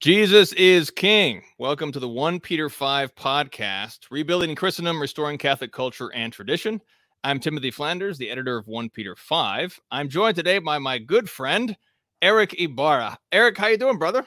Jesus 0.00 0.54
is 0.54 0.90
King. 0.90 1.42
Welcome 1.58 1.92
to 1.92 2.00
the 2.00 2.08
1 2.08 2.40
Peter 2.40 2.70
5 2.70 3.14
podcast, 3.14 3.98
Rebuilding 4.10 4.54
Christendom, 4.54 4.98
Restoring 4.98 5.36
Catholic 5.36 5.72
Culture 5.72 6.10
and 6.14 6.32
Tradition. 6.32 6.80
I'm 7.22 7.38
Timothy 7.38 7.70
Flanders, 7.70 8.16
the 8.16 8.30
editor 8.30 8.56
of 8.56 8.66
1 8.66 8.88
Peter 8.88 9.14
5. 9.14 9.78
I'm 9.90 10.08
joined 10.08 10.36
today 10.36 10.58
by 10.58 10.78
my 10.78 10.96
good 10.96 11.28
friend, 11.28 11.76
Erick 12.22 12.58
Ybarra. 12.58 13.18
Erick, 13.30 13.58
how 13.58 13.66
you 13.66 13.76
doing, 13.76 13.98
brother? 13.98 14.24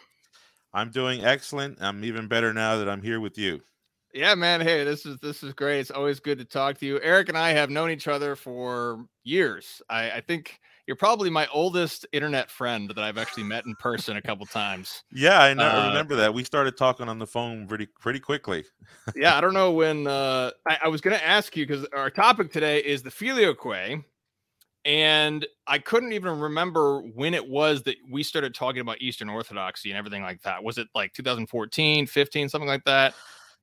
I'm 0.76 0.92
doing 0.92 1.26
excellent. 1.26 1.82
I'm 1.82 2.04
even 2.04 2.28
better 2.28 2.54
now 2.54 2.78
that 2.78 2.88
I'm 2.88 3.02
here 3.02 3.20
with 3.20 3.40
you. 3.40 3.60
Yeah, 4.14 4.36
man. 4.36 4.62
Hey, 4.62 4.84
this 4.84 5.08
is 5.08 5.18
this 5.22 5.42
is 5.42 5.54
great. 5.54 5.80
It's 5.80 5.90
always 5.90 6.20
good 6.20 6.38
to 6.38 6.46
talk 6.46 6.78
to 6.78 6.86
you. 6.86 7.02
Erick 7.02 7.30
and 7.30 7.38
I 7.38 7.50
have 7.50 7.72
known 7.72 7.90
each 7.90 8.08
other 8.08 8.36
for 8.36 9.08
years. 9.24 9.82
I, 9.90 10.12
I 10.12 10.22
think 10.22 10.60
you're 10.88 10.98
probably 10.98 11.30
my 11.30 11.48
oldest 11.48 12.06
internet 12.12 12.52
friend 12.52 12.90
that 12.90 13.00
I've 13.00 13.18
actually 13.18 13.44
met 13.44 13.66
in 13.66 13.76
person 13.76 14.18
a 14.18 14.22
couple 14.22 14.46
times. 14.46 15.04
Yeah, 15.12 15.42
I, 15.42 15.54
know, 15.54 15.64
uh, 15.64 15.70
I 15.70 15.88
remember 15.88 16.16
that. 16.18 16.34
We 16.34 16.44
started 16.44 16.76
talking 16.76 17.08
on 17.08 17.20
the 17.20 17.28
phone 17.28 17.68
pretty 17.68 17.88
pretty 18.00 18.20
quickly. 18.20 18.66
yeah, 19.16 19.38
I 19.38 19.42
don't 19.42 19.54
know 19.54 19.72
when. 19.72 20.08
Uh, 20.08 20.52
I, 20.68 20.80
I 20.84 20.88
was 20.90 21.02
going 21.02 21.18
to 21.18 21.26
ask 21.26 21.56
you 21.56 21.66
because 21.66 21.86
our 21.94 22.10
topic 22.10 22.52
today 22.52 22.80
is 22.80 23.02
the 23.02 23.12
filioque, 23.12 24.04
and 24.86 25.48
I 25.68 25.80
couldn't 25.80 26.12
even 26.12 26.40
remember 26.40 27.00
when 27.00 27.34
it 27.34 27.48
was 27.48 27.84
that 27.84 27.96
we 28.12 28.22
started 28.24 28.54
talking 28.54 28.82
about 28.82 29.02
Eastern 29.02 29.30
Orthodoxy 29.30 29.90
and 29.90 29.98
everything 29.98 30.22
like 30.22 30.42
that. 30.42 30.64
Was 30.64 30.78
it 30.78 30.88
like 30.94 31.14
2014, 31.14 32.08
15, 32.08 32.50
something 32.50 32.68
like 32.68 32.84
that? 32.84 33.14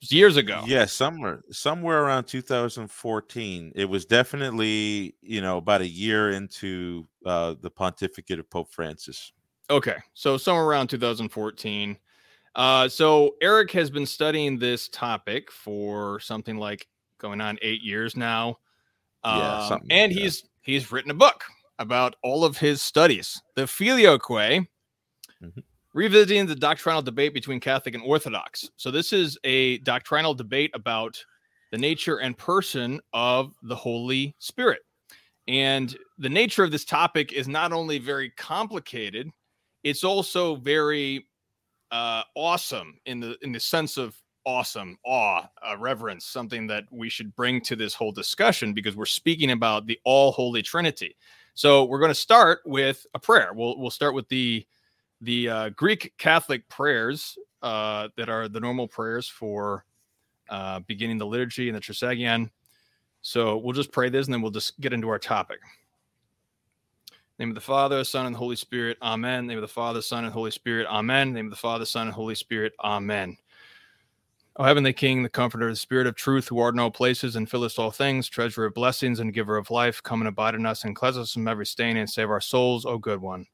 Years 0.09 0.38
ago. 0.38 0.62
Yeah, 0.66 0.86
somewhere 0.86 1.42
somewhere 1.50 2.02
around 2.02 2.24
2014. 2.24 3.72
It 3.74 3.84
was 3.84 4.06
definitely, 4.06 5.14
you 5.20 5.42
know, 5.42 5.59
about 5.59 5.82
a 5.82 5.86
year 5.86 6.30
into 6.30 7.06
uh, 7.26 7.54
the 7.60 7.70
pontificate 7.70 8.38
of 8.38 8.48
Pope 8.48 8.73
Francis. 8.73 9.32
Okay, 9.68 9.96
so 10.15 10.38
somewhere 10.38 10.65
around 10.65 10.88
2014. 10.88 11.98
Uh, 12.54 12.88
so 12.88 13.37
Erick 13.43 13.71
has 13.73 13.90
been 13.90 14.06
studying 14.06 14.59
this 14.59 14.88
topic 14.88 15.52
for 15.52 16.18
something 16.18 16.56
like 16.56 16.88
going 17.18 17.43
on 17.43 17.59
eight 17.60 17.82
years 17.82 18.16
now. 18.16 18.56
yeah, 19.23 19.68
um, 19.71 19.82
and 19.90 20.12
like 20.12 20.23
he's 20.23 20.45
he's 20.62 20.90
written 20.90 21.10
a 21.10 21.15
book 21.15 21.45
about 21.78 22.16
all 22.23 22.43
of 22.43 22.56
his 22.56 22.80
studies, 22.80 23.43
the 23.54 23.66
Filioque. 23.66 24.66
Mm-hmm 25.43 25.60
revisiting 25.93 26.46
the 26.46 26.55
doctrinal 26.55 27.02
debate 27.02 27.35
between 27.35 27.60
Catholic 27.60 27.95
and 27.95 28.05
Orthodox. 28.05 28.71
So, 28.77 28.91
this 28.91 29.13
is 29.13 29.38
a 29.45 29.79
doctrinal 29.79 30.35
debate 30.35 30.71
about 30.74 31.23
the 31.73 31.79
nature 31.79 32.19
and 32.19 32.37
person 32.37 33.01
of 33.13 33.55
the 33.63 33.77
Holy 33.77 34.35
Spirit. 34.38 34.80
And 35.49 35.96
the 36.18 36.29
nature 36.29 36.65
of 36.65 36.71
this 36.71 36.85
topic 36.85 37.33
is 37.33 37.49
not 37.49 37.73
only 37.73 37.99
very 37.99 38.30
complicated, 38.30 39.30
it's 39.83 40.05
also 40.05 40.57
very 40.57 41.27
uh, 41.91 42.23
awesome 42.35 42.99
in 43.07 43.21
the 43.21 43.37
in 43.43 43.52
the 43.52 43.61
sense 43.61 43.96
of 43.96 44.15
awesome, 44.46 44.96
awe, 45.05 45.43
uh, 45.63 45.77
reverence, 45.77 46.27
something 46.27 46.66
that 46.66 46.85
we 46.91 47.09
should 47.09 47.35
bring 47.35 47.61
to 47.61 47.77
this 47.77 47.95
whole 47.95 48.13
discussion 48.13 48.73
because 48.73 48.96
we're 48.96 49.07
speaking 49.07 49.51
about 49.51 49.87
the 49.87 49.99
all 50.05 50.33
holy 50.33 50.63
Trinity. 50.63 51.16
So 51.55 51.85
we're 51.85 51.99
going 51.99 52.11
to 52.11 52.15
start 52.15 52.61
with 52.65 53.05
a 53.15 53.18
prayer. 53.18 53.51
We'll 53.55 53.79
we'll 53.79 53.91
start 53.91 54.15
with 54.15 54.29
the 54.29 54.66
the 55.21 55.49
uh, 55.49 55.68
Greek 55.71 56.13
Catholic 56.18 56.68
prayers 56.68 57.38
uh, 57.63 58.09
that 58.16 58.29
are 58.29 58.49
the 58.49 58.60
normal 58.60 58.88
prayers 58.88 59.29
for 59.29 59.85
uh, 60.49 60.80
beginning 60.80 61.18
the 61.18 61.27
liturgy 61.27 61.68
and 61.68 61.77
the 61.77 61.80
Trisagion. 61.80 62.51
So 63.23 63.59
we'll 63.59 63.74
just 63.74 63.93
pray 63.93 64.09
this 64.09 64.27
and 64.27 64.34
then 64.34 64.43
we'll 64.43 64.50
just 64.50 64.78
get 64.81 64.93
into 64.93 65.09
our 65.09 65.19
topic. 65.19 65.60
Name 67.38 67.50
of 67.50 67.54
the 67.54 67.60
Father, 67.60 68.04
Son, 68.04 68.27
and 68.27 68.37
Holy 68.37 68.56
Spirit. 68.56 68.99
Amen. 69.00 69.47
Name 69.47 69.59
of 69.59 69.62
the 69.62 69.69
Father, 69.69 70.03
Son, 70.03 70.25
and 70.25 70.32
Holy 70.32 70.50
Spirit. 70.50 70.87
Amen. 70.88 71.32
Name 71.32 71.47
of 71.47 71.50
the 71.50 71.56
Father, 71.56 71.87
Son, 71.87 72.06
and 72.06 72.15
Holy 72.15 72.34
Spirit. 72.34 72.75
Amen. 72.84 73.37
O 74.56 74.65
Heavenly 74.65 74.93
King, 74.93 75.23
the 75.23 75.28
Comforter, 75.31 75.71
the 75.71 75.77
Spirit 75.77 76.06
of 76.06 76.17
truth, 76.17 76.49
who 76.49 76.59
art 76.59 76.75
in 76.75 76.81
all 76.81 76.91
places 76.91 77.37
and 77.37 77.49
fillest 77.49 77.78
all 77.78 77.91
things, 77.91 78.28
treasure 78.28 78.67
of 78.67 78.75
blessings 78.75 79.21
and 79.21 79.33
giver 79.33 79.56
of 79.56 79.71
life, 79.71 80.03
come 80.03 80.21
and 80.21 80.28
abide 80.28 80.55
in 80.55 80.67
us 80.67 80.84
and 80.84 80.94
cleanse 80.94 81.17
us 81.17 81.33
from 81.33 81.49
every 81.49 81.65
stain 81.65 81.97
and 81.97 82.11
save 82.11 82.28
our 82.28 82.43
souls, 82.43 82.84
O 82.84 82.99
good 82.99 83.23
one. 83.23 83.47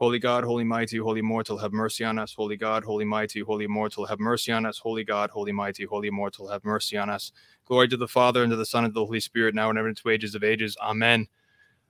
Holy 0.00 0.18
God, 0.18 0.44
holy 0.44 0.64
mighty, 0.64 0.96
holy 0.96 1.20
immortal, 1.20 1.58
have 1.58 1.74
mercy 1.74 2.04
on 2.04 2.18
us. 2.18 2.32
Holy 2.32 2.56
God, 2.56 2.84
holy 2.84 3.04
mighty, 3.04 3.40
holy 3.40 3.66
immortal, 3.66 4.06
have 4.06 4.18
mercy 4.18 4.50
on 4.50 4.64
us. 4.64 4.78
Holy 4.78 5.04
God, 5.04 5.28
holy 5.28 5.52
mighty, 5.52 5.84
holy 5.84 6.08
immortal, 6.08 6.48
have 6.48 6.64
mercy 6.64 6.96
on 6.96 7.10
us. 7.10 7.32
Glory 7.66 7.86
to 7.88 7.98
the 7.98 8.08
Father, 8.08 8.42
and 8.42 8.50
to 8.50 8.56
the 8.56 8.64
Son, 8.64 8.84
and 8.84 8.94
to 8.94 8.98
the 8.98 9.04
Holy 9.04 9.20
Spirit, 9.20 9.54
now 9.54 9.68
and 9.68 9.78
ever 9.78 9.90
into 9.90 10.08
ages 10.08 10.34
of 10.34 10.42
ages. 10.42 10.74
Amen. 10.80 11.28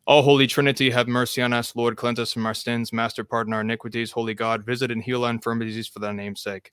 All 0.08 0.22
Holy 0.22 0.48
Trinity, 0.48 0.90
have 0.90 1.06
mercy 1.06 1.40
on 1.40 1.52
us. 1.52 1.76
Lord, 1.76 1.96
cleanse 1.96 2.18
us 2.18 2.32
from 2.32 2.46
our 2.46 2.54
sins. 2.54 2.92
Master, 2.92 3.22
pardon 3.22 3.52
our 3.52 3.60
iniquities. 3.60 4.10
Holy 4.10 4.34
God, 4.34 4.66
visit 4.66 4.90
and 4.90 5.04
heal 5.04 5.24
our 5.24 5.30
infirmities 5.30 5.86
for 5.86 6.00
thy 6.00 6.10
name's 6.10 6.40
sake. 6.40 6.72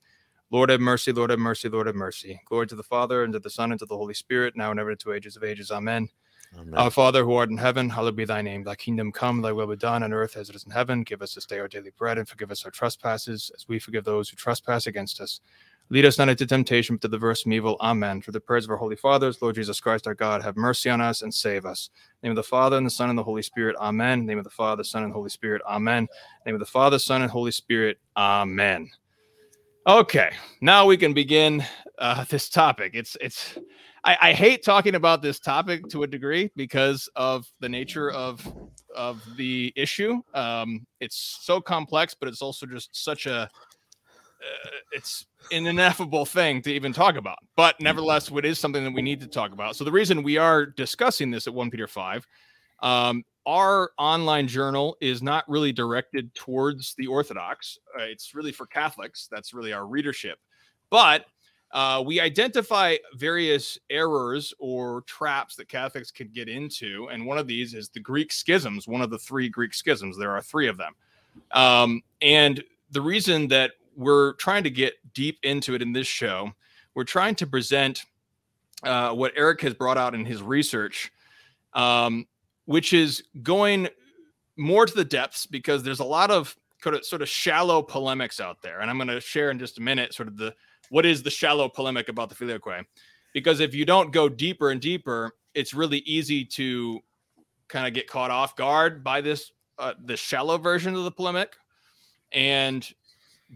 Lord, 0.50 0.70
have 0.70 0.80
mercy. 0.80 1.12
Lord, 1.12 1.30
have 1.30 1.38
mercy. 1.38 1.68
Lord, 1.68 1.86
have 1.86 1.94
mercy. 1.94 2.40
Glory 2.46 2.66
to 2.66 2.74
the 2.74 2.82
Father, 2.82 3.22
and 3.22 3.32
to 3.32 3.38
the 3.38 3.48
Son, 3.48 3.70
and 3.70 3.78
to 3.78 3.86
the 3.86 3.96
Holy 3.96 4.14
Spirit, 4.14 4.56
now 4.56 4.72
and 4.72 4.80
ever 4.80 4.90
into 4.90 5.12
ages 5.12 5.36
of 5.36 5.44
ages. 5.44 5.70
Amen. 5.70 6.08
Amen. 6.56 6.74
Our 6.74 6.90
Father 6.90 7.24
who 7.24 7.34
art 7.34 7.50
in 7.50 7.58
heaven, 7.58 7.88
hallowed 7.88 8.16
be 8.16 8.24
thy 8.24 8.42
name. 8.42 8.64
Thy 8.64 8.74
kingdom 8.74 9.12
come, 9.12 9.42
thy 9.42 9.52
will 9.52 9.66
be 9.66 9.76
done 9.76 10.02
on 10.02 10.12
earth 10.12 10.36
as 10.36 10.48
it 10.48 10.56
is 10.56 10.64
in 10.64 10.70
heaven. 10.70 11.02
Give 11.02 11.22
us 11.22 11.34
this 11.34 11.46
day 11.46 11.58
our 11.58 11.68
daily 11.68 11.92
bread 11.96 12.18
and 12.18 12.28
forgive 12.28 12.50
us 12.50 12.64
our 12.64 12.70
trespasses 12.70 13.50
as 13.54 13.68
we 13.68 13.78
forgive 13.78 14.04
those 14.04 14.28
who 14.28 14.36
trespass 14.36 14.86
against 14.86 15.20
us. 15.20 15.40
Lead 15.90 16.04
us 16.04 16.18
not 16.18 16.28
into 16.28 16.46
temptation, 16.46 16.96
but 16.96 17.10
the 17.10 17.16
verse 17.16 17.42
from 17.42 17.52
evil. 17.52 17.76
Amen. 17.80 18.20
For 18.20 18.30
the 18.30 18.40
prayers 18.40 18.64
of 18.64 18.70
our 18.70 18.76
holy 18.76 18.96
fathers, 18.96 19.40
Lord 19.40 19.54
Jesus 19.54 19.80
Christ, 19.80 20.06
our 20.06 20.14
God, 20.14 20.42
have 20.42 20.56
mercy 20.56 20.90
on 20.90 21.00
us 21.00 21.22
and 21.22 21.32
save 21.32 21.64
us. 21.64 21.88
name 22.22 22.32
of 22.32 22.36
the 22.36 22.42
Father 22.42 22.76
and 22.76 22.84
the 22.84 22.90
Son 22.90 23.08
and 23.08 23.18
the 23.18 23.22
Holy 23.22 23.42
Spirit. 23.42 23.74
Amen. 23.80 24.26
name 24.26 24.38
of 24.38 24.44
the 24.44 24.50
Father, 24.50 24.84
Son, 24.84 25.02
and 25.02 25.12
Holy 25.12 25.30
Spirit. 25.30 25.62
Amen. 25.66 26.06
name 26.44 26.54
of 26.54 26.60
the 26.60 26.66
Father, 26.66 26.98
Son, 26.98 27.22
and 27.22 27.30
Holy 27.30 27.52
Spirit. 27.52 27.98
Amen. 28.16 28.90
Okay, 29.86 30.30
now 30.60 30.84
we 30.84 30.98
can 30.98 31.14
begin 31.14 31.64
uh, 31.98 32.24
this 32.28 32.50
topic. 32.50 32.90
It's 32.92 33.16
it's 33.22 33.56
I, 34.08 34.30
I 34.30 34.32
hate 34.32 34.64
talking 34.64 34.94
about 34.94 35.20
this 35.20 35.38
topic 35.38 35.86
to 35.90 36.02
a 36.02 36.06
degree 36.06 36.50
because 36.56 37.10
of 37.14 37.46
the 37.60 37.68
nature 37.68 38.10
of 38.10 38.40
of 38.96 39.22
the 39.36 39.70
issue. 39.76 40.22
Um, 40.32 40.86
it's 40.98 41.40
so 41.42 41.60
complex, 41.60 42.16
but 42.18 42.26
it's 42.26 42.40
also 42.40 42.64
just 42.64 42.88
such 42.96 43.26
a 43.26 43.42
uh, 43.42 44.70
it's 44.92 45.26
an 45.52 45.66
ineffable 45.66 46.24
thing 46.24 46.62
to 46.62 46.72
even 46.72 46.90
talk 46.90 47.16
about. 47.16 47.36
But 47.54 47.74
mm-hmm. 47.74 47.84
nevertheless, 47.84 48.30
it 48.30 48.46
is 48.46 48.58
something 48.58 48.82
that 48.82 48.94
we 48.94 49.02
need 49.02 49.20
to 49.20 49.26
talk 49.26 49.52
about. 49.52 49.76
So 49.76 49.84
the 49.84 49.92
reason 49.92 50.22
we 50.22 50.38
are 50.38 50.64
discussing 50.64 51.30
this 51.30 51.46
at 51.46 51.52
1 51.52 51.70
Peter 51.70 51.86
5, 51.86 52.26
um, 52.82 53.24
our 53.44 53.90
online 53.98 54.48
journal 54.48 54.96
is 55.02 55.22
not 55.22 55.46
really 55.48 55.72
directed 55.72 56.34
towards 56.34 56.94
the 56.96 57.08
Orthodox. 57.08 57.78
Uh, 57.94 58.04
it's 58.04 58.34
really 58.34 58.52
for 58.52 58.64
Catholics. 58.64 59.28
That's 59.30 59.52
really 59.52 59.74
our 59.74 59.86
readership. 59.86 60.38
But 60.88 61.26
uh, 61.72 62.02
we 62.04 62.18
identify 62.18 62.96
various 63.14 63.78
errors 63.90 64.54
or 64.58 65.02
traps 65.02 65.54
that 65.56 65.68
Catholics 65.68 66.10
could 66.10 66.32
get 66.32 66.48
into. 66.48 67.08
And 67.10 67.26
one 67.26 67.38
of 67.38 67.46
these 67.46 67.74
is 67.74 67.88
the 67.90 68.00
Greek 68.00 68.32
schisms, 68.32 68.88
one 68.88 69.02
of 69.02 69.10
the 69.10 69.18
three 69.18 69.48
Greek 69.48 69.74
schisms. 69.74 70.16
There 70.16 70.34
are 70.34 70.40
three 70.40 70.68
of 70.68 70.78
them. 70.78 70.94
Um, 71.52 72.02
and 72.22 72.62
the 72.90 73.00
reason 73.00 73.48
that 73.48 73.72
we're 73.96 74.32
trying 74.34 74.64
to 74.64 74.70
get 74.70 74.94
deep 75.12 75.38
into 75.42 75.74
it 75.74 75.82
in 75.82 75.92
this 75.92 76.06
show, 76.06 76.52
we're 76.94 77.04
trying 77.04 77.34
to 77.36 77.46
present 77.46 78.04
uh, 78.82 79.12
what 79.12 79.32
Erick 79.36 79.60
has 79.62 79.74
brought 79.74 79.98
out 79.98 80.14
in 80.14 80.24
his 80.24 80.42
research, 80.42 81.12
um, 81.74 82.26
which 82.64 82.92
is 82.92 83.22
going 83.42 83.88
more 84.56 84.86
to 84.86 84.94
the 84.94 85.04
depths 85.04 85.46
because 85.46 85.82
there's 85.82 86.00
a 86.00 86.04
lot 86.04 86.30
of 86.30 86.56
sort 87.02 87.22
of 87.22 87.28
shallow 87.28 87.82
polemics 87.82 88.40
out 88.40 88.62
there. 88.62 88.80
And 88.80 88.90
I'm 88.90 88.96
going 88.96 89.08
to 89.08 89.20
share 89.20 89.50
in 89.50 89.58
just 89.58 89.78
a 89.78 89.82
minute 89.82 90.14
sort 90.14 90.28
of 90.28 90.36
the 90.36 90.54
what 90.90 91.06
is 91.06 91.22
the 91.22 91.30
shallow 91.30 91.68
polemic 91.68 92.08
about 92.08 92.28
the 92.28 92.34
filioque? 92.34 92.84
Because 93.34 93.60
if 93.60 93.74
you 93.74 93.84
don't 93.84 94.12
go 94.12 94.28
deeper 94.28 94.70
and 94.70 94.80
deeper, 94.80 95.32
it's 95.54 95.74
really 95.74 95.98
easy 95.98 96.44
to 96.44 97.00
kind 97.68 97.86
of 97.86 97.92
get 97.92 98.06
caught 98.06 98.30
off 98.30 98.56
guard 98.56 99.04
by 99.04 99.20
this 99.20 99.52
uh, 99.78 99.94
the 100.04 100.16
shallow 100.16 100.58
version 100.58 100.94
of 100.94 101.04
the 101.04 101.10
polemic 101.10 101.56
and 102.32 102.92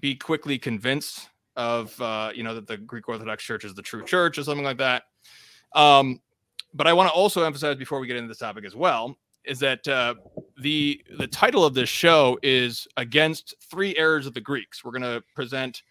be 0.01 0.15
quickly 0.15 0.59
convinced 0.59 1.29
of 1.57 2.01
uh, 2.01 2.31
you 2.35 2.43
know 2.43 2.55
that 2.55 2.67
the 2.67 2.77
Greek 2.77 3.09
Orthodox 3.09 3.43
Church 3.43 3.65
is 3.65 3.75
the 3.75 3.83
true 3.83 4.05
church 4.05 4.39
or 4.39 4.45
something 4.45 4.65
like 4.65 4.79
that. 4.79 5.05
Um, 5.75 6.21
but 6.75 6.87
I 6.87 6.93
want 6.93 7.09
to 7.09 7.15
also 7.15 7.45
emphasize 7.45 7.77
before 7.77 8.01
we 8.01 8.07
get 8.07 8.17
into 8.17 8.29
this 8.29 8.39
topic 8.39 8.65
as 8.65 8.75
well 8.75 9.17
is 9.45 9.59
that 9.59 9.87
uh, 9.89 10.15
the 10.61 11.03
the 11.19 11.27
title 11.27 11.65
of 11.65 11.75
this 11.75 11.89
show 11.89 12.39
is 12.43 12.87
against 12.97 13.55
three 13.71 13.97
errors 13.97 14.27
of 14.27 14.35
the 14.35 14.41
Greeks. 14.41 14.85
We're 14.85 14.93
going 14.93 15.03
to 15.03 15.23
present 15.35 15.83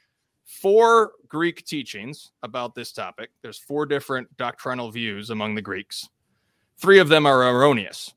four 0.51 1.13
Greek 1.27 1.65
teachings 1.65 2.31
about 2.43 2.75
this 2.75 2.91
topic. 2.91 3.31
There's 3.41 3.57
four 3.57 3.85
different 3.85 4.35
doctrinal 4.37 4.91
views 4.91 5.29
among 5.29 5.55
the 5.55 5.61
Greeks. 5.61 6.09
Three 6.77 6.99
of 6.99 7.07
them 7.07 7.25
are 7.25 7.49
erroneous. 7.49 8.13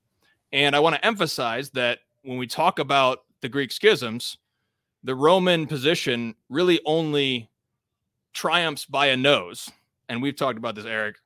And 0.53 0.75
I 0.75 0.81
want 0.81 0.97
to 0.97 1.07
emphasize 1.07 1.71
that 1.71 2.01
when 2.23 2.37
we 2.37 2.47
talk 2.47 2.79
about 2.81 3.21
the 3.41 3.49
Greek 3.49 3.71
schisms, 3.71 4.39
the 5.05 5.15
Roman 5.15 5.67
position 5.67 6.35
really 6.49 6.81
only 6.85 7.51
triumphs 8.33 8.85
by 8.85 9.07
a 9.07 9.17
nose. 9.17 9.71
And 10.09 10.21
we've 10.21 10.37
talked 10.37 10.59
about 10.59 10.75
this, 10.75 10.87
Erick. 10.87 11.17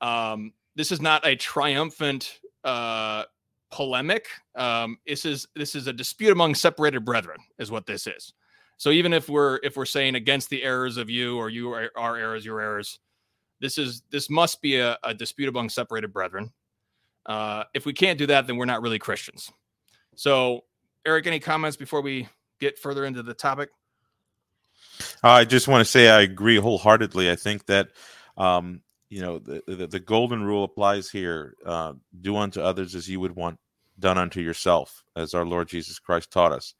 Um, 0.00 0.52
this 0.74 0.92
is 0.92 1.00
not 1.00 1.26
a 1.26 1.34
triumphant 1.34 2.40
uh, 2.64 3.24
polemic. 3.70 4.26
Um, 4.54 4.98
this 5.06 5.24
is 5.24 5.48
this 5.56 5.74
is 5.74 5.86
a 5.86 5.92
dispute 5.92 6.32
among 6.32 6.54
separated 6.54 7.04
brethren, 7.04 7.38
is 7.58 7.70
what 7.70 7.86
this 7.86 8.06
is. 8.06 8.34
So 8.82 8.90
even 8.90 9.12
if 9.12 9.28
we're 9.28 9.60
if 9.62 9.76
we're 9.76 9.84
saying 9.84 10.16
against 10.16 10.50
the 10.50 10.64
errors 10.64 10.96
of 10.96 11.08
you 11.08 11.38
or 11.38 11.48
you 11.48 11.70
are 11.70 11.92
our 11.96 12.16
errors, 12.16 12.44
your 12.44 12.60
errors, 12.60 12.98
this 13.60 13.78
is 13.78 14.02
this 14.10 14.28
must 14.28 14.60
be 14.60 14.78
a, 14.78 14.98
a 15.04 15.14
dispute 15.14 15.48
among 15.48 15.68
separated 15.68 16.12
brethren. 16.12 16.52
Uh, 17.24 17.62
if 17.74 17.86
we 17.86 17.92
can't 17.92 18.18
do 18.18 18.26
that, 18.26 18.48
then 18.48 18.56
we're 18.56 18.64
not 18.64 18.82
really 18.82 18.98
Christians. 18.98 19.52
So, 20.16 20.64
Erick, 21.06 21.28
any 21.28 21.38
comments 21.38 21.76
before 21.76 22.00
we 22.00 22.28
get 22.58 22.76
further 22.76 23.04
into 23.04 23.22
the 23.22 23.34
topic? 23.34 23.68
I 25.22 25.44
just 25.44 25.68
want 25.68 25.82
to 25.82 25.88
say 25.88 26.10
I 26.10 26.22
agree 26.22 26.56
wholeheartedly. 26.56 27.30
I 27.30 27.36
think 27.36 27.66
that 27.66 27.90
um, 28.36 28.82
you 29.10 29.22
know 29.22 29.38
the, 29.38 29.62
the, 29.68 29.86
the 29.86 30.00
golden 30.00 30.42
rule 30.42 30.64
applies 30.64 31.08
here: 31.08 31.54
uh, 31.64 31.92
do 32.20 32.36
unto 32.36 32.60
others 32.60 32.96
as 32.96 33.08
you 33.08 33.20
would 33.20 33.36
want 33.36 33.60
done 34.00 34.18
unto 34.18 34.40
yourself, 34.40 35.04
as 35.14 35.34
our 35.34 35.46
Lord 35.46 35.68
Jesus 35.68 36.00
Christ 36.00 36.32
taught 36.32 36.50
us. 36.50 36.74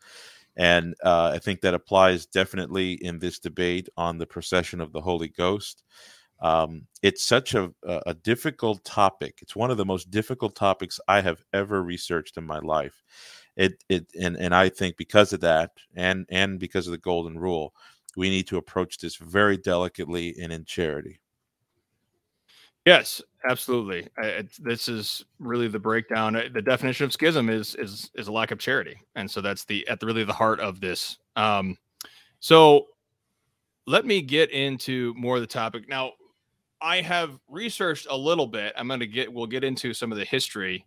And 0.56 0.94
uh, 1.02 1.32
I 1.34 1.38
think 1.38 1.60
that 1.62 1.75
applies 1.75 2.26
definitely 2.26 2.93
in 2.94 3.19
this 3.19 3.38
debate 3.38 3.88
on 3.96 4.19
the 4.19 4.26
procession 4.26 4.81
of 4.81 4.93
the 4.93 5.00
Holy 5.00 5.28
Ghost. 5.28 5.82
Um, 6.40 6.88
it's 7.02 7.25
such 7.25 7.54
a, 7.54 7.72
a 7.84 8.14
difficult 8.14 8.84
topic. 8.84 9.38
It's 9.43 9.56
one 9.56 9.70
of 9.70 9.78
the 9.78 9.87
most 9.87 10.10
difficult 10.10 10.56
topics 10.56 11.00
I 11.08 11.20
have 11.22 11.43
ever 11.52 11.82
researched 11.82 12.37
in 12.37 12.44
my 12.44 12.58
life. 12.60 13.02
It 13.56 13.84
it 13.88 14.06
and 14.20 14.37
and 14.37 14.54
I 14.54 14.69
think 14.70 14.99
because 14.99 15.32
of 15.32 15.40
that, 15.43 15.72
and 15.96 16.26
and 16.31 16.60
because 16.60 16.87
of 16.88 16.93
the 16.93 16.99
golden 16.99 17.38
rule, 17.38 17.75
we 18.16 18.31
need 18.31 18.49
to 18.49 18.58
approach 18.58 18.99
this 18.99 19.16
very 19.16 19.56
delicately 19.58 20.37
and 20.40 20.52
in 20.52 20.66
charity. 20.66 21.22
Yes, 22.84 23.23
absolutely. 23.49 24.08
I, 24.19 24.44
this 24.58 24.88
is 24.88 25.25
really 25.38 25.69
the 25.69 25.79
breakdown. 25.79 26.34
Uh, 26.34 26.49
the 26.52 26.62
definition 26.62 27.05
of 27.05 27.12
schism 27.12 27.49
is 27.49 27.75
is 27.76 28.11
is 28.14 28.26
a 28.26 28.32
lack 28.32 28.50
of 28.50 28.58
charity, 28.58 28.96
and 29.14 29.31
so 29.31 29.40
that's 29.40 29.64
the 29.64 29.87
at 29.88 30.00
the 30.00 30.06
really 30.06 30.25
the 30.25 30.32
heart 30.32 30.58
of 30.58 30.81
this. 30.81 31.19
Um, 31.37 31.76
so 32.40 32.87
let 33.87 34.05
me 34.05 34.20
get 34.20 34.50
into 34.50 35.14
more 35.17 35.37
of 35.37 35.40
the 35.43 35.46
topic 35.46 35.88
now. 35.88 36.12
I 36.81 37.00
have 37.00 37.38
researched 37.49 38.08
a 38.11 38.17
little 38.17 38.49
bit. 38.49 38.73
I'm 38.76 38.88
going 38.88 38.99
to 39.00 39.06
get 39.06 39.32
we'll 39.32 39.46
get 39.46 39.62
into 39.62 39.94
some 39.94 40.11
of 40.11 40.19
the 40.19 40.25
history, 40.25 40.85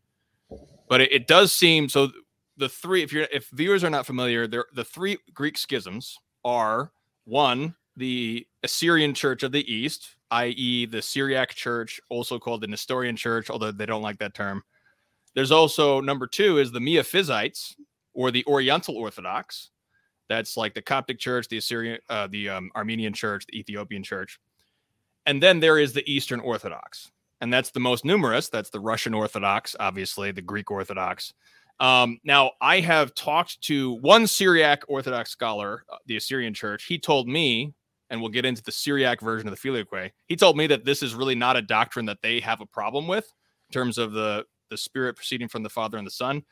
but 0.90 1.00
it, 1.00 1.12
it 1.14 1.28
does 1.28 1.54
seem 1.54 1.88
so. 1.88 2.10
The 2.58 2.70
three, 2.70 3.04
if 3.04 3.12
you're 3.14 3.28
if 3.32 3.50
viewers 3.52 3.84
are 3.84 3.90
not 3.90 4.06
familiar, 4.06 4.48
there 4.48 4.66
the 4.74 4.84
three 4.84 5.18
Greek 5.34 5.58
schisms 5.58 6.18
are 6.44 6.92
one 7.26 7.76
the 7.98 8.46
Assyrian 8.64 9.14
Church 9.14 9.44
of 9.44 9.52
the 9.52 9.72
East, 9.72 10.16
i.e., 10.32 10.86
the 10.86 11.02
Syriac 11.02 11.54
Church, 11.54 12.00
also 12.10 12.40
called 12.40 12.62
the 12.62 12.68
Nestorian 12.68 13.16
Church, 13.16 13.50
although 13.50 13.72
they 13.72 13.86
don't 13.86 14.02
like 14.02 14.20
that 14.20 14.34
term. 14.34 14.64
There's 15.34 15.52
also 15.52 16.02
number 16.02 16.28
two 16.28 16.60
is 16.60 16.72
the 16.72 16.80
Miaphysites 16.80 17.76
or 18.14 18.32
the 18.32 18.46
Oriental 18.46 18.96
Orthodox. 18.96 19.70
That's 20.28 20.58
like 20.58 20.74
the 20.74 20.82
Coptic 20.82 21.20
Church, 21.20 21.48
the 21.48 21.58
Assyrian, 21.58 22.00
uh, 22.10 22.28
the 22.28 22.50
um, 22.50 22.72
Armenian 22.76 23.14
Church, 23.14 23.46
the 23.46 23.60
Ethiopian 23.60 24.04
Church, 24.04 24.40
and 25.26 25.42
then 25.42 25.60
there 25.60 25.78
is 25.78 25.94
the 25.94 26.10
Eastern 26.12 26.40
Orthodox, 26.40 27.12
and 27.42 27.54
that's 27.54 27.70
the 27.70 27.80
most 27.80 28.06
numerous. 28.06 28.50
That's 28.50 28.72
the 28.72 28.80
Russian 28.80 29.14
Orthodox, 29.14 29.76
obviously, 29.80 30.32
the 30.32 30.42
Greek 30.42 30.72
Orthodox. 30.72 31.34
Um, 31.80 32.20
now, 32.24 32.52
I 32.62 32.80
have 32.80 33.14
talked 33.14 33.62
to 33.64 33.94
one 33.96 34.28
Syriac 34.28 34.84
Orthodox 34.88 35.30
scholar, 35.30 35.84
uh, 35.92 35.98
the 36.06 36.16
Assyrian 36.16 36.54
Church. 36.54 36.86
He 36.86 36.98
told 36.98 37.28
me 37.28 37.74
and 38.10 38.22
we'll 38.22 38.30
get 38.30 38.46
into 38.46 38.64
the 38.64 38.72
Syriac 38.72 39.22
version 39.22 39.48
of 39.48 39.54
the 39.54 39.70
Filioque. 39.70 40.12
He 40.28 40.36
told 40.36 40.58
me 40.58 40.68
that 40.68 40.86
this 40.86 41.02
is 41.02 41.16
really 41.16 41.36
not 41.36 41.58
a 41.58 41.62
doctrine 41.62 42.06
that 42.06 42.22
they 42.22 42.40
have 42.40 42.62
a 42.62 42.66
problem 42.66 43.08
with 43.08 43.32
in 43.70 43.74
terms 43.74 43.98
of 43.98 44.12
the 44.12 44.46
the 44.70 44.78
Spirit 44.78 45.16
proceeding 45.16 45.48
from 45.48 45.64
the 45.64 45.70
Father 45.70 45.98
and 45.98 46.08
the 46.08 46.12
Son. 46.12 46.44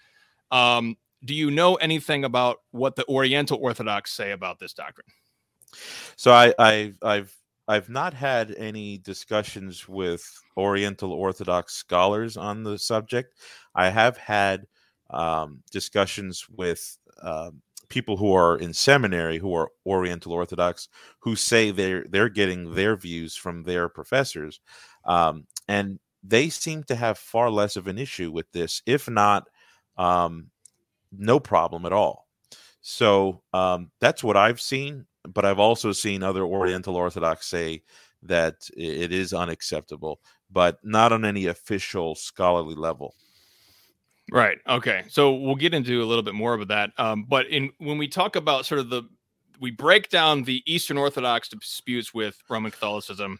Um, 0.52 0.96
do 1.26 1.34
you 1.34 1.50
know 1.50 1.76
anything 1.76 2.26
about 2.26 2.58
what 2.72 2.96
the 2.96 3.08
Oriental 3.08 3.58
Orthodox 3.62 4.12
say 4.12 4.32
about 4.32 4.60
this 4.60 4.74
doctrine? 4.74 5.08
So 6.16 6.32
I, 6.32 6.54
I 6.60 6.94
I've 7.02 7.36
I've 7.68 7.90
not 7.90 8.14
had 8.14 8.54
any 8.58 8.98
discussions 8.98 9.88
with 9.88 10.24
Oriental 10.58 11.14
Orthodox 11.14 11.74
scholars 11.74 12.38
on 12.38 12.64
the 12.64 12.78
subject. 12.78 13.36
I 13.74 13.90
have 13.90 14.18
had 14.18 14.68
um, 15.10 15.64
discussions 15.72 16.48
with 16.50 16.98
um, 17.22 17.62
people 17.94 18.18
who 18.18 18.34
are 18.34 18.58
in 18.58 18.74
seminary 18.74 19.38
who 19.38 19.54
are 19.54 19.70
Oriental 19.86 20.34
Orthodox 20.34 20.90
who 21.20 21.36
say 21.36 21.70
they're 21.70 22.06
they're 22.10 22.28
getting 22.30 22.74
their 22.74 22.96
views 22.96 23.36
from 23.36 23.62
their 23.64 23.88
professors, 23.88 24.60
um, 25.06 25.46
and 25.68 26.00
they 26.24 26.50
seem 26.50 26.84
to 26.86 26.96
have 26.96 27.18
far 27.20 27.52
less 27.52 27.76
of 27.76 27.88
an 27.88 28.00
issue 28.00 28.32
with 28.32 28.52
this, 28.52 28.82
if 28.88 29.08
not 29.08 29.48
um, 29.98 30.48
no 31.12 31.40
problem 31.40 31.86
at 31.86 31.94
all. 31.94 32.28
So 32.82 33.44
um, 33.54 33.92
that's 34.02 34.24
what 34.24 34.38
I've 34.38 34.60
seen, 34.60 35.06
but 35.32 35.46
I've 35.46 35.60
also 35.60 35.92
seen 35.92 36.24
other 36.24 36.44
Oriental 36.44 36.96
Orthodox 36.96 37.48
say 37.48 37.84
that 38.24 38.56
it 38.76 39.12
is 39.12 39.34
unacceptable, 39.34 40.20
but 40.52 40.80
not 40.84 41.14
on 41.14 41.26
any 41.26 41.46
official 41.46 42.16
scholarly 42.16 42.76
level. 42.76 43.14
Right. 44.32 44.58
Okay. 44.68 45.04
So 45.10 45.34
we'll 45.34 45.56
get 45.56 45.74
into 45.74 46.02
a 46.02 46.06
little 46.06 46.24
bit 46.24 46.34
more 46.34 46.54
of 46.54 46.68
that. 46.70 46.92
Um, 46.98 47.26
but 47.28 47.48
in 47.48 47.72
when 47.78 47.98
we 47.98 48.08
talk 48.08 48.36
about 48.36 48.66
sort 48.66 48.80
of 48.80 48.90
the 48.90 49.04
we 49.60 49.72
break 49.72 50.10
down 50.10 50.44
the 50.44 50.64
Eastern 50.66 50.98
Orthodox 50.98 51.50
disputes 51.50 52.14
with 52.14 52.38
Roman 52.50 52.72
Catholicism, 52.72 53.40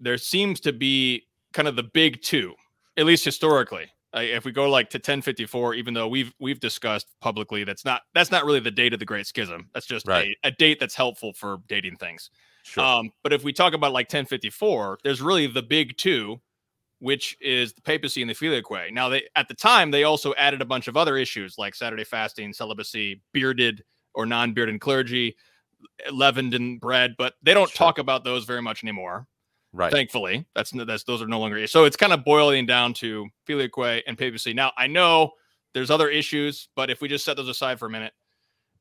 there 0.00 0.18
seems 0.18 0.60
to 0.60 0.72
be 0.72 1.24
kind 1.52 1.68
of 1.68 1.76
the 1.76 1.82
big 1.82 2.22
two, 2.22 2.54
at 2.96 3.04
least 3.04 3.24
historically. 3.24 3.90
Uh, 4.14 4.20
if 4.20 4.44
we 4.44 4.52
go 4.52 4.68
like 4.68 4.90
to 4.90 4.98
1054, 4.98 5.74
even 5.74 5.94
though 5.94 6.08
we've 6.08 6.34
we've 6.38 6.60
discussed 6.60 7.06
publicly 7.20 7.64
that's 7.64 7.84
not 7.84 8.02
that's 8.14 8.30
not 8.30 8.44
really 8.44 8.60
the 8.60 8.70
date 8.70 8.92
of 8.92 8.98
the 8.98 9.06
Great 9.06 9.26
Schism. 9.26 9.68
That's 9.72 9.86
just 9.86 10.06
right. 10.06 10.36
a, 10.44 10.48
a, 10.48 10.50
date 10.50 10.78
that's 10.78 10.94
helpful 10.94 11.32
for 11.32 11.58
dating 11.66 11.96
things. 11.96 12.30
Sure. 12.62 12.84
Um, 12.84 13.10
but 13.22 13.32
if 13.32 13.42
we 13.42 13.52
talk 13.52 13.72
about 13.72 13.92
like 13.92 14.06
1054, 14.06 14.98
there's 15.02 15.22
really 15.22 15.46
the 15.46 15.62
big 15.62 15.96
two 15.96 16.40
which 17.02 17.36
is 17.40 17.72
the 17.72 17.82
papacy 17.82 18.22
and 18.22 18.30
the 18.30 18.34
filioque. 18.34 18.92
Now, 18.92 19.08
they 19.08 19.24
at 19.34 19.48
the 19.48 19.54
time 19.54 19.90
they 19.90 20.04
also 20.04 20.34
added 20.34 20.62
a 20.62 20.64
bunch 20.64 20.86
of 20.86 20.96
other 20.96 21.16
issues 21.16 21.58
like 21.58 21.74
Saturday 21.74 22.04
fasting, 22.04 22.52
celibacy, 22.52 23.20
bearded 23.32 23.82
or 24.14 24.24
non-bearded 24.24 24.80
clergy, 24.80 25.36
leavened 26.12 26.54
and 26.54 26.80
bread, 26.80 27.16
but 27.18 27.34
they 27.42 27.54
don't 27.54 27.68
sure. 27.68 27.76
talk 27.76 27.98
about 27.98 28.22
those 28.22 28.44
very 28.44 28.62
much 28.62 28.84
anymore. 28.84 29.26
Right. 29.72 29.90
Thankfully, 29.90 30.46
that's 30.54 30.70
that's 30.70 31.02
those 31.02 31.20
are 31.20 31.26
no 31.26 31.40
longer 31.40 31.66
so 31.66 31.86
it's 31.86 31.96
kind 31.96 32.12
of 32.12 32.24
boiling 32.24 32.66
down 32.66 32.94
to 32.94 33.26
filioque 33.48 34.02
and 34.06 34.16
papacy. 34.16 34.54
Now, 34.54 34.70
I 34.78 34.86
know 34.86 35.32
there's 35.74 35.90
other 35.90 36.08
issues, 36.08 36.68
but 36.76 36.88
if 36.88 37.00
we 37.00 37.08
just 37.08 37.24
set 37.24 37.36
those 37.36 37.48
aside 37.48 37.80
for 37.80 37.86
a 37.86 37.90
minute, 37.90 38.12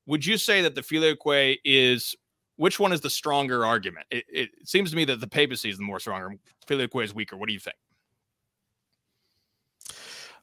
would 0.05 0.24
you 0.24 0.38
say 0.38 0.62
that 0.62 0.75
the 0.75 0.84
filioque 0.84 1.57
is 1.65 2.15
which 2.57 2.79
one 2.79 2.93
is 2.93 3.01
the 3.01 3.10
stronger 3.10 3.65
argument? 3.65 4.05
It, 4.12 4.25
it, 4.31 4.50
seems 4.65 4.91
to 4.91 4.95
me 4.95 5.05
that 5.05 5.22
the 5.22 5.27
papacy 5.27 5.72
is 5.72 5.77
the 5.77 5.84
more 5.84 6.00
stronger. 6.00 6.36
Filioque 6.67 7.03
is 7.03 7.15
weaker. 7.15 7.36
What 7.36 7.48
do 7.48 7.53
you 7.53 7.60
think? 7.60 7.77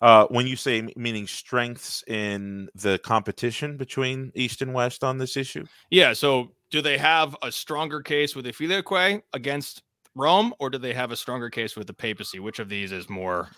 Uh, 0.00 0.26
when 0.28 0.46
you 0.46 0.54
say 0.54 0.86
meaning 0.96 1.26
strengths 1.26 2.04
in 2.06 2.68
the 2.74 2.98
competition 3.00 3.76
between 3.76 4.30
East 4.34 4.62
and 4.62 4.72
West 4.72 5.02
on 5.02 5.18
this 5.18 5.36
issue? 5.36 5.64
Yeah. 5.90 6.12
So 6.12 6.52
do 6.70 6.80
they 6.80 6.98
have 6.98 7.36
a 7.42 7.50
stronger 7.50 8.00
case 8.00 8.36
with 8.36 8.44
the 8.44 8.52
Filioque 8.52 9.22
against 9.32 9.82
Rome, 10.14 10.54
or 10.60 10.70
do 10.70 10.78
they 10.78 10.94
have 10.94 11.10
a 11.10 11.16
stronger 11.16 11.50
case 11.50 11.76
with 11.76 11.86
the 11.86 11.94
papacy? 11.94 12.38
Which 12.38 12.58
of 12.58 12.68
these 12.68 12.92
is 12.92 13.08
more? 13.08 13.48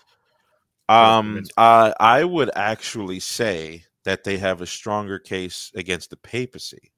Um, 0.89 1.43
uh, 1.57 1.93
I 1.99 2.23
would 2.23 2.49
actually 2.55 3.19
say 3.19 3.85
that 4.03 4.23
they 4.23 4.37
have 4.37 4.61
a 4.61 4.65
stronger 4.65 5.19
case 5.19 5.71
against 5.75 6.09
the 6.09 6.17
papacy. 6.17 6.91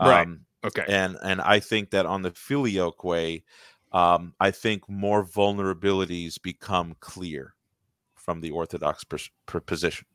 Right. 0.00 0.26
Um, 0.26 0.40
okay. 0.64 0.84
And 0.88 1.16
and 1.22 1.40
I 1.40 1.60
think 1.60 1.90
that 1.90 2.06
on 2.06 2.22
the 2.22 2.30
Filioque, 2.30 3.42
um, 3.92 4.34
I 4.40 4.50
think 4.50 4.88
more 4.88 5.24
vulnerabilities 5.24 6.40
become 6.40 6.96
clear 7.00 7.55
from 8.26 8.42
the 8.42 8.50
orthodox 8.50 9.04
position. 9.64 10.06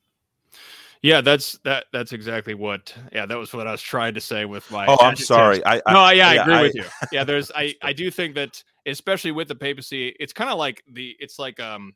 Yeah, 1.02 1.22
that's 1.22 1.58
that. 1.64 1.86
That's 1.92 2.14
exactly 2.14 2.54
what. 2.54 2.94
Yeah, 3.12 3.26
that 3.26 3.38
was 3.38 3.52
what 3.54 3.66
I 3.66 3.72
was 3.72 3.82
trying 3.82 4.14
to 4.14 4.22
say 4.22 4.46
with 4.46 4.70
my. 4.70 4.86
Oh, 4.86 4.98
I'm 5.02 5.16
sorry. 5.16 5.66
I, 5.66 5.82
I, 5.88 5.94
no, 5.94 6.10
yeah, 6.12 6.30
I 6.30 6.34
agree 6.36 6.54
I, 6.54 6.62
with 6.62 6.76
you. 6.76 6.84
Yeah, 7.12 7.24
there's. 7.24 7.52
I 7.56 7.74
I 7.82 7.92
do 7.92 8.12
think 8.12 8.36
that 8.36 8.64
especially 8.86 9.32
with 9.32 9.48
the 9.48 9.56
papacy, 9.56 10.16
it's 10.20 10.34
kind 10.34 10.52
of 10.52 10.60
like 10.60 10.84
the. 10.92 11.16
It's 11.20 11.40
like 11.40 11.60
um, 11.60 11.96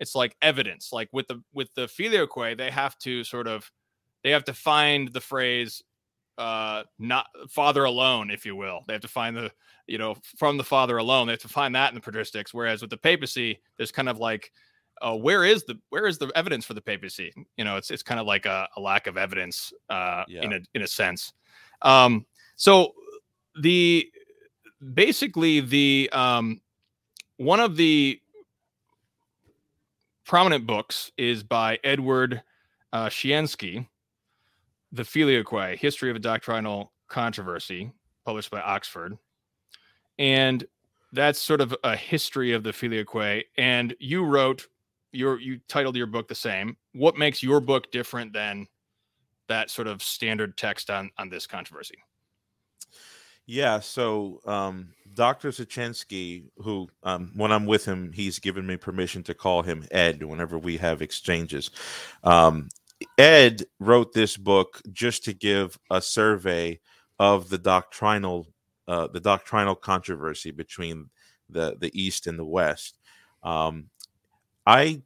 it's 0.00 0.14
like 0.14 0.36
evidence. 0.40 0.90
Like 0.90 1.10
with 1.12 1.28
the 1.28 1.42
with 1.52 1.68
the 1.74 1.86
filioque, 1.86 2.56
they 2.56 2.70
have 2.70 2.96
to 3.00 3.24
sort 3.24 3.46
of, 3.46 3.70
they 4.24 4.30
have 4.30 4.44
to 4.44 4.54
find 4.54 5.12
the 5.12 5.20
phrase, 5.20 5.82
uh, 6.38 6.84
not 6.98 7.26
father 7.50 7.84
alone, 7.84 8.30
if 8.30 8.46
you 8.46 8.56
will. 8.56 8.84
They 8.86 8.94
have 8.94 9.02
to 9.02 9.08
find 9.08 9.36
the 9.36 9.50
you 9.86 9.98
know 9.98 10.16
from 10.38 10.56
the 10.56 10.64
father 10.64 10.96
alone. 10.96 11.26
They 11.26 11.34
have 11.34 11.40
to 11.40 11.48
find 11.48 11.74
that 11.74 11.92
in 11.92 11.94
the 11.94 12.00
patristics. 12.00 12.54
Whereas 12.54 12.80
with 12.80 12.90
the 12.90 12.96
papacy, 12.96 13.60
there's 13.76 13.92
kind 13.92 14.08
of 14.08 14.18
like 14.18 14.50
uh, 15.02 15.14
where 15.14 15.44
is 15.44 15.64
the 15.64 15.78
where 15.90 16.06
is 16.06 16.18
the 16.18 16.30
evidence 16.34 16.64
for 16.64 16.74
the 16.74 16.80
papacy? 16.80 17.32
You 17.56 17.64
know, 17.64 17.76
it's 17.76 17.90
it's 17.90 18.02
kind 18.02 18.20
of 18.20 18.26
like 18.26 18.46
a, 18.46 18.68
a 18.76 18.80
lack 18.80 19.06
of 19.06 19.16
evidence 19.16 19.72
uh, 19.90 20.24
yeah. 20.28 20.42
in 20.42 20.52
a 20.52 20.60
in 20.74 20.82
a 20.82 20.86
sense. 20.86 21.32
Um, 21.82 22.26
so 22.56 22.94
the 23.60 24.10
basically 24.94 25.60
the 25.60 26.08
um, 26.12 26.60
one 27.36 27.60
of 27.60 27.76
the 27.76 28.20
prominent 30.24 30.66
books 30.66 31.12
is 31.16 31.42
by 31.42 31.78
Edward 31.84 32.42
uh, 32.92 33.06
Siecienski, 33.06 33.86
The 34.92 35.02
Filioque: 35.04 35.76
History 35.78 36.10
of 36.10 36.16
a 36.16 36.20
Doctrinal 36.20 36.92
controversy 37.08 37.92
published 38.24 38.50
by 38.50 38.60
Oxford, 38.60 39.18
and 40.18 40.64
that's 41.12 41.40
sort 41.40 41.60
of 41.60 41.74
a 41.84 41.96
history 41.96 42.52
of 42.52 42.62
the 42.62 42.72
filioque. 42.72 43.44
And 43.56 43.94
you 43.98 44.24
wrote 44.24 44.66
your 45.12 45.40
you 45.40 45.60
titled 45.68 45.96
your 45.96 46.06
book 46.06 46.28
the 46.28 46.34
same. 46.34 46.76
What 46.92 47.16
makes 47.16 47.42
your 47.42 47.60
book 47.60 47.90
different 47.90 48.32
than 48.32 48.66
that 49.48 49.70
sort 49.70 49.86
of 49.86 50.02
standard 50.02 50.56
text 50.56 50.90
on 50.90 51.10
on 51.18 51.28
this 51.28 51.46
controversy? 51.46 51.98
Yeah, 53.48 53.78
so 53.78 54.40
um, 54.44 54.88
Dr. 55.14 55.50
Siecienski, 55.50 56.46
who 56.58 56.88
um, 57.04 57.30
when 57.36 57.52
I'm 57.52 57.64
with 57.64 57.84
him, 57.84 58.10
he's 58.12 58.40
given 58.40 58.66
me 58.66 58.76
permission 58.76 59.22
to 59.24 59.34
call 59.34 59.62
him 59.62 59.86
Ed 59.92 60.22
whenever 60.24 60.58
we 60.58 60.78
have 60.78 61.00
exchanges. 61.00 61.70
Um, 62.24 62.68
Ed 63.18 63.64
wrote 63.78 64.12
this 64.12 64.36
book 64.36 64.82
just 64.92 65.24
to 65.24 65.32
give 65.32 65.78
a 65.90 66.02
survey 66.02 66.80
of 67.18 67.48
the 67.48 67.58
doctrinal 67.58 68.48
uh, 68.88 69.08
the 69.08 69.20
doctrinal 69.20 69.74
controversy 69.74 70.50
between 70.50 71.10
the 71.48 71.76
the 71.78 71.90
East 72.00 72.26
and 72.26 72.38
the 72.38 72.44
West. 72.44 72.98
Um, 73.42 73.90
I 74.66 75.02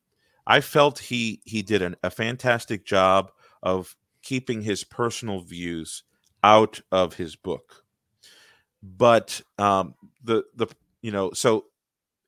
I 0.46 0.60
felt 0.60 0.98
he 0.98 1.40
he 1.44 1.62
did 1.62 1.82
an, 1.82 1.96
a 2.02 2.10
fantastic 2.10 2.84
job 2.84 3.30
of 3.62 3.94
keeping 4.22 4.62
his 4.62 4.84
personal 4.84 5.40
views 5.40 6.02
out 6.42 6.80
of 6.90 7.14
his 7.14 7.36
book, 7.36 7.84
but 8.82 9.40
um, 9.58 9.94
the 10.24 10.44
the 10.54 10.66
you 11.02 11.12
know 11.12 11.32
so 11.32 11.66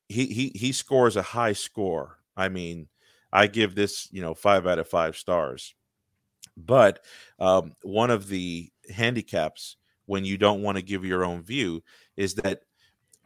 he 0.09 0.27
he 0.27 0.51
he 0.55 0.71
scores 0.71 1.15
a 1.15 1.21
high 1.21 1.53
score. 1.53 2.19
I 2.37 2.49
mean, 2.49 2.87
I 3.31 3.47
give 3.47 3.75
this 3.75 4.07
you 4.11 4.21
know 4.21 4.33
five 4.33 4.67
out 4.67 4.79
of 4.79 4.87
five 4.87 5.17
stars. 5.17 5.73
But 6.55 7.03
um, 7.39 7.73
one 7.81 8.11
of 8.11 8.27
the 8.27 8.71
handicaps 8.93 9.77
when 10.05 10.25
you 10.25 10.37
don't 10.37 10.61
want 10.61 10.77
to 10.77 10.83
give 10.83 11.03
your 11.03 11.23
own 11.25 11.41
view 11.41 11.83
is 12.15 12.35
that 12.35 12.61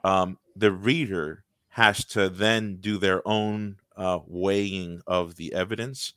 um, 0.04 0.38
the 0.56 0.72
reader 0.72 1.44
has 1.70 2.06
to 2.06 2.30
then 2.30 2.78
do 2.78 2.98
their 2.98 3.28
own 3.28 3.78
uh, 3.98 4.20
weighing 4.26 5.02
of 5.08 5.36
the 5.36 5.54
evidence. 5.54 6.14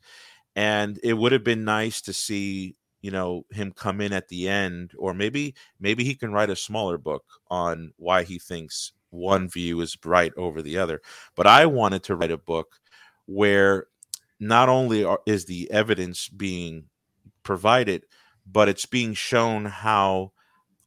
And 0.55 0.99
it 1.03 1.13
would 1.13 1.31
have 1.31 1.43
been 1.43 1.65
nice 1.65 2.01
to 2.01 2.13
see, 2.13 2.75
you 3.01 3.11
know, 3.11 3.45
him 3.51 3.71
come 3.71 4.01
in 4.01 4.13
at 4.13 4.27
the 4.27 4.47
end, 4.47 4.91
or 4.97 5.13
maybe 5.13 5.55
maybe 5.79 6.03
he 6.03 6.15
can 6.15 6.31
write 6.31 6.49
a 6.49 6.55
smaller 6.55 6.97
book 6.97 7.23
on 7.49 7.93
why 7.97 8.23
he 8.23 8.37
thinks 8.37 8.93
one 9.09 9.49
view 9.49 9.81
is 9.81 9.97
right 10.05 10.33
over 10.37 10.61
the 10.61 10.77
other. 10.77 11.01
But 11.35 11.47
I 11.47 11.65
wanted 11.65 12.03
to 12.03 12.15
write 12.15 12.31
a 12.31 12.37
book 12.37 12.79
where 13.25 13.87
not 14.39 14.69
only 14.69 15.03
are, 15.03 15.19
is 15.25 15.45
the 15.45 15.69
evidence 15.71 16.27
being 16.27 16.85
provided, 17.43 18.03
but 18.45 18.69
it's 18.69 18.85
being 18.85 19.13
shown 19.13 19.65
how 19.65 20.31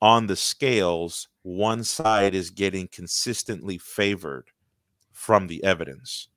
on 0.03 0.27
the 0.27 0.37
scales, 0.37 1.29
one 1.43 1.85
side 1.85 2.35
is 2.35 2.51
getting 2.51 2.89
consistently 2.89 3.79
favored 3.79 4.49
from 5.13 5.47
the 5.47 5.63
evidence. 5.65 6.29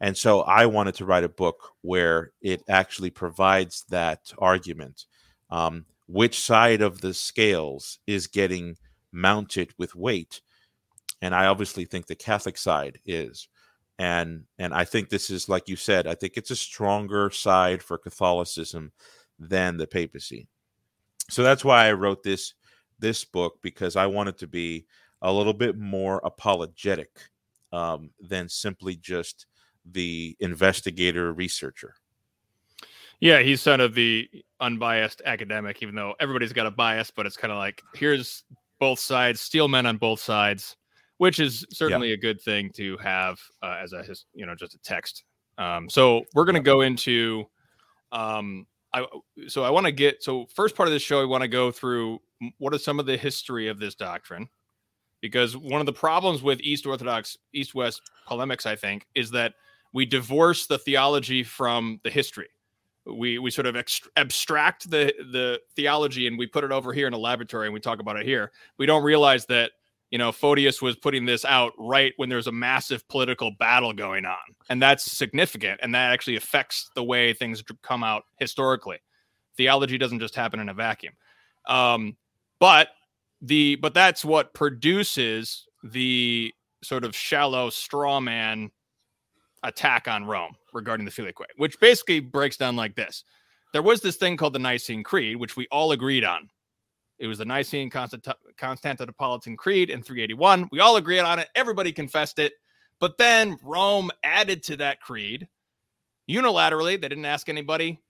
And 0.00 0.16
so 0.16 0.40
I 0.42 0.66
wanted 0.66 0.94
to 0.96 1.04
write 1.04 1.24
a 1.24 1.28
book 1.28 1.72
where 1.82 2.32
it 2.40 2.62
actually 2.68 3.10
provides 3.10 3.84
that 3.90 4.32
argument. 4.38 5.06
Um, 5.50 5.84
which 6.06 6.40
side 6.40 6.80
of 6.80 7.00
the 7.00 7.14
scales 7.14 7.98
is 8.06 8.26
getting 8.26 8.76
mounted 9.12 9.72
with 9.78 9.94
weight? 9.94 10.40
And 11.22 11.34
I 11.34 11.46
obviously 11.46 11.84
think 11.84 12.06
the 12.06 12.14
Catholic 12.14 12.56
side 12.56 12.98
is. 13.04 13.48
And 13.98 14.44
and 14.58 14.72
I 14.72 14.84
think 14.84 15.10
this 15.10 15.28
is 15.28 15.48
like 15.48 15.68
you 15.68 15.76
said, 15.76 16.06
I 16.06 16.14
think 16.14 16.36
it's 16.36 16.50
a 16.50 16.56
stronger 16.56 17.30
side 17.30 17.82
for 17.82 17.98
Catholicism 17.98 18.92
than 19.38 19.76
the 19.76 19.86
papacy. 19.86 20.48
So 21.28 21.42
that's 21.42 21.64
why 21.64 21.86
I 21.86 21.92
wrote 21.92 22.22
this 22.22 22.54
this 22.98 23.24
book 23.24 23.58
because 23.62 23.96
I 23.96 24.06
wanted 24.06 24.38
to 24.38 24.46
be 24.46 24.86
a 25.22 25.32
little 25.32 25.52
bit 25.52 25.76
more 25.76 26.20
apologetic 26.24 27.10
um, 27.72 28.10
than 28.20 28.48
simply 28.48 28.96
just 28.96 29.46
the 29.84 30.36
investigator 30.40 31.32
researcher. 31.32 31.94
Yeah, 33.20 33.40
he's 33.40 33.62
kind 33.62 33.82
of 33.82 33.94
the 33.94 34.28
unbiased 34.60 35.20
academic, 35.24 35.82
even 35.82 35.94
though 35.94 36.14
everybody's 36.20 36.54
got 36.54 36.66
a 36.66 36.70
bias, 36.70 37.10
but 37.10 37.26
it's 37.26 37.36
kind 37.36 37.52
of 37.52 37.58
like 37.58 37.82
here's 37.94 38.44
both 38.78 38.98
sides, 38.98 39.40
steel 39.40 39.68
men 39.68 39.84
on 39.84 39.98
both 39.98 40.20
sides, 40.20 40.76
which 41.18 41.38
is 41.38 41.66
certainly 41.70 42.08
yeah. 42.08 42.14
a 42.14 42.18
good 42.18 42.40
thing 42.40 42.70
to 42.72 42.96
have 42.96 43.38
uh, 43.62 43.76
as 43.82 43.92
a 43.92 44.04
you 44.32 44.46
know 44.46 44.54
just 44.54 44.74
a 44.74 44.78
text. 44.78 45.24
Um, 45.58 45.90
so 45.90 46.24
we're 46.34 46.46
going 46.46 46.54
to 46.54 46.60
go 46.60 46.80
into 46.80 47.44
um, 48.12 48.66
I 48.92 49.06
so 49.46 49.62
I 49.62 49.70
want 49.70 49.86
to 49.86 49.92
get 49.92 50.22
so 50.22 50.46
first 50.54 50.74
part 50.74 50.88
of 50.88 50.92
this 50.92 51.02
show 51.02 51.20
I 51.20 51.24
want 51.24 51.42
to 51.42 51.48
go 51.48 51.70
through 51.70 52.20
what 52.58 52.74
are 52.74 52.78
some 52.78 52.98
of 52.98 53.06
the 53.06 53.16
history 53.16 53.68
of 53.68 53.78
this 53.78 53.94
doctrine 53.94 54.48
because 55.20 55.56
one 55.56 55.80
of 55.80 55.86
the 55.86 55.92
problems 55.92 56.42
with 56.42 56.60
East 56.60 56.86
Orthodox 56.86 57.36
East 57.52 57.74
West 57.74 58.02
polemics 58.26 58.66
I 58.66 58.76
think 58.76 59.06
is 59.14 59.30
that 59.32 59.54
we 59.92 60.06
divorce 60.06 60.66
the 60.66 60.78
theology 60.78 61.42
from 61.42 62.00
the 62.04 62.10
history. 62.10 62.48
We 63.06 63.38
we 63.38 63.50
sort 63.50 63.66
of 63.66 63.74
ext- 63.74 64.08
abstract 64.16 64.90
the 64.90 65.12
the 65.32 65.60
theology 65.74 66.26
and 66.26 66.38
we 66.38 66.46
put 66.46 66.64
it 66.64 66.72
over 66.72 66.92
here 66.92 67.06
in 67.06 67.12
a 67.12 67.18
laboratory 67.18 67.66
and 67.66 67.74
we 67.74 67.80
talk 67.80 68.00
about 68.00 68.16
it 68.16 68.26
here. 68.26 68.52
We 68.78 68.86
don't 68.86 69.02
realize 69.02 69.46
that 69.46 69.72
you 70.10 70.18
know, 70.18 70.32
Photius 70.32 70.82
was 70.82 70.96
putting 70.96 71.24
this 71.24 71.44
out 71.44 71.72
right 71.78 72.12
when 72.16 72.28
there's 72.28 72.48
a 72.48 72.52
massive 72.52 73.06
political 73.08 73.52
battle 73.52 73.92
going 73.92 74.24
on. 74.24 74.38
And 74.68 74.82
that's 74.82 75.04
significant. 75.04 75.80
And 75.82 75.94
that 75.94 76.10
actually 76.10 76.36
affects 76.36 76.90
the 76.96 77.04
way 77.04 77.32
things 77.32 77.62
come 77.82 78.02
out 78.02 78.24
historically. 78.38 78.98
Theology 79.56 79.98
doesn't 79.98 80.18
just 80.18 80.34
happen 80.34 80.58
in 80.58 80.68
a 80.68 80.74
vacuum. 80.74 81.14
Um, 81.68 82.16
but 82.58 82.88
the 83.40 83.76
but 83.76 83.94
that's 83.94 84.24
what 84.24 84.52
produces 84.52 85.64
the 85.84 86.52
sort 86.82 87.04
of 87.04 87.14
shallow 87.14 87.70
straw 87.70 88.20
man 88.20 88.70
attack 89.62 90.08
on 90.08 90.24
Rome 90.24 90.54
regarding 90.72 91.04
the 91.04 91.12
Filioque, 91.12 91.46
which 91.56 91.78
basically 91.80 92.20
breaks 92.20 92.56
down 92.56 92.76
like 92.76 92.94
this. 92.94 93.24
There 93.72 93.82
was 93.82 94.00
this 94.00 94.16
thing 94.16 94.36
called 94.36 94.54
the 94.54 94.58
Nicene 94.58 95.02
Creed, 95.02 95.36
which 95.36 95.56
we 95.56 95.66
all 95.70 95.92
agreed 95.92 96.24
on. 96.24 96.48
It 97.18 97.26
was 97.26 97.38
the 97.38 97.44
Nicene 97.44 97.90
Constantinopolitan 97.90 99.56
Creed 99.56 99.90
in 99.90 100.02
381. 100.02 100.68
We 100.72 100.80
all 100.80 100.96
agreed 100.96 101.20
on 101.20 101.38
it. 101.38 101.48
Everybody 101.54 101.92
confessed 101.92 102.38
it. 102.38 102.54
But 102.98 103.18
then 103.18 103.58
Rome 103.62 104.10
added 104.24 104.62
to 104.64 104.76
that 104.78 105.00
creed 105.00 105.46
unilaterally. 106.28 107.00
They 107.00 107.08
didn't 107.08 107.26
ask 107.26 107.48
anybody. 107.48 108.00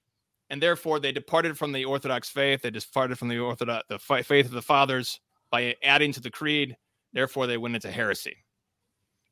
And 0.48 0.62
therefore, 0.62 0.98
they 0.98 1.12
departed 1.12 1.58
from 1.58 1.72
the 1.72 1.84
Orthodox 1.84 2.28
faith. 2.28 2.62
They 2.62 2.70
departed 2.70 3.18
from 3.18 3.28
the 3.28 3.38
Orthodox 3.38 3.86
the 3.88 3.98
faith 3.98 4.46
of 4.46 4.52
the 4.52 4.62
fathers 4.62 5.20
by 5.50 5.76
adding 5.82 6.12
to 6.12 6.20
the 6.20 6.30
creed. 6.30 6.76
Therefore, 7.12 7.46
they 7.46 7.56
went 7.56 7.74
into 7.74 7.90
heresy. 7.90 8.36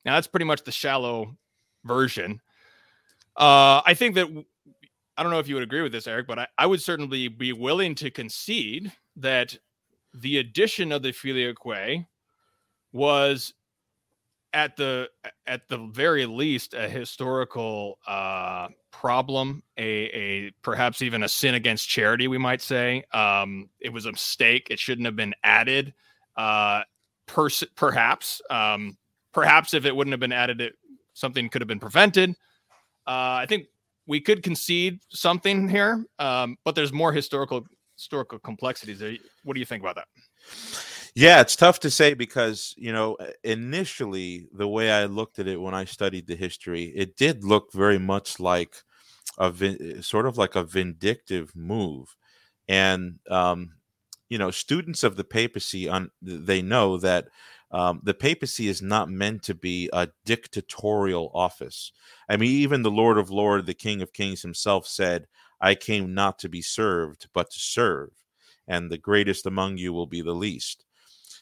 Now, 0.04 0.14
that's 0.14 0.26
pretty 0.26 0.46
much 0.46 0.64
the 0.64 0.72
shallow 0.72 1.36
version. 1.84 2.40
Uh, 3.36 3.82
I 3.84 3.94
think 3.94 4.14
that 4.16 4.26
I 5.16 5.22
don't 5.22 5.32
know 5.32 5.38
if 5.38 5.48
you 5.48 5.54
would 5.54 5.64
agree 5.64 5.82
with 5.82 5.92
this, 5.92 6.06
Erick, 6.06 6.26
but 6.26 6.38
I, 6.38 6.46
I 6.58 6.66
would 6.66 6.80
certainly 6.80 7.28
be 7.28 7.52
willing 7.52 7.94
to 7.96 8.10
concede 8.10 8.92
that 9.16 9.56
the 10.14 10.38
addition 10.38 10.92
of 10.92 11.02
the 11.02 11.12
filioque 11.12 12.06
was 12.92 13.52
at 14.52 14.76
the 14.76 15.08
at 15.46 15.68
the 15.68 15.78
very 15.92 16.24
least 16.26 16.74
a 16.74 16.88
historical 16.88 17.98
uh, 18.06 18.68
problem, 18.90 19.62
a, 19.76 19.82
a 19.84 20.50
perhaps 20.62 21.02
even 21.02 21.22
a 21.22 21.28
sin 21.28 21.54
against 21.54 21.88
charity, 21.88 22.28
we 22.28 22.38
might 22.38 22.62
say. 22.62 23.04
Um, 23.12 23.68
it 23.80 23.92
was 23.92 24.06
a 24.06 24.12
mistake; 24.12 24.68
it 24.70 24.78
shouldn't 24.78 25.06
have 25.06 25.16
been 25.16 25.34
added. 25.44 25.94
Uh, 26.36 26.82
pers- 27.26 27.64
perhaps, 27.74 28.40
um, 28.50 28.96
perhaps 29.32 29.74
if 29.74 29.84
it 29.84 29.94
wouldn't 29.94 30.12
have 30.12 30.20
been 30.20 30.32
added, 30.32 30.60
it, 30.60 30.74
something 31.18 31.48
could 31.48 31.60
have 31.60 31.68
been 31.68 31.80
prevented. 31.80 32.30
Uh, 33.06 33.42
I 33.42 33.46
think 33.48 33.66
we 34.06 34.20
could 34.20 34.42
concede 34.42 35.00
something 35.10 35.68
here, 35.68 36.04
um, 36.18 36.56
but 36.64 36.74
there's 36.74 36.92
more 36.92 37.12
historical 37.12 37.64
historical 37.96 38.38
complexities. 38.38 39.00
there. 39.00 39.16
What 39.42 39.54
do 39.54 39.60
you 39.60 39.66
think 39.66 39.82
about 39.82 39.96
that? 39.96 40.06
Yeah, 41.14 41.40
it's 41.40 41.56
tough 41.56 41.80
to 41.80 41.90
say 41.90 42.14
because, 42.14 42.74
you 42.76 42.92
know, 42.92 43.16
initially 43.42 44.46
the 44.52 44.68
way 44.68 44.92
I 44.92 45.06
looked 45.06 45.40
at 45.40 45.48
it 45.48 45.60
when 45.60 45.74
I 45.74 45.84
studied 45.84 46.28
the 46.28 46.36
history, 46.36 46.92
it 46.94 47.16
did 47.16 47.42
look 47.42 47.72
very 47.72 47.98
much 47.98 48.38
like 48.38 48.76
a 49.38 49.52
sort 50.00 50.26
of 50.26 50.38
like 50.38 50.54
a 50.54 50.62
vindictive 50.62 51.54
move. 51.56 52.16
And 52.68 53.18
um, 53.28 53.72
you 54.28 54.38
know, 54.38 54.50
students 54.50 55.02
of 55.02 55.16
the 55.16 55.24
papacy 55.24 55.88
on 55.88 56.10
they 56.22 56.62
know 56.62 56.98
that 56.98 57.28
um, 57.70 58.00
the 58.02 58.14
papacy 58.14 58.68
is 58.68 58.80
not 58.80 59.10
meant 59.10 59.42
to 59.44 59.54
be 59.54 59.90
a 59.92 60.08
dictatorial 60.24 61.30
office. 61.34 61.92
I 62.28 62.36
mean, 62.36 62.50
even 62.50 62.82
the 62.82 62.90
Lord 62.90 63.18
of 63.18 63.30
Lords, 63.30 63.66
the 63.66 63.74
King 63.74 64.02
of 64.02 64.12
Kings 64.12 64.42
himself 64.42 64.86
said, 64.86 65.26
I 65.60 65.74
came 65.74 66.14
not 66.14 66.38
to 66.40 66.48
be 66.48 66.62
served, 66.62 67.28
but 67.34 67.50
to 67.50 67.58
serve, 67.58 68.10
and 68.66 68.90
the 68.90 68.98
greatest 68.98 69.44
among 69.44 69.76
you 69.76 69.92
will 69.92 70.06
be 70.06 70.22
the 70.22 70.34
least. 70.34 70.84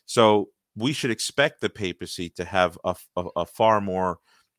So 0.06 0.48
we 0.74 0.92
should 0.92 1.10
expect 1.10 1.60
the 1.60 1.70
papacy 1.70 2.28
to 2.30 2.44
have 2.44 2.78
a, 2.84 2.96
a, 3.16 3.24
a 3.36 3.46
far 3.46 3.80
more 3.80 4.18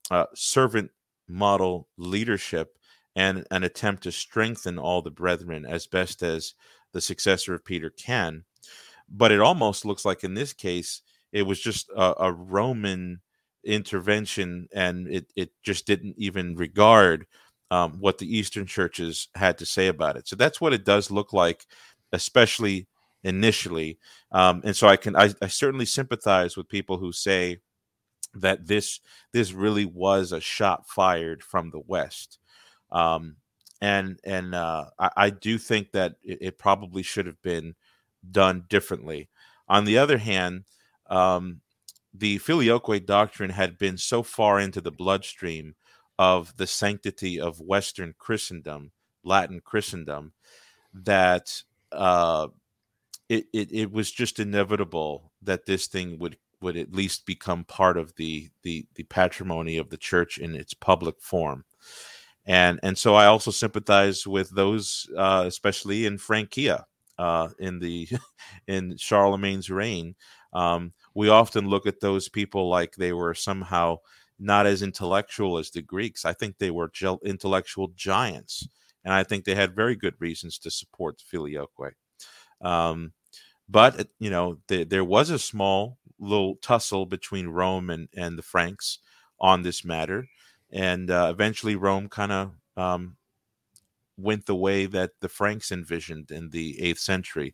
uh, 0.09 0.25
servant 0.35 0.91
model 1.27 1.87
leadership 1.97 2.77
and 3.15 3.45
an 3.51 3.63
attempt 3.63 4.03
to 4.03 4.11
strengthen 4.11 4.77
all 4.77 5.01
the 5.01 5.11
brethren 5.11 5.65
as 5.65 5.87
best 5.87 6.23
as 6.23 6.53
the 6.93 7.01
successor 7.01 7.53
of 7.53 7.65
Peter 7.65 7.89
can. 7.89 8.45
but 9.09 9.31
it 9.31 9.39
almost 9.39 9.85
looks 9.85 10.05
like 10.05 10.23
in 10.23 10.33
this 10.33 10.53
case 10.53 11.01
it 11.37 11.43
was 11.43 11.59
just 11.59 11.89
a, 11.95 12.25
a 12.25 12.31
Roman 12.31 13.21
intervention, 13.63 14.67
and 14.73 15.07
it 15.07 15.31
it 15.35 15.51
just 15.63 15.85
didn't 15.85 16.15
even 16.17 16.55
regard 16.55 17.27
um, 17.69 17.99
what 17.99 18.17
the 18.17 18.37
Eastern 18.37 18.65
churches 18.65 19.27
had 19.35 19.57
to 19.59 19.65
say 19.65 19.87
about 19.87 20.17
it. 20.17 20.27
So 20.27 20.35
that's 20.35 20.59
what 20.59 20.73
it 20.73 20.83
does 20.83 21.11
look 21.11 21.33
like, 21.33 21.65
especially 22.11 22.87
initially. 23.23 23.99
Um, 24.31 24.61
and 24.63 24.75
so 24.75 24.87
I 24.87 24.97
can 24.97 25.15
I, 25.15 25.29
I 25.41 25.47
certainly 25.47 25.85
sympathize 25.85 26.57
with 26.57 26.69
people 26.69 26.97
who 26.97 27.11
say 27.11 27.59
that 28.33 28.65
this 28.65 28.99
this 29.31 29.51
really 29.51 29.85
was 29.85 30.31
a 30.31 30.41
shot 30.41 30.87
fired 30.87 31.43
from 31.43 31.69
the 31.69 31.81
West. 31.85 32.39
Um, 32.91 33.35
and 33.79 34.19
and 34.23 34.55
uh, 34.55 34.85
I, 34.97 35.09
I, 35.17 35.29
do 35.29 35.59
think 35.59 35.91
that 35.91 36.15
it, 36.23 36.37
it, 36.41 36.57
probably 36.57 37.03
should 37.03 37.27
have 37.27 37.41
been 37.41 37.75
done 38.31 38.63
differently. 38.69 39.29
On 39.67 39.85
the 39.85 39.97
other 39.97 40.17
hand, 40.17 40.63
um, 41.09 41.61
the 42.13 42.37
filioque 42.39 43.05
doctrine 43.05 43.49
had 43.49 43.77
been 43.77 43.97
so 43.97 44.23
far 44.23 44.59
into 44.59 44.81
the 44.81 44.91
bloodstream 44.91 45.75
of 46.19 46.55
the 46.57 46.67
sanctity 46.67 47.39
of 47.39 47.59
Western 47.59 48.15
Christendom, 48.17 48.91
Latin 49.23 49.61
Christendom, 49.63 50.33
that 50.93 51.61
uh, 51.91 52.47
it, 53.29 53.45
it, 53.53 53.71
it 53.71 53.91
was 53.91 54.11
just 54.11 54.39
inevitable 54.39 55.31
that 55.41 55.65
this 55.65 55.87
thing 55.87 56.17
would 56.19 56.37
would 56.59 56.75
at 56.75 56.91
least 56.91 57.27
become 57.27 57.63
part 57.63 57.97
of 57.97 58.15
the 58.15 58.49
the 58.63 58.85
the 58.95 59.03
patrimony 59.03 59.77
of 59.77 59.89
the 59.89 59.97
church 59.97 60.37
in 60.39 60.55
its 60.55 60.73
public 60.73 61.21
form. 61.21 61.63
And 62.45 62.79
and 62.81 62.97
so 62.97 63.13
i 63.13 63.25
also 63.25 63.51
sympathize 63.51 64.25
with 64.25 64.49
those 64.51 65.07
uh, 65.17 65.43
especially 65.45 66.05
in 66.05 66.17
francia 66.17 66.85
uh, 67.19 67.49
in 67.59 67.79
the 67.79 68.07
in 68.67 68.95
charlemagne's 68.97 69.69
reign 69.69 70.15
um, 70.57 70.91
we 71.13 71.29
often 71.29 71.69
look 71.69 71.85
at 71.85 71.99
those 71.99 72.29
people 72.29 72.67
like 72.67 72.95
they 72.95 73.13
were 73.13 73.35
somehow 73.35 73.99
not 74.39 74.65
as 74.65 74.81
intellectual 74.81 75.59
as 75.59 75.69
the 75.69 75.83
Greeks. 75.83 76.25
I 76.25 76.33
think 76.33 76.57
they 76.57 76.71
were 76.71 76.91
intellectual 77.23 77.89
giants, 77.89 78.67
and 79.05 79.13
I 79.13 79.23
think 79.23 79.45
they 79.45 79.53
had 79.53 79.75
very 79.75 79.95
good 79.95 80.15
reasons 80.17 80.57
to 80.59 80.71
support 80.71 81.21
filioque. 81.21 81.93
Um, 82.61 83.13
but 83.69 84.07
you 84.17 84.31
know, 84.31 84.57
the, 84.67 84.83
there 84.83 85.03
was 85.03 85.29
a 85.29 85.37
small 85.37 85.99
little 86.17 86.55
tussle 86.55 87.05
between 87.05 87.49
Rome 87.49 87.91
and 87.91 88.09
and 88.17 88.35
the 88.35 88.43
Franks 88.43 88.97
on 89.39 89.61
this 89.61 89.85
matter, 89.85 90.27
and 90.71 91.11
uh, 91.11 91.27
eventually 91.31 91.75
Rome 91.75 92.09
kind 92.09 92.31
of 92.31 92.51
um, 92.75 93.15
went 94.17 94.47
the 94.47 94.55
way 94.55 94.87
that 94.87 95.11
the 95.21 95.29
Franks 95.29 95.71
envisioned 95.71 96.31
in 96.31 96.49
the 96.49 96.81
eighth 96.81 96.99
century. 96.99 97.53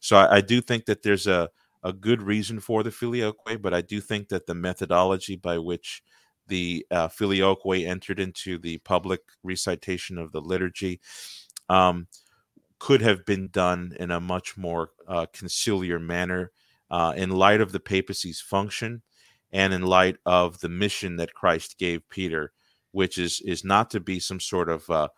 So 0.00 0.16
I, 0.16 0.38
I 0.38 0.40
do 0.40 0.60
think 0.60 0.86
that 0.86 1.04
there's 1.04 1.28
a 1.28 1.48
a 1.82 1.92
good 1.92 2.22
reason 2.22 2.60
for 2.60 2.82
the 2.82 2.90
filioque, 2.90 3.60
but 3.60 3.74
I 3.74 3.80
do 3.80 4.00
think 4.00 4.28
that 4.28 4.46
the 4.46 4.54
methodology 4.54 5.36
by 5.36 5.58
which 5.58 6.02
the 6.46 6.86
uh, 6.90 7.08
filioque 7.08 7.84
entered 7.84 8.20
into 8.20 8.58
the 8.58 8.78
public 8.78 9.20
recitation 9.42 10.18
of 10.18 10.32
the 10.32 10.40
liturgy 10.40 11.00
um, 11.68 12.06
could 12.78 13.00
have 13.00 13.24
been 13.24 13.48
done 13.48 13.94
in 13.98 14.10
a 14.10 14.20
much 14.20 14.56
more 14.56 14.90
uh, 15.06 15.26
conciliar 15.32 16.00
manner 16.00 16.50
uh, 16.90 17.12
in 17.16 17.30
light 17.30 17.60
of 17.60 17.72
the 17.72 17.80
papacy's 17.80 18.40
function 18.40 19.02
and 19.52 19.72
in 19.72 19.82
light 19.82 20.16
of 20.26 20.60
the 20.60 20.68
mission 20.68 21.16
that 21.16 21.34
Christ 21.34 21.78
gave 21.78 22.08
Peter, 22.08 22.52
which 22.90 23.18
is 23.18 23.40
is 23.42 23.64
not 23.64 23.90
to 23.90 24.00
be 24.00 24.18
some 24.18 24.40
sort 24.40 24.68
of 24.68 24.88
uh, 24.90 25.08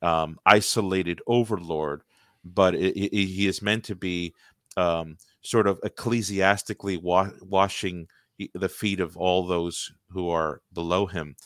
um, 0.00 0.38
isolated 0.46 1.20
overlord, 1.26 2.02
but 2.44 2.74
it, 2.74 2.96
it, 2.96 3.12
he 3.12 3.46
is 3.46 3.62
meant 3.62 3.84
to 3.84 3.94
be 3.94 4.34
um, 4.76 5.16
sort 5.42 5.66
of 5.66 5.78
ecclesiastically 5.84 6.96
wa- 6.96 7.30
washing 7.40 8.06
the 8.54 8.68
feet 8.68 9.00
of 9.00 9.16
all 9.16 9.46
those 9.46 9.92
who 10.10 10.30
are 10.30 10.60
below 10.72 11.06
him. 11.06 11.36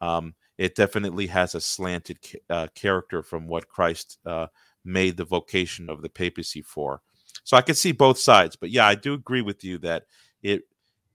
Um, 0.00 0.34
it 0.58 0.76
definitely 0.76 1.26
has 1.28 1.54
a 1.54 1.60
slanted 1.60 2.18
uh, 2.48 2.68
character 2.74 3.22
from 3.22 3.46
what 3.46 3.68
Christ 3.68 4.18
uh, 4.26 4.46
made 4.84 5.16
the 5.16 5.24
vocation 5.24 5.88
of 5.88 6.02
the 6.02 6.08
papacy 6.08 6.62
for. 6.62 7.00
So 7.42 7.56
I 7.56 7.62
can 7.62 7.74
see 7.74 7.92
both 7.92 8.18
sides, 8.18 8.56
but 8.56 8.70
yeah, 8.70 8.86
I 8.86 8.94
do 8.94 9.14
agree 9.14 9.42
with 9.42 9.64
you 9.64 9.78
that 9.78 10.04
it 10.42 10.62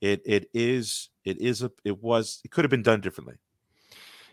it 0.01 0.21
it 0.25 0.49
is 0.53 1.09
it 1.25 1.39
is 1.39 1.63
a 1.63 1.71
it 1.83 2.01
was 2.01 2.41
it 2.43 2.51
could 2.51 2.65
have 2.65 2.71
been 2.71 2.83
done 2.83 3.01
differently. 3.01 3.35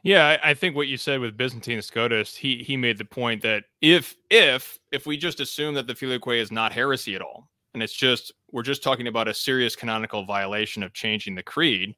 Yeah, 0.03 0.39
I, 0.43 0.51
I 0.51 0.55
think 0.55 0.77
what 0.77 0.89
you 0.89 0.97
said 0.97 1.21
with 1.21 1.37
Byzantine 1.37 1.83
Scotus, 1.83 2.37
he 2.37 2.63
he 2.63 2.77
made 2.77 2.99
the 2.99 3.05
point 3.05 3.43
that 3.43 3.65
if 3.81 4.15
if 4.31 4.79
if 4.93 5.07
we 5.07 5.17
just 5.17 5.41
assume 5.41 5.75
that 5.75 5.87
the 5.87 5.95
filioque 5.95 6.41
is 6.41 6.53
not 6.53 6.73
heresy 6.73 7.15
at 7.15 7.23
all, 7.23 7.49
and 7.77 7.83
it's 7.83 7.93
just 7.93 8.33
we're 8.51 8.63
just 8.63 8.83
talking 8.83 9.07
about 9.07 9.29
a 9.29 9.35
serious 9.35 9.77
canonical 9.77 10.25
violation 10.25 10.83
of 10.83 10.95
changing 10.95 11.35
the 11.35 11.43
creed 11.43 11.95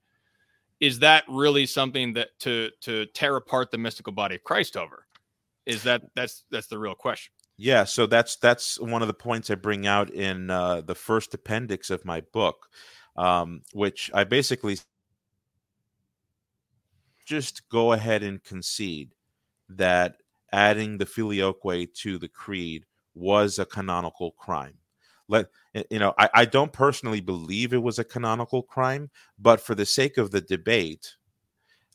is 0.81 0.99
that 0.99 1.23
really 1.29 1.67
something 1.67 2.14
that 2.14 2.31
to 2.41 2.71
to 2.81 3.07
tear 3.14 3.37
apart 3.37 3.71
the 3.71 3.79
mystical 3.79 4.12
body 4.12 4.35
of 4.35 4.43
christ 4.43 4.77
over? 4.77 5.07
Is 5.67 5.85
that 5.85 6.03
that's 6.17 6.43
that's 6.51 6.67
the 6.67 6.81
real 6.81 6.97
question. 6.97 7.33
Yeah 7.57 7.85
so 7.85 8.07
that's 8.07 8.35
that's 8.35 8.81
one 8.81 9.03
of 9.03 9.09
the 9.09 9.14
points 9.14 9.51
i 9.51 9.55
bring 9.55 9.87
out 9.87 10.11
in 10.11 10.51
uh, 10.51 10.81
the 10.81 10.97
first 10.97 11.33
appendix 11.33 11.91
of 11.91 12.05
my 12.05 12.23
book 12.33 12.67
um, 13.14 13.62
which 13.73 14.11
i 14.12 14.25
basically 14.25 14.79
just 17.25 17.69
go 17.69 17.93
ahead 17.93 18.25
and 18.25 18.43
concede 18.43 19.14
that 19.69 20.17
adding 20.53 20.99
the 20.99 21.07
filioque 21.07 21.87
to 21.95 22.19
the 22.19 22.29
creed 22.29 22.85
was 23.14 23.61
a 23.61 23.64
canonical 23.64 24.33
crime 24.33 24.79
let 25.29 25.47
you 25.91 25.99
know 25.99 26.14
I, 26.19 26.31
I 26.35 26.45
don't 26.45 26.73
personally 26.73 27.21
believe 27.21 27.73
it 27.73 27.83
was 27.83 27.99
a 27.99 28.05
canonical 28.05 28.62
crime 28.62 29.11
but 29.38 29.61
for 29.61 29.75
the 29.75 29.87
sake 29.87 30.19
of 30.19 30.31
the 30.31 30.41
debate 30.41 31.14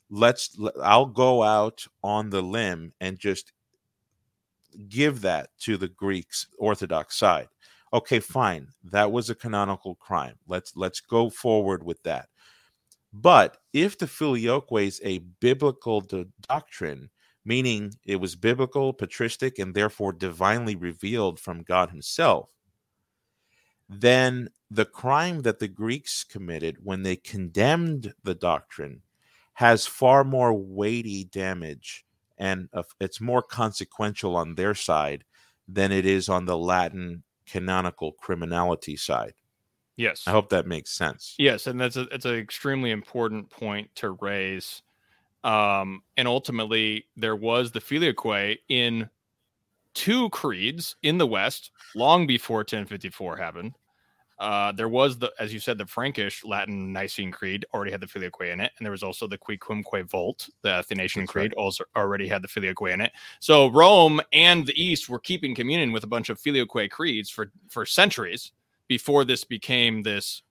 let's 0.10 0.58
i'll 0.82 1.06
go 1.06 1.44
out 1.44 1.86
on 2.04 2.30
the 2.30 2.42
limb 2.42 2.94
and 3.02 3.18
just 3.18 3.54
give 4.90 5.22
that 5.22 5.50
to 5.60 5.78
the 5.78 5.88
greeks 5.88 6.48
orthodox 6.58 7.16
side. 7.16 7.48
Okay 7.94 8.20
fine 8.20 8.68
that 8.84 9.12
was 9.12 9.30
a 9.30 9.36
canonical 9.36 9.96
crime. 9.96 10.36
Let's 10.48 10.76
let's 10.76 11.00
go 11.00 11.30
forward 11.30 11.84
with 11.84 12.02
that. 12.04 12.30
But 13.14 13.58
if 13.74 13.98
the 13.98 14.08
filioque 14.08 14.82
is 14.82 15.00
a 15.04 15.20
biblical 15.40 16.02
do- 16.02 16.28
doctrine 16.50 17.10
meaning 17.46 17.94
it 18.06 18.16
was 18.16 18.36
biblical 18.36 18.94
patristic 18.94 19.60
and 19.60 19.76
therefore 19.76 20.14
divinely 20.14 20.76
revealed 20.76 21.40
from 21.40 21.62
god 21.62 21.90
himself 21.90 22.50
then 24.02 24.50
the 24.70 24.86
crime 24.86 25.42
that 25.42 25.60
the 25.60 25.68
Greeks 25.68 26.24
committed 26.24 26.78
when 26.84 27.04
they 27.04 27.16
condemned 27.16 28.14
the 28.24 28.36
doctrine 28.36 29.02
has 29.54 29.86
far 29.86 30.24
more 30.24 30.54
weighty 30.54 31.26
damage 31.26 32.06
and 32.38 32.70
it's 33.00 33.22
more 33.22 33.42
consequential 33.42 34.36
on 34.36 34.56
their 34.56 34.74
side 34.74 35.24
than 35.68 35.92
it 35.92 36.06
is 36.06 36.28
on 36.28 36.46
the 36.46 36.58
Latin 36.58 37.24
canonical 37.46 38.14
criminality 38.14 38.96
side. 38.98 39.34
Yes. 39.96 40.24
I 40.26 40.32
hope 40.32 40.50
that 40.50 40.66
makes 40.66 40.92
sense. 40.92 41.36
Yes, 41.38 41.68
and 41.68 41.80
that's 41.80 41.98
a 41.98 42.02
it's 42.12 42.26
an 42.26 42.36
extremely 42.36 42.92
important 42.92 43.50
point 43.50 43.94
to 43.96 44.12
raise. 44.12 44.82
Um, 45.44 46.02
and 46.18 46.28
ultimately 46.28 47.06
there 47.16 47.36
was 47.36 47.72
the 47.72 47.82
filioque 47.82 48.58
in 48.70 49.10
two 49.94 50.30
creeds 50.30 50.96
in 51.04 51.18
the 51.18 51.28
West 51.28 51.72
long 51.96 52.26
before 52.26 52.60
1054 52.60 53.38
happened. 53.38 53.74
Uh, 54.44 54.74
there 54.74 54.90
was 54.90 55.18
the, 55.18 55.32
as 55.40 55.54
you 55.54 55.60
said, 55.62 55.78
the 55.78 55.86
Frankish 55.86 56.44
Latin 56.44 56.92
Nicene 56.92 57.32
Creed 57.32 57.66
already 57.74 57.92
had 57.92 58.02
the 58.02 58.08
Filioque 58.08 58.52
in 58.52 58.60
it, 58.60 58.74
and 58.78 58.86
there 58.86 58.92
was 58.92 59.02
also 59.02 59.26
the 59.26 59.38
Quicunque 59.38 60.06
Vult, 60.10 60.50
the 60.64 60.70
Athanasian 60.70 61.22
That's 61.22 61.32
Creed, 61.32 61.54
right. 61.56 61.64
also 61.64 61.86
already 61.96 62.28
had 62.28 62.42
the 62.42 62.50
Filioque 62.50 62.92
in 62.94 63.00
it. 63.00 63.14
So 63.40 63.72
Rome 63.72 64.20
and 64.34 64.68
the 64.68 64.74
East 64.76 65.08
were 65.08 65.20
keeping 65.20 65.56
communion 65.56 65.94
with 65.94 66.04
a 66.04 66.08
bunch 66.08 66.28
of 66.28 66.42
Filioque 66.42 66.90
creeds 66.90 67.30
for 67.30 67.54
for 67.70 67.86
centuries 67.86 68.52
before 68.90 69.24
this 69.24 69.46
became 69.46 70.04
this 70.04 70.44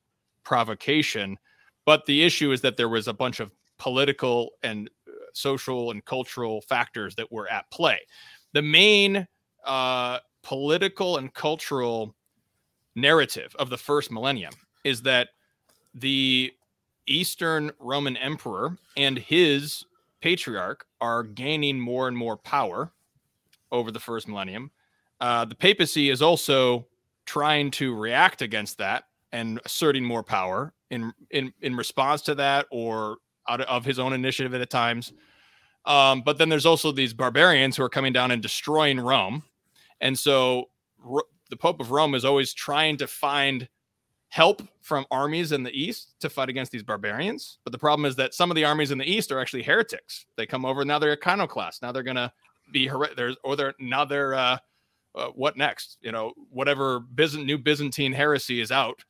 provocation. 0.43 1.37
But 1.85 2.07
the 2.07 2.23
issue 2.23 2.51
is 2.51 2.63
that 2.63 2.79
there 2.79 2.89
was 2.89 3.09
a 3.09 3.13
bunch 3.13 3.41
of 3.41 3.53
political 3.79 4.53
and 4.63 4.89
uh, 5.07 5.13
social 5.35 5.91
and 5.91 6.03
cultural 6.07 6.63
factors 6.63 7.15
that 7.17 7.31
were 7.31 7.51
at 7.51 7.71
play. 7.71 8.01
The 8.55 8.63
main 8.63 9.29
uh, 9.67 10.21
political 10.43 11.19
and 11.19 11.35
cultural 11.35 12.15
narrative 12.95 13.55
of 13.59 13.71
the 13.71 13.79
first 13.79 14.11
millennium 14.11 14.53
is 14.85 15.03
that 15.03 15.29
the 15.95 16.53
Eastern 17.07 17.71
Roman 17.79 18.17
Emperor 18.17 18.77
and 18.97 19.19
his 19.19 19.85
patriarch 20.21 20.87
are 21.01 21.23
gaining 21.23 21.79
more 21.79 22.09
and 22.09 22.17
more 22.17 22.37
power 22.37 22.93
over 23.71 23.91
the 23.91 24.01
first 24.01 24.29
millennium. 24.29 24.71
Uh, 25.21 25.45
the 25.45 25.55
papacy 25.55 26.11
is 26.11 26.23
also 26.23 26.87
trying 27.27 27.71
to 27.71 27.95
react 27.95 28.43
against 28.43 28.79
that 28.79 29.05
and 29.33 29.61
asserting 29.65 30.05
more 30.05 30.23
power 30.23 30.73
in 30.91 31.13
in 31.31 31.53
in 31.61 31.75
response 31.75 32.23
to 32.23 32.35
that 32.35 32.67
or 32.71 33.17
out 33.49 33.61
of 33.63 33.85
his 33.85 33.99
own 33.99 34.13
initiative 34.13 34.55
at 34.55 34.71
times. 34.71 35.13
Um, 35.85 36.23
but 36.23 36.39
then 36.39 36.49
there's 36.49 36.67
also 36.67 36.93
these 36.93 37.13
barbarians 37.13 37.77
who 37.77 37.83
are 37.83 37.89
coming 37.89 38.13
down 38.13 38.31
and 38.31 38.41
destroying 38.41 39.01
Rome, 39.01 39.43
and 40.01 40.17
so 40.17 40.67
the 41.53 41.57
Pope 41.59 41.81
of 41.81 41.91
Rome 41.91 42.15
is 42.15 42.25
always 42.25 42.55
trying 42.55 42.97
to 42.97 43.07
find 43.07 43.69
help 44.31 44.63
from 44.81 45.05
armies 45.11 45.53
in 45.53 45.63
the 45.63 45.71
east 45.71 46.15
to 46.21 46.31
fight 46.31 46.49
against 46.49 46.73
these 46.73 46.83
barbarians. 46.83 47.59
But 47.63 47.73
the 47.73 47.79
problem 47.79 48.07
is 48.07 48.17
that 48.17 48.33
some 48.33 48.51
of 48.51 48.55
the 48.55 48.65
armies 48.65 48.91
in 48.91 48.97
the 48.97 49.05
east 49.05 49.31
are 49.31 49.39
actually 49.39 49.63
heretics. 49.63 50.25
They 50.37 50.47
come 50.47 50.65
over 50.65 50.83
now 50.83 50.99
they're 50.99 51.13
iconoclasts. 51.13 51.83
Now 51.83 51.93
they're 51.93 52.03
gonna 52.03 52.33
be 52.73 52.87
her- 52.87 53.15
there's 53.15 53.37
or 53.45 53.55
they're 53.55 53.75
now 53.79 54.07
they're 54.07 54.33
uh, 54.33 54.57
uh, 55.15 55.27
what 55.35 55.59
next? 55.59 55.99
You 56.01 56.11
know, 56.11 56.33
whatever 56.49 57.01
Byzant- 57.01 57.45
new 57.45 57.59
Byzantine 57.59 58.15
heresy 58.15 58.63
is 58.63 58.73
out 58.73 59.05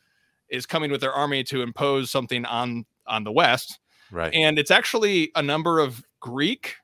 is 0.49 0.67
coming 0.67 0.91
with 0.91 1.01
their 1.01 1.13
army 1.13 1.45
to 1.45 1.63
impose 1.63 2.11
something 2.11 2.45
on 2.45 2.87
on 3.07 3.23
the 3.23 3.31
West. 3.31 3.79
Right. 4.11 4.35
And 4.35 4.59
it's 4.59 4.73
actually 4.73 5.31
a 5.37 5.43
number 5.43 5.79
of 5.79 6.05
Greek 6.19 6.75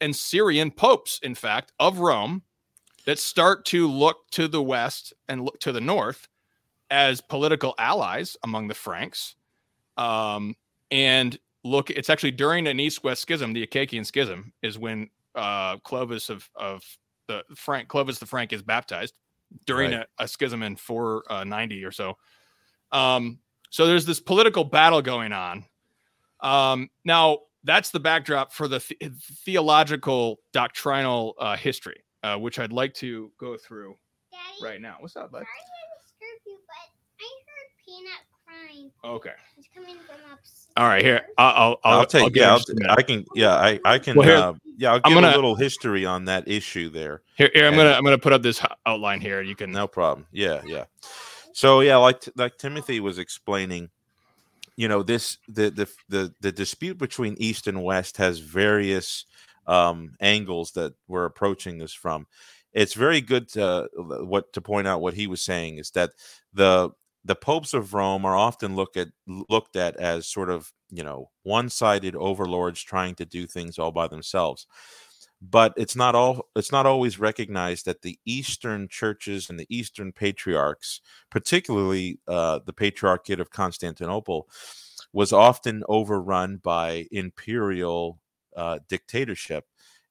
and 0.00 0.14
Syrian 0.14 0.70
popes, 0.70 1.18
in 1.24 1.34
fact, 1.34 1.72
of 1.80 1.98
Rome 1.98 2.44
that 3.06 3.18
start 3.18 3.64
to 3.66 3.88
look 3.88 4.28
to 4.30 4.48
the 4.48 4.62
west 4.62 5.12
and 5.28 5.44
look 5.44 5.58
to 5.60 5.72
the 5.72 5.80
north 5.80 6.28
as 6.90 7.20
political 7.20 7.74
allies 7.78 8.36
among 8.44 8.68
the 8.68 8.74
Franks. 8.74 9.34
Um, 9.96 10.54
and 10.90 11.38
look, 11.64 11.90
it's 11.90 12.10
actually 12.10 12.32
during 12.32 12.66
an 12.66 12.78
east-west 12.78 13.22
schism, 13.22 13.52
the 13.52 13.62
Acacian 13.62 14.04
schism, 14.04 14.52
is 14.62 14.78
when 14.78 15.10
uh, 15.34 15.78
Clovis 15.78 16.28
of 16.28 16.48
of 16.54 16.82
the 17.28 17.42
Frank 17.54 17.88
Clovis 17.88 18.18
the 18.18 18.26
Frank 18.26 18.52
is 18.52 18.62
baptized 18.62 19.14
during 19.66 19.92
right. 19.92 20.06
a, 20.18 20.24
a, 20.24 20.28
schism 20.28 20.62
in 20.62 20.76
490 20.76 21.84
uh, 21.84 21.88
or 21.88 21.90
so. 21.90 22.16
Um, 22.90 23.38
so 23.70 23.86
there's 23.86 24.04
this 24.04 24.20
political 24.20 24.64
battle 24.64 25.02
going 25.02 25.32
on. 25.32 25.64
Um, 26.40 26.90
now 27.04 27.38
that's 27.64 27.90
the 27.90 28.00
backdrop 28.00 28.52
for 28.52 28.68
the, 28.68 28.80
th- 28.80 29.12
theological 29.44 30.40
doctrinal 30.52 31.34
uh, 31.38 31.56
history, 31.56 32.02
uh, 32.22 32.36
which 32.36 32.58
I'd 32.58 32.72
like 32.72 32.94
to 32.94 33.30
go 33.38 33.56
through 33.56 33.96
Daddy, 34.30 34.64
right 34.64 34.80
now. 34.80 34.96
What's 35.00 35.16
up, 35.16 35.32
bud? 35.32 35.38
Sorry 35.38 35.46
to 35.46 36.00
disturb 36.02 36.40
you, 36.46 36.58
but 36.66 36.90
I 37.20 37.28
heard 37.48 37.70
Peanut 37.84 38.22
crying. 38.44 38.90
Okay. 39.04 39.34
He's 39.56 39.68
coming 39.74 39.96
from 40.06 40.16
upstairs. 40.32 40.58
All 40.76 40.86
right, 40.86 41.04
here 41.04 41.20
I'll 41.36 41.78
I'll, 41.84 41.98
I'll 41.98 42.06
take 42.06 42.22
I'll 42.22 42.30
yeah 42.32 42.52
I'll, 42.54 42.98
I 42.98 43.02
can 43.02 43.26
yeah 43.34 43.54
I 43.54 43.78
I 43.84 43.98
can 43.98 44.16
well, 44.16 44.26
here, 44.26 44.36
uh, 44.36 44.54
yeah 44.78 44.92
I'll 44.92 45.00
give 45.00 45.12
gonna, 45.12 45.28
a 45.28 45.36
little 45.36 45.54
history 45.54 46.06
on 46.06 46.24
that 46.24 46.48
issue 46.48 46.88
there. 46.88 47.20
Here, 47.36 47.50
here 47.52 47.66
I'm 47.66 47.74
and, 47.74 47.80
gonna 47.80 47.90
I'm 47.90 48.02
gonna 48.04 48.16
put 48.16 48.32
up 48.32 48.42
this 48.42 48.64
outline 48.86 49.20
here. 49.20 49.42
You 49.42 49.54
can 49.54 49.70
no 49.70 49.86
problem. 49.86 50.26
Yeah, 50.32 50.62
yeah. 50.64 50.84
So 51.52 51.80
yeah, 51.80 51.96
like 51.96 52.22
like 52.36 52.56
Timothy 52.56 53.00
was 53.00 53.18
explaining, 53.18 53.90
you 54.76 54.88
know, 54.88 55.02
this 55.02 55.36
the 55.46 55.68
the 55.68 55.86
the, 56.08 56.34
the 56.40 56.50
dispute 56.50 56.96
between 56.96 57.34
East 57.38 57.66
and 57.66 57.84
West 57.84 58.16
has 58.16 58.38
various 58.38 59.26
um, 59.66 60.14
angles 60.20 60.72
that 60.72 60.94
we're 61.08 61.24
approaching 61.24 61.78
this 61.78 61.92
from. 61.92 62.26
It's 62.72 62.94
very 62.94 63.20
good 63.20 63.48
to 63.50 63.88
what 63.96 64.52
to 64.54 64.60
point 64.60 64.86
out 64.86 65.02
what 65.02 65.14
he 65.14 65.26
was 65.26 65.42
saying 65.42 65.78
is 65.78 65.90
that 65.90 66.12
the 66.54 66.90
the 67.24 67.34
popes 67.36 67.74
of 67.74 67.94
Rome 67.94 68.24
are 68.24 68.36
often 68.36 68.74
looked 68.74 68.96
at 68.96 69.08
looked 69.26 69.76
at 69.76 69.96
as 69.96 70.26
sort 70.26 70.50
of 70.50 70.72
you 70.90 71.04
know 71.04 71.30
one-sided 71.42 72.16
overlords 72.16 72.82
trying 72.82 73.14
to 73.16 73.24
do 73.24 73.46
things 73.46 73.78
all 73.78 73.92
by 73.92 74.08
themselves 74.08 74.66
but 75.42 75.72
it's 75.76 75.96
not 75.96 76.14
all 76.14 76.46
it's 76.54 76.70
not 76.70 76.86
always 76.86 77.18
recognized 77.18 77.84
that 77.84 78.02
the 78.02 78.18
eastern 78.24 78.86
churches 78.88 79.50
and 79.50 79.58
the 79.58 79.66
eastern 79.68 80.12
patriarchs 80.12 81.00
particularly 81.30 82.18
uh, 82.28 82.60
the 82.64 82.72
patriarchate 82.72 83.40
of 83.40 83.50
constantinople 83.50 84.48
was 85.12 85.32
often 85.32 85.82
overrun 85.88 86.58
by 86.58 87.06
imperial 87.10 88.20
uh, 88.56 88.78
dictatorship 88.88 89.64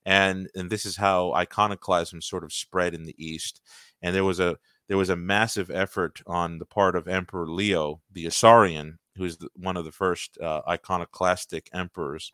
and 0.05 0.49
and 0.55 0.69
this 0.69 0.85
is 0.85 0.97
how 0.97 1.33
iconoclasm 1.33 2.21
sort 2.21 2.43
of 2.43 2.53
spread 2.53 2.93
in 2.93 3.03
the 3.03 3.15
east 3.23 3.61
and 4.01 4.15
there 4.15 4.23
was 4.23 4.39
a 4.39 4.57
there 4.87 4.97
was 4.97 5.09
a 5.09 5.15
massive 5.15 5.69
effort 5.69 6.21
on 6.25 6.57
the 6.57 6.65
part 6.65 6.95
of 6.95 7.07
emperor 7.07 7.47
leo 7.47 8.01
the 8.11 8.25
isaurian 8.25 8.97
who 9.17 9.25
is 9.25 9.37
one 9.55 9.77
of 9.77 9.85
the 9.85 9.91
first 9.91 10.37
uh, 10.39 10.61
iconoclastic 10.67 11.69
emperors 11.73 12.31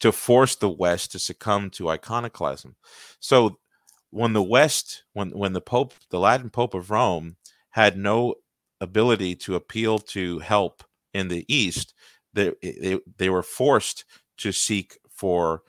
to 0.00 0.12
force 0.12 0.56
the 0.56 0.70
West 0.70 1.12
to 1.12 1.18
succumb 1.18 1.70
to 1.70 1.88
iconoclasm. 1.90 2.76
So 3.20 3.58
when 4.10 4.32
the 4.32 4.42
West, 4.42 5.04
when 5.12 5.30
when 5.30 5.52
the 5.52 5.60
Pope, 5.60 5.94
the 6.10 6.20
Latin 6.20 6.50
Pope 6.50 6.74
of 6.74 6.90
Rome, 6.90 7.36
had 7.70 7.96
no 7.96 8.36
ability 8.80 9.34
to 9.34 9.54
appeal 9.54 9.98
to 9.98 10.38
help 10.38 10.84
in 11.12 11.28
the 11.28 11.44
East, 11.52 11.94
they 12.32 12.52
they, 12.62 12.98
they 13.16 13.28
were 13.28 13.42
forced 13.42 14.04
to 14.38 14.52
seek 14.52 14.98
for 15.08 15.62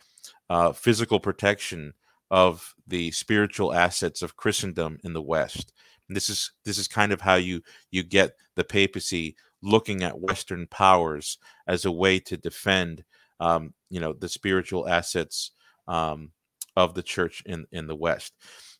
uh, 0.50 0.72
physical 0.72 1.20
protection 1.20 1.94
of 2.32 2.76
the 2.88 3.12
spiritual 3.12 3.74
assets 3.74 4.22
of 4.22 4.36
Christendom 4.36 5.00
in 5.04 5.14
the 5.14 5.22
West. 5.22 5.74
And 6.08 6.16
this 6.16 6.30
is 6.30 6.52
this 6.66 6.78
is 6.78 6.88
kind 6.88 7.12
of 7.12 7.22
how 7.22 7.36
you 7.36 7.62
you 7.92 8.04
get 8.04 8.36
the 8.56 8.64
papacy 8.64 9.36
looking 9.62 10.04
at 10.04 10.20
Western 10.20 10.68
powers 10.68 11.38
as 11.68 11.86
a 11.86 11.92
way 11.92 12.20
to 12.20 12.38
defend 12.38 13.04
um, 13.40 13.74
you 13.90 14.00
know 14.00 14.14
the 14.14 14.30
spiritual 14.30 14.88
assets 14.88 15.52
um, 15.88 16.32
of 16.76 16.94
the 16.94 17.04
church 17.04 17.44
in 17.46 17.66
in 17.72 17.88
the 17.88 17.96
West. 17.96 18.34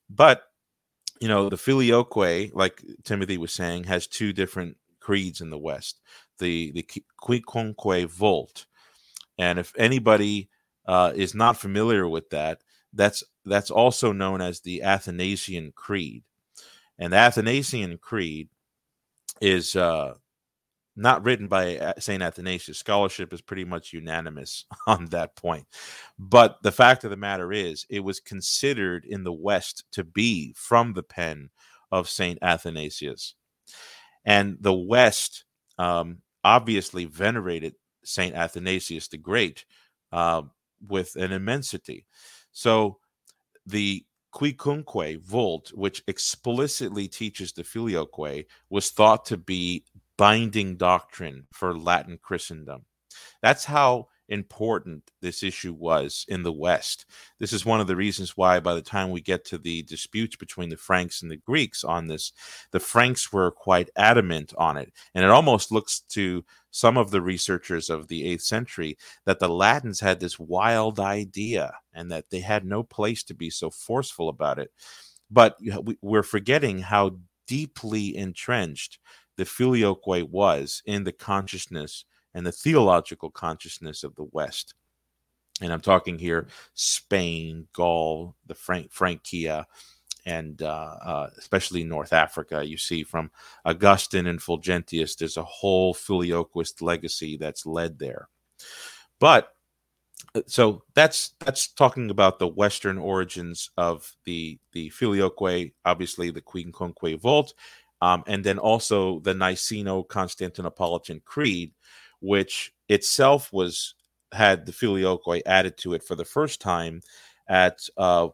But 0.10 0.44
you 1.20 1.28
know 1.28 1.50
the 1.50 1.58
filioque, 1.58 2.52
like 2.54 2.84
Timothy 3.04 3.38
was 3.38 3.54
saying, 3.54 3.86
has 3.86 4.08
two 4.08 4.34
different 4.34 4.78
creeds 5.00 5.42
in 5.42 5.50
the 5.50 5.58
West. 5.58 6.02
The 6.40 6.72
the 6.72 6.88
Quicunque 7.18 8.08
Vult, 8.10 8.66
and 9.40 9.58
if 9.58 9.74
anybody 9.78 10.50
uh, 10.86 11.14
is 11.16 11.34
not 11.34 11.58
familiar 11.58 12.08
with 12.08 12.30
that, 12.30 12.62
that's 12.94 13.24
that's 13.46 13.72
also 13.72 14.12
known 14.12 14.42
as 14.42 14.60
the 14.60 14.84
Athanasian 14.84 15.72
Creed. 15.74 16.24
And 17.00 17.14
the 17.14 17.18
Athanasian 17.18 17.98
Creed 17.98 18.50
is 19.42 19.76
uh, 19.78 20.16
not 20.98 21.24
written 21.24 21.48
by 21.48 21.78
uh, 21.78 21.94
St. 22.00 22.22
Athanasius. 22.22 22.78
Scholarship 22.78 23.32
is 23.32 23.42
pretty 23.42 23.64
much 23.64 23.94
unanimous 23.94 24.66
on 24.88 25.06
that 25.08 25.38
point. 25.38 25.66
But 26.20 26.58
the 26.62 26.74
fact 26.74 27.06
of 27.06 27.10
the 27.10 27.18
matter 27.18 27.54
is, 27.54 27.86
it 27.90 28.02
was 28.02 28.20
considered 28.20 29.06
in 29.06 29.24
the 29.24 29.34
West 29.34 29.86
to 29.94 30.04
be 30.04 30.54
from 30.58 30.94
the 30.94 31.04
pen 31.04 31.50
of 31.92 32.10
St. 32.10 32.38
Athanasius. 32.42 33.36
And 34.26 34.58
the 34.60 34.74
West 34.74 35.46
um, 35.78 36.18
obviously 36.44 37.06
venerated 37.06 37.76
St. 38.10 38.36
Athanasius 38.36 39.08
the 39.08 39.18
Great 39.18 39.66
uh, 40.12 40.42
with 40.88 41.16
an 41.16 41.32
immensity. 41.32 42.06
So 42.52 43.00
the 43.66 44.06
Quicunque 44.32 45.20
Vult, 45.22 45.70
which 45.74 46.04
explicitly 46.08 47.08
teaches 47.08 47.52
the 47.52 47.64
Filioque, 47.64 48.46
was 48.70 48.92
thought 48.92 49.26
to 49.26 49.38
be 49.38 49.86
binding 50.18 50.76
doctrine 50.76 51.48
for 51.54 51.78
Latin 51.78 52.20
Christendom. 52.22 52.86
That's 53.42 53.66
how 53.66 54.08
important 54.30 55.12
this 55.22 55.44
issue 55.44 55.74
was 55.74 56.26
in 56.28 56.44
the 56.44 56.52
West. 56.52 57.06
This 57.40 57.52
is 57.52 57.66
one 57.66 57.82
of 57.82 57.88
the 57.88 57.96
reasons 57.96 58.38
why, 58.38 58.60
by 58.60 58.74
the 58.74 58.82
time 58.82 59.10
we 59.10 59.22
get 59.22 59.44
to 59.46 59.58
the 59.58 59.84
disputes 59.84 60.36
between 60.36 60.70
the 60.70 60.78
Franks 60.78 61.22
and 61.22 61.30
the 61.30 61.38
Greeks 61.38 61.84
on 61.84 62.08
this, 62.08 62.32
the 62.72 62.80
Franks 62.80 63.34
were 63.34 63.52
quite 63.52 63.90
adamant 63.96 64.54
on 64.58 64.78
it. 64.78 64.94
And 65.14 65.24
it 65.24 65.32
almost 65.32 65.72
looks 65.72 66.02
to 66.10 66.46
some 66.72 66.98
of 66.98 67.12
the 67.12 67.22
researchers 67.22 67.90
of 67.90 68.08
the 68.08 68.24
8th 68.36 68.42
century 68.42 68.98
that 69.26 69.40
the 69.40 69.50
Latins 69.50 70.00
had 70.00 70.20
this 70.20 70.40
wild 70.40 71.00
idea 71.00 71.74
and 71.94 72.12
that 72.12 72.30
they 72.30 72.40
had 72.40 72.66
no 72.66 72.84
place 72.84 73.24
to 73.24 73.34
be 73.34 73.50
so 73.50 73.70
forceful 73.70 74.30
about 74.30 74.60
it. 74.60 74.72
But 75.32 75.58
we're 76.02 76.24
forgetting 76.24 76.80
how 76.80 77.18
deeply 77.48 78.16
entrenched 78.16 79.00
the 79.38 79.46
filioque 79.46 80.28
was 80.30 80.84
in 80.86 81.04
the 81.04 81.12
consciousness 81.12 82.06
and 82.34 82.46
the 82.46 82.52
theological 82.52 83.30
consciousness 83.30 84.04
of 84.04 84.16
the 84.16 84.28
West. 84.32 84.74
And 85.62 85.74
I'm 85.74 85.82
talking 85.82 86.18
here 86.18 86.48
Spain, 86.74 87.68
Gaul, 87.74 88.36
the 88.46 88.56
Frank, 88.56 88.92
Francia, 88.92 89.68
and 90.26 90.62
uh, 90.62 90.96
uh, 91.02 91.30
especially 91.38 91.84
North 91.84 92.14
Africa. 92.14 92.66
You 92.66 92.78
see 92.78 93.04
from 93.04 93.32
Augustine 93.66 94.28
and 94.28 94.40
Fulgentius, 94.40 95.18
there's 95.18 95.38
a 95.38 95.44
whole 95.44 95.94
filioquist 95.94 96.82
legacy 96.82 97.38
that's 97.38 97.66
led 97.66 98.00
there. 98.00 98.30
But 99.20 99.50
uh, 100.36 100.42
so 100.48 100.84
that's 100.94 101.34
that's 101.40 101.68
talking 101.74 102.10
about 102.10 102.40
the 102.40 102.48
Western 102.48 102.98
origins 102.98 103.72
of 103.78 104.12
the 104.26 104.60
the 104.74 104.90
filioque, 104.90 105.72
obviously 105.86 106.32
the 106.32 106.42
Quicunque 106.42 107.20
Vult, 107.20 107.54
um, 108.02 108.24
and 108.28 108.44
then 108.44 108.60
also 108.60 109.20
the 109.22 109.34
Niceno 109.34 110.08
Constantinopolitan 110.08 111.24
Creed, 111.24 111.74
which 112.20 112.74
itself 112.88 113.52
was 113.54 113.96
had 114.32 114.66
the 114.66 114.72
filioque 114.72 115.42
added 115.46 115.78
to 115.78 115.94
it 115.94 116.04
for 116.04 116.16
the 116.16 116.26
first 116.26 116.62
time 116.62 117.02
at 117.48 117.80
uh, 117.98 118.28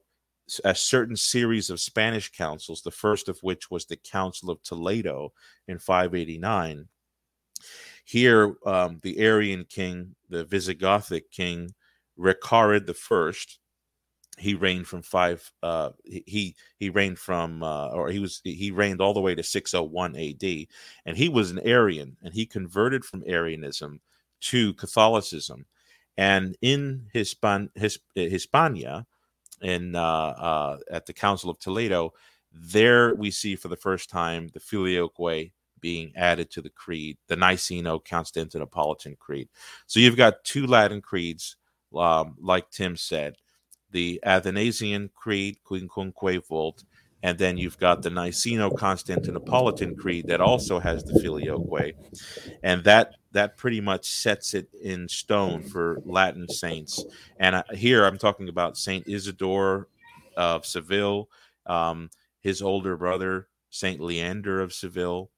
a 0.63 0.75
certain 0.75 1.15
series 1.15 1.69
of 1.69 1.79
Spanish 1.79 2.31
councils, 2.31 2.81
the 2.81 2.91
first 2.91 3.29
of 3.29 3.39
which 3.41 3.71
was 3.71 3.85
the 3.85 3.97
Council 3.97 4.49
of 4.51 4.61
Toledo 4.61 5.31
in 5.67 5.79
589. 5.79 6.87
Here, 8.03 8.55
um, 8.65 8.99
the 9.01 9.17
Arian 9.19 9.65
king, 9.65 10.15
the 10.29 10.45
Visigothic 10.45 11.31
king, 11.31 11.73
Recared 12.17 12.85
the 12.85 12.93
first, 12.93 13.59
he 14.37 14.53
reigned 14.53 14.87
from 14.87 15.01
five. 15.01 15.49
Uh, 15.63 15.91
he 16.03 16.55
he 16.77 16.89
reigned 16.89 17.19
from, 17.19 17.63
uh, 17.63 17.89
or 17.89 18.09
he 18.09 18.19
was 18.19 18.41
he 18.43 18.71
reigned 18.71 19.01
all 19.01 19.13
the 19.13 19.21
way 19.21 19.35
to 19.35 19.43
601 19.43 20.15
A.D. 20.15 20.67
and 21.05 21.17
he 21.17 21.29
was 21.29 21.51
an 21.51 21.59
Arian, 21.59 22.17
and 22.23 22.33
he 22.33 22.45
converted 22.45 23.05
from 23.05 23.23
Arianism 23.25 24.01
to 24.41 24.73
Catholicism, 24.73 25.65
and 26.17 26.57
in 26.61 27.07
Hispan 27.13 27.69
His, 27.75 27.99
Hispania, 28.13 29.05
in 29.61 29.95
uh, 29.95 30.01
uh, 30.01 30.77
at 30.91 31.05
the 31.05 31.13
Council 31.13 31.49
of 31.49 31.59
Toledo, 31.59 32.13
there 32.51 33.15
we 33.15 33.31
see 33.31 33.55
for 33.55 33.69
the 33.69 33.77
first 33.77 34.09
time 34.09 34.49
the 34.49 34.59
Filioque 34.59 35.51
being 35.79 36.11
added 36.15 36.49
to 36.51 36.61
the 36.61 36.69
creed, 36.69 37.17
the 37.27 37.35
Niceno-Constantinopolitan 37.35 39.17
Creed. 39.19 39.49
So 39.85 39.99
you've 39.99 40.17
got 40.17 40.43
two 40.43 40.65
Latin 40.65 41.01
creeds, 41.01 41.57
um, 41.95 42.35
like 42.39 42.69
Tim 42.71 42.97
said 42.97 43.35
the 43.95 44.19
Athanasian 44.25 45.09
Creed, 45.15 45.57
Quicunque 45.63 46.45
Vult, 46.49 46.83
and 47.23 47.37
then 47.37 47.57
you've 47.57 47.79
got 47.79 48.01
the 48.01 48.09
Niceno-Constantinopolitan 48.09 49.97
Creed 49.97 50.27
that 50.27 50.41
also 50.41 50.79
has 50.79 51.05
the 51.05 51.17
Filioque, 51.21 51.93
and 52.61 52.83
that 52.83 53.13
that 53.31 53.55
pretty 53.55 53.79
much 53.79 54.05
sets 54.05 54.53
it 54.53 54.67
in 54.83 55.07
stone 55.07 55.63
for 55.63 56.01
Latin 56.03 56.49
saints. 56.49 57.05
And 57.39 57.55
uh, 57.55 57.63
here 57.73 58.03
I'm 58.03 58.17
talking 58.17 58.49
about 58.49 58.77
Saint 58.77 59.07
Isidore 59.07 59.87
of 60.35 60.65
Seville, 60.65 61.29
um, 61.65 62.09
his 62.41 62.61
older 62.61 62.97
brother 62.97 63.47
Saint 63.69 64.01
Leander 64.01 64.59
of 64.59 64.73
Seville, 64.73 65.31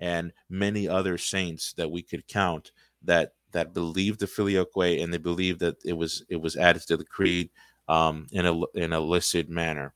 and 0.00 0.32
many 0.48 0.88
other 0.88 1.18
saints 1.18 1.74
that 1.74 1.90
we 1.90 2.00
could 2.00 2.26
count 2.26 2.72
that 3.02 3.34
that 3.52 3.74
believed 3.74 4.20
the 4.20 4.26
Filioque 4.26 5.02
and 5.02 5.12
they 5.12 5.18
believed 5.18 5.60
that 5.60 5.76
it 5.84 5.92
was 5.92 6.24
it 6.30 6.40
was 6.40 6.56
added 6.56 6.82
to 6.86 6.96
the 6.96 7.04
creed 7.04 7.50
um, 7.88 8.26
in 8.32 8.46
a 8.46 8.60
in 8.74 8.92
a 8.92 9.00
listed 9.00 9.48
manner. 9.48 9.94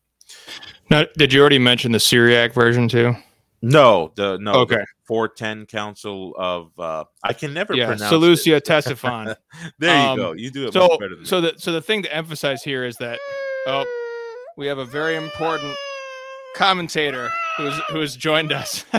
Now, 0.90 1.05
did 1.16 1.33
you 1.33 1.40
already 1.40 1.59
mention 1.59 1.92
the 1.92 2.00
Syriac 2.00 2.52
version 2.52 2.88
too? 2.88 3.14
No, 3.62 4.12
the 4.16 4.38
no. 4.38 4.55
Okay. 4.55 4.83
Four 5.05 5.28
ten 5.28 5.66
Council 5.66 6.35
of 6.37 6.72
uh, 6.78 7.05
I 7.22 7.33
can 7.33 7.55
never 7.55 7.74
yeah, 7.74 7.87
pronounce 7.87 8.11
Seleucia 8.11 8.61
Ctesiphon. 8.61 9.37
there 9.78 9.96
you 9.96 10.11
um, 10.11 10.16
go. 10.16 10.33
You 10.33 10.50
do 10.50 10.66
it 10.66 10.72
so, 10.72 10.98
better 10.98 11.16
than 11.16 11.24
so 11.24 11.40
the 11.40 11.55
so 11.57 11.70
the 11.70 11.81
thing 11.81 12.02
to 12.02 12.14
emphasize 12.14 12.62
here 12.62 12.85
is 12.85 12.96
that 12.96 13.20
oh, 13.66 13.85
we 14.57 14.66
have 14.66 14.78
a 14.78 14.85
very 14.85 15.14
important 15.14 15.74
commentator 16.57 17.31
who's 17.57 17.78
who 17.90 18.00
has 18.00 18.16
joined 18.16 18.52
us. 18.52 18.85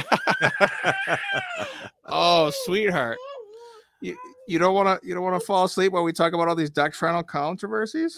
oh, 2.06 2.52
sweetheart. 2.64 3.18
You, 4.02 4.18
you 4.48 4.60
don't 4.60 4.74
want 4.74 5.02
to 5.02 5.08
you 5.08 5.14
don't 5.14 5.24
want 5.24 5.40
to 5.40 5.46
fall 5.46 5.66
asleep 5.66 5.92
while 5.92 6.04
we 6.04 6.14
talk 6.14 6.34
about 6.34 6.48
all 6.48 6.56
these 6.56 6.70
doctrinal 6.70 7.24
controversies? 7.24 8.18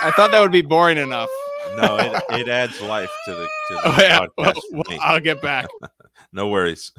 I 0.00 0.10
thought 0.12 0.30
that 0.30 0.40
would 0.40 0.52
be 0.52 0.62
boring 0.62 0.98
enough. 0.98 1.30
No, 1.76 1.96
it, 1.96 2.40
it 2.40 2.48
adds 2.48 2.80
life 2.82 3.10
to 3.24 3.30
the, 3.32 3.44
to 3.68 3.74
the 3.74 3.80
oh, 3.84 3.96
yeah. 4.00 4.26
Well, 4.36 4.54
well, 4.72 4.98
I'll 5.00 5.20
get 5.20 5.40
back. 5.40 5.66
no 6.32 6.48
worries. 6.48 6.92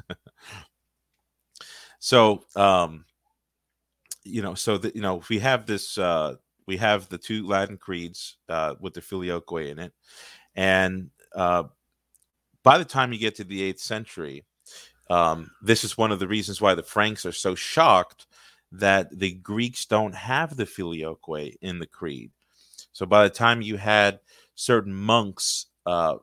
so, 1.98 2.44
um, 2.56 3.04
you 4.24 4.42
know, 4.42 4.54
so 4.54 4.78
that 4.78 4.96
you 4.96 5.02
know, 5.02 5.22
we 5.28 5.38
have 5.38 5.66
this, 5.66 5.98
uh, 5.98 6.36
we 6.66 6.76
have 6.78 7.08
the 7.08 7.18
two 7.18 7.46
Latin 7.46 7.76
creeds 7.76 8.36
uh, 8.48 8.74
with 8.80 8.94
the 8.94 9.00
filioque 9.00 9.70
in 9.70 9.78
it, 9.78 9.92
and 10.54 11.10
uh, 11.34 11.64
by 12.62 12.78
the 12.78 12.84
time 12.84 13.12
you 13.12 13.18
get 13.18 13.36
to 13.36 13.44
the 13.44 13.62
eighth 13.62 13.80
century, 13.80 14.44
um, 15.10 15.50
this 15.62 15.84
is 15.84 15.98
one 15.98 16.10
of 16.10 16.18
the 16.18 16.28
reasons 16.28 16.60
why 16.60 16.74
the 16.74 16.82
Franks 16.82 17.26
are 17.26 17.32
so 17.32 17.54
shocked 17.54 18.26
that 18.72 19.16
the 19.16 19.34
Greeks 19.34 19.84
don't 19.84 20.14
have 20.14 20.56
the 20.56 20.64
filioque 20.64 21.56
in 21.60 21.78
the 21.78 21.86
creed. 21.86 22.32
So 22.94 23.06
by 23.06 23.24
the 23.24 23.30
time 23.30 23.62
you 23.62 23.78
had 23.78 24.20
certain 24.56 24.94
monks, 24.94 25.66
uh, 25.86 26.16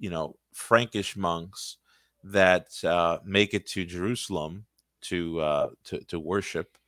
you 0.00 0.10
know, 0.10 0.36
Frankish 0.54 1.16
monks 1.16 1.78
that 2.24 2.68
uh, 2.84 3.18
make 3.26 3.54
it 3.54 3.66
to 3.68 3.86
Jerusalem 3.86 4.66
to, 5.02 5.40
uh, 5.40 5.70
to 5.86 6.00
to 6.06 6.20
worship, 6.20 6.78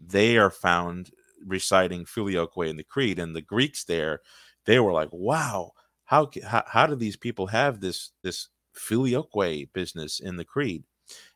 they 0.00 0.36
are 0.36 0.50
found 0.50 1.10
reciting 1.46 2.04
filioque 2.04 2.56
in 2.68 2.76
the 2.76 2.84
creed, 2.84 3.18
and 3.18 3.34
the 3.34 3.42
Greeks 3.42 3.84
there, 3.84 4.20
they 4.66 4.80
were 4.80 4.92
like, 4.92 5.10
"Wow, 5.12 5.72
how 6.04 6.30
how, 6.46 6.64
how 6.66 6.86
do 6.86 6.94
these 6.96 7.16
people 7.16 7.46
have 7.48 7.80
this 7.80 8.10
this 8.22 8.48
filioque 8.74 9.72
business 9.72 10.20
in 10.20 10.36
the 10.36 10.44
creed?" 10.44 10.84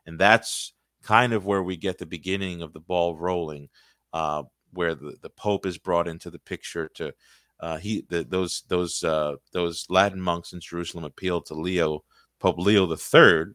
And 0.07 0.19
that's 0.19 0.73
kind 1.03 1.33
of 1.33 1.47
where 1.47 1.63
we 1.63 1.77
get 1.77 1.99
the 1.99 2.07
beginning 2.07 2.63
of 2.63 2.73
the 2.73 2.81
ball 2.81 3.17
rolling, 3.17 3.69
uh, 4.13 4.45
where 4.73 4.95
the, 4.95 5.17
the 5.23 5.31
Pope 5.31 5.67
is 5.67 5.79
brought 5.79 6.09
into 6.09 6.31
the 6.31 6.39
picture 6.39 6.89
to 6.95 7.15
uh, 7.61 7.79
he 7.79 8.05
the, 8.09 8.25
those 8.25 8.65
those 8.69 9.03
uh, 9.03 9.37
those 9.53 9.87
Latin 9.89 10.21
monks 10.21 10.53
in 10.53 10.61
Jerusalem 10.61 11.05
appealed 11.05 11.47
to 11.47 11.55
Leo 11.55 12.05
Pope 12.41 12.59
Leo 12.59 12.87
the 12.87 12.97
Third, 12.97 13.55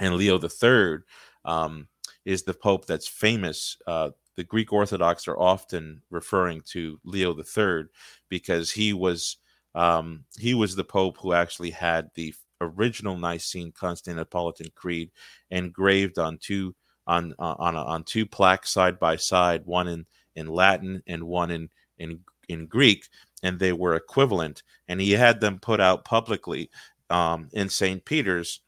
and 0.00 0.14
Leo 0.14 0.38
the 0.38 0.48
Third 0.48 1.04
um, 1.44 1.88
is 2.24 2.42
the 2.42 2.54
Pope 2.54 2.86
that's 2.86 3.08
famous. 3.08 3.76
Uh, 3.86 4.10
the 4.36 4.44
Greek 4.44 4.72
Orthodox 4.72 5.26
are 5.26 5.38
often 5.38 6.00
referring 6.10 6.62
to 6.70 7.00
Leo 7.04 7.34
the 7.34 7.42
Third 7.44 7.88
because 8.28 8.70
he 8.70 8.92
was 8.92 9.38
um, 9.74 10.24
he 10.38 10.54
was 10.54 10.76
the 10.76 10.84
Pope 10.84 11.18
who 11.20 11.32
actually 11.32 11.70
had 11.70 12.10
the 12.14 12.32
original 12.60 13.16
Nicene 13.16 13.72
Constantinopolitan 13.72 14.74
Creed 14.74 15.10
engraved 15.50 16.18
on 16.18 16.38
two 16.38 16.74
on 17.06 17.34
uh, 17.38 17.56
on 17.58 17.74
on 17.74 18.04
two 18.04 18.26
plaques 18.26 18.70
side 18.70 18.98
by 18.98 19.16
side, 19.16 19.62
one 19.64 19.88
in 19.88 20.06
in 20.36 20.46
Latin 20.46 21.02
and 21.06 21.24
one 21.24 21.50
in 21.50 21.68
in 21.98 22.20
in 22.48 22.66
Greek, 22.66 23.06
and 23.42 23.58
they 23.58 23.72
were 23.72 23.94
equivalent. 23.94 24.62
And 24.88 25.00
he 25.00 25.12
had 25.12 25.40
them 25.40 25.58
put 25.58 25.80
out 25.80 26.04
publicly 26.04 26.70
um, 27.10 27.48
in 27.52 27.68
St. 27.68 28.04
Peter's. 28.04 28.60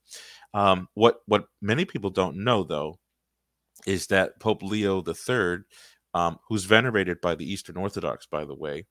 Um, 0.53 0.89
what 0.95 1.21
what 1.27 1.47
many 1.61 1.85
people 1.85 2.11
don't 2.11 2.39
know, 2.39 2.65
though, 2.65 2.99
is 3.87 4.07
that 4.09 4.39
Pope 4.41 4.63
Leo 4.63 5.03
III, 5.07 5.59
um, 6.15 6.39
who's 6.49 6.65
venerated 6.65 7.21
by 7.21 7.35
the 7.35 7.51
Eastern 7.51 7.77
Orthodox, 7.77 8.27
by 8.27 8.45
the 8.45 8.55
way, 8.55 8.87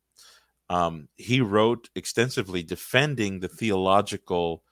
um, 0.70 1.10
he 1.18 1.42
wrote 1.42 1.90
extensively 1.96 2.64
defending 2.64 3.40
the 3.40 3.50
theological 3.50 4.64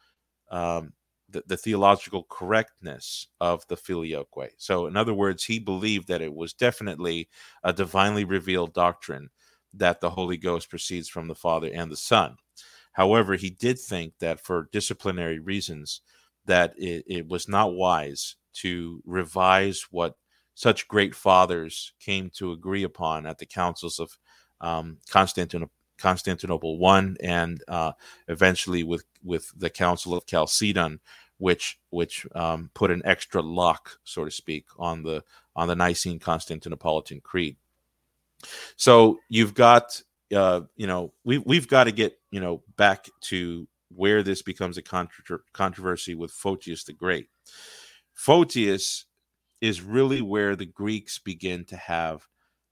um, 0.49 0.93
the, 1.29 1.43
the, 1.45 1.57
theological 1.57 2.25
correctness 2.29 3.27
of 3.41 3.67
the 3.67 3.75
filioque. 3.75 4.51
So, 4.57 4.87
in 4.87 4.95
other 4.95 5.13
words, 5.13 5.43
he 5.43 5.59
believed 5.59 6.07
that 6.07 6.21
it 6.21 6.33
was 6.33 6.53
definitely 6.53 7.27
a 7.63 7.73
divinely 7.73 8.23
revealed 8.23 8.73
doctrine 8.73 9.29
that 9.77 10.01
the 10.01 10.11
Holy 10.11 10.37
Ghost 10.37 10.69
proceeds 10.69 11.09
from 11.09 11.27
the 11.27 11.35
Father 11.35 11.69
and 11.73 11.91
the 11.91 11.97
Son. 11.97 12.37
However, 12.93 13.35
he 13.35 13.49
did 13.49 13.79
think 13.79 14.13
that 14.19 14.39
for 14.39 14.69
disciplinary 14.71 15.39
reasons, 15.39 16.01
that 16.45 16.73
it, 16.77 17.03
it 17.07 17.27
was 17.27 17.47
not 17.47 17.73
wise 17.73 18.35
to 18.55 19.01
revise 19.05 19.85
what 19.91 20.15
such 20.55 20.87
great 20.87 21.13
fathers 21.13 21.93
came 21.99 22.29
to 22.31 22.51
agree 22.51 22.83
upon 22.83 23.25
at 23.25 23.37
the 23.37 23.45
councils 23.45 23.99
of 23.99 24.17
um, 24.61 24.97
Constantinople. 25.09 25.71
Constantinople 25.99 26.77
one, 26.77 27.17
and 27.21 27.63
uh, 27.67 27.91
eventually 28.27 28.83
with 28.83 29.03
with 29.23 29.51
the 29.57 29.69
Council 29.71 30.13
of 30.13 30.27
Chalcedon, 30.27 30.99
which 31.39 31.79
which 31.89 32.27
um, 32.35 32.69
put 32.75 32.91
an 32.91 33.01
extra 33.03 33.41
lock, 33.41 33.97
so 34.03 34.23
to 34.23 34.29
speak, 34.29 34.67
on 34.77 35.01
the 35.01 35.23
on 35.55 35.67
the 35.67 35.75
Nicene 35.75 36.19
Constantinopolitan 36.19 37.23
Creed. 37.23 37.57
So 38.75 39.17
you've 39.29 39.53
got, 39.53 40.01
uh, 40.35 40.61
you 40.75 40.87
know, 40.87 41.13
we 41.23 41.37
we've 41.39 41.67
got 41.67 41.85
to 41.85 41.91
get 41.91 42.17
you 42.31 42.39
know 42.39 42.63
back 42.77 43.07
to 43.21 43.67
where 43.89 44.23
this 44.23 44.41
becomes 44.41 44.77
a 44.77 44.81
contro- 44.81 45.39
controversy 45.53 46.15
with 46.15 46.31
Photius 46.31 46.83
the 46.83 46.93
Great. 46.93 47.27
Photius 48.13 49.05
is 49.61 49.81
really 49.81 50.21
where 50.21 50.55
the 50.55 50.65
Greeks 50.65 51.19
begin 51.19 51.65
to 51.65 51.77
have 51.77 52.27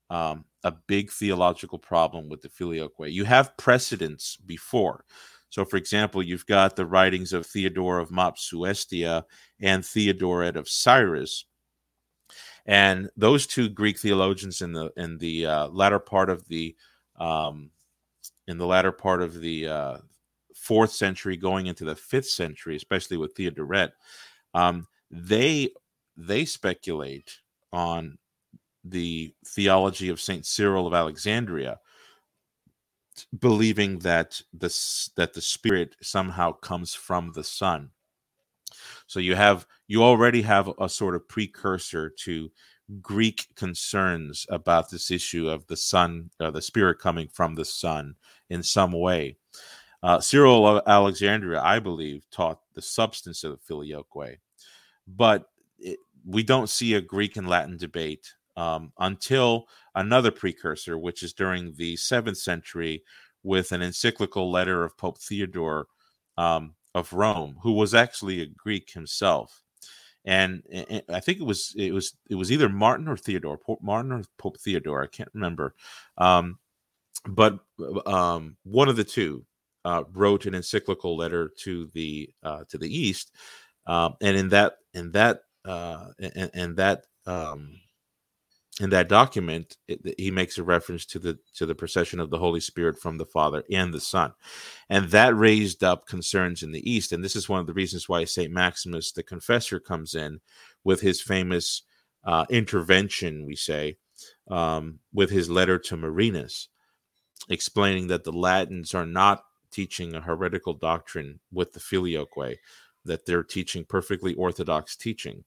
um, 0.10 0.46
a 0.64 0.74
big 0.88 1.12
theological 1.12 1.80
problem 1.80 2.30
with 2.30 2.42
the 2.42 2.50
filioque. 2.50 3.12
You 3.12 3.24
have 3.26 3.58
precedents 3.58 4.38
before. 4.46 5.06
So, 5.50 5.64
for 5.64 5.78
example, 5.78 6.22
you've 6.22 6.46
got 6.46 6.76
the 6.76 6.86
writings 6.86 7.32
of 7.32 7.46
Theodore 7.46 8.00
of 8.00 8.10
Mopsuestia 8.10 9.24
and 9.62 9.84
Theodoret 9.84 10.58
of 10.58 10.68
Cyrus, 10.68 11.46
and 12.66 13.10
those 13.16 13.46
two 13.46 13.70
Greek 13.70 14.00
theologians 14.00 14.62
in 14.62 14.74
the 14.74 14.92
in 14.98 15.18
the 15.18 15.46
uh, 15.46 15.68
latter 15.68 16.00
part 16.00 16.30
of 16.30 16.48
the 16.48 16.76
um, 17.18 17.70
in 18.48 18.58
the 18.58 18.66
latter 18.66 18.92
part 18.92 19.22
of 19.22 19.40
the 19.40 19.68
uh, 19.68 19.98
fourth 20.56 20.92
century, 20.92 21.38
going 21.38 21.68
into 21.68 21.86
the 21.86 21.96
fifth 21.96 22.30
century, 22.30 22.76
especially 22.76 23.18
with 23.18 23.36
Theodoret, 23.36 23.92
um, 24.54 24.88
they 25.12 25.70
they 26.18 26.46
speculate 26.46 27.40
on 27.72 28.18
the 28.84 29.34
theology 29.46 30.10
of 30.10 30.22
Saint 30.22 30.46
Cyril 30.46 30.88
of 30.88 30.94
Alexandria, 30.94 31.80
believing 33.40 34.00
that 34.00 34.42
the 34.54 34.70
that 35.18 35.34
the 35.34 35.42
Spirit 35.42 35.96
somehow 36.02 36.52
comes 36.52 36.96
from 36.96 37.32
the 37.34 37.44
Son. 37.44 37.92
So 39.08 39.20
you 39.20 39.36
have 39.36 39.68
you 39.88 40.04
already 40.04 40.42
have 40.42 40.70
a 40.80 40.90
sort 40.90 41.16
of 41.16 41.28
precursor 41.28 42.10
to 42.10 42.52
Greek 43.02 43.48
concerns 43.56 44.46
about 44.50 44.90
this 44.90 45.10
issue 45.12 45.50
of 45.50 45.66
the 45.68 45.78
Son, 45.78 46.30
uh, 46.40 46.52
the 46.52 46.62
spirit 46.62 47.00
coming 47.00 47.28
from 47.28 47.56
the 47.56 47.66
Son 47.66 48.16
in 48.50 48.62
some 48.62 48.92
way. 48.92 49.38
Uh, 50.04 50.20
Cyril 50.20 50.68
of 50.68 50.84
Alexandria, 50.86 51.62
I 51.62 51.80
believe, 51.80 52.26
taught 52.30 52.60
the 52.76 52.82
substance 52.82 53.44
of 53.44 53.52
the 53.52 53.58
filioque, 53.58 54.38
but 55.08 55.46
it, 55.80 55.98
we 56.26 56.44
don't 56.44 56.70
see 56.70 56.94
a 56.94 57.02
Greek 57.02 57.38
and 57.38 57.50
Latin 57.50 57.78
debate 57.78 58.34
um, 58.56 58.92
until 59.00 59.68
another 59.96 60.32
precursor, 60.32 60.98
which 60.98 61.24
is 61.24 61.34
during 61.34 61.74
the 61.74 61.96
seventh 61.96 62.38
century, 62.38 63.04
with 63.44 63.72
an 63.72 63.82
encyclical 63.82 64.52
letter 64.52 64.84
of 64.84 64.98
Pope 64.98 65.20
Theodore 65.20 65.88
um, 66.38 66.74
of 66.96 67.14
Rome, 67.14 67.58
who 67.62 67.74
was 67.74 67.94
actually 67.94 68.42
a 68.42 68.48
Greek 68.48 68.92
himself. 68.92 69.62
And, 70.26 70.64
and, 70.72 71.04
I 71.10 71.20
think 71.20 71.40
it 71.40 71.46
was 71.46 71.74
it 71.78 71.94
was 71.94 72.16
it 72.30 72.36
was 72.36 72.52
either 72.52 72.68
Martin 72.68 73.08
or 73.08 73.16
Theodore, 73.16 73.58
Pope 73.58 73.82
Martin 73.82 74.12
or 74.12 74.24
Pope 74.38 74.60
Theodore. 74.60 75.04
I 75.04 75.08
can't 75.08 75.30
remember, 75.34 75.76
um, 76.18 76.58
but 77.28 77.60
um, 78.06 78.58
one 78.64 78.90
of 78.90 78.96
the 78.96 79.04
two 79.04 79.46
uh, 79.86 80.04
wrote 80.14 80.48
an 80.48 80.56
encyclical 80.56 81.16
letter 81.16 81.52
to 81.60 81.90
the 81.94 82.30
uh, 82.42 82.64
to 82.70 82.78
the 82.80 82.90
East, 82.90 83.34
um, 83.86 84.16
and 84.22 84.36
in 84.36 84.50
that 84.50 84.78
in 84.96 85.12
that 85.12 85.42
uh, 85.64 86.08
and 86.54 86.76
that 86.76 87.04
um, 87.28 87.80
in 88.82 88.90
that 88.90 89.08
document 89.08 89.78
it, 89.88 90.02
he 90.18 90.32
makes 90.32 90.58
a 90.58 90.64
reference 90.64 91.06
to 91.06 91.20
the 91.20 91.38
to 91.54 91.66
the 91.66 91.76
procession 91.76 92.20
of 92.20 92.30
the 92.30 92.38
holy 92.38 92.60
spirit 92.60 93.00
from 93.00 93.18
the 93.18 93.26
father 93.26 93.64
and 93.72 93.94
the 93.94 94.02
son. 94.02 94.34
And 94.90 95.10
that 95.10 95.36
raised 95.36 95.84
up 95.84 96.08
concerns 96.08 96.62
in 96.62 96.72
the 96.72 96.90
east. 96.90 97.12
And 97.12 97.24
this 97.24 97.36
is 97.36 97.48
one 97.48 97.60
of 97.60 97.68
the 97.68 97.74
reasons 97.74 98.10
why 98.10 98.26
saint 98.26 98.52
maximus 98.52 99.12
the 99.12 99.24
confessor 99.24 99.80
comes 99.80 100.14
in 100.14 100.42
with 100.84 101.02
his 101.02 101.22
famous 101.22 101.84
uh, 102.26 102.46
intervention 102.50 103.46
we 103.46 103.56
say 103.56 103.98
um, 104.50 105.00
with 105.14 105.30
his 105.30 105.50
letter 105.50 105.78
to 105.78 105.96
marinus 105.96 106.70
explaining 107.50 108.08
that 108.08 108.24
the 108.24 108.32
latins 108.32 108.94
are 108.94 109.06
not 109.06 109.44
teaching 109.72 110.16
a 110.16 110.22
heretical 110.22 110.74
doctrine 110.74 111.40
with 111.52 111.74
the 111.74 111.80
filioque 111.80 112.58
that 113.04 113.26
they're 113.26 113.44
teaching 113.44 113.86
perfectly 113.86 114.34
orthodox 114.36 114.96
teaching. 114.96 115.44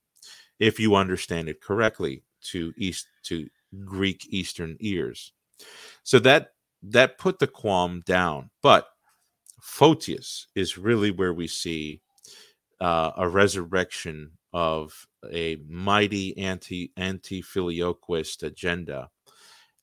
If 0.60 0.78
you 0.78 0.94
understand 0.94 1.48
it 1.48 1.60
correctly 1.60 2.22
to 2.52 2.72
east 2.76 3.06
to 3.24 3.48
Greek 3.84 4.26
Eastern 4.30 4.76
ears. 4.80 5.32
So 6.02 6.18
that 6.20 6.52
that 6.82 7.18
put 7.18 7.38
the 7.38 7.46
qualm 7.46 8.02
down. 8.06 8.50
But 8.62 8.88
Photius 9.60 10.46
is 10.54 10.78
really 10.78 11.10
where 11.10 11.34
we 11.34 11.48
see 11.48 12.00
uh, 12.80 13.12
a 13.16 13.28
resurrection 13.28 14.32
of 14.52 15.06
a 15.32 15.56
mighty 15.68 16.36
anti 16.38 16.92
anti 16.96 17.42
filioquist 17.42 18.42
agenda. 18.42 19.10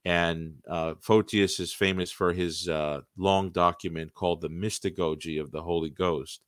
And 0.05 0.55
uh, 0.69 0.93
Photius 1.01 1.59
is 1.59 1.73
famous 1.73 2.11
for 2.11 2.31
his 2.31 2.69
uh, 2.69 3.01
long 3.17 3.49
document 3.49 4.13
called 4.13 4.41
the 4.41 4.49
Mystagogy 4.49 5.41
of 5.41 5.51
the 5.51 5.63
Holy 5.63 5.89
Ghost. 5.89 6.41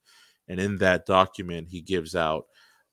And 0.48 0.60
in 0.60 0.78
that 0.78 1.06
document, 1.06 1.68
he 1.70 1.82
gives 1.82 2.16
out 2.16 2.46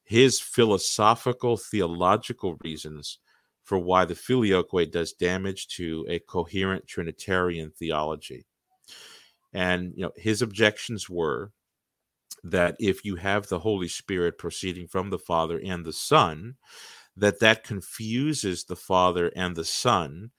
his 0.05 0.39
philosophical 0.39 1.57
theological 1.57 2.57
reasons 2.63 3.19
for 3.65 3.79
why 3.79 4.05
the 4.05 4.15
filioque 4.15 4.91
does 4.91 5.15
damage 5.15 5.69
to 5.69 6.05
a 6.09 6.19
coherent 6.19 6.87
trinitarian 6.87 7.71
theology. 7.71 8.45
And 9.53 9.95
you 9.97 10.03
know 10.03 10.13
his 10.17 10.43
objections 10.43 11.09
were 11.09 11.53
that 12.43 12.77
if 12.79 13.05
you 13.05 13.17
have 13.17 13.47
the 13.47 13.61
holy 13.61 13.89
spirit 13.89 14.37
proceeding 14.37 14.87
from 14.87 15.09
the 15.09 15.19
father 15.19 15.61
and 15.65 15.85
the 15.85 15.93
son 15.93 16.57
that 17.17 17.41
that 17.41 17.65
confuses 17.65 18.65
the 18.65 18.77
father 18.77 19.33
and 19.35 19.57
the 19.57 19.65
son 19.65 20.31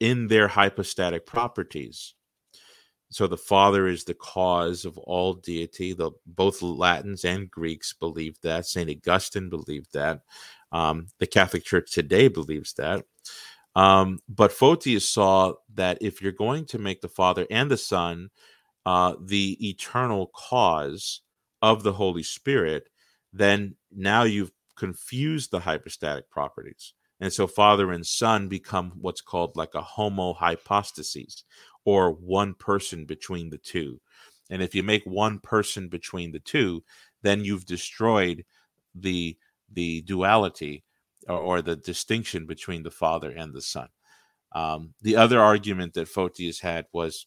in 0.00 0.26
their 0.28 0.48
hypostatic 0.48 1.24
properties 1.24 2.14
so 3.10 3.26
the 3.26 3.36
father 3.36 3.86
is 3.86 4.04
the 4.04 4.14
cause 4.14 4.84
of 4.84 4.98
all 4.98 5.34
deity. 5.34 5.92
The 5.92 6.10
both 6.26 6.60
latins 6.62 7.24
and 7.24 7.50
greeks 7.50 7.92
believed 7.92 8.42
that. 8.42 8.66
Saint 8.66 8.90
augustine 8.90 9.48
believed 9.48 9.92
that. 9.92 10.22
Um, 10.72 11.06
the 11.18 11.26
catholic 11.26 11.64
church 11.64 11.92
today 11.92 12.28
believes 12.28 12.72
that. 12.74 13.04
Um, 13.76 14.20
but 14.28 14.52
photius 14.52 15.08
saw 15.08 15.54
that 15.74 15.98
if 16.00 16.20
you're 16.20 16.32
going 16.32 16.64
to 16.66 16.78
make 16.78 17.00
the 17.00 17.08
father 17.08 17.46
and 17.50 17.70
the 17.70 17.76
son 17.76 18.30
uh, 18.84 19.14
the 19.20 19.68
eternal 19.68 20.30
cause 20.34 21.20
of 21.62 21.82
the 21.82 21.92
holy 21.92 22.22
spirit 22.22 22.88
then 23.32 23.76
now 23.92 24.24
you've 24.24 24.52
confused 24.76 25.50
the 25.50 25.60
hypostatic 25.60 26.30
properties. 26.30 26.92
And 27.20 27.32
so 27.32 27.46
father 27.46 27.92
and 27.92 28.06
son 28.06 28.48
become 28.48 28.92
what's 29.00 29.22
called 29.22 29.56
like 29.56 29.74
a 29.74 29.80
homohypostasis 29.80 31.42
or 31.86 32.10
one 32.10 32.52
person 32.52 33.06
between 33.06 33.48
the 33.48 33.56
two. 33.56 33.98
And 34.50 34.62
if 34.62 34.74
you 34.74 34.82
make 34.82 35.04
one 35.06 35.38
person 35.38 35.88
between 35.88 36.32
the 36.32 36.40
two, 36.40 36.84
then 37.22 37.42
you've 37.42 37.64
destroyed 37.64 38.44
the 38.94 39.38
the 39.72 40.02
duality 40.02 40.84
or, 41.28 41.38
or 41.38 41.62
the 41.62 41.76
distinction 41.76 42.46
between 42.46 42.82
the 42.82 42.90
Father 42.90 43.30
and 43.30 43.54
the 43.54 43.62
Son. 43.62 43.88
Um, 44.52 44.94
the 45.02 45.16
other 45.16 45.40
argument 45.40 45.94
that 45.94 46.08
Photius 46.08 46.60
had 46.60 46.86
was 46.92 47.26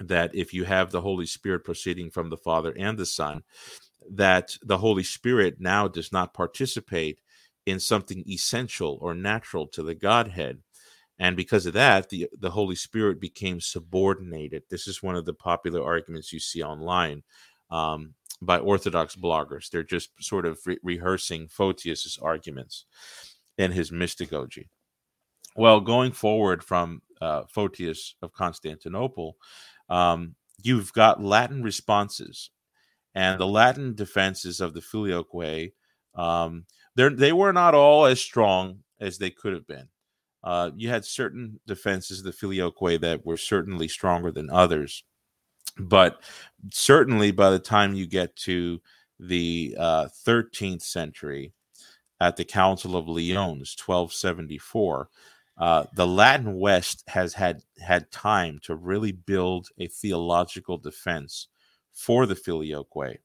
that 0.00 0.34
if 0.34 0.52
you 0.52 0.64
have 0.64 0.90
the 0.90 1.00
Holy 1.00 1.26
Spirit 1.26 1.64
proceeding 1.64 2.10
from 2.10 2.28
the 2.28 2.36
Father 2.36 2.74
and 2.76 2.98
the 2.98 3.06
Son, 3.06 3.42
that 4.10 4.56
the 4.62 4.78
Holy 4.78 5.04
Spirit 5.04 5.56
now 5.58 5.88
does 5.88 6.12
not 6.12 6.34
participate 6.34 7.20
in 7.64 7.80
something 7.80 8.24
essential 8.28 8.98
or 9.00 9.14
natural 9.14 9.66
to 9.68 9.82
the 9.82 9.94
Godhead, 9.94 10.60
and 11.24 11.38
because 11.38 11.64
of 11.64 11.72
that 11.72 12.10
the 12.10 12.28
the 12.38 12.50
holy 12.50 12.74
spirit 12.76 13.18
became 13.18 13.58
subordinated. 13.58 14.62
This 14.68 14.86
is 14.86 15.02
one 15.02 15.16
of 15.16 15.24
the 15.24 15.32
popular 15.32 15.82
arguments 15.82 16.34
you 16.34 16.38
see 16.38 16.62
online 16.62 17.22
um, 17.70 18.12
by 18.42 18.58
orthodox 18.58 19.16
bloggers. 19.16 19.70
They're 19.70 19.82
just 19.82 20.10
sort 20.20 20.44
of 20.44 20.58
re- 20.66 20.78
rehearsing 20.82 21.48
photius's 21.48 22.18
arguments 22.20 22.84
in 23.56 23.72
his 23.72 23.90
mystagogy. 23.90 24.68
Well 25.56 25.80
going 25.80 26.12
forward 26.12 26.62
from 26.62 27.00
uh, 27.22 27.44
photius 27.48 28.16
of 28.20 28.34
constantinople 28.34 29.38
um, 29.88 30.34
you've 30.62 30.92
got 30.92 31.22
latin 31.22 31.62
responses. 31.62 32.50
And 33.14 33.40
the 33.40 33.46
latin 33.46 33.94
defenses 33.94 34.60
of 34.60 34.74
the 34.74 34.82
filioque 34.82 35.72
um, 36.14 36.66
they 36.96 37.32
were 37.32 37.52
not 37.54 37.74
all 37.74 38.04
as 38.04 38.20
strong 38.20 38.80
as 39.00 39.16
they 39.16 39.30
could 39.30 39.54
have 39.54 39.66
been 39.66 39.88
uh, 40.44 40.70
you 40.76 40.90
had 40.90 41.04
certain 41.04 41.58
defenses 41.66 42.18
of 42.18 42.24
the 42.26 42.32
filioque 42.32 43.00
that 43.00 43.24
were 43.24 43.38
certainly 43.38 43.88
stronger 43.88 44.30
than 44.30 44.50
others. 44.50 45.02
But 45.78 46.22
certainly 46.70 47.32
by 47.32 47.50
the 47.50 47.58
time 47.58 47.94
you 47.94 48.06
get 48.06 48.36
to 48.36 48.80
the 49.18 49.74
uh, 49.78 50.08
13th 50.26 50.82
century 50.82 51.52
at 52.20 52.36
the 52.36 52.44
Council 52.44 52.94
of 52.94 53.08
Lyons, 53.08 53.74
1274, 53.84 55.08
uh, 55.56 55.84
the 55.94 56.06
Latin 56.06 56.58
West 56.58 57.04
has 57.06 57.32
had 57.32 57.62
had 57.80 58.10
time 58.10 58.58
to 58.64 58.74
really 58.74 59.12
build 59.12 59.68
a 59.78 59.86
theological 59.86 60.76
defense 60.76 61.48
for 61.92 62.26
the 62.26 62.34
filioque. 62.34 63.18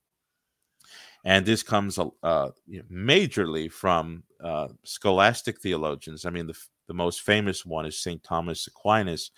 And 1.26 1.46
this 1.46 1.64
comes 1.64 2.00
uh, 2.00 2.50
majorly 2.90 3.70
from 3.70 4.24
uh, 4.42 4.70
scholastic 4.84 5.60
theologians. 5.60 6.24
I 6.24 6.30
mean, 6.30 6.48
the 6.48 6.58
the 6.89 6.93
most 6.95 7.21
famous 7.21 7.65
one 7.65 7.86
is 7.86 8.02
St. 8.02 8.21
Thomas 8.23 8.65
Aquinas, 8.67 9.30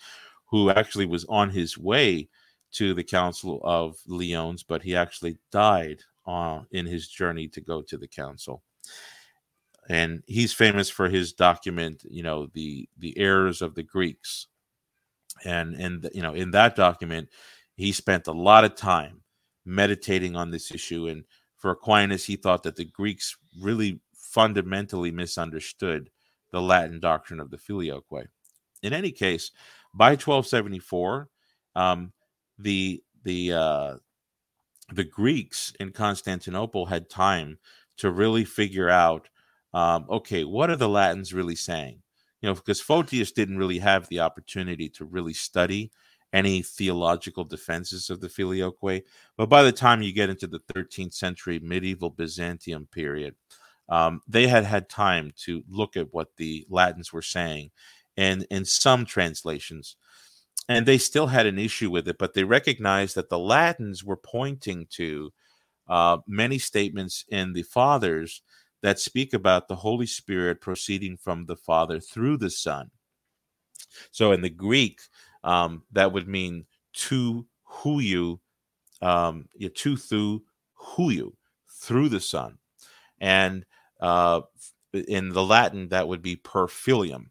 who 0.46 0.70
actually 0.70 1.06
was 1.06 1.26
on 1.28 1.50
his 1.50 1.78
way 1.78 2.28
to 2.72 2.94
the 2.94 3.04
Council 3.04 3.60
of 3.62 3.98
Lyons, 4.06 4.62
but 4.62 4.82
he 4.82 4.96
actually 4.96 5.36
died 5.52 6.00
uh, 6.26 6.60
in 6.72 6.86
his 6.86 7.08
journey 7.08 7.46
to 7.48 7.60
go 7.60 7.82
to 7.82 7.98
the 7.98 8.08
council. 8.08 8.62
And 9.90 10.22
he's 10.26 10.54
famous 10.54 10.88
for 10.88 11.10
his 11.10 11.34
document, 11.34 12.02
you 12.08 12.22
know, 12.22 12.48
the 12.54 12.88
the 12.98 13.16
errors 13.18 13.60
of 13.60 13.74
the 13.74 13.82
Greeks. 13.82 14.46
And 15.44 15.74
and 15.74 16.08
you 16.14 16.22
know, 16.22 16.32
in 16.32 16.52
that 16.52 16.74
document, 16.74 17.28
he 17.74 17.92
spent 17.92 18.28
a 18.28 18.32
lot 18.32 18.64
of 18.64 18.76
time 18.76 19.20
meditating 19.66 20.36
on 20.36 20.50
this 20.50 20.72
issue. 20.72 21.08
And 21.08 21.24
for 21.58 21.72
Aquinas, 21.72 22.24
he 22.24 22.36
thought 22.36 22.62
that 22.62 22.76
the 22.76 22.86
Greeks 22.86 23.36
really 23.60 24.00
fundamentally 24.14 25.10
misunderstood 25.10 26.08
the 26.52 26.62
Latin 26.62 27.00
doctrine 27.00 27.40
of 27.40 27.50
the 27.50 27.58
filioque. 27.58 28.28
In 28.82 28.92
any 28.92 29.10
case, 29.10 29.50
by 29.94 30.10
1274, 30.12 31.28
um, 31.74 32.12
the 32.58 33.02
the 33.24 33.52
uh, 33.52 33.96
the 34.92 35.04
Greeks 35.04 35.72
in 35.80 35.90
Constantinople 35.90 36.86
had 36.86 37.08
time 37.08 37.58
to 37.98 38.10
really 38.10 38.44
figure 38.44 38.88
out, 38.88 39.28
um, 39.74 40.06
okay, 40.10 40.44
what 40.44 40.70
are 40.70 40.76
the 40.76 40.88
Latins 40.88 41.32
really 41.32 41.56
saying? 41.56 42.02
You 42.40 42.48
know, 42.48 42.54
because 42.54 42.80
Photius 42.80 43.32
didn't 43.32 43.58
really 43.58 43.78
have 43.78 44.08
the 44.08 44.20
opportunity 44.20 44.88
to 44.90 45.04
really 45.04 45.34
study 45.34 45.92
any 46.32 46.62
theological 46.62 47.44
defenses 47.44 48.10
of 48.10 48.20
the 48.20 48.28
filioque. 48.28 49.02
But 49.36 49.48
by 49.48 49.62
the 49.62 49.72
time 49.72 50.02
you 50.02 50.12
get 50.12 50.30
into 50.30 50.46
the 50.46 50.60
13th 50.74 51.14
century 51.14 51.60
medieval 51.62 52.10
Byzantium 52.10 52.88
period, 52.90 53.34
um, 53.88 54.20
they 54.26 54.46
had 54.46 54.64
had 54.64 54.88
time 54.88 55.32
to 55.44 55.62
look 55.68 55.96
at 55.96 56.12
what 56.12 56.36
the 56.36 56.66
Latins 56.68 57.12
were 57.12 57.22
saying, 57.22 57.70
and 58.16 58.46
in 58.50 58.64
some 58.64 59.04
translations, 59.04 59.96
and 60.68 60.86
they 60.86 60.98
still 60.98 61.26
had 61.26 61.46
an 61.46 61.58
issue 61.58 61.90
with 61.90 62.06
it, 62.08 62.18
but 62.18 62.34
they 62.34 62.44
recognized 62.44 63.14
that 63.16 63.28
the 63.28 63.38
Latins 63.38 64.04
were 64.04 64.16
pointing 64.16 64.86
to 64.90 65.32
uh, 65.88 66.18
many 66.26 66.58
statements 66.58 67.24
in 67.28 67.52
the 67.52 67.62
Fathers 67.62 68.42
that 68.82 68.98
speak 68.98 69.34
about 69.34 69.68
the 69.68 69.76
Holy 69.76 70.06
Spirit 70.06 70.60
proceeding 70.60 71.16
from 71.16 71.46
the 71.46 71.56
Father 71.56 72.00
through 72.00 72.36
the 72.36 72.50
Son. 72.50 72.90
So 74.10 74.32
in 74.32 74.40
the 74.40 74.50
Greek, 74.50 75.00
um, 75.44 75.82
that 75.92 76.12
would 76.12 76.28
mean 76.28 76.66
to 76.94 77.46
who 77.64 78.00
you, 78.00 78.40
um, 79.00 79.48
to 79.74 79.96
thu 79.96 80.42
you, 80.98 81.36
through 81.68 82.08
the 82.08 82.20
Son. 82.20 82.58
And 83.20 83.64
uh, 84.02 84.42
in 84.92 85.30
the 85.30 85.42
Latin, 85.42 85.88
that 85.88 86.06
would 86.06 86.20
be 86.20 86.36
per 86.36 86.66
filium, 86.66 87.26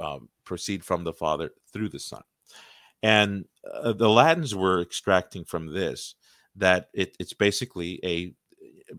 uh, 0.00 0.18
proceed 0.44 0.84
from 0.84 1.04
the 1.04 1.12
Father 1.12 1.50
through 1.72 1.90
the 1.90 2.00
Son. 2.00 2.22
And 3.02 3.44
uh, 3.70 3.92
the 3.92 4.08
Latins 4.08 4.54
were 4.54 4.80
extracting 4.80 5.44
from 5.44 5.72
this 5.72 6.14
that 6.56 6.88
it, 6.92 7.16
it's 7.18 7.32
basically 7.32 8.00
a 8.04 8.34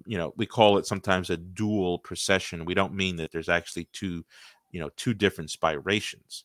you 0.05 0.17
know 0.17 0.33
we 0.37 0.45
call 0.45 0.77
it 0.77 0.87
sometimes 0.87 1.29
a 1.29 1.37
dual 1.37 1.99
procession 1.99 2.65
we 2.65 2.73
don't 2.73 2.95
mean 2.95 3.15
that 3.15 3.31
there's 3.31 3.49
actually 3.49 3.87
two 3.93 4.25
you 4.71 4.79
know 4.79 4.89
two 4.97 5.13
different 5.13 5.51
spirations 5.51 6.43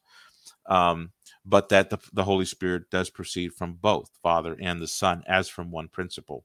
um, 0.66 1.12
but 1.46 1.70
that 1.70 1.88
the, 1.88 1.98
the 2.12 2.24
holy 2.24 2.44
spirit 2.44 2.90
does 2.90 3.08
proceed 3.08 3.54
from 3.54 3.72
both 3.72 4.10
father 4.22 4.54
and 4.60 4.82
the 4.82 4.86
son 4.86 5.22
as 5.26 5.48
from 5.48 5.70
one 5.70 5.88
principle 5.88 6.44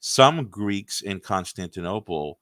some 0.00 0.46
greeks 0.48 1.00
in 1.00 1.20
constantinople 1.20 2.38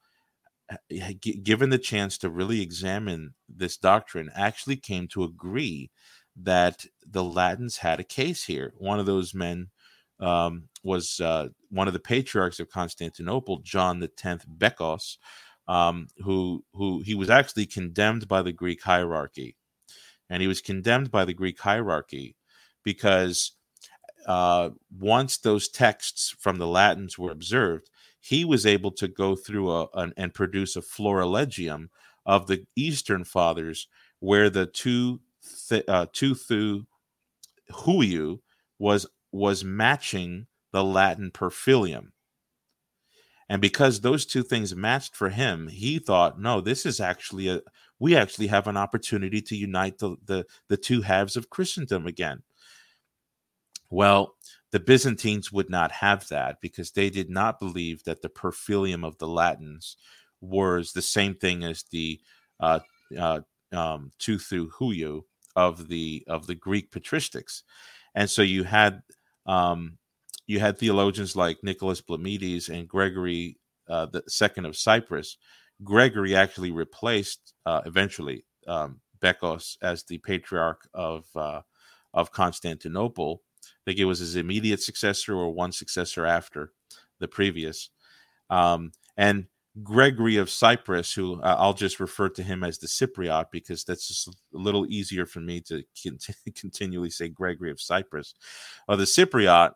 given 1.42 1.70
the 1.70 1.78
chance 1.78 2.18
to 2.18 2.30
really 2.30 2.62
examine 2.62 3.34
this 3.48 3.76
doctrine 3.76 4.30
actually 4.34 4.76
came 4.76 5.06
to 5.08 5.24
agree 5.24 5.90
that 6.36 6.86
the 7.06 7.22
latins 7.22 7.78
had 7.78 8.00
a 8.00 8.04
case 8.04 8.44
here. 8.44 8.72
One 8.78 8.98
of 8.98 9.06
those 9.06 9.34
men 9.34 9.68
um, 10.20 10.68
was 10.82 11.20
uh, 11.20 11.48
one 11.70 11.86
of 11.86 11.94
the 11.94 12.00
patriarchs 12.00 12.60
of 12.60 12.70
Constantinople, 12.70 13.58
John 13.58 14.00
the 14.00 14.08
Tenth 14.08 14.46
Bekos, 14.48 15.18
um, 15.68 16.08
who 16.18 16.64
who 16.72 17.00
he 17.00 17.14
was 17.14 17.30
actually 17.30 17.66
condemned 17.66 18.28
by 18.28 18.42
the 18.42 18.52
Greek 18.52 18.82
hierarchy, 18.82 19.56
and 20.28 20.42
he 20.42 20.48
was 20.48 20.60
condemned 20.60 21.10
by 21.10 21.24
the 21.24 21.34
Greek 21.34 21.60
hierarchy 21.60 22.36
because 22.82 23.52
uh, 24.26 24.70
once 24.98 25.38
those 25.38 25.68
texts 25.68 26.34
from 26.38 26.56
the 26.56 26.66
Latins 26.66 27.18
were 27.18 27.30
observed, 27.30 27.90
he 28.24 28.42
was 28.42 28.64
able 28.64 28.90
to 28.90 29.06
go 29.06 29.36
through 29.36 29.70
a, 29.70 29.86
an, 29.92 30.14
and 30.16 30.32
produce 30.32 30.76
a 30.76 30.82
florilegium 30.82 31.90
of 32.24 32.46
the 32.46 32.64
Eastern 32.74 33.22
Fathers, 33.22 33.86
where 34.20 34.48
the 34.48 34.64
two 34.64 35.20
th- 35.68 35.84
uh, 35.88 36.06
two 36.10 36.34
thu 36.34 36.86
huiu 37.70 38.38
was 38.78 39.06
was 39.30 39.62
matching 39.62 40.46
the 40.72 40.82
Latin 40.82 41.30
per 41.32 41.50
filium. 41.50 42.12
And 43.50 43.60
because 43.60 44.00
those 44.00 44.24
two 44.24 44.42
things 44.42 44.74
matched 44.74 45.14
for 45.14 45.28
him, 45.28 45.68
he 45.68 45.98
thought, 45.98 46.40
no, 46.40 46.62
this 46.62 46.86
is 46.86 47.00
actually 47.00 47.48
a 47.48 47.60
we 47.98 48.16
actually 48.16 48.46
have 48.46 48.68
an 48.68 48.78
opportunity 48.78 49.42
to 49.42 49.54
unite 49.54 49.98
the 49.98 50.16
the, 50.24 50.46
the 50.68 50.78
two 50.78 51.02
halves 51.02 51.36
of 51.36 51.50
Christendom 51.50 52.06
again. 52.06 52.42
Well, 53.90 54.34
the 54.74 54.80
Byzantines 54.80 55.52
would 55.52 55.70
not 55.70 55.92
have 55.92 56.26
that 56.30 56.60
because 56.60 56.90
they 56.90 57.08
did 57.08 57.30
not 57.30 57.60
believe 57.60 58.02
that 58.02 58.22
the 58.22 58.28
per 58.28 58.50
filium 58.50 59.06
of 59.06 59.16
the 59.18 59.28
Latins 59.28 59.96
was 60.40 60.90
the 60.90 61.00
same 61.00 61.36
thing 61.36 61.62
as 61.62 61.84
the 61.92 62.20
uh, 62.58 62.80
uh, 63.16 63.38
um, 63.72 64.10
huiu 64.20 65.22
of 65.54 65.86
the 65.86 66.24
of 66.26 66.48
the 66.48 66.56
Greek 66.56 66.90
patristics, 66.90 67.62
and 68.16 68.28
so 68.28 68.42
you 68.42 68.64
had 68.64 69.00
um, 69.46 69.96
you 70.48 70.58
had 70.58 70.76
theologians 70.76 71.36
like 71.36 71.62
Nicholas 71.62 72.02
Blemmydes 72.02 72.68
and 72.68 72.88
Gregory 72.88 73.56
uh, 73.88 74.06
the 74.06 74.24
second 74.26 74.66
of 74.66 74.76
Cyprus. 74.76 75.36
Gregory 75.84 76.34
actually 76.34 76.72
replaced 76.72 77.54
uh, 77.64 77.82
eventually 77.86 78.44
um, 78.66 79.00
Bekos 79.22 79.76
as 79.82 80.02
the 80.02 80.18
patriarch 80.18 80.88
of 80.92 81.26
uh, 81.36 81.60
of 82.12 82.32
Constantinople. 82.32 83.43
Think 83.84 83.98
it 83.98 84.04
was 84.04 84.20
his 84.20 84.36
immediate 84.36 84.82
successor 84.82 85.34
or 85.34 85.52
one 85.52 85.72
successor 85.72 86.24
after 86.26 86.72
the 87.20 87.28
previous. 87.28 87.90
Um, 88.50 88.92
and 89.16 89.46
Gregory 89.82 90.36
of 90.36 90.50
Cyprus, 90.50 91.12
who 91.12 91.40
uh, 91.42 91.56
I'll 91.58 91.74
just 91.74 91.98
refer 91.98 92.28
to 92.30 92.42
him 92.42 92.62
as 92.62 92.78
the 92.78 92.86
Cypriot 92.86 93.46
because 93.50 93.84
that's 93.84 94.06
just 94.06 94.28
a 94.28 94.32
little 94.52 94.86
easier 94.86 95.26
for 95.26 95.40
me 95.40 95.60
to 95.62 95.82
continually 96.54 97.10
say 97.10 97.28
Gregory 97.28 97.70
of 97.70 97.80
Cyprus. 97.80 98.34
Uh, 98.88 98.96
the 98.96 99.04
Cypriot, 99.04 99.72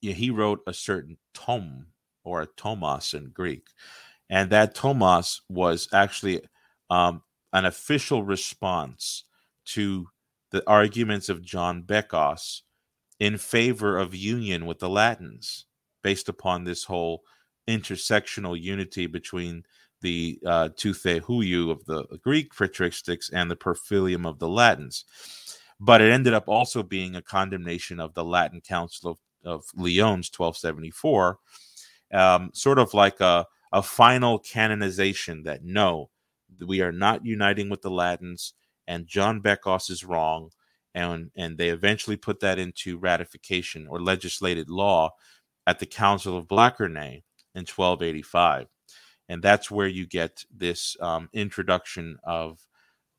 yeah, 0.00 0.12
he 0.12 0.30
wrote 0.30 0.60
a 0.66 0.74
certain 0.74 1.18
tome 1.34 1.86
or 2.24 2.42
a 2.42 2.46
tomos 2.46 3.14
in 3.14 3.30
Greek, 3.30 3.66
and 4.30 4.50
that 4.50 4.74
tomos 4.76 5.40
was 5.48 5.88
actually 5.92 6.40
um, 6.88 7.22
an 7.52 7.64
official 7.64 8.22
response 8.22 9.24
to 9.64 10.06
the 10.52 10.62
arguments 10.68 11.28
of 11.28 11.42
John 11.42 11.82
Bekos 11.82 12.60
in 13.18 13.38
favor 13.38 13.98
of 13.98 14.14
union 14.14 14.66
with 14.66 14.78
the 14.78 14.88
Latins, 14.88 15.66
based 16.02 16.28
upon 16.28 16.64
this 16.64 16.84
whole 16.84 17.22
intersectional 17.68 18.60
unity 18.60 19.06
between 19.06 19.64
the 20.00 20.38
uh, 20.44 20.68
huiu 20.68 21.70
of 21.70 21.84
the 21.86 22.04
Greek 22.22 22.52
patristics 22.54 23.30
and 23.32 23.50
the 23.50 23.56
Perfilium 23.56 24.26
of 24.26 24.38
the 24.38 24.48
Latins. 24.48 25.04
But 25.80 26.00
it 26.00 26.12
ended 26.12 26.34
up 26.34 26.48
also 26.48 26.82
being 26.82 27.16
a 27.16 27.22
condemnation 27.22 27.98
of 28.00 28.14
the 28.14 28.24
Latin 28.24 28.60
Council 28.60 29.12
of, 29.12 29.18
of 29.44 29.64
Lyons 29.74 30.30
1274, 30.36 31.38
um, 32.12 32.50
sort 32.52 32.78
of 32.78 32.94
like 32.94 33.20
a, 33.20 33.46
a 33.72 33.82
final 33.82 34.38
canonization 34.38 35.44
that 35.44 35.64
no, 35.64 36.10
we 36.64 36.82
are 36.82 36.92
not 36.92 37.24
uniting 37.24 37.68
with 37.68 37.82
the 37.82 37.90
Latins, 37.90 38.54
and 38.86 39.06
John 39.06 39.40
Bekos 39.40 39.90
is 39.90 40.04
wrong. 40.04 40.50
And, 40.94 41.30
and 41.36 41.56
they 41.56 41.70
eventually 41.70 42.16
put 42.16 42.40
that 42.40 42.58
into 42.58 42.98
ratification 42.98 43.86
or 43.88 44.00
legislated 44.00 44.68
law 44.68 45.10
at 45.66 45.78
the 45.78 45.86
Council 45.86 46.36
of 46.36 46.48
Blachernae 46.48 47.22
in 47.54 47.66
1285. 47.66 48.66
And 49.28 49.42
that's 49.42 49.70
where 49.70 49.86
you 49.86 50.06
get 50.06 50.44
this 50.54 50.96
um, 51.00 51.28
introduction 51.32 52.18
of 52.24 52.58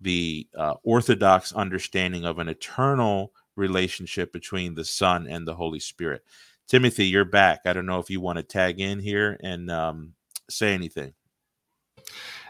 the 0.01 0.47
uh, 0.57 0.75
Orthodox 0.83 1.53
understanding 1.53 2.25
of 2.25 2.39
an 2.39 2.49
eternal 2.49 3.31
relationship 3.55 4.31
between 4.33 4.75
the 4.75 4.83
Son 4.83 5.27
and 5.27 5.47
the 5.47 5.55
Holy 5.55 5.79
Spirit. 5.79 6.23
Timothy, 6.67 7.05
you're 7.05 7.25
back. 7.25 7.61
I 7.65 7.73
don't 7.73 7.85
know 7.85 7.99
if 7.99 8.09
you 8.09 8.21
want 8.21 8.37
to 8.37 8.43
tag 8.43 8.79
in 8.79 8.99
here 8.99 9.37
and 9.41 9.71
um, 9.71 10.13
say 10.49 10.73
anything. 10.73 11.13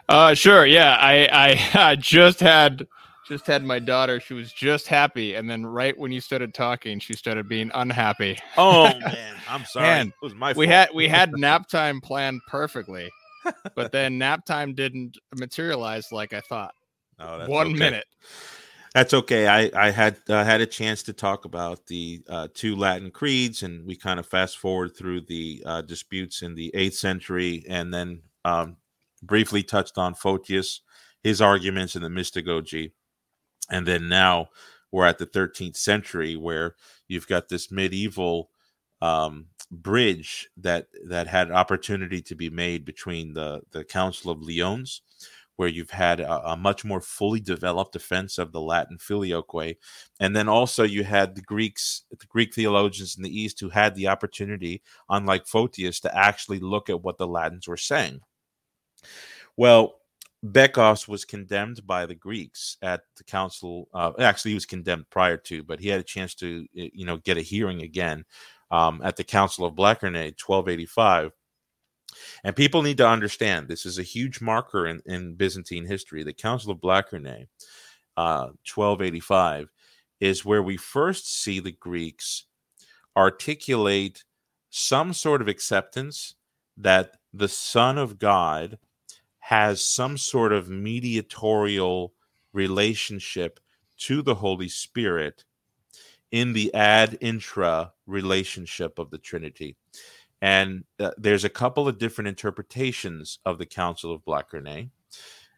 Uh, 0.09 0.33
sure. 0.33 0.65
Yeah, 0.65 0.97
I 0.99 1.57
I 1.73 1.95
just 1.99 2.39
had 2.39 2.87
just 3.27 3.47
had 3.47 3.63
my 3.63 3.79
daughter. 3.79 4.19
She 4.19 4.33
was 4.33 4.51
just 4.51 4.87
happy, 4.87 5.35
and 5.35 5.49
then 5.49 5.65
right 5.65 5.97
when 5.97 6.11
you 6.11 6.21
started 6.21 6.53
talking, 6.53 6.99
she 6.99 7.13
started 7.13 7.47
being 7.47 7.71
unhappy. 7.73 8.37
Oh 8.57 8.83
man, 8.99 9.35
I'm 9.49 9.65
sorry. 9.65 9.87
Man, 9.87 10.07
it 10.07 10.13
was 10.21 10.35
my 10.35 10.49
fault. 10.49 10.57
We 10.57 10.67
had 10.67 10.89
we 10.93 11.07
had 11.07 11.31
nap 11.37 11.67
time 11.67 12.01
planned 12.01 12.41
perfectly, 12.47 13.09
but 13.75 13.91
then 13.91 14.17
nap 14.17 14.45
time 14.45 14.73
didn't 14.73 15.17
materialize 15.37 16.11
like 16.11 16.33
I 16.33 16.41
thought. 16.41 16.73
Oh, 17.19 17.47
one 17.47 17.67
okay. 17.67 17.79
minute. 17.79 18.05
That's 18.93 19.13
okay. 19.13 19.47
I 19.47 19.87
I 19.87 19.89
had 19.89 20.17
uh, 20.29 20.43
had 20.43 20.61
a 20.61 20.67
chance 20.67 21.01
to 21.03 21.13
talk 21.13 21.45
about 21.45 21.85
the 21.87 22.23
uh, 22.29 22.47
two 22.53 22.75
Latin 22.75 23.09
creeds, 23.09 23.63
and 23.63 23.85
we 23.87 23.95
kind 23.95 24.19
of 24.19 24.27
fast 24.27 24.57
forward 24.57 24.95
through 24.95 25.21
the 25.21 25.63
uh, 25.65 25.81
disputes 25.81 26.41
in 26.41 26.55
the 26.55 26.71
eighth 26.75 26.95
century, 26.95 27.63
and 27.67 27.93
then 27.93 28.21
um, 28.45 28.77
briefly 29.23 29.63
touched 29.63 29.97
on 29.97 30.13
Photius, 30.13 30.81
his 31.23 31.41
arguments 31.41 31.95
in 31.95 32.03
the 32.03 32.09
Mystagogy 32.09 32.91
and 33.73 33.87
then 33.87 34.07
now 34.07 34.49
we're 34.91 35.07
at 35.07 35.17
the 35.17 35.25
13th 35.25 35.75
century 35.75 36.35
where 36.35 36.75
you've 37.07 37.27
got 37.27 37.49
this 37.49 37.71
medieval 37.71 38.51
um, 39.01 39.47
bridge 39.71 40.47
that 40.55 40.87
that 41.07 41.27
had 41.27 41.51
opportunity 41.51 42.21
to 42.21 42.35
be 42.35 42.49
made 42.49 42.85
between 42.85 43.33
the 43.33 43.61
the 43.71 43.83
Council 43.83 44.29
of 44.31 44.41
Lyons, 44.41 45.01
where 45.55 45.67
you've 45.67 45.89
had 45.89 46.19
a, 46.19 46.51
a, 46.51 46.55
much 46.55 46.85
more 46.85 47.01
fully 47.01 47.39
developed 47.39 47.93
defense 47.93 48.37
of 48.37 48.51
the 48.51 48.61
Latin 48.61 48.97
filioque, 48.99 49.75
and 50.19 50.35
then 50.35 50.47
also 50.47 50.83
you 50.83 51.03
had 51.03 51.35
the 51.35 51.41
Greeks, 51.41 52.03
the 52.11 52.27
Greek 52.27 52.53
theologians 52.53 53.17
in 53.17 53.23
the 53.23 53.41
East 53.41 53.59
who 53.59 53.69
had 53.69 53.95
the 53.95 54.07
opportunity, 54.07 54.83
unlike 55.09 55.47
Photius, 55.47 55.99
to 56.01 56.15
actually 56.15 56.59
look 56.59 56.89
at 56.89 57.01
what 57.01 57.17
the 57.17 57.27
Latins 57.27 57.67
were 57.67 57.77
saying. 57.77 58.21
Well, 59.57 59.95
Bekos 60.43 61.07
was 61.07 61.23
condemned 61.23 61.85
by 61.87 62.05
the 62.05 62.15
Greeks 62.15 62.77
at 62.81 63.01
the 63.15 63.23
council. 63.23 63.87
Uh, 63.93 64.11
actually, 64.19 64.51
he 64.51 64.55
was 64.55 64.65
condemned 64.65 65.09
prior 65.09 65.37
to, 65.37 65.63
but 65.63 65.79
he 65.79 65.87
had 65.87 66.01
a 66.01 66.03
chance 66.03 66.35
to, 66.35 66.67
you 66.73 67.05
know, 67.05 67.17
get 67.17 67.37
a 67.37 67.41
hearing 67.41 67.81
again 67.81 68.25
um, 68.69 69.01
at 69.03 69.15
the 69.15 69.23
Council 69.23 69.65
of 69.65 69.75
Blachernae, 69.75 70.35
1285. 70.37 71.31
And 72.43 72.55
people 72.55 72.81
need 72.81 72.97
to 72.97 73.07
understand 73.07 73.67
this 73.67 73.85
is 73.85 73.99
a 73.99 74.03
huge 74.03 74.41
marker 74.41 74.87
in, 74.87 75.01
in 75.05 75.35
Byzantine 75.35 75.85
history. 75.85 76.23
The 76.23 76.33
Council 76.33 76.71
of 76.71 76.79
Blachernae, 76.79 77.47
uh, 78.17 78.51
1285, 78.67 79.69
is 80.19 80.43
where 80.43 80.61
we 80.61 80.75
first 80.75 81.41
see 81.41 81.59
the 81.59 81.71
Greeks 81.71 82.45
articulate 83.15 84.23
some 84.69 85.13
sort 85.13 85.41
of 85.41 85.47
acceptance 85.47 86.35
that 86.77 87.17
the 87.33 87.47
Son 87.47 87.97
of 87.97 88.19
God 88.19 88.77
has 89.43 89.85
some 89.85 90.17
sort 90.17 90.53
of 90.53 90.69
mediatorial 90.69 92.13
relationship 92.53 93.59
to 93.97 94.21
the 94.21 94.35
Holy 94.35 94.69
Spirit 94.69 95.43
in 96.31 96.53
the 96.53 96.73
ad 96.73 97.17
intra 97.19 97.91
relationship 98.07 98.99
of 98.99 99.09
the 99.09 99.17
Trinity. 99.17 99.75
And 100.41 100.85
uh, 100.97 101.11
there's 101.17 101.43
a 101.43 101.49
couple 101.49 101.89
of 101.89 101.97
different 101.97 102.29
interpretations 102.29 103.39
of 103.45 103.57
the 103.57 103.65
Council 103.65 104.13
of 104.13 104.23
Blachernae. 104.23 104.89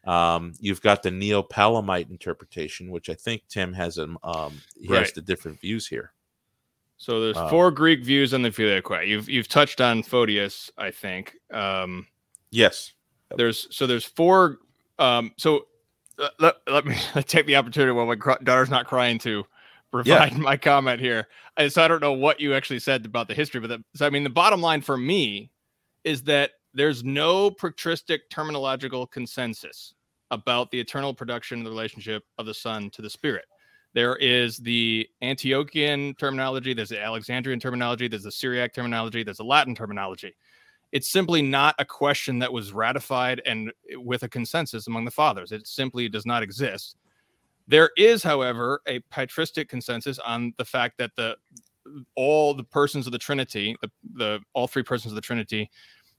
Um, 0.04 0.54
you've 0.58 0.82
got 0.82 1.04
the 1.04 1.12
Neo 1.12 1.44
Palamite 1.44 2.10
interpretation, 2.10 2.90
which 2.90 3.08
I 3.08 3.14
think 3.14 3.42
Tim 3.48 3.72
has 3.72 3.98
um, 3.98 4.18
um 4.24 4.60
he 4.76 4.88
right. 4.88 5.02
has 5.02 5.12
the 5.12 5.20
different 5.20 5.60
views 5.60 5.86
here. 5.86 6.12
So 6.96 7.20
there's 7.20 7.36
uh, 7.36 7.48
four 7.48 7.70
Greek 7.70 8.02
views 8.02 8.34
on 8.34 8.42
the 8.42 8.50
Filioque. 8.50 9.06
You've 9.06 9.28
you've 9.28 9.48
touched 9.48 9.80
on 9.80 10.02
Photius, 10.02 10.72
I 10.76 10.90
think. 10.90 11.36
Um, 11.52 12.08
yes. 12.50 12.92
There's 13.34 13.66
so 13.74 13.86
there's 13.86 14.04
four. 14.04 14.58
Um, 14.98 15.32
so 15.36 15.66
uh, 16.18 16.28
let, 16.38 16.56
let 16.68 16.84
me 16.84 16.96
take 17.22 17.46
the 17.46 17.56
opportunity 17.56 17.92
while 17.92 18.06
my 18.06 18.16
daughter's 18.42 18.70
not 18.70 18.86
crying 18.86 19.18
to 19.20 19.44
provide 19.90 20.32
yeah. 20.32 20.38
my 20.38 20.56
comment 20.56 21.00
here. 21.00 21.28
And 21.56 21.72
so 21.72 21.82
I 21.82 21.88
don't 21.88 22.02
know 22.02 22.12
what 22.12 22.40
you 22.40 22.54
actually 22.54 22.78
said 22.78 23.04
about 23.04 23.28
the 23.28 23.34
history, 23.34 23.60
but 23.60 23.80
so 23.94 24.06
I 24.06 24.10
mean 24.10 24.24
the 24.24 24.30
bottom 24.30 24.60
line 24.60 24.80
for 24.80 24.96
me 24.96 25.50
is 26.04 26.22
that 26.22 26.52
there's 26.74 27.02
no 27.02 27.50
patristic 27.50 28.28
terminological 28.30 29.10
consensus 29.10 29.94
about 30.30 30.70
the 30.70 30.78
eternal 30.78 31.14
production 31.14 31.58
of 31.58 31.64
the 31.64 31.70
relationship 31.70 32.24
of 32.38 32.46
the 32.46 32.54
Son 32.54 32.90
to 32.90 33.02
the 33.02 33.10
Spirit. 33.10 33.44
There 33.94 34.16
is 34.16 34.58
the 34.58 35.08
Antiochian 35.22 36.18
terminology, 36.18 36.74
there's 36.74 36.90
the 36.90 37.02
Alexandrian 37.02 37.58
terminology, 37.58 38.08
there's 38.08 38.24
the 38.24 38.32
Syriac 38.32 38.74
terminology, 38.74 39.22
there's 39.22 39.38
the 39.38 39.44
Latin 39.44 39.74
terminology. 39.74 40.36
It's 40.96 41.10
simply 41.10 41.42
not 41.42 41.74
a 41.78 41.84
question 41.84 42.38
that 42.38 42.50
was 42.50 42.72
ratified 42.72 43.42
and 43.44 43.70
with 43.96 44.22
a 44.22 44.30
consensus 44.30 44.86
among 44.86 45.04
the 45.04 45.10
fathers. 45.10 45.52
It 45.52 45.66
simply 45.66 46.08
does 46.08 46.24
not 46.24 46.42
exist. 46.42 46.96
There 47.68 47.90
is, 47.98 48.22
however, 48.22 48.80
a 48.88 49.00
patristic 49.10 49.68
consensus 49.68 50.18
on 50.18 50.54
the 50.56 50.64
fact 50.64 50.96
that 50.96 51.10
the 51.14 51.36
all 52.14 52.54
the 52.54 52.64
persons 52.64 53.04
of 53.04 53.12
the 53.12 53.18
Trinity, 53.18 53.76
the, 53.82 53.90
the 54.14 54.40
all 54.54 54.66
three 54.66 54.82
persons 54.82 55.12
of 55.12 55.16
the 55.16 55.20
Trinity, 55.20 55.70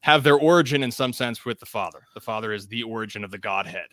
have 0.01 0.21
their 0.21 0.37
origin 0.37 0.83
in 0.83 0.91
some 0.91 1.11
sense 1.11 1.43
with 1.43 1.59
the 1.59 1.65
Father. 1.65 2.03
The 2.13 2.21
Father 2.21 2.53
is 2.53 2.67
the 2.67 2.83
origin 2.83 3.23
of 3.23 3.31
the 3.31 3.39
Godhead, 3.39 3.87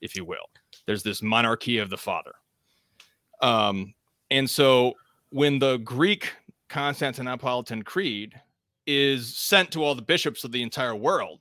if 0.00 0.16
you 0.16 0.24
will. 0.24 0.46
There's 0.86 1.02
this 1.02 1.20
monarchy 1.20 1.76
of 1.76 1.90
the 1.90 1.98
Father. 1.98 2.32
Um, 3.42 3.92
and 4.30 4.48
so 4.48 4.94
when 5.28 5.58
the 5.58 5.76
Greek 5.80 6.32
Constantinopolitan 6.70 7.84
Creed 7.84 8.40
is 8.86 9.36
sent 9.36 9.70
to 9.72 9.82
all 9.82 9.94
the 9.94 10.02
bishops 10.02 10.44
of 10.44 10.52
the 10.52 10.62
entire 10.62 10.94
world, 10.94 11.40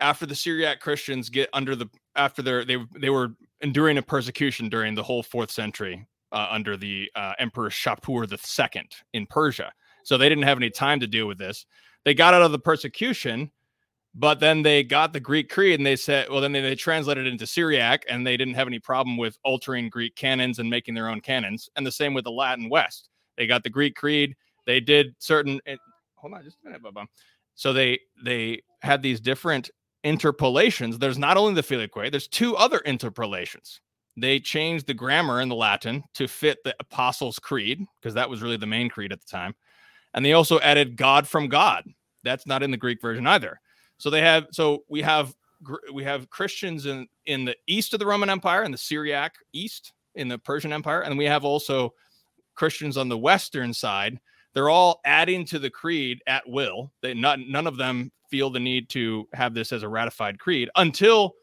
after 0.00 0.26
the 0.26 0.34
Syriac 0.34 0.80
Christians 0.80 1.28
get 1.28 1.48
under 1.52 1.74
the 1.74 1.88
after 2.16 2.42
their 2.42 2.64
they 2.64 2.76
they 2.98 3.10
were 3.10 3.34
enduring 3.60 3.98
a 3.98 4.02
persecution 4.02 4.68
during 4.68 4.94
the 4.94 5.02
whole 5.02 5.22
fourth 5.22 5.50
century 5.50 6.06
uh, 6.32 6.48
under 6.50 6.76
the 6.76 7.10
uh, 7.14 7.32
Emperor 7.38 7.70
Shapur 7.70 8.30
II 8.30 8.88
in 9.12 9.26
Persia. 9.26 9.72
So 10.04 10.16
they 10.16 10.28
didn't 10.28 10.44
have 10.44 10.58
any 10.58 10.70
time 10.70 11.00
to 11.00 11.06
deal 11.06 11.26
with 11.26 11.38
this. 11.38 11.66
They 12.04 12.14
got 12.14 12.34
out 12.34 12.42
of 12.42 12.52
the 12.52 12.58
persecution, 12.58 13.50
but 14.14 14.40
then 14.40 14.62
they 14.62 14.82
got 14.82 15.12
the 15.12 15.20
Greek 15.20 15.50
creed 15.50 15.78
and 15.78 15.86
they 15.86 15.96
said, 15.96 16.28
well, 16.30 16.40
then 16.40 16.52
they, 16.52 16.60
they 16.60 16.74
translated 16.74 17.26
it 17.26 17.30
into 17.30 17.46
Syriac 17.46 18.04
and 18.08 18.26
they 18.26 18.36
didn't 18.36 18.54
have 18.54 18.66
any 18.66 18.78
problem 18.78 19.16
with 19.16 19.38
altering 19.44 19.90
Greek 19.90 20.14
canons 20.16 20.58
and 20.58 20.70
making 20.70 20.94
their 20.94 21.08
own 21.08 21.20
canons. 21.20 21.68
And 21.76 21.86
the 21.86 21.92
same 21.92 22.14
with 22.14 22.24
the 22.24 22.30
Latin 22.30 22.70
West. 22.70 23.10
They 23.36 23.46
got 23.46 23.62
the 23.62 23.70
Greek 23.70 23.94
creed. 23.94 24.34
They 24.66 24.80
did 24.80 25.14
certain. 25.18 25.60
Hold 26.20 26.34
on, 26.34 26.44
just 26.44 26.58
a 26.64 26.68
minute, 26.68 26.82
Bubba. 26.82 27.06
So 27.54 27.72
they 27.72 28.00
they 28.24 28.62
had 28.82 29.02
these 29.02 29.20
different 29.20 29.70
interpolations. 30.04 30.98
There's 30.98 31.18
not 31.18 31.36
only 31.36 31.54
the 31.54 31.62
Filioque, 31.62 32.10
there's 32.10 32.28
two 32.28 32.56
other 32.56 32.78
interpolations. 32.78 33.80
They 34.16 34.40
changed 34.40 34.86
the 34.86 34.94
grammar 34.94 35.40
in 35.40 35.48
the 35.48 35.54
Latin 35.54 36.02
to 36.14 36.26
fit 36.26 36.58
the 36.64 36.74
Apostles' 36.80 37.38
Creed 37.38 37.84
because 38.00 38.14
that 38.14 38.28
was 38.28 38.42
really 38.42 38.56
the 38.56 38.66
main 38.66 38.88
creed 38.88 39.12
at 39.12 39.20
the 39.20 39.26
time. 39.26 39.54
And 40.14 40.24
they 40.24 40.32
also 40.32 40.58
added 40.60 40.96
God 40.96 41.28
from 41.28 41.48
God. 41.48 41.84
That's 42.24 42.46
not 42.46 42.62
in 42.62 42.70
the 42.70 42.76
Greek 42.76 43.00
version 43.00 43.26
either. 43.26 43.60
So 43.98 44.10
they 44.10 44.20
have 44.20 44.46
so 44.50 44.84
we 44.88 45.02
have 45.02 45.34
we 45.92 46.04
have 46.04 46.30
Christians 46.30 46.86
in 46.86 47.06
in 47.26 47.44
the 47.44 47.56
east 47.66 47.92
of 47.92 48.00
the 48.00 48.06
Roman 48.06 48.30
Empire 48.30 48.64
in 48.64 48.72
the 48.72 48.78
Syriac 48.78 49.34
east 49.52 49.92
in 50.14 50.28
the 50.28 50.38
Persian 50.38 50.72
Empire 50.72 51.02
and 51.02 51.16
we 51.16 51.24
have 51.24 51.44
also 51.44 51.94
Christians 52.54 52.96
on 52.96 53.08
the 53.08 53.18
western 53.18 53.72
side. 53.72 54.18
They're 54.58 54.70
all 54.70 55.00
adding 55.04 55.44
to 55.44 55.60
the 55.60 55.70
creed 55.70 56.20
at 56.26 56.42
will. 56.48 56.90
They 57.00 57.14
not 57.14 57.38
none 57.38 57.68
of 57.68 57.76
them 57.76 58.10
feel 58.28 58.50
the 58.50 58.58
need 58.58 58.88
to 58.88 59.28
have 59.32 59.54
this 59.54 59.70
as 59.70 59.84
a 59.84 59.88
ratified 59.88 60.40
creed 60.40 60.68
until 60.74 61.34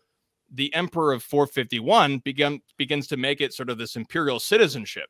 the 0.51 0.73
emperor 0.73 1.13
of 1.13 1.23
451 1.23 2.17
begin, 2.25 2.59
begins 2.75 3.07
to 3.07 3.15
make 3.15 3.39
it 3.39 3.53
sort 3.53 3.69
of 3.69 3.77
this 3.77 3.95
imperial 3.95 4.37
citizenship. 4.37 5.07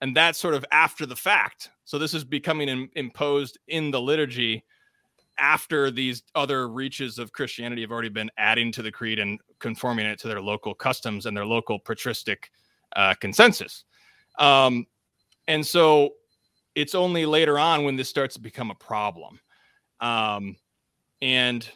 And 0.00 0.16
that's 0.16 0.38
sort 0.38 0.54
of 0.54 0.64
after 0.72 1.04
the 1.04 1.14
fact. 1.14 1.68
So 1.84 1.98
this 1.98 2.14
is 2.14 2.24
becoming 2.24 2.70
in, 2.70 2.88
imposed 2.96 3.58
in 3.68 3.90
the 3.90 4.00
liturgy 4.00 4.64
after 5.38 5.90
these 5.90 6.22
other 6.34 6.70
reaches 6.70 7.18
of 7.18 7.32
christianity 7.32 7.82
have 7.82 7.92
already 7.92 8.08
been 8.08 8.30
adding 8.38 8.72
to 8.72 8.80
the 8.80 8.90
creed 8.90 9.18
and 9.18 9.38
conforming 9.58 10.06
it 10.06 10.18
to 10.20 10.28
their 10.28 10.40
local 10.40 10.72
customs 10.72 11.26
and 11.26 11.36
their 11.36 11.44
local 11.44 11.78
patristic 11.78 12.50
uh, 12.96 13.12
consensus. 13.20 13.84
Um, 14.38 14.86
and 15.46 15.66
so 15.66 16.14
it's 16.78 16.94
only 16.94 17.26
later 17.26 17.58
on 17.58 17.82
when 17.82 17.96
this 17.96 18.08
starts 18.08 18.36
to 18.36 18.40
become 18.40 18.70
a 18.70 18.74
problem. 18.74 19.40
Um, 20.00 20.56
and 21.20 21.68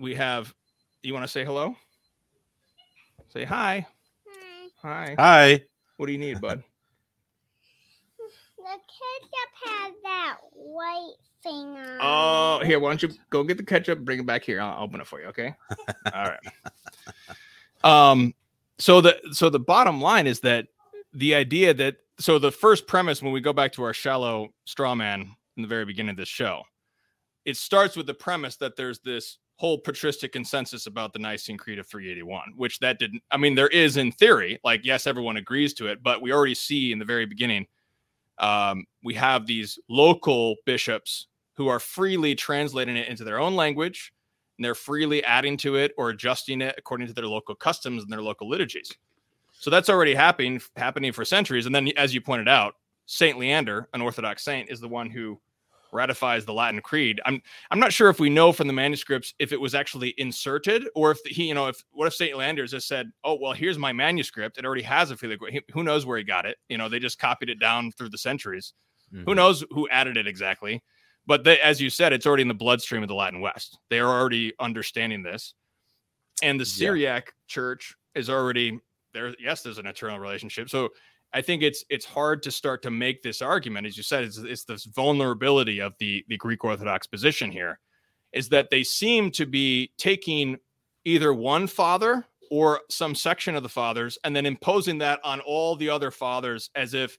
we 0.00 0.16
have 0.16 0.52
you 1.02 1.14
want 1.14 1.24
to 1.24 1.30
say 1.30 1.44
hello? 1.44 1.76
Say 3.32 3.44
hi. 3.44 3.86
Hi. 4.82 5.14
Hi. 5.16 5.62
What 5.96 6.06
do 6.06 6.12
you 6.12 6.18
need 6.18 6.40
bud? 6.40 6.62
The 8.58 8.72
ketchup 8.72 9.52
has 9.64 9.92
that 10.02 10.36
white 10.52 11.14
thing 11.44 11.76
on 11.76 11.98
oh 12.00 12.64
here 12.64 12.80
why 12.80 12.88
don't 12.90 13.00
you 13.00 13.10
go 13.30 13.44
get 13.44 13.58
the 13.58 13.62
ketchup 13.62 14.00
bring 14.00 14.18
it 14.18 14.26
back 14.26 14.42
here 14.42 14.60
i'll 14.60 14.82
open 14.82 15.00
it 15.00 15.06
for 15.06 15.20
you 15.20 15.28
okay? 15.28 15.54
All 16.12 16.24
right. 16.24 16.40
Um 17.84 18.34
so 18.78 19.00
the 19.00 19.20
so 19.30 19.50
the 19.50 19.60
bottom 19.60 20.00
line 20.00 20.26
is 20.26 20.40
that 20.40 20.66
the 21.16 21.34
idea 21.34 21.74
that 21.74 21.96
so 22.18 22.38
the 22.38 22.52
first 22.52 22.86
premise 22.86 23.22
when 23.22 23.32
we 23.32 23.40
go 23.40 23.52
back 23.52 23.72
to 23.72 23.82
our 23.82 23.92
shallow 23.92 24.48
straw 24.64 24.94
man 24.94 25.34
in 25.56 25.62
the 25.62 25.68
very 25.68 25.84
beginning 25.84 26.10
of 26.10 26.16
this 26.16 26.28
show 26.28 26.62
it 27.44 27.56
starts 27.56 27.96
with 27.96 28.06
the 28.06 28.14
premise 28.14 28.56
that 28.56 28.76
there's 28.76 28.98
this 29.00 29.38
whole 29.56 29.78
patristic 29.78 30.32
consensus 30.32 30.86
about 30.86 31.12
the 31.12 31.18
Nicene 31.18 31.56
Creed 31.56 31.78
of 31.78 31.86
381, 31.86 32.52
which 32.56 32.78
that 32.80 32.98
didn't, 32.98 33.22
I 33.30 33.38
mean, 33.38 33.54
there 33.54 33.68
is 33.68 33.96
in 33.96 34.12
theory, 34.12 34.60
like, 34.64 34.82
yes, 34.84 35.06
everyone 35.06 35.38
agrees 35.38 35.72
to 35.74 35.86
it, 35.86 36.02
but 36.02 36.20
we 36.20 36.32
already 36.32 36.54
see 36.54 36.92
in 36.92 36.98
the 36.98 37.04
very 37.06 37.24
beginning, 37.24 37.66
um, 38.38 38.84
we 39.02 39.14
have 39.14 39.46
these 39.46 39.78
local 39.88 40.56
bishops 40.66 41.28
who 41.54 41.68
are 41.68 41.80
freely 41.80 42.34
translating 42.34 42.96
it 42.96 43.08
into 43.08 43.24
their 43.24 43.38
own 43.38 43.56
language 43.56 44.12
and 44.58 44.64
they're 44.64 44.74
freely 44.74 45.24
adding 45.24 45.56
to 45.56 45.76
it 45.76 45.92
or 45.96 46.10
adjusting 46.10 46.60
it 46.60 46.74
according 46.76 47.06
to 47.06 47.14
their 47.14 47.26
local 47.26 47.54
customs 47.54 48.02
and 48.02 48.12
their 48.12 48.22
local 48.22 48.48
liturgies. 48.48 48.92
So 49.58 49.70
that's 49.70 49.88
already 49.88 50.14
happening 50.14 50.60
happening 50.76 51.12
for 51.12 51.24
centuries. 51.24 51.66
And 51.66 51.74
then, 51.74 51.88
as 51.96 52.14
you 52.14 52.20
pointed 52.20 52.48
out, 52.48 52.74
Saint 53.06 53.38
Leander, 53.38 53.88
an 53.94 54.02
Orthodox 54.02 54.44
saint, 54.44 54.70
is 54.70 54.80
the 54.80 54.88
one 54.88 55.10
who 55.10 55.40
ratifies 55.92 56.44
the 56.44 56.52
Latin 56.52 56.80
Creed. 56.80 57.20
I'm 57.24 57.40
I'm 57.70 57.80
not 57.80 57.92
sure 57.92 58.08
if 58.10 58.20
we 58.20 58.28
know 58.28 58.52
from 58.52 58.66
the 58.66 58.72
manuscripts 58.72 59.34
if 59.38 59.52
it 59.52 59.60
was 59.60 59.74
actually 59.74 60.14
inserted 60.18 60.88
or 60.94 61.10
if 61.10 61.18
he, 61.24 61.48
you 61.48 61.54
know, 61.54 61.66
if 61.68 61.82
what 61.92 62.06
if 62.06 62.14
Saint 62.14 62.36
Leander 62.36 62.66
just 62.66 62.86
said, 62.88 63.10
"Oh, 63.24 63.38
well, 63.40 63.52
here's 63.52 63.78
my 63.78 63.92
manuscript. 63.92 64.58
It 64.58 64.64
already 64.64 64.82
has 64.82 65.10
a 65.10 65.16
filioque." 65.16 65.64
Who 65.72 65.82
knows 65.82 66.06
where 66.06 66.18
he 66.18 66.24
got 66.24 66.46
it? 66.46 66.58
You 66.68 66.78
know, 66.78 66.88
they 66.88 66.98
just 66.98 67.18
copied 67.18 67.50
it 67.50 67.58
down 67.58 67.92
through 67.92 68.10
the 68.10 68.18
centuries. 68.18 68.74
Mm-hmm. 69.12 69.24
Who 69.24 69.34
knows 69.34 69.64
who 69.70 69.88
added 69.88 70.16
it 70.16 70.26
exactly? 70.26 70.82
But 71.26 71.42
they, 71.42 71.58
as 71.60 71.80
you 71.80 71.90
said, 71.90 72.12
it's 72.12 72.26
already 72.26 72.42
in 72.42 72.48
the 72.48 72.54
bloodstream 72.54 73.02
of 73.02 73.08
the 73.08 73.14
Latin 73.14 73.40
West. 73.40 73.78
They 73.90 73.98
are 73.98 74.20
already 74.20 74.52
understanding 74.60 75.22
this, 75.22 75.54
and 76.42 76.60
the 76.60 76.66
Syriac 76.66 77.24
yeah. 77.26 77.32
Church 77.48 77.94
is 78.14 78.30
already 78.30 78.78
there. 79.16 79.34
Yes, 79.40 79.62
there's 79.62 79.78
an 79.78 79.86
eternal 79.86 80.18
relationship. 80.18 80.68
So 80.68 80.90
I 81.32 81.42
think 81.42 81.62
it's 81.62 81.84
it's 81.88 82.04
hard 82.04 82.42
to 82.44 82.50
start 82.50 82.82
to 82.82 82.90
make 82.90 83.22
this 83.22 83.42
argument, 83.42 83.86
as 83.86 83.96
you 83.96 84.02
said, 84.02 84.24
it's, 84.24 84.38
it's 84.38 84.64
this 84.64 84.84
vulnerability 84.84 85.80
of 85.80 85.94
the 85.98 86.24
the 86.28 86.36
Greek 86.36 86.64
Orthodox 86.64 87.06
position 87.06 87.50
here, 87.50 87.80
is 88.32 88.48
that 88.50 88.70
they 88.70 88.82
seem 88.82 89.30
to 89.32 89.46
be 89.46 89.90
taking 89.98 90.58
either 91.04 91.32
one 91.32 91.66
father 91.66 92.26
or 92.50 92.80
some 92.90 93.14
section 93.14 93.56
of 93.56 93.62
the 93.62 93.68
fathers 93.68 94.18
and 94.22 94.34
then 94.34 94.46
imposing 94.46 94.98
that 94.98 95.18
on 95.24 95.40
all 95.40 95.74
the 95.76 95.90
other 95.90 96.10
fathers 96.10 96.70
as 96.74 96.94
if 96.94 97.18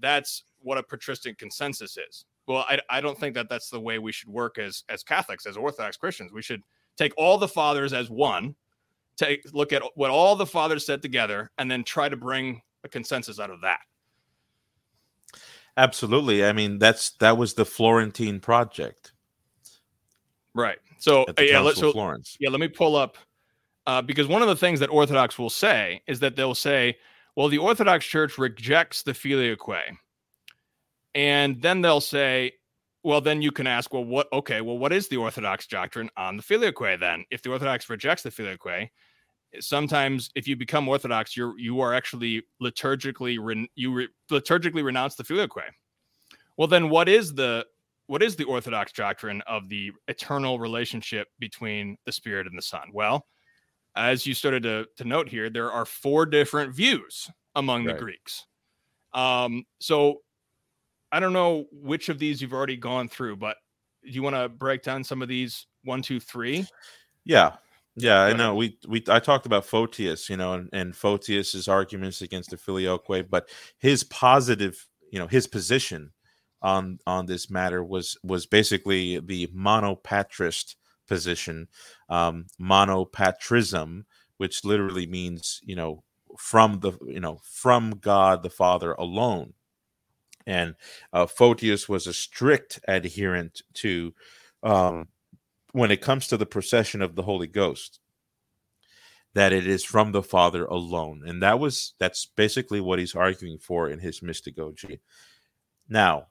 that's 0.00 0.44
what 0.60 0.78
a 0.78 0.82
patristic 0.82 1.38
consensus 1.38 1.96
is. 1.96 2.24
well, 2.46 2.64
I, 2.68 2.80
I 2.90 3.00
don't 3.00 3.18
think 3.18 3.34
that 3.34 3.48
that's 3.48 3.70
the 3.70 3.80
way 3.80 3.98
we 3.98 4.12
should 4.12 4.28
work 4.28 4.58
as 4.58 4.84
as 4.88 5.02
Catholics, 5.02 5.46
as 5.46 5.56
Orthodox 5.56 5.96
Christians. 5.96 6.32
We 6.32 6.42
should 6.42 6.62
take 6.96 7.12
all 7.16 7.38
the 7.38 7.48
fathers 7.48 7.92
as 7.92 8.10
one, 8.10 8.54
take 9.18 9.42
look 9.52 9.72
at 9.72 9.82
what 9.94 10.10
all 10.10 10.36
the 10.36 10.46
fathers 10.46 10.86
said 10.86 11.02
together, 11.02 11.50
and 11.58 11.70
then 11.70 11.84
try 11.84 12.08
to 12.08 12.16
bring 12.16 12.62
a 12.84 12.88
consensus 12.88 13.38
out 13.38 13.50
of 13.50 13.60
that. 13.62 13.80
Absolutely. 15.76 16.44
I 16.44 16.52
mean, 16.52 16.78
that's 16.78 17.10
that 17.18 17.36
was 17.36 17.54
the 17.54 17.64
Florentine 17.64 18.40
project. 18.40 19.12
Right. 20.54 20.78
So 20.98 21.24
yeah, 21.38 21.60
let, 21.60 21.76
so, 21.76 21.92
Florence. 21.92 22.36
Yeah, 22.40 22.50
let 22.50 22.60
me 22.60 22.66
pull 22.66 22.96
up 22.96 23.16
uh, 23.86 24.02
because 24.02 24.26
one 24.26 24.42
of 24.42 24.48
the 24.48 24.56
things 24.56 24.80
that 24.80 24.90
Orthodox 24.90 25.38
will 25.38 25.50
say 25.50 26.02
is 26.08 26.20
that 26.20 26.34
they'll 26.34 26.54
say, 26.54 26.96
"Well, 27.36 27.48
the 27.48 27.58
Orthodox 27.58 28.04
Church 28.04 28.38
rejects 28.38 29.02
the 29.02 29.14
filioque," 29.14 29.96
and 31.14 31.62
then 31.62 31.80
they'll 31.80 32.00
say, 32.00 32.52
"Well, 33.04 33.20
then 33.20 33.40
you 33.40 33.52
can 33.52 33.68
ask, 33.68 33.92
well, 33.92 34.04
what? 34.04 34.26
Okay, 34.32 34.60
well, 34.60 34.78
what 34.78 34.92
is 34.92 35.06
the 35.06 35.16
Orthodox 35.16 35.68
doctrine 35.68 36.10
on 36.16 36.36
the 36.36 36.42
filioque? 36.42 36.98
Then, 36.98 37.24
if 37.30 37.42
the 37.42 37.50
Orthodox 37.52 37.88
rejects 37.88 38.24
the 38.24 38.30
filioque, 38.30 38.90
sometimes 39.60 40.30
if 40.34 40.46
you 40.46 40.56
become 40.56 40.88
orthodox 40.88 41.36
you're 41.36 41.58
you 41.58 41.80
are 41.80 41.94
actually 41.94 42.42
liturgically 42.62 43.38
re, 43.40 43.68
you 43.74 43.92
re, 43.92 44.08
liturgically 44.30 44.84
renounce 44.84 45.14
the 45.14 45.24
filioque 45.24 45.72
well 46.56 46.68
then 46.68 46.90
what 46.90 47.08
is 47.08 47.34
the 47.34 47.64
what 48.08 48.22
is 48.22 48.36
the 48.36 48.44
orthodox 48.44 48.90
doctrine 48.90 49.42
of 49.46 49.68
the 49.68 49.92
eternal 50.08 50.58
relationship 50.58 51.28
between 51.38 51.96
the 52.06 52.12
spirit 52.12 52.46
and 52.46 52.56
the 52.56 52.62
son? 52.62 52.88
Well 52.92 53.26
as 53.96 54.26
you 54.26 54.34
started 54.34 54.62
to, 54.62 54.86
to 54.96 55.04
note 55.04 55.28
here 55.28 55.50
there 55.50 55.70
are 55.70 55.84
four 55.84 56.26
different 56.26 56.74
views 56.74 57.30
among 57.54 57.84
right. 57.84 57.94
the 57.94 58.02
greeks. 58.02 58.46
Um 59.14 59.64
so 59.78 60.22
i 61.10 61.18
don't 61.18 61.32
know 61.32 61.64
which 61.72 62.10
of 62.10 62.18
these 62.18 62.42
you've 62.42 62.52
already 62.52 62.76
gone 62.76 63.08
through 63.08 63.34
but 63.34 63.56
do 64.04 64.10
you 64.10 64.22
want 64.22 64.36
to 64.36 64.46
break 64.46 64.82
down 64.82 65.02
some 65.02 65.22
of 65.22 65.28
these 65.28 65.66
one 65.84 66.02
two 66.02 66.20
three? 66.20 66.66
Yeah 67.24 67.52
yeah, 67.98 68.20
I 68.22 68.32
know. 68.32 68.54
We 68.54 68.78
we 68.86 69.02
I 69.08 69.18
talked 69.18 69.46
about 69.46 69.66
Photius, 69.66 70.30
you 70.30 70.36
know, 70.36 70.52
and, 70.52 70.68
and 70.72 70.94
Photius's 70.94 71.66
arguments 71.66 72.22
against 72.22 72.50
the 72.50 72.56
filioque, 72.56 73.28
but 73.28 73.48
his 73.78 74.04
positive, 74.04 74.86
you 75.10 75.18
know, 75.18 75.26
his 75.26 75.46
position 75.46 76.12
on 76.62 76.98
on 77.06 77.26
this 77.26 77.50
matter 77.50 77.82
was 77.82 78.16
was 78.22 78.46
basically 78.46 79.18
the 79.18 79.48
monopatrist 79.48 80.76
position, 81.08 81.68
um, 82.08 82.46
monopatrism, 82.60 84.04
which 84.36 84.64
literally 84.64 85.06
means, 85.06 85.60
you 85.64 85.74
know, 85.74 86.04
from 86.38 86.78
the 86.80 86.92
you 87.06 87.20
know 87.20 87.40
from 87.42 87.90
God 87.90 88.42
the 88.44 88.50
Father 88.50 88.92
alone. 88.92 89.54
And 90.46 90.76
uh, 91.12 91.26
Photius 91.26 91.88
was 91.88 92.06
a 92.06 92.12
strict 92.14 92.80
adherent 92.88 93.62
to 93.74 94.14
um, 94.62 95.08
when 95.78 95.90
it 95.90 96.00
comes 96.00 96.26
to 96.26 96.36
the 96.36 96.46
procession 96.46 97.00
of 97.00 97.14
the 97.14 97.22
Holy 97.22 97.46
Ghost, 97.46 98.00
that 99.34 99.52
it 99.52 99.66
is 99.66 99.84
from 99.84 100.12
the 100.12 100.22
Father 100.22 100.64
alone. 100.64 101.22
And 101.26 101.42
that 101.42 101.60
was 101.60 101.94
that's 101.98 102.26
basically 102.26 102.80
what 102.80 102.98
he's 102.98 103.14
arguing 103.14 103.58
for 103.58 103.88
in 103.88 104.00
his 104.00 104.20
mystagogy. 104.20 105.00
Now, 105.88 106.26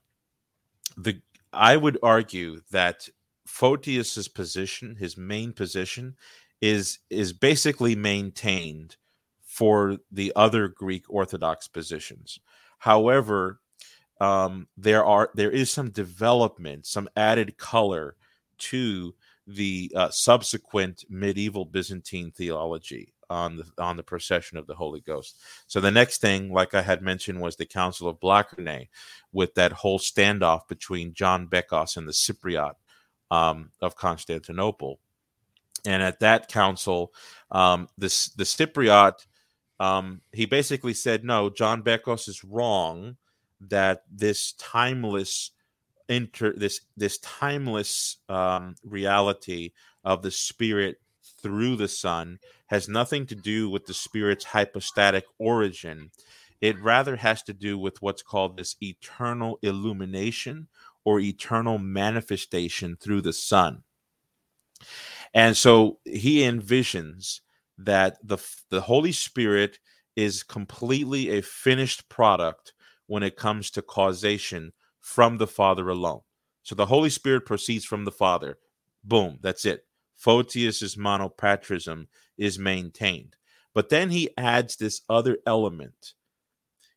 the 0.97 1.21
I 1.53 1.77
would 1.77 1.97
argue 2.03 2.61
that 2.71 3.07
Photius's 3.45 4.27
position, 4.27 4.95
his 4.95 5.17
main 5.17 5.53
position, 5.53 6.15
is 6.61 6.99
is 7.09 7.33
basically 7.33 7.95
maintained 7.95 8.97
for 9.45 9.97
the 10.11 10.33
other 10.35 10.67
Greek 10.67 11.05
Orthodox 11.07 11.67
positions. 11.67 12.39
However, 12.79 13.61
um, 14.19 14.67
there 14.75 15.05
are 15.05 15.29
there 15.35 15.51
is 15.51 15.71
some 15.71 15.91
development, 15.91 16.85
some 16.85 17.07
added 17.15 17.57
color 17.57 18.15
to 18.57 19.13
the 19.47 19.91
uh, 19.95 20.09
subsequent 20.09 21.05
medieval 21.09 21.65
Byzantine 21.65 22.31
theology 22.31 23.13
on 23.29 23.57
the 23.57 23.65
on 23.77 23.97
the 23.97 24.03
procession 24.03 24.57
of 24.57 24.67
the 24.67 24.75
Holy 24.75 25.01
Ghost. 25.01 25.37
So 25.67 25.79
the 25.79 25.91
next 25.91 26.21
thing, 26.21 26.51
like 26.51 26.73
I 26.73 26.81
had 26.81 27.01
mentioned, 27.01 27.41
was 27.41 27.55
the 27.55 27.65
Council 27.65 28.07
of 28.07 28.19
Blachernae, 28.19 28.89
with 29.31 29.55
that 29.55 29.71
whole 29.71 29.99
standoff 29.99 30.67
between 30.67 31.13
John 31.13 31.47
Bekos 31.47 31.97
and 31.97 32.07
the 32.07 32.13
Cypriot 32.13 32.73
um, 33.31 33.71
of 33.81 33.95
Constantinople. 33.95 34.99
And 35.85 36.03
at 36.03 36.19
that 36.19 36.49
council, 36.49 37.13
um, 37.51 37.87
this 37.97 38.29
the 38.29 38.43
Cypriot 38.43 39.25
um, 39.79 40.21
he 40.33 40.45
basically 40.45 40.93
said, 40.93 41.23
"No, 41.23 41.49
John 41.49 41.83
Bekos 41.83 42.27
is 42.27 42.43
wrong. 42.43 43.17
That 43.59 44.03
this 44.11 44.53
timeless 44.53 45.51
inter 46.09 46.53
this 46.53 46.81
this 46.95 47.17
timeless 47.19 48.17
um, 48.29 48.75
reality 48.83 49.71
of 50.03 50.21
the 50.21 50.31
spirit 50.31 51.01
through 51.41 51.75
the 51.75 51.87
son 51.87 52.39
has 52.67 52.87
nothing 52.89 53.25
to 53.25 53.35
do 53.35 53.69
with 53.69 53.85
the 53.85 53.93
spirit's 53.93 54.45
hypostatic 54.45 55.25
origin. 55.37 56.11
It 56.61 56.81
rather 56.81 57.15
has 57.15 57.43
to 57.43 57.53
do 57.53 57.77
with 57.77 58.01
what's 58.01 58.23
called 58.23 58.57
this 58.57 58.75
eternal 58.81 59.59
illumination 59.61 60.67
or 61.05 61.19
eternal 61.19 61.77
manifestation 61.77 62.95
through 62.95 63.21
the 63.21 63.33
son 63.33 63.83
and 65.33 65.55
so 65.55 65.99
he 66.05 66.39
envisions 66.39 67.41
that 67.77 68.17
the 68.23 68.37
the 68.69 68.81
holy 68.81 69.11
spirit 69.11 69.79
is 70.15 70.43
completely 70.43 71.37
a 71.37 71.41
finished 71.41 72.07
product 72.09 72.73
when 73.07 73.23
it 73.23 73.35
comes 73.35 73.69
to 73.71 73.81
causation 73.81 74.73
from 75.07 75.37
the 75.37 75.47
Father 75.47 75.87
alone. 75.87 76.19
So 76.63 76.75
the 76.75 76.87
Holy 76.87 77.09
Spirit 77.09 77.45
proceeds 77.45 77.85
from 77.85 78.03
the 78.03 78.11
Father. 78.11 78.57
Boom, 79.05 79.39
that's 79.41 79.63
it. 79.63 79.85
Photius's 80.17 80.97
monopatrism 80.97 82.07
is 82.37 82.59
maintained. 82.59 83.37
But 83.73 83.87
then 83.87 84.09
he 84.09 84.31
adds 84.37 84.75
this 84.75 85.01
other 85.07 85.37
element. 85.47 86.13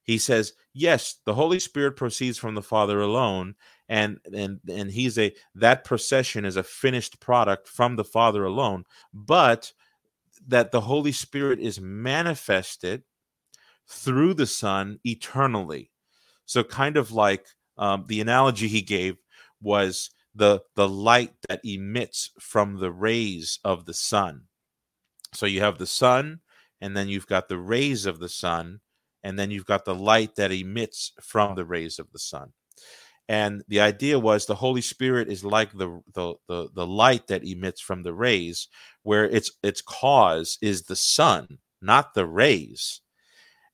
He 0.03 0.19
says, 0.19 0.55
yes, 0.75 1.21
the 1.25 1.35
Holy 1.35 1.61
Spirit 1.61 1.93
proceeds 1.93 2.37
from 2.37 2.57
the 2.57 2.63
Father 2.63 3.01
alone, 3.01 3.55
and 3.89 4.19
and 4.35 4.59
and 4.69 4.91
he's 4.91 5.17
a 5.17 5.33
that 5.55 5.85
procession 5.85 6.45
is 6.45 6.57
a 6.57 6.65
finished 6.65 7.21
product 7.21 7.69
from 7.69 7.95
the 7.95 8.05
Father 8.05 8.45
alone, 8.45 8.87
but 9.15 9.73
that 10.49 10.73
the 10.73 10.81
Holy 10.81 11.13
Spirit 11.13 11.61
is 11.61 11.81
manifested 11.81 13.05
through 13.87 14.35
the 14.35 14.49
Son 14.49 14.99
eternally. 15.05 15.93
So 16.45 16.65
kind 16.65 16.97
of 16.97 17.13
like 17.13 17.47
um, 17.81 18.05
the 18.07 18.21
analogy 18.21 18.69
he 18.69 18.83
gave 18.83 19.17
was 19.61 20.11
the 20.35 20.61
the 20.77 20.89
light 20.89 21.33
that 21.49 21.65
emits 21.65 22.31
from 22.39 22.79
the 22.79 22.93
rays 22.93 23.59
of 23.65 23.87
the 23.87 23.95
sun. 23.95 24.43
So 25.35 25.47
you 25.47 25.61
have 25.63 25.79
the 25.79 25.87
sun, 25.87 26.41
and 26.81 26.97
then 26.97 27.09
you've 27.09 27.27
got 27.27 27.49
the 27.49 27.59
rays 27.59 28.07
of 28.07 28.21
the 28.21 28.29
sun, 28.29 28.81
and 29.25 29.39
then 29.39 29.51
you've 29.51 29.67
got 29.67 29.85
the 29.85 29.95
light 29.95 30.37
that 30.37 30.53
emits 30.53 31.13
from 31.21 31.57
the 31.57 31.65
rays 31.65 31.99
of 31.99 32.13
the 32.13 32.19
sun. 32.19 32.53
And 33.29 33.63
the 33.69 33.81
idea 33.81 34.19
was 34.19 34.45
the 34.45 34.57
Holy 34.57 34.81
Spirit 34.81 35.29
is 35.29 35.45
like 35.45 35.73
the 35.73 36.03
the 36.15 36.35
the, 36.49 36.69
the 36.75 36.87
light 36.87 37.29
that 37.29 37.45
emits 37.45 37.81
from 37.81 38.03
the 38.03 38.15
rays, 38.15 38.69
where 39.03 39.25
its 39.25 39.53
its 39.63 39.81
cause 39.81 40.59
is 40.61 40.83
the 40.83 40.97
sun, 40.97 41.59
not 41.81 42.15
the 42.15 42.27
rays. 42.27 43.01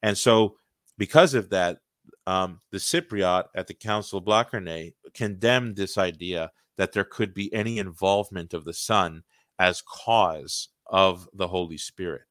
And 0.03 0.17
so 0.17 0.57
because 0.99 1.35
of 1.35 1.51
that, 1.51 1.79
um, 2.27 2.61
the 2.73 2.79
Cypriot 2.79 3.45
at 3.55 3.67
the 3.67 3.75
Council 3.75 4.19
of 4.19 4.25
Blachernae 4.25 4.95
condemned 5.15 5.77
this 5.77 5.97
idea 5.97 6.51
that 6.77 6.93
there 6.93 7.05
could 7.05 7.33
be 7.33 7.53
any 7.55 7.79
involvement 7.79 8.53
of 8.53 8.65
the 8.65 8.75
Son 8.75 9.23
as 9.59 9.83
cause 9.83 10.69
of 10.87 11.29
the 11.33 11.49
Holy 11.49 11.79
Spirit. 11.79 12.23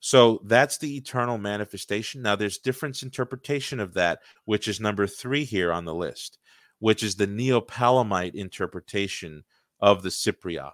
So 0.00 0.40
that's 0.44 0.78
the 0.78 0.96
eternal 0.96 1.38
manifestation. 1.38 2.22
Now, 2.22 2.36
there's 2.36 2.58
different 2.58 3.02
interpretation 3.02 3.80
of 3.80 3.94
that, 3.94 4.20
which 4.44 4.68
is 4.68 4.80
number 4.80 5.06
three 5.06 5.44
here 5.44 5.72
on 5.72 5.84
the 5.84 5.94
list, 5.94 6.38
which 6.78 7.02
is 7.02 7.16
the 7.16 7.26
Neopalamite 7.26 8.34
interpretation 8.34 9.44
of 9.80 10.02
the 10.02 10.10
Cypriot. 10.10 10.72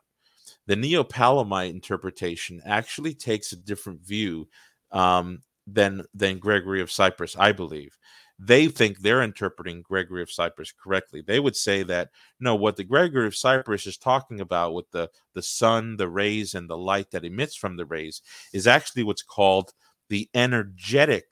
The 0.66 0.76
Neopalamite 0.76 1.70
interpretation 1.70 2.60
actually 2.66 3.14
takes 3.14 3.52
a 3.52 3.56
different 3.56 4.02
view 4.02 4.48
um, 4.90 5.42
than 5.66 6.04
than 6.14 6.38
Gregory 6.38 6.80
of 6.80 6.90
Cyprus, 6.90 7.36
I 7.38 7.52
believe. 7.52 7.96
They 8.38 8.66
think 8.66 8.98
they're 8.98 9.22
interpreting 9.22 9.82
Gregory 9.82 10.22
of 10.22 10.30
Cyprus 10.30 10.72
correctly. 10.72 11.22
They 11.24 11.38
would 11.38 11.54
say 11.54 11.82
that 11.84 12.10
no, 12.40 12.56
what 12.56 12.76
the 12.76 12.84
Gregory 12.84 13.26
of 13.26 13.36
Cyprus 13.36 13.86
is 13.86 13.96
talking 13.96 14.40
about 14.40 14.74
with 14.74 14.90
the 14.90 15.10
the 15.34 15.42
sun, 15.42 15.96
the 15.96 16.08
rays, 16.08 16.54
and 16.54 16.68
the 16.68 16.76
light 16.76 17.10
that 17.12 17.24
emits 17.24 17.54
from 17.54 17.76
the 17.76 17.86
rays 17.86 18.22
is 18.52 18.66
actually 18.66 19.04
what's 19.04 19.22
called 19.22 19.72
the 20.08 20.28
energetic 20.34 21.26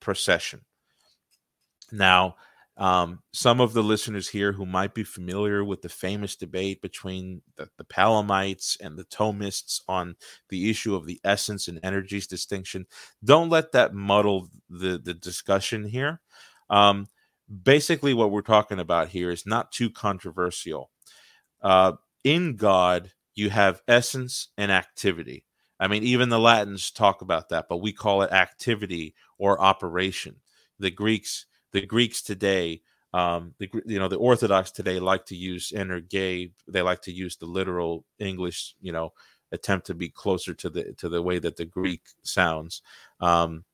procession. 0.00 0.60
Now, 1.90 2.36
um, 2.78 3.20
some 3.32 3.60
of 3.60 3.74
the 3.74 3.82
listeners 3.82 4.28
here 4.28 4.52
who 4.52 4.64
might 4.64 4.94
be 4.94 5.04
familiar 5.04 5.62
with 5.62 5.82
the 5.82 5.88
famous 5.88 6.36
debate 6.36 6.80
between 6.80 7.42
the, 7.56 7.68
the 7.76 7.84
Palamites 7.84 8.78
and 8.80 8.96
the 8.96 9.04
Thomists 9.04 9.80
on 9.88 10.16
the 10.48 10.70
issue 10.70 10.94
of 10.94 11.06
the 11.06 11.20
essence 11.22 11.68
and 11.68 11.78
energies 11.82 12.26
distinction, 12.26 12.86
don't 13.22 13.50
let 13.50 13.72
that 13.72 13.94
muddle 13.94 14.48
the, 14.70 14.98
the 14.98 15.14
discussion 15.14 15.84
here. 15.84 16.20
Um, 16.70 17.08
basically, 17.62 18.14
what 18.14 18.30
we're 18.30 18.40
talking 18.40 18.78
about 18.78 19.08
here 19.08 19.30
is 19.30 19.44
not 19.44 19.70
too 19.72 19.90
controversial. 19.90 20.90
Uh, 21.60 21.92
in 22.24 22.56
God, 22.56 23.12
you 23.34 23.50
have 23.50 23.82
essence 23.86 24.48
and 24.56 24.72
activity. 24.72 25.44
I 25.78 25.88
mean, 25.88 26.04
even 26.04 26.28
the 26.28 26.38
Latins 26.38 26.90
talk 26.90 27.22
about 27.22 27.48
that, 27.48 27.66
but 27.68 27.78
we 27.78 27.92
call 27.92 28.22
it 28.22 28.30
activity 28.30 29.14
or 29.36 29.60
operation. 29.60 30.36
The 30.78 30.90
Greeks, 30.90 31.46
the 31.72 31.86
Greeks 31.86 32.22
today, 32.22 32.82
um, 33.14 33.54
the 33.58 33.70
you 33.86 33.98
know 33.98 34.08
the 34.08 34.16
Orthodox 34.16 34.70
today 34.70 34.98
like 35.00 35.26
to 35.26 35.36
use 35.36 35.72
energe. 35.74 36.52
They 36.68 36.82
like 36.82 37.02
to 37.02 37.12
use 37.12 37.36
the 37.36 37.46
literal 37.46 38.04
English, 38.18 38.74
you 38.80 38.92
know, 38.92 39.12
attempt 39.52 39.86
to 39.88 39.94
be 39.94 40.08
closer 40.08 40.54
to 40.54 40.70
the 40.70 40.92
to 40.98 41.08
the 41.08 41.22
way 41.22 41.38
that 41.38 41.56
the 41.56 41.64
Greek 41.66 42.02
sounds. 42.22 42.82
Um, 43.20 43.64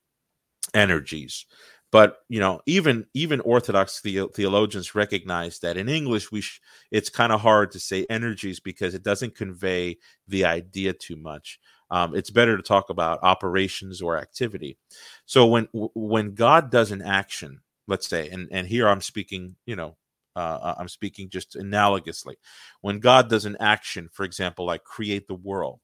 energies 0.74 1.46
but 1.90 2.18
you 2.28 2.40
know 2.40 2.60
even 2.66 3.06
even 3.14 3.40
orthodox 3.40 4.00
the- 4.02 4.28
theologians 4.34 4.94
recognize 4.94 5.58
that 5.60 5.76
in 5.76 5.88
english 5.88 6.30
we 6.30 6.40
sh- 6.42 6.60
it's 6.90 7.08
kind 7.08 7.32
of 7.32 7.40
hard 7.40 7.70
to 7.70 7.80
say 7.80 8.04
energies 8.10 8.60
because 8.60 8.94
it 8.94 9.02
doesn't 9.02 9.34
convey 9.34 9.96
the 10.26 10.44
idea 10.44 10.92
too 10.92 11.16
much 11.16 11.58
um, 11.90 12.14
it's 12.14 12.28
better 12.30 12.54
to 12.56 12.62
talk 12.62 12.90
about 12.90 13.18
operations 13.22 14.02
or 14.02 14.18
activity 14.18 14.76
so 15.24 15.46
when 15.46 15.66
when 15.72 16.34
god 16.34 16.70
does 16.70 16.90
an 16.90 17.00
action 17.00 17.60
let's 17.88 18.06
say 18.06 18.28
and 18.28 18.48
and 18.52 18.66
here 18.66 18.88
i'm 18.88 19.00
speaking 19.00 19.56
you 19.66 19.74
know 19.74 19.96
uh, 20.36 20.58
uh, 20.62 20.74
i'm 20.78 20.88
speaking 20.88 21.28
just 21.28 21.56
analogously 21.56 22.34
when 22.82 23.00
god 23.00 23.28
does 23.28 23.44
an 23.44 23.56
action 23.58 24.08
for 24.12 24.24
example 24.24 24.64
like 24.64 24.84
create 24.84 25.26
the 25.26 25.34
world 25.34 25.80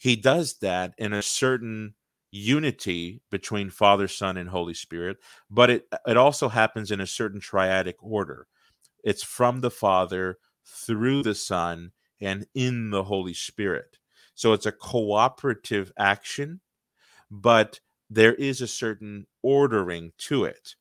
he 0.00 0.16
does 0.16 0.56
that 0.58 0.94
in 0.96 1.12
a 1.12 1.20
certain 1.20 1.94
unity 2.30 3.20
between 3.30 3.68
Father, 3.68 4.08
Son, 4.08 4.38
and 4.38 4.48
Holy 4.48 4.72
Spirit, 4.72 5.18
but 5.50 5.68
it 5.68 5.88
it 6.06 6.16
also 6.16 6.48
happens 6.48 6.90
in 6.90 7.00
a 7.00 7.06
certain 7.06 7.38
triadic 7.38 7.96
order. 8.00 8.46
It's 9.04 9.22
from 9.22 9.60
the 9.60 9.70
Father 9.70 10.38
through 10.64 11.22
the 11.22 11.34
Son 11.34 11.92
and 12.20 12.46
in 12.54 12.90
the 12.90 13.04
Holy 13.04 13.34
Spirit. 13.34 13.98
So 14.34 14.54
it's 14.54 14.66
a 14.66 14.72
cooperative 14.72 15.92
action, 15.98 16.60
but 17.30 17.80
there 18.08 18.34
is 18.34 18.62
a 18.62 18.66
certain 18.66 19.26
ordering 19.42 20.12
to 20.18 20.44
it. 20.44 20.76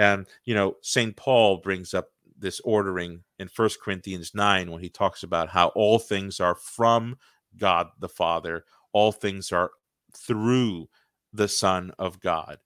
And 0.00 0.26
you 0.46 0.54
know, 0.54 0.76
St. 0.80 1.14
Paul 1.14 1.58
brings 1.58 1.92
up 1.92 2.08
this 2.38 2.58
ordering 2.60 3.22
in 3.38 3.48
First 3.48 3.82
Corinthians 3.82 4.34
9 4.34 4.70
when 4.70 4.80
he 4.80 4.88
talks 4.88 5.22
about 5.22 5.50
how 5.50 5.68
all 5.68 5.98
things 5.98 6.40
are 6.40 6.54
from 6.54 7.18
God 7.58 7.88
the 7.98 8.08
Father, 8.08 8.64
all 8.94 9.12
things 9.12 9.52
are 9.52 9.70
through 10.16 10.88
the 11.34 11.48
Son 11.48 11.92
of 11.98 12.18
God. 12.18 12.56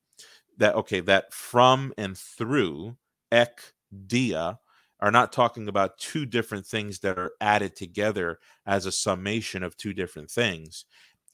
That 0.59 0.77
okay, 0.77 1.01
that 1.01 1.35
from 1.35 1.93
and 1.99 2.17
through 2.17 2.99
ek 3.33 3.59
dia 4.07 4.61
are 5.01 5.11
not 5.11 5.33
talking 5.33 5.67
about 5.67 5.99
two 5.99 6.27
different 6.27 6.65
things 6.65 7.01
that 7.01 7.19
are 7.19 7.33
added 7.41 7.75
together 7.75 8.39
as 8.65 8.87
a 8.87 8.93
summation 8.93 9.65
of 9.65 9.77
two 9.77 9.93
different 9.93 10.31
things. 10.31 10.85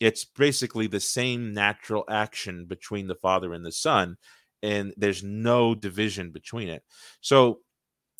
It's 0.00 0.24
basically 0.24 0.86
the 0.86 0.98
same 0.98 1.52
natural 1.52 2.04
action 2.08 2.64
between 2.64 3.06
the 3.06 3.14
Father 3.14 3.52
and 3.52 3.66
the 3.66 3.70
Son, 3.70 4.16
and 4.62 4.92
there's 4.96 5.22
no 5.22 5.74
division 5.74 6.30
between 6.30 6.68
it. 6.68 6.82
So 7.20 7.60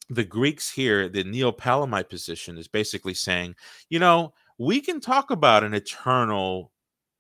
the 0.08 0.24
Greeks 0.24 0.70
here, 0.70 1.08
the 1.08 1.24
Neo 1.24 1.52
position 1.52 2.58
is 2.58 2.68
basically 2.68 3.14
saying, 3.14 3.54
you 3.88 3.98
know, 3.98 4.32
we 4.58 4.80
can 4.80 5.00
talk 5.00 5.30
about 5.30 5.64
an 5.64 5.74
eternal 5.74 6.72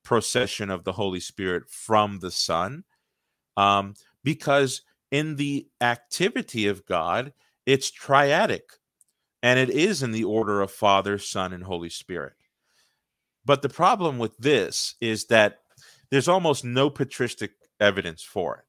procession 0.02 0.70
of 0.70 0.84
the 0.84 0.92
Holy 0.92 1.20
Spirit 1.20 1.68
from 1.68 2.18
the 2.18 2.30
Son. 2.30 2.84
Um, 3.56 3.94
because 4.24 4.82
in 5.10 5.36
the 5.36 5.68
activity 5.80 6.66
of 6.66 6.84
God, 6.86 7.32
it's 7.66 7.90
triadic 7.90 8.62
and 9.42 9.58
it 9.58 9.70
is 9.70 10.02
in 10.02 10.12
the 10.12 10.24
order 10.24 10.60
of 10.60 10.70
Father, 10.70 11.18
Son, 11.18 11.52
and 11.52 11.64
Holy 11.64 11.88
Spirit. 11.88 12.34
But 13.44 13.62
the 13.62 13.68
problem 13.68 14.18
with 14.18 14.36
this 14.36 14.94
is 15.00 15.26
that 15.26 15.60
there's 16.10 16.28
almost 16.28 16.64
no 16.64 16.90
patristic 16.90 17.52
evidence 17.80 18.22
for 18.22 18.56
it. 18.56 18.64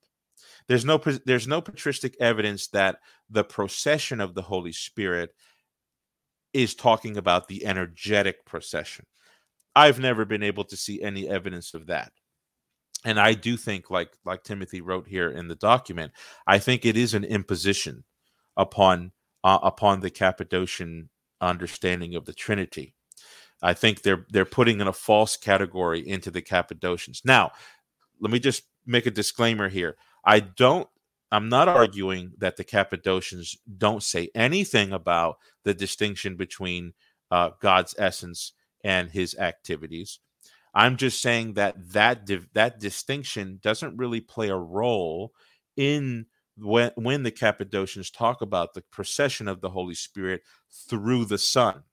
There's 0.68 0.86
no 0.86 0.98
there's 1.26 1.48
no 1.48 1.62
patristic 1.62 2.16
evidence 2.20 2.68
that 2.68 2.98
the 3.30 3.44
procession 3.44 4.22
of 4.22 4.34
the 4.34 4.42
Holy 4.42 4.72
Spirit 4.72 5.34
is 6.54 6.76
talking 6.76 7.18
about 7.18 7.48
the 7.48 7.66
energetic 7.66 8.46
procession. 8.46 9.06
I've 9.76 10.00
never 10.00 10.26
been 10.26 10.44
able 10.44 10.66
to 10.66 10.76
see 10.76 11.02
any 11.02 11.30
evidence 11.30 11.74
of 11.74 11.88
that. 11.88 12.12
And 13.04 13.20
I 13.20 13.34
do 13.34 13.58
think, 13.58 13.90
like 13.90 14.12
like 14.26 14.44
Timothy 14.44 14.82
wrote 14.82 15.08
here 15.08 15.30
in 15.30 15.48
the 15.48 15.56
document, 15.56 16.12
I 16.46 16.60
think 16.60 16.86
it 16.86 16.98
is 16.98 17.14
an 17.14 17.24
imposition 17.24 18.04
upon 18.58 19.12
uh, 19.44 19.60
upon 19.64 20.02
the 20.02 20.12
Cappadocian 20.12 21.10
understanding 21.40 22.16
of 22.16 22.26
the 22.26 22.34
Trinity. 22.34 22.94
I 23.62 23.74
think 23.74 24.02
they're 24.02 24.26
they're 24.30 24.46
putting 24.46 24.82
in 24.82 24.88
a 24.88 24.94
false 24.94 25.36
category 25.36 26.08
into 26.08 26.30
the 26.30 26.42
Cappadocians. 26.42 27.22
Now, 27.26 27.52
let 28.20 28.32
me 28.32 28.40
just 28.40 28.64
make 28.86 29.06
a 29.06 29.12
disclaimer 29.12 29.70
here. 29.70 29.98
I 30.24 30.40
don't 30.40 30.88
I'm 31.32 31.48
not 31.48 31.70
arguing 31.70 32.34
that 32.40 32.58
the 32.58 32.64
Cappadocians 32.66 33.58
don't 33.78 34.04
say 34.04 34.30
anything 34.36 34.92
about 34.92 35.38
the 35.64 35.74
distinction 35.74 36.36
between 36.36 36.94
uh, 37.32 37.52
God's 37.62 37.96
essence 37.98 38.52
and 38.84 39.10
his 39.10 39.38
activities. 39.38 40.20
I'm 40.74 40.98
just 40.98 41.22
saying 41.22 41.54
that 41.54 41.76
that 41.94 42.30
that 42.54 42.80
distinction 42.80 43.60
doesn't 43.62 43.98
really 43.98 44.22
play 44.22 44.50
a 44.50 44.58
role 44.58 45.34
in 45.78 46.26
when 46.58 46.92
when 46.96 47.24
the 47.24 47.32
Cappadocians 47.32 48.12
talk 48.12 48.42
about 48.42 48.74
the 48.74 48.84
procession 48.92 49.48
of 49.48 49.62
the 49.62 49.70
Holy 49.70 49.96
Spirit 49.96 50.42
through 50.90 51.26
the 51.26 51.38
Son. 51.38 51.84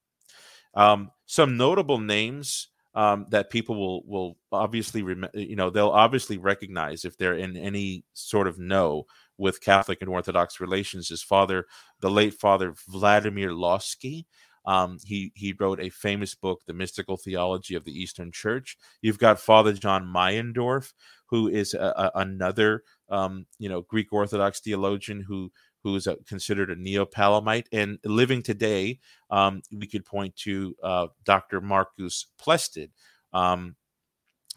Um, 0.75 1.11
some 1.27 1.57
notable 1.57 1.99
names 1.99 2.69
um, 2.95 3.27
that 3.31 3.51
people 3.51 3.77
will 3.77 4.03
will 4.07 4.37
obviously 4.51 5.03
rem- 5.03 5.29
you 5.35 5.57
know 5.57 5.71
they'll 5.71 5.89
obviously 5.89 6.39
recognize 6.39 7.05
if 7.05 7.17
they're 7.17 7.35
in 7.35 7.57
any 7.57 8.05
sort 8.15 8.47
of 8.47 8.59
know 8.59 9.05
with 9.37 9.61
Catholic 9.61 9.99
and 10.01 10.11
Orthodox 10.11 10.61
relations 10.61 11.11
is 11.11 11.23
Father 11.23 11.67
the 12.01 12.11
late 12.11 12.35
Father 12.35 12.75
Vladimir 12.89 13.51
Lossky. 13.51 14.25
Um, 14.65 14.99
he 15.05 15.33
he 15.35 15.55
wrote 15.59 15.81
a 15.81 15.91
famous 15.91 16.35
book, 16.35 16.61
The 16.67 16.75
Mystical 16.75 17.17
Theology 17.17 17.75
of 17.75 17.85
the 17.85 17.93
Eastern 17.93 18.33
Church. 18.33 18.77
You've 19.01 19.19
got 19.19 19.41
Father 19.41 19.73
John 19.73 20.05
Meyendorff, 20.05 20.93
who 21.27 21.49
is 21.49 21.75
a, 21.75 22.11
a, 22.15 22.21
another 22.21 22.83
um, 23.09 23.47
you 23.59 23.69
know 23.69 23.83
Greek 23.83 24.13
Orthodox 24.13 24.61
theologian 24.61 25.21
who 25.21 25.51
who 25.89 25.97
is 25.97 26.07
a, 26.07 26.17
considered 26.27 26.71
a 26.71 26.77
neo-Palamite 26.77 27.67
and 27.73 27.99
living 28.05 28.43
today. 28.43 28.99
Um, 29.31 29.63
we 29.73 29.87
could 29.87 30.05
point 30.05 30.37
to 30.37 30.75
uh, 30.83 31.07
Dr. 31.25 31.61
Marcus 31.61 32.27
Plested, 32.39 32.91
um, 33.33 33.77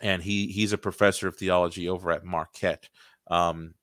and 0.01 0.21
he 0.21 0.47
he's 0.47 0.73
a 0.73 0.77
professor 0.77 1.27
of 1.27 1.37
theology 1.37 1.87
over 1.87 2.11
at 2.11 2.25
Marquette. 2.25 2.89
Um, 3.27 3.75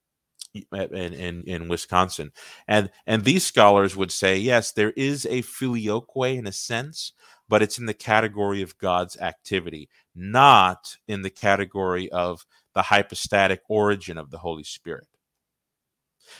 in, 0.72 1.14
in, 1.14 1.42
in 1.44 1.68
Wisconsin. 1.68 2.32
And 2.66 2.90
and 3.06 3.22
these 3.22 3.44
scholars 3.44 3.94
would 3.94 4.10
say, 4.10 4.38
yes, 4.38 4.72
there 4.72 4.92
is 4.92 5.26
a 5.26 5.42
filioque 5.42 6.36
in 6.36 6.46
a 6.46 6.52
sense, 6.52 7.12
but 7.48 7.62
it's 7.62 7.78
in 7.78 7.86
the 7.86 7.94
category 7.94 8.62
of 8.62 8.78
God's 8.78 9.16
activity, 9.18 9.88
not 10.14 10.96
in 11.06 11.22
the 11.22 11.30
category 11.30 12.10
of 12.10 12.46
the 12.74 12.82
hypostatic 12.82 13.60
origin 13.68 14.18
of 14.18 14.30
the 14.30 14.38
Holy 14.38 14.64
Spirit. 14.64 15.06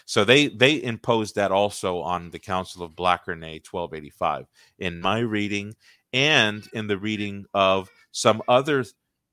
So 0.04 0.24
they 0.24 0.48
they 0.48 0.82
imposed 0.82 1.34
that 1.34 1.52
also 1.52 2.00
on 2.00 2.30
the 2.30 2.38
Council 2.38 2.82
of 2.82 2.92
Blachernae 2.92 3.62
1285. 3.64 4.46
In 4.78 5.00
my 5.00 5.18
reading 5.18 5.74
and 6.12 6.66
in 6.72 6.86
the 6.86 6.98
reading 6.98 7.46
of 7.54 7.90
some 8.12 8.42
other 8.48 8.84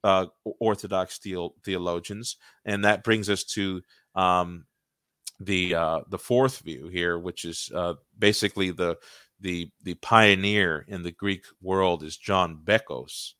uh, 0.03 0.27
Orthodox 0.59 1.19
theologians, 1.63 2.37
and 2.63 2.85
that 2.85 3.03
brings 3.03 3.29
us 3.29 3.43
to 3.43 3.81
um, 4.13 4.65
the 5.39 5.75
uh, 5.75 6.01
the 6.09 6.19
fourth 6.19 6.59
view 6.59 6.87
here, 6.87 7.17
which 7.17 7.45
is 7.45 7.71
uh, 7.73 7.95
basically 8.17 8.71
the 8.71 8.97
the 9.39 9.69
the 9.83 9.95
pioneer 9.95 10.85
in 10.87 11.03
the 11.03 11.11
Greek 11.11 11.45
world 11.61 12.03
is 12.03 12.17
John 12.17 12.59
Bekos. 12.63 13.33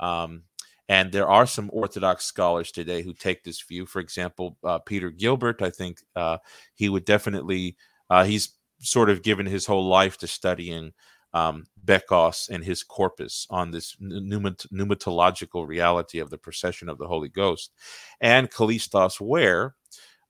Um, 0.00 0.42
and 0.88 1.12
there 1.12 1.28
are 1.28 1.46
some 1.46 1.70
Orthodox 1.72 2.24
scholars 2.24 2.72
today 2.72 3.02
who 3.02 3.12
take 3.12 3.44
this 3.44 3.60
view. 3.60 3.84
For 3.84 4.00
example, 4.00 4.56
uh, 4.64 4.78
Peter 4.78 5.10
Gilbert, 5.10 5.60
I 5.60 5.70
think 5.70 6.02
uh, 6.16 6.38
he 6.74 6.88
would 6.88 7.04
definitely, 7.04 7.76
uh, 8.08 8.24
he's 8.24 8.54
sort 8.80 9.10
of 9.10 9.22
given 9.22 9.46
his 9.46 9.66
whole 9.66 9.86
life 9.86 10.16
to 10.18 10.26
studying 10.26 10.92
um, 11.34 11.66
Bekos 11.84 12.48
and 12.48 12.64
his 12.64 12.82
corpus 12.82 13.46
on 13.50 13.70
this 13.70 13.96
pneumatological 13.96 15.66
reality 15.66 16.20
of 16.20 16.30
the 16.30 16.38
procession 16.38 16.88
of 16.88 16.96
the 16.96 17.06
Holy 17.06 17.28
Ghost. 17.28 17.72
And 18.20 18.50
Kallistos 18.50 19.20
Ware, 19.20 19.74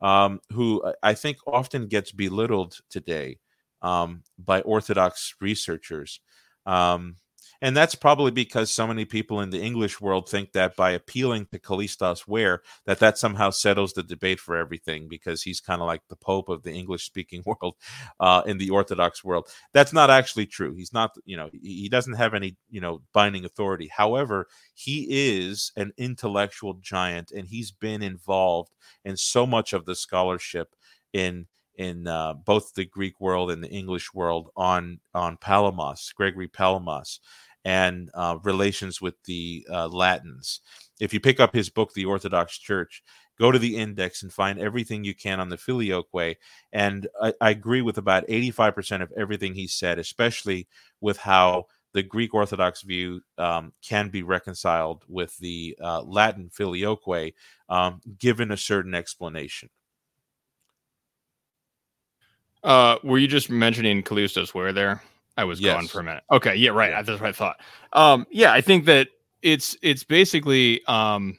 um, 0.00 0.40
who 0.52 0.82
I 1.02 1.14
think 1.14 1.38
often 1.46 1.86
gets 1.86 2.10
belittled 2.10 2.78
today 2.90 3.38
um, 3.80 4.22
by 4.38 4.60
Orthodox 4.62 5.34
researchers. 5.40 6.20
Um, 6.66 7.16
and 7.60 7.76
that's 7.76 7.94
probably 7.94 8.30
because 8.30 8.70
so 8.70 8.86
many 8.86 9.04
people 9.04 9.40
in 9.40 9.50
the 9.50 9.60
English 9.60 10.00
world 10.00 10.28
think 10.28 10.52
that 10.52 10.76
by 10.76 10.92
appealing 10.92 11.46
to 11.46 11.58
Kallistos 11.58 12.26
Ware, 12.26 12.62
that 12.86 13.00
that 13.00 13.18
somehow 13.18 13.50
settles 13.50 13.92
the 13.92 14.02
debate 14.02 14.38
for 14.38 14.56
everything 14.56 15.08
because 15.08 15.42
he's 15.42 15.60
kind 15.60 15.80
of 15.80 15.86
like 15.86 16.02
the 16.08 16.16
Pope 16.16 16.48
of 16.48 16.62
the 16.62 16.72
English 16.72 17.04
speaking 17.04 17.42
world 17.46 17.74
uh, 18.20 18.42
in 18.46 18.58
the 18.58 18.70
Orthodox 18.70 19.24
world. 19.24 19.48
That's 19.72 19.92
not 19.92 20.08
actually 20.10 20.46
true. 20.46 20.74
He's 20.74 20.92
not, 20.92 21.16
you 21.24 21.36
know, 21.36 21.50
he 21.52 21.88
doesn't 21.88 22.14
have 22.14 22.34
any, 22.34 22.56
you 22.70 22.80
know, 22.80 23.02
binding 23.12 23.44
authority. 23.44 23.88
However, 23.88 24.46
he 24.74 25.06
is 25.10 25.72
an 25.76 25.92
intellectual 25.96 26.74
giant 26.74 27.32
and 27.32 27.48
he's 27.48 27.72
been 27.72 28.02
involved 28.02 28.70
in 29.04 29.16
so 29.16 29.46
much 29.46 29.72
of 29.72 29.84
the 29.84 29.96
scholarship 29.96 30.74
in 31.12 31.46
in 31.78 32.08
uh, 32.08 32.34
both 32.34 32.74
the 32.74 32.84
Greek 32.84 33.20
world 33.20 33.50
and 33.50 33.62
the 33.62 33.70
English 33.70 34.12
world 34.12 34.50
on 34.56 34.98
on 35.14 35.36
Palamas, 35.36 36.12
Gregory 36.14 36.48
Palamas, 36.48 37.20
and 37.64 38.10
uh, 38.14 38.38
relations 38.42 39.00
with 39.00 39.14
the 39.24 39.66
uh, 39.70 39.86
Latins. 39.88 40.60
If 41.00 41.12
you 41.12 41.20
pick 41.20 41.40
up 41.40 41.54
his 41.54 41.70
book, 41.70 41.92
The 41.94 42.04
Orthodox 42.04 42.58
Church, 42.58 43.02
go 43.38 43.52
to 43.52 43.58
the 43.58 43.76
index 43.76 44.22
and 44.22 44.32
find 44.32 44.58
everything 44.58 45.04
you 45.04 45.14
can 45.14 45.40
on 45.40 45.48
the 45.48 45.56
Filioque. 45.56 46.12
way. 46.12 46.38
And 46.72 47.06
I, 47.22 47.34
I 47.40 47.50
agree 47.50 47.82
with 47.82 47.98
about 47.98 48.26
85% 48.26 49.02
of 49.02 49.12
everything 49.16 49.54
he 49.54 49.66
said, 49.66 49.98
especially 49.98 50.66
with 51.00 51.18
how 51.18 51.66
the 51.94 52.02
Greek 52.02 52.34
Orthodox 52.34 52.82
view 52.82 53.22
um, 53.38 53.72
can 53.82 54.08
be 54.08 54.22
reconciled 54.22 55.04
with 55.08 55.36
the 55.38 55.76
uh, 55.82 56.02
Latin 56.02 56.50
Filioque, 56.50 57.34
um, 57.68 58.00
given 58.18 58.50
a 58.50 58.56
certain 58.56 58.94
explanation. 58.94 59.70
Uh, 62.62 62.98
were 63.02 63.18
you 63.18 63.28
just 63.28 63.50
mentioning 63.50 64.02
Kallistos 64.02 64.52
Ware 64.52 64.72
there? 64.72 65.02
I 65.38 65.44
was 65.44 65.60
yes. 65.60 65.74
gone 65.74 65.86
for 65.86 66.00
a 66.00 66.02
minute. 66.02 66.24
Okay, 66.32 66.56
yeah, 66.56 66.70
right. 66.70 66.90
Yeah. 66.90 67.02
That's 67.02 67.20
what 67.20 67.28
I 67.28 67.32
thought. 67.32 67.60
Um, 67.92 68.26
yeah, 68.28 68.52
I 68.52 68.60
think 68.60 68.84
that 68.86 69.08
it's 69.40 69.76
it's 69.82 70.02
basically 70.02 70.84
um, 70.86 71.38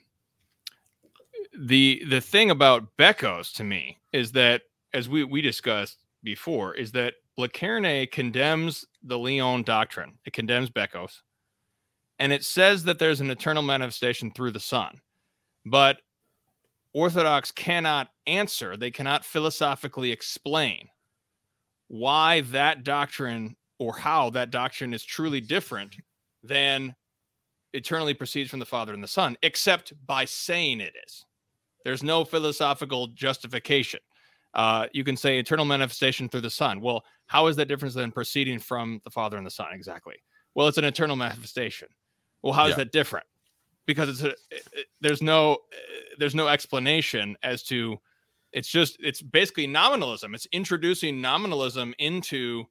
the 1.54 2.02
the 2.10 2.22
thing 2.22 2.50
about 2.50 2.88
Bekos 2.98 3.54
to 3.56 3.66
me 3.66 3.98
is 4.14 4.32
that 4.32 4.62
as 4.94 5.10
we 5.10 5.26
we 5.26 5.42
discussed 5.42 6.06
before 6.24 6.74
is 6.76 6.94
that 6.94 7.16
Blachernae 7.38 8.10
condemns 8.10 8.86
the 9.04 9.20
Leon 9.20 9.64
doctrine. 9.64 10.14
It 10.26 10.32
condemns 10.32 10.70
Bekos, 10.70 11.20
and 12.20 12.32
it 12.32 12.46
says 12.46 12.86
that 12.86 13.00
there's 13.00 13.20
an 13.20 13.30
eternal 13.30 13.64
manifestation 13.64 14.32
through 14.32 14.52
the 14.52 14.62
Son, 14.62 15.02
but 15.66 16.00
Orthodox 16.94 17.52
cannot 17.52 18.08
answer. 18.28 18.78
They 18.78 18.92
cannot 18.92 19.26
philosophically 19.26 20.14
explain 20.14 20.88
why 21.90 22.42
that 22.42 22.84
doctrine 22.84 23.58
or 23.80 23.96
how 23.96 24.30
that 24.32 24.52
doctrine 24.52 24.94
is 24.94 25.04
truly 25.04 25.42
different 25.42 25.96
than 26.44 26.96
eternally 27.74 28.14
proceeds 28.14 28.50
from 28.50 28.60
the 28.60 28.66
Father 28.66 28.94
and 28.94 29.04
the 29.04 29.08
Son, 29.08 29.38
except 29.42 29.94
by 30.06 30.26
saying 30.26 30.82
it 30.82 30.94
is. 31.06 31.26
There's 31.86 32.04
no 32.04 32.26
philosophical 32.26 33.08
justification. 33.08 34.02
Uh, 34.54 34.88
you 34.92 35.04
can 35.04 35.16
say 35.16 35.38
eternal 35.38 35.66
manifestation 35.66 36.28
through 36.28 36.42
the 36.42 36.50
Son. 36.50 36.82
Well, 36.82 37.04
how 37.28 37.48
is 37.48 37.56
that 37.56 37.68
different 37.68 37.94
than 37.94 38.12
proceeding 38.12 38.60
from 38.60 39.00
the 39.04 39.12
Father 39.12 39.38
and 39.38 39.46
the 39.46 39.52
Son? 39.52 39.68
Exactly. 39.72 40.16
Well, 40.56 40.68
it's 40.68 40.78
an 40.78 40.86
eternal 40.86 41.16
manifestation. 41.16 41.88
Well, 42.42 42.54
how 42.54 42.66
is 42.66 42.72
yeah. 42.72 42.78
that 42.78 42.92
different? 42.92 43.26
Because 43.86 44.10
it's 44.10 44.24
a, 44.24 44.30
it, 44.52 44.88
there's 45.02 45.22
no 45.22 45.58
there's 46.18 46.36
no 46.36 46.48
explanation 46.48 47.36
as 47.44 47.64
to 47.64 47.98
it's 48.52 48.68
just 48.68 48.98
it's 49.00 49.22
basically 49.22 49.68
nominalism. 49.68 50.34
It's 50.36 50.48
introducing 50.52 51.22
nominalism 51.22 51.94
into 52.00 52.66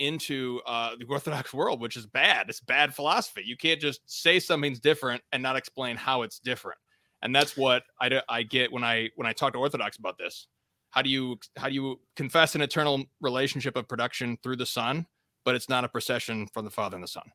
into 0.00 0.60
uh, 0.66 0.96
the 0.98 1.04
Orthodox 1.04 1.54
world, 1.54 1.80
which 1.80 1.96
is 1.96 2.06
bad. 2.06 2.48
It's 2.48 2.60
bad 2.60 2.94
philosophy. 2.94 3.42
You 3.44 3.56
can't 3.56 3.80
just 3.80 4.00
say 4.06 4.40
something's 4.40 4.80
different 4.80 5.22
and 5.30 5.42
not 5.42 5.56
explain 5.56 5.96
how 5.96 6.22
it's 6.22 6.40
different. 6.40 6.78
And 7.22 7.36
that's 7.36 7.56
what 7.56 7.84
I, 8.00 8.20
I 8.28 8.42
get 8.42 8.72
when 8.72 8.82
I 8.82 9.10
when 9.14 9.26
I 9.26 9.32
talk 9.32 9.52
to 9.52 9.58
Orthodox 9.58 9.98
about 9.98 10.18
this. 10.18 10.48
How 10.88 11.02
do 11.02 11.10
you 11.10 11.38
how 11.56 11.68
do 11.68 11.74
you 11.74 12.00
confess 12.16 12.54
an 12.54 12.62
eternal 12.62 13.04
relationship 13.20 13.76
of 13.76 13.86
production 13.86 14.38
through 14.42 14.56
the 14.56 14.66
Son, 14.66 15.06
but 15.44 15.54
it's 15.54 15.68
not 15.68 15.84
a 15.84 15.88
procession 15.88 16.48
from 16.52 16.64
the 16.64 16.70
Father 16.70 16.96
and 16.96 17.04
the 17.04 17.08
Son? 17.08 17.30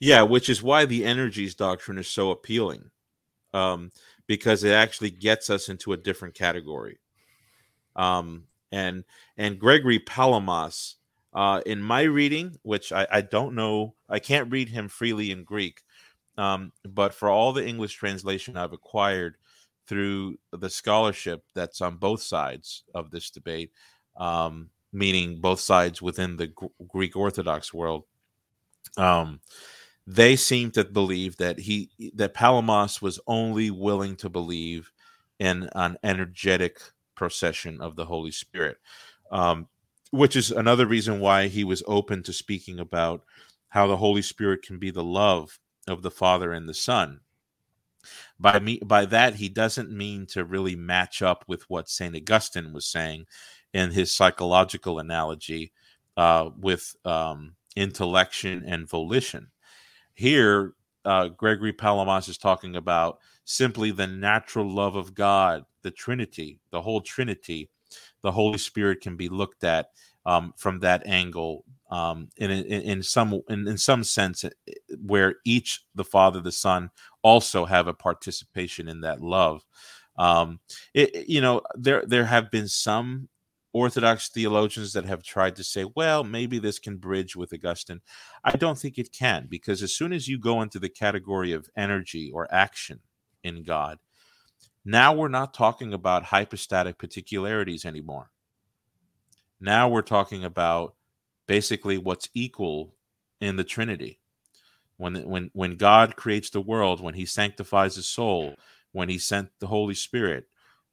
Yeah, 0.00 0.22
which 0.22 0.48
is 0.48 0.62
why 0.62 0.86
the 0.86 1.04
energies 1.04 1.54
doctrine 1.54 1.98
is 1.98 2.08
so 2.08 2.30
appealing, 2.30 2.90
um, 3.52 3.92
because 4.26 4.64
it 4.64 4.72
actually 4.72 5.10
gets 5.10 5.50
us 5.50 5.68
into 5.68 5.92
a 5.92 5.96
different 5.96 6.34
category. 6.34 6.98
Um, 7.94 8.44
and 8.72 9.04
and 9.36 9.58
Gregory 9.58 9.98
Palamas 9.98 10.96
uh, 11.34 11.60
in 11.66 11.82
my 11.82 12.02
reading, 12.02 12.56
which 12.62 12.92
I, 12.92 13.06
I, 13.10 13.20
don't 13.20 13.54
know, 13.54 13.94
I 14.08 14.18
can't 14.18 14.50
read 14.50 14.68
him 14.70 14.88
freely 14.88 15.30
in 15.30 15.44
Greek, 15.44 15.82
um, 16.36 16.72
but 16.84 17.14
for 17.14 17.28
all 17.28 17.52
the 17.52 17.66
English 17.66 17.94
translation 17.94 18.56
I've 18.56 18.72
acquired 18.72 19.36
through 19.86 20.38
the 20.52 20.70
scholarship 20.70 21.44
that's 21.54 21.80
on 21.80 21.96
both 21.96 22.22
sides 22.22 22.84
of 22.94 23.10
this 23.10 23.30
debate, 23.30 23.72
um, 24.16 24.70
meaning 24.92 25.40
both 25.40 25.60
sides 25.60 26.00
within 26.00 26.36
the 26.36 26.48
G- 26.48 26.68
Greek 26.86 27.16
Orthodox 27.16 27.72
world, 27.72 28.04
um, 28.96 29.40
they 30.06 30.36
seem 30.36 30.70
to 30.70 30.84
believe 30.84 31.36
that 31.36 31.58
he 31.58 31.90
that 32.14 32.32
Palamas 32.32 33.02
was 33.02 33.20
only 33.26 33.70
willing 33.70 34.16
to 34.16 34.30
believe 34.30 34.90
in 35.38 35.68
an 35.74 35.98
energetic 36.02 36.80
procession 37.14 37.80
of 37.80 37.96
the 37.96 38.06
Holy 38.06 38.30
Spirit. 38.30 38.78
Um, 39.30 39.68
which 40.10 40.36
is 40.36 40.50
another 40.50 40.86
reason 40.86 41.20
why 41.20 41.48
he 41.48 41.64
was 41.64 41.82
open 41.86 42.22
to 42.22 42.32
speaking 42.32 42.78
about 42.78 43.22
how 43.68 43.86
the 43.86 43.96
Holy 43.96 44.22
Spirit 44.22 44.62
can 44.62 44.78
be 44.78 44.90
the 44.90 45.04
love 45.04 45.58
of 45.86 46.02
the 46.02 46.10
Father 46.10 46.52
and 46.52 46.68
the 46.68 46.74
Son. 46.74 47.20
By 48.38 48.58
me, 48.58 48.80
by 48.84 49.04
that, 49.06 49.34
he 49.34 49.48
doesn't 49.48 49.90
mean 49.90 50.26
to 50.26 50.44
really 50.44 50.76
match 50.76 51.20
up 51.20 51.44
with 51.46 51.68
what 51.68 51.88
Saint 51.88 52.16
Augustine 52.16 52.72
was 52.72 52.86
saying 52.86 53.26
in 53.74 53.90
his 53.90 54.12
psychological 54.12 54.98
analogy 54.98 55.72
uh, 56.16 56.50
with 56.58 56.96
um, 57.04 57.54
intellection 57.76 58.64
and 58.66 58.88
volition. 58.88 59.48
Here, 60.14 60.74
uh, 61.04 61.28
Gregory 61.28 61.72
Palamas 61.72 62.28
is 62.28 62.38
talking 62.38 62.76
about 62.76 63.18
simply 63.44 63.90
the 63.90 64.06
natural 64.06 64.70
love 64.70 64.96
of 64.96 65.14
God, 65.14 65.64
the 65.82 65.90
Trinity, 65.90 66.60
the 66.70 66.82
whole 66.82 67.00
Trinity, 67.00 67.70
the 68.22 68.32
Holy 68.32 68.58
Spirit 68.58 69.00
can 69.00 69.16
be 69.16 69.28
looked 69.28 69.64
at 69.64 69.90
um, 70.26 70.52
from 70.56 70.80
that 70.80 71.06
angle 71.06 71.64
um, 71.90 72.28
in, 72.36 72.50
in, 72.50 72.64
in 72.64 73.02
some 73.02 73.40
in, 73.48 73.66
in 73.66 73.78
some 73.78 74.04
sense 74.04 74.44
eh, 74.44 74.50
where 75.00 75.36
each 75.44 75.84
the 75.94 76.04
Father 76.04 76.40
the 76.40 76.52
Son 76.52 76.90
also 77.22 77.64
have 77.64 77.86
a 77.86 77.94
participation 77.94 78.88
in 78.88 79.00
that 79.00 79.20
love. 79.20 79.64
Um, 80.16 80.60
it, 80.94 81.28
you 81.28 81.40
know 81.40 81.62
there 81.74 82.04
there 82.06 82.26
have 82.26 82.50
been 82.50 82.68
some 82.68 83.28
Orthodox 83.72 84.28
theologians 84.28 84.92
that 84.94 85.04
have 85.04 85.22
tried 85.22 85.56
to 85.56 85.64
say, 85.64 85.84
well, 85.94 86.24
maybe 86.24 86.58
this 86.58 86.78
can 86.78 86.96
bridge 86.96 87.36
with 87.36 87.52
Augustine. 87.52 88.00
I 88.42 88.56
don't 88.56 88.78
think 88.78 88.98
it 88.98 89.12
can 89.12 89.46
because 89.48 89.82
as 89.82 89.94
soon 89.94 90.12
as 90.12 90.26
you 90.26 90.38
go 90.38 90.62
into 90.62 90.78
the 90.78 90.88
category 90.88 91.52
of 91.52 91.68
energy 91.76 92.30
or 92.32 92.52
action 92.52 93.00
in 93.44 93.62
God, 93.62 93.98
now 94.88 95.12
we're 95.12 95.28
not 95.28 95.52
talking 95.52 95.92
about 95.92 96.24
hypostatic 96.24 96.96
particularities 96.96 97.84
anymore. 97.84 98.30
Now 99.60 99.90
we're 99.90 100.00
talking 100.00 100.44
about 100.44 100.94
basically 101.46 101.98
what's 101.98 102.30
equal 102.32 102.94
in 103.38 103.56
the 103.56 103.64
Trinity. 103.64 104.18
When 104.96 105.28
when 105.28 105.50
when 105.52 105.76
God 105.76 106.16
creates 106.16 106.48
the 106.48 106.62
world, 106.62 107.02
when 107.02 107.12
He 107.12 107.26
sanctifies 107.26 107.96
the 107.96 108.02
soul, 108.02 108.54
when 108.92 109.10
He 109.10 109.18
sent 109.18 109.50
the 109.60 109.66
Holy 109.66 109.94
Spirit 109.94 110.46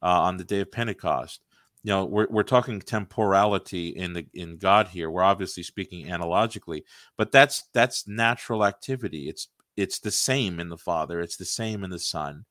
uh, 0.03 0.23
on 0.23 0.35
the 0.35 0.43
day 0.43 0.59
of 0.59 0.73
Pentecost, 0.73 1.39
you 1.81 1.89
know 1.89 2.03
we're, 2.03 2.27
we're 2.29 2.43
talking 2.43 2.81
temporality 2.81 3.89
in 3.89 4.11
the 4.11 4.25
in 4.33 4.57
god 4.57 4.89
here 4.89 5.09
we're 5.09 5.23
obviously 5.23 5.63
speaking 5.63 6.11
analogically 6.11 6.83
but 7.15 7.31
that's 7.31 7.69
that's 7.73 8.07
natural 8.07 8.65
activity 8.65 9.29
it's 9.29 9.49
it's 9.77 9.99
the 9.99 10.11
same 10.11 10.59
in 10.59 10.69
the 10.69 10.77
father 10.77 11.21
it's 11.21 11.37
the 11.37 11.45
same 11.45 11.83
in 11.83 11.91
the 11.91 11.99
son 11.99 12.43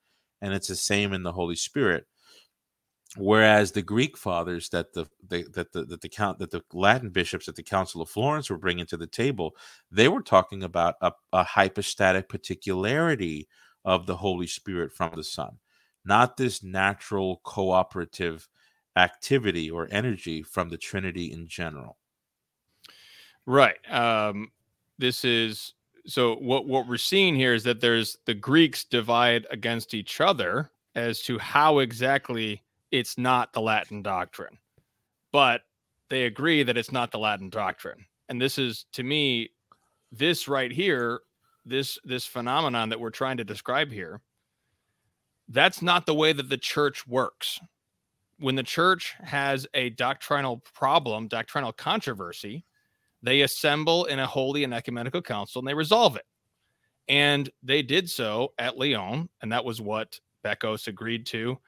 and 0.45 0.53
it's 0.53 0.69
the 0.69 0.77
same 0.77 1.15
in 1.15 1.23
the 1.23 1.33
Holy 1.33 1.57
Spirit. 1.57 2.07
Whereas 3.17 3.73
the 3.73 3.81
Greek 3.81 4.19
fathers 4.19 4.69
that 4.71 4.93
the, 4.93 5.07
the 5.27 5.45
that 5.55 5.73
the 5.73 5.85
that 5.85 6.03
the 6.03 6.09
count 6.09 6.39
that 6.39 6.51
the 6.51 6.63
Latin 6.73 7.09
bishops 7.09 7.49
at 7.49 7.55
the 7.55 7.63
Council 7.63 8.03
of 8.03 8.11
Florence 8.11 8.51
were 8.51 8.59
bringing 8.59 8.85
to 8.87 8.99
the 8.99 9.07
table, 9.07 9.57
they 9.91 10.09
were 10.09 10.21
talking 10.21 10.63
about 10.63 10.97
a, 11.01 11.13
a 11.33 11.45
hypostatic 11.45 12.29
particularity 12.29 13.49
of 13.87 14.07
the 14.07 14.17
Holy 14.17 14.47
Spirit 14.47 14.93
from 14.93 15.13
the 15.17 15.25
Son, 15.25 15.59
not 16.05 16.37
this 16.37 16.63
natural 16.63 17.41
cooperative 17.45 18.47
activity 18.97 19.71
or 19.71 19.89
energy 19.91 20.43
from 20.43 20.69
the 20.69 20.79
Trinity 20.79 21.33
in 21.33 21.49
general. 21.49 21.97
Right. 23.47 23.79
Um, 23.91 24.51
this 24.99 25.25
is 25.25 25.73
so 26.07 26.37
what 26.37 26.67
what 26.67 26.87
we're 26.87 26.97
seeing 26.97 27.35
here 27.35 27.55
is 27.55 27.65
that 27.65 27.81
there's 27.81 28.19
the 28.27 28.35
Greeks 28.35 28.85
divide 28.85 29.47
against 29.51 29.95
each 29.95 30.21
other 30.21 30.71
as 30.95 31.23
to 31.23 31.39
how 31.39 31.79
exactly 31.79 32.63
it's 32.91 33.19
not 33.19 33.53
the 33.53 33.61
Latin 33.61 34.03
doctrine, 34.03 34.59
but 35.33 35.63
they 36.11 36.25
agree 36.25 36.63
that 36.63 36.77
it's 36.77 36.93
not 36.93 37.11
the 37.11 37.19
Latin 37.19 37.49
doctrine. 37.49 38.05
And 38.29 38.41
this 38.41 38.59
is 38.59 38.87
to 38.93 39.03
me 39.03 39.51
this 40.13 40.47
right 40.47 40.71
here, 40.71 41.21
this 41.65 41.99
this 42.05 42.27
phenomenon 42.27 42.91
that 42.91 43.01
we're 43.01 43.11
trying 43.11 43.39
to 43.39 43.45
describe 43.45 43.91
here, 43.91 44.21
that's 45.49 45.83
not 45.83 46.07
the 46.07 46.15
way 46.15 46.33
that 46.33 46.49
the 46.49 46.59
church 46.59 47.07
works. 47.07 47.61
When 48.39 48.57
the 48.57 48.63
church 48.63 49.15
has 49.23 49.67
a 49.75 49.91
doctrinal 49.91 50.63
problem, 50.75 51.29
doctrinal 51.29 51.73
controversy, 51.73 52.65
they 53.25 53.41
assemble 53.41 54.05
in 54.05 54.19
a 54.19 54.27
holy 54.27 54.65
and 54.65 54.75
ecumenical 54.75 55.23
council 55.23 55.59
and 55.59 55.67
they 55.67 55.75
resolve 55.75 56.17
it. 56.17 56.27
And 57.09 57.51
they 57.63 57.83
did 57.83 58.09
so 58.09 58.53
at 58.59 58.79
Lyon, 58.79 59.29
and 59.43 59.53
that 59.53 59.65
was 59.65 59.81
what 59.81 60.19
Bekos 60.45 60.87
agreed 60.87 61.27
to 61.27 61.59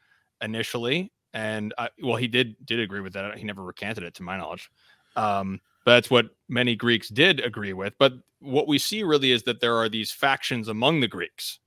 initially. 0.40 1.12
And 1.34 1.74
I, 1.76 1.90
well, 2.02 2.16
he 2.16 2.28
did 2.28 2.56
did 2.64 2.80
agree 2.80 3.00
with 3.00 3.12
that. 3.14 3.36
He 3.36 3.44
never 3.44 3.62
recanted 3.62 4.04
it, 4.04 4.14
to 4.14 4.22
my 4.22 4.38
knowledge. 4.38 4.70
Um, 5.16 5.60
but 5.84 5.94
that's 5.94 6.10
what 6.10 6.30
many 6.48 6.74
Greeks 6.74 7.08
did 7.08 7.40
agree 7.40 7.72
with. 7.72 7.94
But 7.98 8.14
what 8.40 8.68
we 8.68 8.78
see 8.78 9.02
really 9.02 9.32
is 9.32 9.42
that 9.44 9.60
there 9.60 9.76
are 9.76 9.88
these 9.88 10.10
factions 10.10 10.68
among 10.68 11.00
the 11.00 11.08
Greeks. 11.08 11.58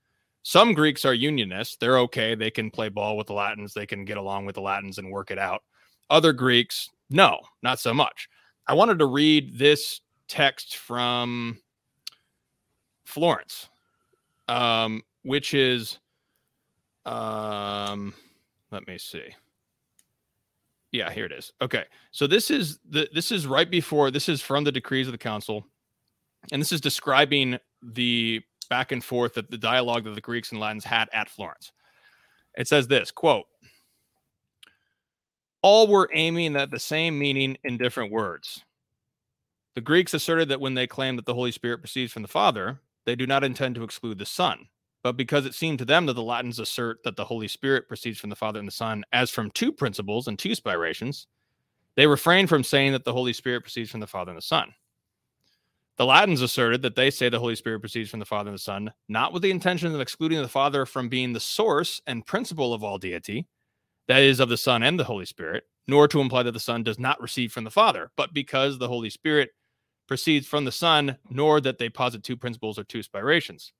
Some 0.43 0.73
Greeks 0.73 1.05
are 1.05 1.13
unionists. 1.13 1.77
They're 1.77 1.99
okay. 1.99 2.33
They 2.33 2.49
can 2.49 2.71
play 2.71 2.89
ball 2.89 3.17
with 3.17 3.27
the 3.27 3.33
Latins. 3.33 3.73
They 3.73 3.85
can 3.85 4.05
get 4.05 4.17
along 4.17 4.45
with 4.45 4.55
the 4.55 4.61
Latins 4.61 4.97
and 4.97 5.11
work 5.11 5.31
it 5.31 5.37
out. 5.37 5.63
Other 6.09 6.33
Greeks, 6.33 6.89
no, 7.09 7.39
not 7.61 7.79
so 7.79 7.93
much. 7.93 8.27
I 8.69 8.73
wanted 8.73 8.99
to 8.99 9.07
read 9.07 9.57
this 9.57 10.01
text 10.27 10.77
from 10.77 11.57
Florence, 13.03 13.67
um, 14.47 15.01
which 15.23 15.55
is, 15.55 15.97
um, 17.03 18.13
let 18.71 18.87
me 18.87 18.99
see. 18.99 19.23
Yeah, 20.91 21.09
here 21.09 21.25
it 21.25 21.31
is. 21.31 21.51
Okay. 21.59 21.85
So 22.11 22.27
this 22.27 22.51
is 22.51 22.77
the 22.87 23.09
this 23.11 23.31
is 23.31 23.47
right 23.47 23.69
before 23.69 24.11
this 24.11 24.29
is 24.29 24.39
from 24.39 24.63
the 24.63 24.71
decrees 24.71 25.07
of 25.07 25.13
the 25.13 25.17
council. 25.17 25.65
And 26.51 26.61
this 26.61 26.71
is 26.71 26.79
describing 26.79 27.57
the 27.81 28.41
back 28.69 28.91
and 28.91 29.03
forth 29.03 29.33
that 29.33 29.49
the 29.49 29.57
dialogue 29.57 30.03
that 30.03 30.13
the 30.13 30.21
Greeks 30.21 30.51
and 30.51 30.61
Latins 30.61 30.85
had 30.85 31.09
at 31.11 31.27
Florence. 31.27 31.71
It 32.55 32.67
says 32.67 32.87
this 32.87 33.09
quote 33.09 33.45
all 35.61 35.87
were 35.87 36.09
aiming 36.13 36.55
at 36.55 36.71
the 36.71 36.79
same 36.79 37.17
meaning 37.17 37.57
in 37.63 37.77
different 37.77 38.11
words. 38.11 38.63
The 39.75 39.81
Greeks 39.81 40.13
asserted 40.13 40.49
that 40.49 40.61
when 40.61 40.73
they 40.73 40.87
claim 40.87 41.15
that 41.15 41.25
the 41.25 41.33
Holy 41.33 41.51
Spirit 41.51 41.79
proceeds 41.79 42.11
from 42.11 42.21
the 42.21 42.27
Father, 42.27 42.81
they 43.05 43.15
do 43.15 43.27
not 43.27 43.43
intend 43.43 43.75
to 43.75 43.83
exclude 43.83 44.17
the 44.17 44.25
Son. 44.25 44.67
But 45.03 45.15
because 45.15 45.45
it 45.45 45.55
seemed 45.55 45.79
to 45.79 45.85
them 45.85 46.05
that 46.07 46.13
the 46.13 46.23
Latins 46.23 46.59
assert 46.59 47.03
that 47.03 47.15
the 47.15 47.23
Holy 47.23 47.47
Spirit 47.47 47.87
proceeds 47.87 48.19
from 48.19 48.29
the 48.29 48.35
Father 48.35 48.59
and 48.59 48.67
the 48.67 48.73
Son 48.73 49.03
as 49.13 49.29
from 49.29 49.51
two 49.51 49.71
principles 49.71 50.27
and 50.27 50.37
two 50.37 50.55
spirations, 50.55 51.27
they 51.95 52.07
refrain 52.07 52.47
from 52.47 52.63
saying 52.63 52.91
that 52.91 53.05
the 53.05 53.13
Holy 53.13 53.33
Spirit 53.33 53.61
proceeds 53.61 53.89
from 53.89 54.01
the 54.01 54.07
Father 54.07 54.31
and 54.31 54.37
the 54.37 54.41
Son. 54.41 54.73
The 55.97 56.05
Latins 56.05 56.41
asserted 56.41 56.81
that 56.81 56.95
they 56.95 57.09
say 57.11 57.27
the 57.27 57.39
Holy 57.39 57.55
Spirit 57.55 57.81
proceeds 57.81 58.09
from 58.09 58.19
the 58.19 58.25
Father 58.25 58.49
and 58.49 58.57
the 58.57 58.61
Son, 58.61 58.91
not 59.07 59.33
with 59.33 59.41
the 59.41 59.51
intention 59.51 59.93
of 59.93 60.01
excluding 60.01 60.41
the 60.41 60.47
Father 60.47 60.85
from 60.85 61.09
being 61.09 61.33
the 61.33 61.39
source 61.39 62.01
and 62.07 62.25
principle 62.25 62.73
of 62.73 62.83
all 62.83 62.97
deity, 62.97 63.47
that 64.09 64.23
is, 64.23 64.39
of 64.39 64.49
the 64.49 64.57
Son 64.57 64.81
and 64.81 64.99
the 64.99 65.03
Holy 65.03 65.25
Spirit, 65.25 65.65
nor 65.87 66.07
to 66.07 66.19
imply 66.19 66.41
that 66.43 66.51
the 66.51 66.59
Son 66.59 66.83
does 66.83 66.97
not 66.97 67.21
receive 67.21 67.53
from 67.53 67.63
the 67.63 67.69
Father, 67.69 68.11
but 68.17 68.33
because 68.33 68.77
the 68.77 68.87
Holy 68.87 69.09
Spirit 69.09 69.51
proceeds 70.07 70.47
from 70.47 70.65
the 70.65 70.71
Son, 70.71 71.15
nor 71.29 71.61
that 71.61 71.77
they 71.77 71.89
posit 71.89 72.23
two 72.23 72.35
principles 72.35 72.79
or 72.79 72.83
two 72.83 73.03
spirations. 73.03 73.71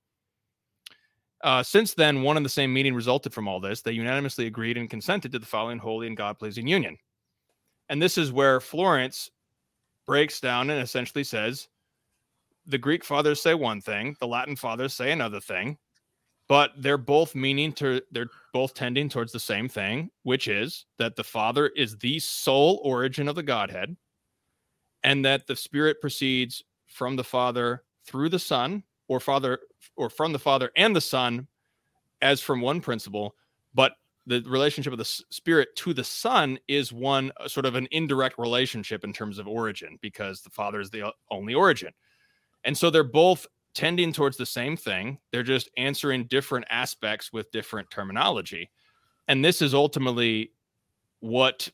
Uh, 1.44 1.64
since 1.64 1.96
then, 1.96 2.22
one 2.22 2.38
and 2.38 2.46
the 2.46 2.50
same 2.50 2.72
meaning 2.72 2.94
resulted 2.94 3.34
from 3.34 3.48
all 3.48 3.60
this. 3.60 3.82
They 3.82 3.94
unanimously 3.94 4.46
agreed 4.46 4.78
and 4.78 4.90
consented 4.90 5.32
to 5.32 5.40
the 5.40 5.46
following 5.48 5.80
holy 5.80 6.06
and 6.06 6.16
God 6.16 6.38
pleasing 6.38 6.68
union. 6.68 6.98
And 7.90 8.00
this 8.00 8.18
is 8.18 8.32
where 8.32 8.60
Florence 8.60 9.32
breaks 10.06 10.40
down 10.40 10.70
and 10.70 10.80
essentially 10.80 11.24
says 11.24 11.68
the 12.68 12.78
Greek 12.78 13.04
fathers 13.04 13.42
say 13.42 13.56
one 13.56 13.82
thing, 13.82 14.16
the 14.20 14.28
Latin 14.28 14.56
fathers 14.56 14.94
say 14.94 15.12
another 15.12 15.40
thing, 15.40 15.78
but 16.50 16.72
they're 16.78 16.98
both 16.98 17.34
meaning 17.34 17.72
to, 17.72 18.02
they're 18.12 18.30
both 18.52 18.74
tending 18.74 19.08
towards 19.08 19.32
the 19.32 19.40
same 19.40 19.70
thing, 19.70 20.10
which 20.24 20.50
is 20.50 20.86
that 20.98 21.16
the 21.16 21.24
Father 21.24 21.68
is 21.68 21.98
the 22.00 22.20
sole 22.20 22.82
origin 22.84 23.30
of 23.30 23.36
the 23.36 23.44
Godhead 23.44 23.96
and 25.04 25.24
that 25.24 25.48
the 25.48 25.56
Spirit 25.56 26.02
proceeds 26.02 26.62
from 26.88 27.16
the 27.16 27.24
Father 27.24 27.84
through 28.04 28.28
the 28.28 28.40
Son 28.40 28.84
or 29.10 29.20
father 29.20 29.60
or 29.98 30.10
from 30.10 30.32
the 30.32 30.40
father 30.40 30.72
and 30.78 30.96
the 30.96 31.02
son 31.02 31.48
as 32.22 32.40
from 32.40 32.62
one 32.62 32.80
principle 32.80 33.36
but 33.74 33.94
the 34.26 34.42
relationship 34.48 34.94
of 34.94 35.00
the 35.00 35.24
spirit 35.30 35.76
to 35.76 35.94
the 35.94 36.04
son 36.04 36.58
is 36.68 36.94
one 36.94 37.32
uh, 37.38 37.48
sort 37.48 37.66
of 37.66 37.76
an 37.76 37.88
indirect 37.92 38.38
relationship 38.38 39.04
in 39.04 39.12
terms 39.12 39.40
of 39.40 39.48
origin 39.48 39.98
because 40.02 40.42
the 40.42 40.50
father 40.50 40.80
is 40.80 40.92
the 40.92 41.12
only 41.32 41.56
origin. 41.56 41.92
And 42.64 42.78
so 42.78 42.90
they're 42.92 43.04
both 43.04 43.48
tending 43.80 44.12
towards 44.12 44.38
the 44.38 44.46
same 44.46 44.76
thing 44.76 45.18
they're 45.32 45.44
just 45.44 45.70
answering 45.78 46.26
different 46.26 46.66
aspects 46.70 47.32
with 47.32 47.52
different 47.52 47.90
terminology 47.90 48.70
and 49.28 49.44
this 49.44 49.62
is 49.62 49.74
ultimately 49.74 50.52
what 51.22 51.70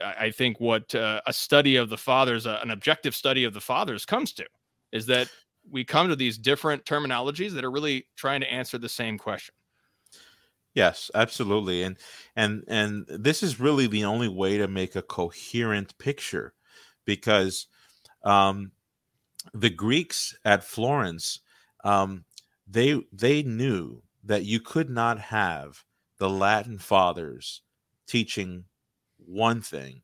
i 0.00 0.30
think 0.30 0.58
what 0.60 0.94
uh, 0.94 1.20
a 1.26 1.32
study 1.32 1.76
of 1.76 1.88
the 1.88 1.96
fathers 1.96 2.46
uh, 2.46 2.58
an 2.62 2.70
objective 2.70 3.14
study 3.14 3.44
of 3.44 3.54
the 3.54 3.60
fathers 3.60 4.04
comes 4.04 4.32
to 4.32 4.44
is 4.92 5.06
that 5.06 5.28
we 5.70 5.84
come 5.84 6.08
to 6.08 6.16
these 6.16 6.38
different 6.38 6.84
terminologies 6.84 7.52
that 7.52 7.64
are 7.64 7.70
really 7.70 8.06
trying 8.16 8.40
to 8.40 8.52
answer 8.52 8.78
the 8.78 8.88
same 8.88 9.18
question. 9.18 9.54
Yes, 10.74 11.10
absolutely. 11.14 11.82
And 11.82 11.96
and 12.36 12.64
and 12.68 13.06
this 13.08 13.42
is 13.42 13.58
really 13.58 13.86
the 13.86 14.04
only 14.04 14.28
way 14.28 14.58
to 14.58 14.68
make 14.68 14.96
a 14.96 15.02
coherent 15.02 15.96
picture 15.98 16.54
because 17.04 17.66
um 18.22 18.70
the 19.54 19.70
Greeks 19.70 20.36
at 20.44 20.64
Florence 20.64 21.40
um 21.84 22.24
they 22.66 23.00
they 23.12 23.42
knew 23.42 24.02
that 24.24 24.44
you 24.44 24.60
could 24.60 24.90
not 24.90 25.18
have 25.18 25.84
the 26.18 26.28
Latin 26.28 26.78
fathers 26.78 27.62
teaching 28.06 28.64
one 29.18 29.60
thing 29.60 30.02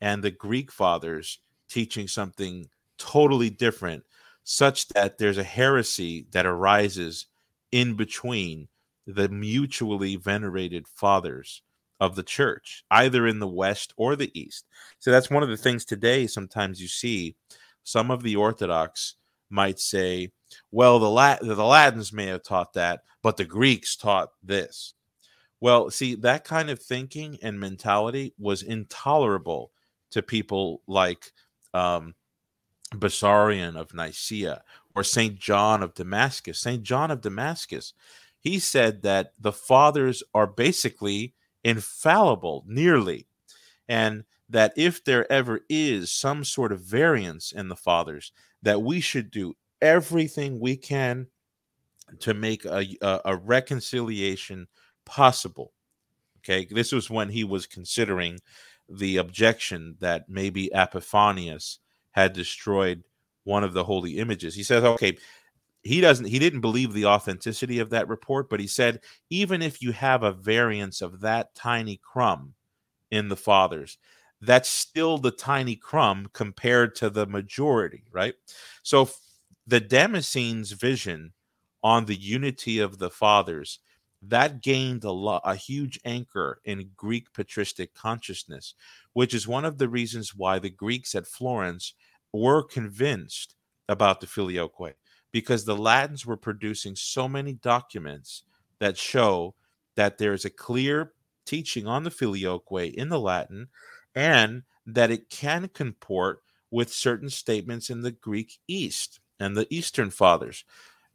and 0.00 0.22
the 0.22 0.30
Greek 0.30 0.72
fathers 0.72 1.38
teaching 1.68 2.08
something 2.08 2.68
totally 2.98 3.50
different 3.50 4.04
such 4.44 4.88
that 4.88 5.18
there's 5.18 5.38
a 5.38 5.44
heresy 5.44 6.26
that 6.32 6.46
arises 6.46 7.26
in 7.70 7.94
between 7.94 8.68
the 9.06 9.28
mutually 9.28 10.16
venerated 10.16 10.86
fathers 10.88 11.62
of 12.00 12.16
the 12.16 12.22
church, 12.22 12.84
either 12.90 13.26
in 13.26 13.38
the 13.38 13.48
West 13.48 13.92
or 13.96 14.16
the 14.16 14.30
East. 14.38 14.66
So 14.98 15.10
that's 15.10 15.30
one 15.30 15.42
of 15.42 15.50
the 15.50 15.56
things 15.56 15.84
today. 15.84 16.26
Sometimes 16.26 16.80
you 16.80 16.88
see 16.88 17.36
some 17.84 18.10
of 18.10 18.22
the 18.22 18.36
Orthodox 18.36 19.14
might 19.50 19.78
say, 19.78 20.30
well, 20.70 20.98
the, 20.98 21.10
Lat- 21.10 21.40
the 21.42 21.66
Latins 21.66 22.12
may 22.12 22.26
have 22.26 22.42
taught 22.42 22.72
that, 22.74 23.00
but 23.22 23.36
the 23.36 23.44
Greeks 23.44 23.96
taught 23.96 24.30
this. 24.42 24.94
Well, 25.60 25.90
see, 25.90 26.14
that 26.16 26.44
kind 26.44 26.70
of 26.70 26.80
thinking 26.80 27.38
and 27.42 27.60
mentality 27.60 28.34
was 28.38 28.62
intolerable 28.62 29.72
to 30.10 30.22
people 30.22 30.82
like 30.86 31.32
um, 31.74 32.14
Bessarion 32.94 33.76
of 33.76 33.94
Nicaea 33.94 34.62
or 34.94 35.04
St. 35.04 35.38
John 35.38 35.82
of 35.82 35.94
Damascus. 35.94 36.58
St. 36.58 36.82
John 36.82 37.10
of 37.10 37.20
Damascus, 37.20 37.92
he 38.40 38.58
said 38.58 39.02
that 39.02 39.32
the 39.38 39.52
fathers 39.52 40.22
are 40.34 40.46
basically 40.46 41.34
infallible, 41.62 42.64
nearly, 42.66 43.26
and 43.88 44.24
that 44.50 44.72
if 44.76 45.02
there 45.04 45.30
ever 45.30 45.60
is 45.68 46.12
some 46.12 46.44
sort 46.44 46.72
of 46.72 46.80
variance 46.80 47.52
in 47.52 47.68
the 47.68 47.76
fathers, 47.76 48.32
that 48.62 48.82
we 48.82 49.00
should 49.00 49.30
do 49.30 49.54
everything 49.80 50.60
we 50.60 50.76
can 50.76 51.26
to 52.18 52.34
make 52.34 52.64
a, 52.64 52.84
a, 53.00 53.20
a 53.26 53.36
reconciliation 53.36 54.66
possible. 55.04 55.72
Okay, 56.38 56.66
this 56.70 56.92
was 56.92 57.08
when 57.10 57.28
he 57.28 57.44
was 57.44 57.66
considering 57.66 58.38
the 58.88 59.18
objection 59.18 59.96
that 60.00 60.28
maybe 60.28 60.70
Epiphanius 60.74 61.78
had 62.10 62.32
destroyed 62.32 63.04
one 63.44 63.62
of 63.62 63.72
the 63.72 63.84
holy 63.84 64.18
images. 64.18 64.54
He 64.54 64.62
says, 64.62 64.82
okay, 64.82 65.16
he 65.82 66.00
doesn't 66.00 66.26
he 66.26 66.38
didn't 66.38 66.60
believe 66.60 66.92
the 66.92 67.06
authenticity 67.06 67.78
of 67.78 67.90
that 67.90 68.08
report, 68.08 68.50
but 68.50 68.60
he 68.60 68.66
said, 68.66 69.00
even 69.30 69.62
if 69.62 69.80
you 69.80 69.92
have 69.92 70.22
a 70.22 70.32
variance 70.32 71.00
of 71.00 71.20
that 71.20 71.54
tiny 71.54 72.00
crumb 72.02 72.54
in 73.10 73.28
the 73.28 73.36
fathers, 73.36 73.98
that's 74.40 74.68
still 74.68 75.18
the 75.18 75.30
tiny 75.30 75.76
crumb 75.76 76.28
compared 76.32 76.94
to 76.96 77.10
the 77.10 77.26
majority, 77.26 78.04
right? 78.10 78.34
So 78.82 79.10
the 79.66 79.80
Damascene's 79.80 80.72
vision 80.72 81.32
on 81.82 82.06
the 82.06 82.16
unity 82.16 82.78
of 82.78 82.98
the 82.98 83.10
fathers 83.10 83.80
that 84.22 84.60
gained 84.62 85.04
a, 85.04 85.10
lot, 85.10 85.42
a 85.44 85.54
huge 85.54 85.98
anchor 86.04 86.60
in 86.64 86.90
Greek 86.96 87.32
patristic 87.32 87.94
consciousness, 87.94 88.74
which 89.14 89.32
is 89.32 89.48
one 89.48 89.64
of 89.64 89.78
the 89.78 89.88
reasons 89.88 90.34
why 90.34 90.58
the 90.58 90.70
Greeks 90.70 91.14
at 91.14 91.26
Florence 91.26 91.94
were 92.32 92.62
convinced 92.62 93.54
about 93.88 94.20
the 94.20 94.26
filioque, 94.26 94.94
because 95.32 95.64
the 95.64 95.76
Latins 95.76 96.26
were 96.26 96.36
producing 96.36 96.94
so 96.94 97.28
many 97.28 97.54
documents 97.54 98.42
that 98.78 98.98
show 98.98 99.54
that 99.96 100.18
there 100.18 100.32
is 100.32 100.44
a 100.44 100.50
clear 100.50 101.12
teaching 101.46 101.86
on 101.86 102.04
the 102.04 102.10
filioque 102.10 102.92
in 102.94 103.08
the 103.08 103.18
Latin 103.18 103.68
and 104.14 104.62
that 104.86 105.10
it 105.10 105.30
can 105.30 105.68
comport 105.68 106.42
with 106.70 106.92
certain 106.92 107.30
statements 107.30 107.90
in 107.90 108.02
the 108.02 108.12
Greek 108.12 108.58
East. 108.68 109.20
and 109.40 109.56
the 109.56 109.66
Eastern 109.70 110.10
Fathers. 110.10 110.64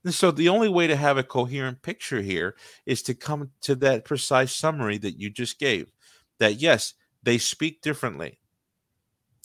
And 0.04 0.14
so 0.14 0.32
the 0.32 0.50
only 0.50 0.70
way 0.70 0.88
to 0.88 0.96
have 0.96 1.18
a 1.18 1.24
coherent 1.24 1.82
picture 1.82 2.22
here 2.22 2.56
is 2.86 3.02
to 3.04 3.14
come 3.14 3.52
to 3.62 3.76
that 3.76 4.06
precise 4.06 4.54
summary 4.54 4.98
that 5.00 5.20
you 5.20 5.30
just 5.30 5.60
gave. 5.60 5.92
That 6.40 6.56
yes, 6.62 6.94
they 7.24 7.38
speak 7.38 7.82
differently. 7.82 8.40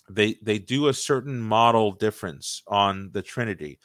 They 0.09 0.37
they 0.43 0.59
do 0.59 0.89
a 0.89 0.95
certain 0.95 1.41
model 1.41 1.93
difference 1.93 2.63
on 2.67 3.11
the 3.13 3.23
Trinity. 3.23 3.79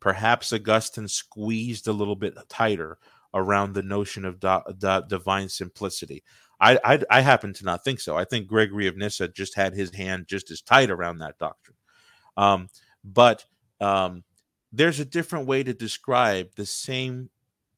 Perhaps 0.00 0.52
Augustine 0.52 1.08
squeezed 1.08 1.88
a 1.88 1.92
little 1.92 2.16
bit 2.16 2.36
tighter 2.48 2.98
around 3.34 3.72
the 3.72 3.82
notion 3.82 4.24
of 4.24 4.38
divine 5.08 5.48
simplicity. 5.48 6.22
I, 6.60 6.78
I, 6.84 7.00
I 7.10 7.20
happen 7.20 7.52
to 7.54 7.64
not 7.64 7.84
think 7.84 8.00
so. 8.00 8.16
I 8.16 8.24
think 8.24 8.46
Gregory 8.46 8.86
of 8.86 8.96
Nyssa 8.96 9.28
just 9.28 9.54
had 9.54 9.74
his 9.74 9.94
hand 9.94 10.26
just 10.26 10.50
as 10.50 10.62
tight 10.62 10.90
around 10.90 11.18
that 11.18 11.38
doctrine. 11.38 11.76
Um, 12.36 12.68
but 13.04 13.44
um, 13.80 14.24
there's 14.72 15.00
a 15.00 15.04
different 15.04 15.46
way 15.46 15.62
to 15.62 15.74
describe 15.74 16.50
the 16.56 16.66
same 16.66 17.30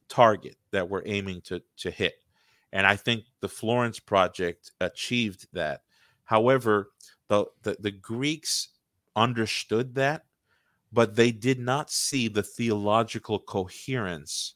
target 0.09 0.57
that 0.70 0.89
we're 0.89 1.03
aiming 1.07 1.41
to 1.43 1.62
to 1.79 1.91
hit, 1.91 2.14
and 2.72 2.87
I 2.87 2.97
think 2.97 3.24
the 3.41 3.49
Florence 3.49 4.01
project 4.01 4.72
achieved 4.81 5.49
that. 5.53 5.83
However, 6.24 6.91
the, 7.29 7.47
the, 7.62 7.76
the 7.81 7.91
Greeks 7.91 8.68
understood 9.16 9.95
that, 9.97 10.24
but 10.93 11.16
they 11.16 11.31
did 11.31 11.59
not 11.59 11.91
see 11.91 12.29
the 12.29 12.43
theological 12.43 13.39
coherence 13.39 14.55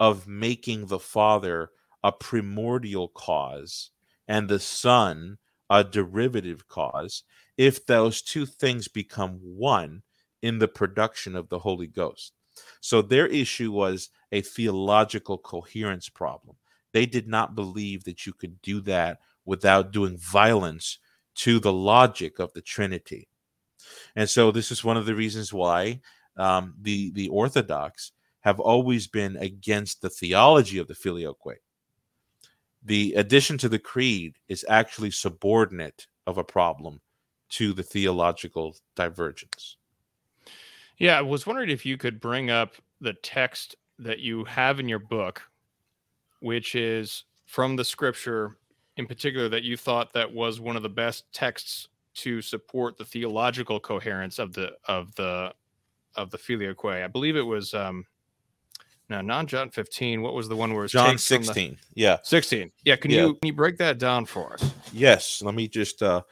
of 0.00 0.26
making 0.26 0.86
the 0.86 0.98
Father 0.98 1.70
a 2.02 2.12
primordial 2.12 3.08
cause 3.08 3.90
and 4.26 4.48
the 4.48 4.58
Son 4.58 5.38
a 5.70 5.84
derivative 5.84 6.66
cause 6.68 7.24
if 7.56 7.84
those 7.86 8.22
two 8.22 8.46
things 8.46 8.88
become 8.88 9.38
one 9.42 10.02
in 10.42 10.58
the 10.58 10.68
production 10.68 11.36
of 11.36 11.48
the 11.48 11.58
Holy 11.58 11.86
Ghost. 11.86 12.32
So 12.80 13.02
their 13.02 13.26
issue 13.26 13.70
was 13.70 14.10
a 14.32 14.40
theological 14.40 15.38
coherence 15.38 16.08
problem. 16.08 16.56
They 16.92 17.06
did 17.06 17.28
not 17.28 17.54
believe 17.54 18.04
that 18.04 18.26
you 18.26 18.32
could 18.32 18.60
do 18.62 18.80
that 18.82 19.18
without 19.44 19.92
doing 19.92 20.16
violence 20.16 20.98
to 21.36 21.60
the 21.60 21.72
logic 21.72 22.38
of 22.38 22.52
the 22.52 22.62
Trinity. 22.62 23.28
And 24.16 24.28
so 24.28 24.50
this 24.50 24.72
is 24.72 24.84
one 24.84 24.96
of 24.96 25.06
the 25.06 25.14
reasons 25.14 25.52
why 25.52 26.00
um, 26.36 26.74
the 26.80 27.10
the 27.12 27.28
Orthodox 27.28 28.12
have 28.40 28.60
always 28.60 29.06
been 29.06 29.36
against 29.36 30.00
the 30.00 30.10
theology 30.10 30.78
of 30.78 30.86
the 30.88 30.94
filioque. 30.94 31.58
The 32.88 33.12
addition 33.16 33.58
to 33.58 33.68
the 33.68 33.78
creed 33.78 34.36
is 34.48 34.64
actually 34.66 35.10
subordinate 35.10 36.06
of 36.26 36.38
a 36.38 36.44
problem 36.44 37.02
to 37.50 37.74
the 37.74 37.82
theological 37.82 38.76
divergence. 38.96 39.76
Yeah, 40.96 41.18
I 41.18 41.20
was 41.20 41.46
wondering 41.46 41.68
if 41.68 41.84
you 41.84 41.98
could 41.98 42.18
bring 42.18 42.48
up 42.48 42.76
the 43.02 43.12
text 43.12 43.76
that 43.98 44.20
you 44.20 44.42
have 44.44 44.80
in 44.80 44.88
your 44.88 45.00
book, 45.00 45.42
which 46.40 46.74
is 46.74 47.24
from 47.44 47.76
the 47.76 47.84
scripture 47.84 48.56
in 48.96 49.06
particular 49.06 49.50
that 49.50 49.64
you 49.64 49.76
thought 49.76 50.14
that 50.14 50.32
was 50.32 50.58
one 50.58 50.74
of 50.74 50.82
the 50.82 50.88
best 50.88 51.30
texts 51.30 51.88
to 52.14 52.40
support 52.40 52.96
the 52.96 53.04
theological 53.04 53.78
coherence 53.78 54.38
of 54.38 54.54
the 54.54 54.72
of 54.86 55.14
the 55.16 55.52
of 56.16 56.30
the 56.30 56.38
filioque. 56.38 57.04
I 57.04 57.06
believe 57.06 57.36
it 57.36 57.42
was 57.42 57.74
um 57.74 58.06
no, 59.08 59.20
not 59.20 59.46
John 59.46 59.70
15. 59.70 60.22
What 60.22 60.34
was 60.34 60.48
the 60.48 60.56
one 60.56 60.74
where 60.74 60.84
it's 60.84 60.92
John 60.92 61.16
16? 61.18 61.70
The, 61.70 61.76
yeah. 61.94 62.18
16. 62.22 62.70
Yeah, 62.84 62.96
can 62.96 63.10
yeah. 63.10 63.22
you 63.22 63.34
can 63.34 63.46
you 63.46 63.52
break 63.52 63.78
that 63.78 63.98
down 63.98 64.26
for 64.26 64.54
us? 64.54 64.72
Yes. 64.92 65.42
Let 65.42 65.54
me 65.54 65.68
just 65.68 66.02
uh 66.02 66.22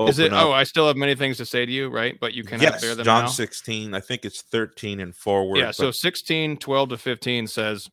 Is 0.00 0.18
it 0.18 0.32
up. 0.32 0.46
oh, 0.46 0.52
I 0.52 0.64
still 0.64 0.86
have 0.86 0.96
many 0.96 1.14
things 1.14 1.36
to 1.38 1.46
say 1.46 1.66
to 1.66 1.72
you, 1.72 1.88
right? 1.88 2.18
But 2.20 2.34
you 2.34 2.44
cannot 2.44 2.62
yes, 2.62 2.80
bear 2.80 2.94
them 2.94 3.04
John 3.04 3.24
now? 3.24 3.30
16. 3.30 3.94
I 3.94 4.00
think 4.00 4.24
it's 4.24 4.42
13 4.42 5.00
and 5.00 5.14
forward. 5.14 5.58
Yeah, 5.58 5.66
but... 5.66 5.74
so 5.74 5.90
16, 5.90 6.58
12 6.58 6.88
to 6.90 6.98
15 6.98 7.46
says 7.46 7.90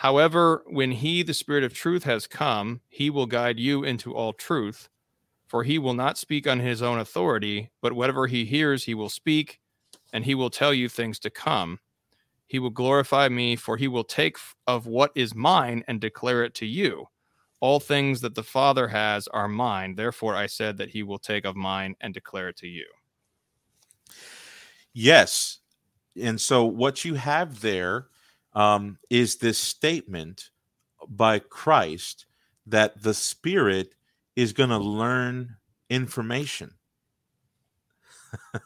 However, 0.00 0.62
when 0.66 0.92
he, 0.92 1.22
the 1.22 1.34
Spirit 1.34 1.62
of 1.62 1.74
truth, 1.74 2.04
has 2.04 2.26
come, 2.26 2.80
he 2.88 3.10
will 3.10 3.26
guide 3.26 3.58
you 3.58 3.84
into 3.84 4.14
all 4.14 4.32
truth. 4.32 4.88
For 5.46 5.62
he 5.62 5.78
will 5.78 5.92
not 5.92 6.16
speak 6.16 6.46
on 6.46 6.60
his 6.60 6.80
own 6.80 6.98
authority, 6.98 7.70
but 7.82 7.92
whatever 7.92 8.26
he 8.26 8.46
hears, 8.46 8.84
he 8.84 8.94
will 8.94 9.10
speak, 9.10 9.60
and 10.10 10.24
he 10.24 10.34
will 10.34 10.48
tell 10.48 10.72
you 10.72 10.88
things 10.88 11.18
to 11.18 11.28
come. 11.28 11.80
He 12.50 12.58
will 12.58 12.70
glorify 12.70 13.28
me, 13.28 13.54
for 13.54 13.76
he 13.76 13.86
will 13.86 14.02
take 14.02 14.36
of 14.66 14.88
what 14.88 15.12
is 15.14 15.36
mine 15.36 15.84
and 15.86 16.00
declare 16.00 16.42
it 16.42 16.52
to 16.54 16.66
you. 16.66 17.06
All 17.60 17.78
things 17.78 18.22
that 18.22 18.34
the 18.34 18.42
Father 18.42 18.88
has 18.88 19.28
are 19.28 19.46
mine. 19.46 19.94
Therefore, 19.94 20.34
I 20.34 20.46
said 20.46 20.76
that 20.78 20.90
he 20.90 21.04
will 21.04 21.20
take 21.20 21.44
of 21.44 21.54
mine 21.54 21.94
and 22.00 22.12
declare 22.12 22.48
it 22.48 22.56
to 22.56 22.66
you. 22.66 22.86
Yes. 24.92 25.60
And 26.20 26.40
so, 26.40 26.64
what 26.64 27.04
you 27.04 27.14
have 27.14 27.60
there 27.60 28.08
um, 28.54 28.98
is 29.10 29.36
this 29.36 29.58
statement 29.58 30.50
by 31.08 31.38
Christ 31.38 32.26
that 32.66 33.00
the 33.00 33.14
Spirit 33.14 33.94
is 34.34 34.52
going 34.52 34.70
to 34.70 34.78
learn 34.78 35.54
information, 35.88 36.72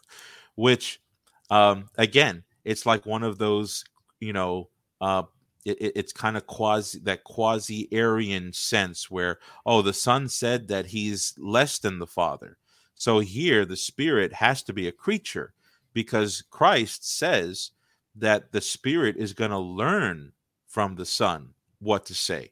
which, 0.55 1.03
um, 1.51 1.91
again, 1.99 2.45
it's 2.65 2.87
like 2.87 3.07
one 3.07 3.23
of 3.23 3.39
those, 3.39 3.85
you 4.21 4.33
know, 4.33 4.69
uh, 5.01 5.25
it, 5.65 5.93
it's 5.97 6.13
kind 6.13 6.37
of 6.37 6.47
quasi 6.47 6.99
that 7.01 7.25
quasi 7.25 7.89
Arian 7.93 8.53
sense 8.53 9.11
where, 9.11 9.39
oh, 9.67 9.83
the 9.83 9.93
Son 9.93 10.29
said 10.29 10.69
that 10.69 10.87
he's 10.87 11.35
less 11.39 11.79
than 11.79 11.99
the 11.99 12.07
Father. 12.07 12.59
So 12.95 13.21
here, 13.21 13.65
the 13.65 13.77
Spirit 13.77 14.33
has 14.33 14.63
to 14.65 14.73
be 14.73 14.89
a 14.89 14.93
creature 14.93 15.53
because 15.93 16.43
Christ 16.51 17.17
says 17.17 17.71
that 18.17 18.53
the 18.53 18.61
Spirit 18.61 19.17
is 19.17 19.33
going 19.33 19.51
to 19.51 19.59
learn 19.59 20.33
from 20.67 20.95
the 20.95 21.07
Son 21.07 21.51
what 21.81 22.07
to 22.07 22.15
say. 22.15 22.51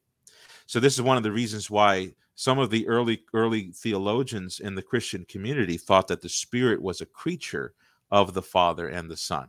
So 0.66 0.80
this 0.80 0.94
is 0.94 1.02
one 1.02 1.16
of 1.16 1.22
the 1.22 1.32
reasons 1.32 1.70
why 1.70 2.14
some 2.34 2.58
of 2.58 2.70
the 2.70 2.86
early 2.88 3.24
early 3.34 3.72
theologians 3.74 4.60
in 4.60 4.74
the 4.74 4.82
Christian 4.82 5.24
community 5.26 5.76
thought 5.76 6.08
that 6.08 6.22
the 6.22 6.28
Spirit 6.28 6.80
was 6.80 7.00
a 7.00 7.06
creature 7.06 7.74
of 8.10 8.34
the 8.34 8.42
Father 8.42 8.88
and 8.88 9.10
the 9.10 9.16
Son. 9.16 9.48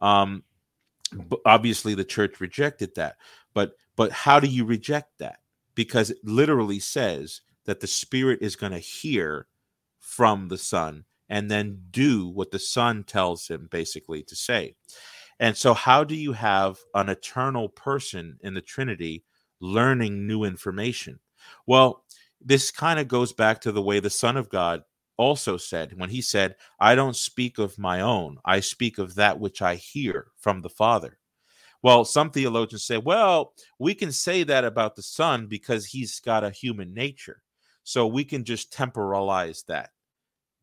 Um, 0.00 0.44
obviously, 1.44 1.94
the 1.94 2.04
church 2.04 2.40
rejected 2.40 2.94
that, 2.96 3.16
but 3.54 3.72
but 3.96 4.12
how 4.12 4.40
do 4.40 4.46
you 4.46 4.64
reject 4.64 5.18
that? 5.18 5.40
Because 5.74 6.10
it 6.10 6.18
literally 6.22 6.78
says 6.78 7.40
that 7.64 7.80
the 7.80 7.86
Spirit 7.86 8.38
is 8.42 8.56
going 8.56 8.72
to 8.72 8.78
hear 8.78 9.46
from 9.98 10.48
the 10.48 10.58
Son 10.58 11.04
and 11.28 11.50
then 11.50 11.82
do 11.90 12.28
what 12.28 12.50
the 12.50 12.58
Son 12.58 13.04
tells 13.04 13.48
him 13.48 13.68
basically 13.70 14.22
to 14.22 14.34
say. 14.34 14.74
And 15.40 15.56
so, 15.56 15.74
how 15.74 16.04
do 16.04 16.14
you 16.14 16.32
have 16.32 16.78
an 16.94 17.08
eternal 17.08 17.68
person 17.68 18.38
in 18.42 18.54
the 18.54 18.60
Trinity 18.60 19.24
learning 19.60 20.26
new 20.26 20.44
information? 20.44 21.20
Well, 21.66 22.04
this 22.40 22.70
kind 22.70 22.98
of 22.98 23.08
goes 23.08 23.32
back 23.32 23.60
to 23.62 23.72
the 23.72 23.82
way 23.82 24.00
the 24.00 24.10
Son 24.10 24.36
of 24.36 24.48
God 24.48 24.82
also 25.18 25.56
said 25.56 25.98
when 25.98 26.10
he 26.10 26.22
said, 26.22 26.56
I 26.80 26.94
don't 26.94 27.16
speak 27.16 27.58
of 27.58 27.78
my 27.78 28.00
own, 28.00 28.38
I 28.44 28.60
speak 28.60 28.98
of 28.98 29.14
that 29.16 29.38
which 29.38 29.60
I 29.60 29.74
hear 29.74 30.28
from 30.38 30.62
the 30.62 30.70
Father. 30.70 31.18
Well, 31.82 32.04
some 32.04 32.30
theologians 32.30 32.84
say, 32.84 32.98
well, 32.98 33.52
we 33.78 33.94
can 33.94 34.10
say 34.10 34.42
that 34.44 34.64
about 34.64 34.96
the 34.96 35.02
Son 35.02 35.46
because 35.46 35.86
he's 35.86 36.18
got 36.20 36.42
a 36.42 36.50
human 36.50 36.94
nature. 36.94 37.42
So 37.84 38.06
we 38.06 38.24
can 38.24 38.44
just 38.44 38.72
temporalize 38.72 39.64
that 39.66 39.90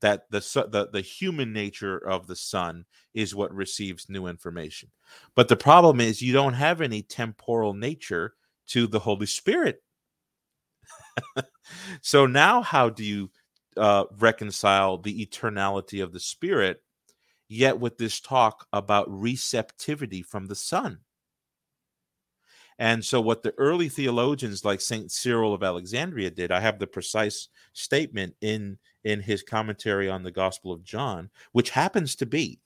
that 0.02 0.30
the, 0.30 0.40
the 0.72 0.90
the 0.92 1.02
human 1.02 1.54
nature 1.54 1.98
of 1.98 2.28
the 2.28 2.36
son 2.36 2.86
is 3.14 3.34
what 3.34 3.54
receives 3.54 4.10
new 4.10 4.28
information 4.28 4.92
but 5.36 5.48
the 5.48 5.56
problem 5.56 6.00
is 6.00 6.22
you 6.22 6.34
don't 6.34 6.54
have 6.54 6.82
any 6.82 7.02
temporal 7.02 7.74
nature 7.74 8.34
to 8.68 8.88
the 8.88 9.00
holy 9.00 9.26
spirit 9.26 9.82
so 12.02 12.26
now 12.26 12.62
how 12.62 12.90
do 12.90 13.04
you 13.04 13.30
uh, 13.78 14.06
reconcile 14.18 14.98
the 14.98 15.26
eternality 15.26 16.04
of 16.04 16.14
the 16.14 16.20
spirit 16.20 16.82
yet 17.48 17.80
with 17.80 17.98
this 17.98 18.20
talk 18.20 18.68
about 18.74 19.06
receptivity 19.08 20.22
from 20.22 20.48
the 20.48 20.56
son 20.56 21.00
and 22.78 23.06
so 23.06 23.22
what 23.22 23.44
the 23.44 23.54
early 23.58 23.88
theologians 23.88 24.66
like 24.66 24.82
saint 24.82 25.12
cyril 25.12 25.54
of 25.54 25.64
alexandria 25.64 26.30
did 26.30 26.52
i 26.52 26.60
have 26.60 26.80
the 26.80 26.88
precise 26.88 27.50
statement 27.74 28.34
in 28.42 28.78
in 29.06 29.22
his 29.22 29.44
commentary 29.44 30.10
on 30.10 30.24
the 30.24 30.32
Gospel 30.32 30.74
of 30.74 30.84
John, 30.84 31.30
which 31.54 31.70
happens 31.70 32.16
to 32.16 32.26
be 32.26 32.60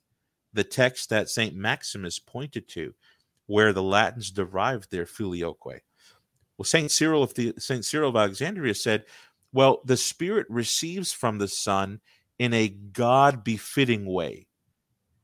the 0.53 0.63
text 0.63 1.09
that 1.09 1.29
St. 1.29 1.53
Maximus 1.53 2.17
pointed 2.17 2.67
to, 2.69 2.95
where 3.45 3.73
the 3.73 3.83
Latins 3.83 4.31
derived 4.31 4.89
their 4.89 5.05
filioque. 5.05 5.81
Well, 6.57 6.63
St. 6.65 6.89
Cyril 6.89 7.21
of 7.21 7.33
the 7.35 7.53
St. 7.57 7.85
Cyril 7.85 8.09
of 8.09 8.15
Alexandria 8.15 8.73
said, 8.73 9.05
well, 9.51 9.81
the 9.85 9.97
Spirit 9.97 10.47
receives 10.49 11.11
from 11.11 11.37
the 11.37 11.47
Son 11.47 12.01
in 12.37 12.53
a 12.53 12.69
God 12.69 13.43
befitting 13.43 14.05
way. 14.05 14.47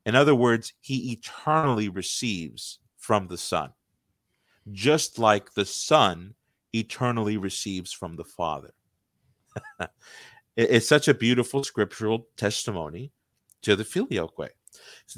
In 0.06 0.16
other 0.16 0.36
words, 0.36 0.74
he 0.82 1.12
eternally 1.12 1.90
receives 1.90 2.80
from 2.98 3.28
the 3.28 3.38
Son, 3.38 3.72
just 4.72 5.18
like 5.18 5.54
the 5.54 5.66
Son 5.66 6.36
eternally 6.74 7.38
receives 7.38 7.92
from 7.92 8.16
the 8.16 8.24
Father. 8.24 8.74
it's 10.58 10.88
such 10.88 11.08
a 11.08 11.14
beautiful 11.14 11.64
scriptural 11.64 12.28
testimony 12.38 13.12
to 13.62 13.76
the 13.76 13.86
filioque. 13.86 14.52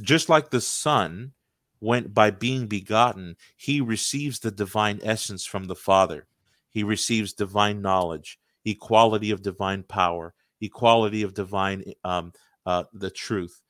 Just 0.01 0.29
like 0.29 0.49
the 0.49 0.61
Son 0.61 1.33
went 1.81 2.13
by 2.13 2.31
being 2.31 2.67
begotten, 2.67 3.35
he 3.55 3.81
receives 3.81 4.39
the 4.39 4.51
divine 4.51 4.99
essence 5.03 5.45
from 5.45 5.65
the 5.65 5.75
Father. 5.75 6.27
He 6.69 6.83
receives 6.83 7.33
divine 7.33 7.81
knowledge, 7.81 8.39
equality 8.67 9.31
of 9.31 9.41
divine 9.41 9.83
power, 9.83 10.33
equality 10.61 11.23
of 11.23 11.33
divine 11.33 11.83
um, 12.03 12.33
uh, 12.65 12.83
the 12.93 13.09
truth, 13.09 13.61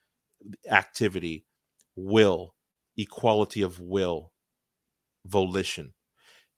activity, 0.70 1.46
will, 1.96 2.56
equality 2.98 3.62
of 3.62 3.80
will, 3.80 4.32
volition. 5.26 5.94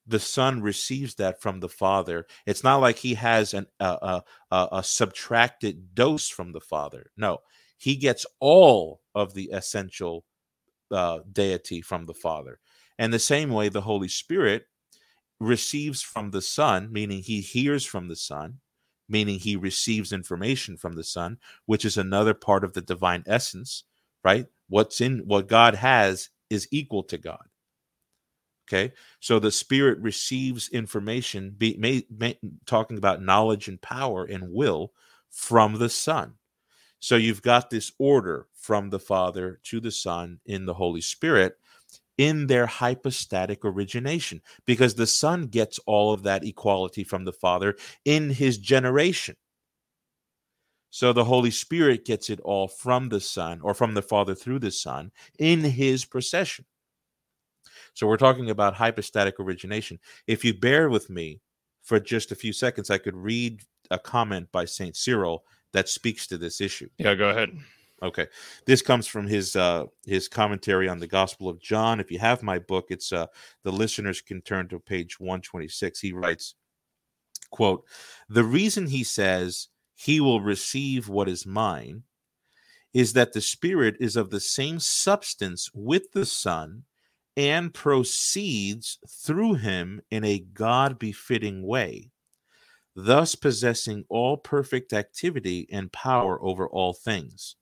The 0.08 0.20
son 0.20 0.62
receives 0.62 1.16
that 1.16 1.42
from 1.42 1.60
the 1.60 1.70
father. 1.70 2.26
It's 2.46 2.64
not 2.64 2.78
like 2.78 2.98
he 2.98 3.14
has 3.16 3.54
an, 3.54 3.68
a, 3.80 4.24
subtracted 4.84 5.94
dose 5.94 6.30
from 6.30 6.54
the 6.54 6.62
father. 6.62 7.12
No, 7.18 7.40
he 7.78 7.96
gets 7.96 8.26
all 8.40 9.02
of 9.14 9.34
the 9.34 9.50
essential 9.54 10.26
uh, 10.92 11.20
deity 11.32 11.82
from 11.82 12.06
the 12.06 12.14
father. 12.14 12.60
And 12.98 13.14
the 13.14 13.20
same 13.20 13.50
way, 13.52 13.70
the 13.70 13.82
Holy 13.82 14.08
Spirit 14.08 14.64
receives 15.40 16.02
from 16.02 16.32
the 16.32 16.42
Son, 16.42 16.92
meaning 16.92 17.22
he 17.22 17.42
hears 17.42 17.86
from 17.86 18.08
the 18.08 18.16
Son, 18.16 18.60
meaning 19.08 19.40
he 19.40 19.56
receives 19.56 20.14
information 20.14 20.78
from 20.78 20.94
the 20.94 21.04
Son, 21.04 21.38
which 21.66 21.86
is 21.86 21.98
another 21.98 22.34
part 22.34 22.64
of 22.64 22.74
the 22.74 22.82
divine 22.82 23.24
essence, 23.26 23.84
right? 24.24 24.48
What's 24.68 25.02
in 25.02 25.20
what 25.20 25.48
God 25.48 25.76
has 25.76 26.30
is 26.50 26.68
equal 26.72 27.04
to 27.04 27.18
God. 27.18 27.44
Okay, 28.68 28.94
so 29.20 29.40
the 29.40 29.52
Spirit 29.52 29.98
receives 30.00 30.70
information, 30.70 31.56
be, 31.58 31.76
may, 31.80 32.06
may, 32.16 32.38
talking 32.68 33.00
about 33.00 33.22
knowledge 33.22 33.68
and 33.68 33.82
power 33.82 34.26
and 34.26 34.52
will 34.52 34.94
from 35.32 35.76
the 35.76 35.90
Son. 35.90 36.36
So 37.00 37.16
you've 37.16 37.42
got 37.42 37.70
this 37.70 37.92
order 37.98 38.48
from 38.54 38.92
the 38.92 39.00
Father 39.00 39.60
to 39.64 39.80
the 39.80 39.90
Son 39.90 40.40
in 40.46 40.66
the 40.66 40.74
Holy 40.76 41.02
Spirit 41.02 41.58
in 42.20 42.48
their 42.48 42.66
hypostatic 42.66 43.64
origination 43.64 44.42
because 44.66 44.94
the 44.94 45.08
Son 45.08 45.48
gets 45.48 45.80
all 45.86 46.12
of 46.12 46.22
that 46.24 46.44
equality 46.44 47.02
from 47.02 47.24
the 47.24 47.32
Father 47.32 47.78
in 48.04 48.30
his 48.30 48.58
generation. 48.58 49.38
So 50.90 51.14
the 51.14 51.24
Holy 51.24 51.50
Spirit 51.50 52.04
gets 52.04 52.30
it 52.30 52.42
all 52.42 52.68
from 52.68 53.08
the 53.08 53.22
Son 53.22 53.62
or 53.62 53.74
from 53.74 53.94
the 53.94 54.02
Father 54.02 54.36
through 54.36 54.60
the 54.60 54.70
Son 54.70 55.12
in 55.40 55.62
his 55.62 56.04
procession. 56.04 56.66
So 57.94 58.06
we're 58.06 58.18
talking 58.18 58.50
about 58.50 58.74
hypostatic 58.74 59.40
origination. 59.40 59.98
If 60.28 60.44
you 60.44 60.54
bear 60.54 60.90
with 60.90 61.10
me 61.10 61.40
for 61.84 62.02
just 62.02 62.34
a 62.34 62.36
few 62.36 62.52
seconds, 62.52 62.90
I 62.90 62.98
could 62.98 63.16
read 63.16 63.62
a 63.92 63.98
comment 63.98 64.52
by 64.52 64.66
St. 64.66 64.98
Cyril 64.98 65.46
that 65.72 65.88
speaks 65.88 66.28
to 66.28 66.38
this 66.38 66.60
issue. 66.60 66.90
Yeah, 66.98 67.16
go 67.16 67.30
ahead. 67.30 67.58
Okay, 68.02 68.28
this 68.66 68.82
comes 68.82 69.08
from 69.08 69.28
his 69.28 69.56
uh, 69.58 69.86
his 70.06 70.30
commentary 70.30 70.88
on 70.88 71.00
the 71.00 71.08
Gospel 71.08 71.50
of 71.50 71.60
John. 71.60 72.00
If 72.00 72.12
you 72.12 72.20
have 72.20 72.42
my 72.42 72.58
book, 72.58 72.88
it's 72.90 73.12
uh, 73.12 73.28
the 73.64 73.72
listeners 73.72 74.22
can 74.22 74.42
turn 74.42 74.70
to 74.70 74.80
page 74.80 75.20
one 75.20 75.42
twenty 75.42 75.68
six. 75.68 76.00
He 76.00 76.14
writes, 76.14 76.56
"quote 77.52 77.84
The 78.30 78.44
reason 78.44 78.88
he 78.88 79.04
says 79.04 79.68
he 79.96 80.22
will 80.22 80.40
receive 80.40 81.10
what 81.10 81.28
is 81.28 81.46
mine 81.46 82.04
is 82.94 83.14
that 83.14 83.34
the 83.34 83.42
Spirit 83.42 83.98
is 84.00 84.16
of 84.16 84.30
the 84.30 84.40
same 84.40 84.80
substance 84.80 85.70
with 85.74 86.12
the 86.14 86.26
Son." 86.26 86.84
And 87.38 87.74
proceeds 87.74 88.98
through 89.08 89.54
him 89.56 90.02
in 90.12 90.26
a 90.26 90.40
God 90.40 91.00
befitting 91.00 91.66
way, 91.66 92.12
thus 92.96 93.36
possessing 93.36 94.04
all 94.10 94.36
perfect 94.36 94.92
activity 94.92 95.66
and 95.72 95.90
power 95.90 96.42
over 96.44 96.68
all 96.68 96.92
things 96.92 97.56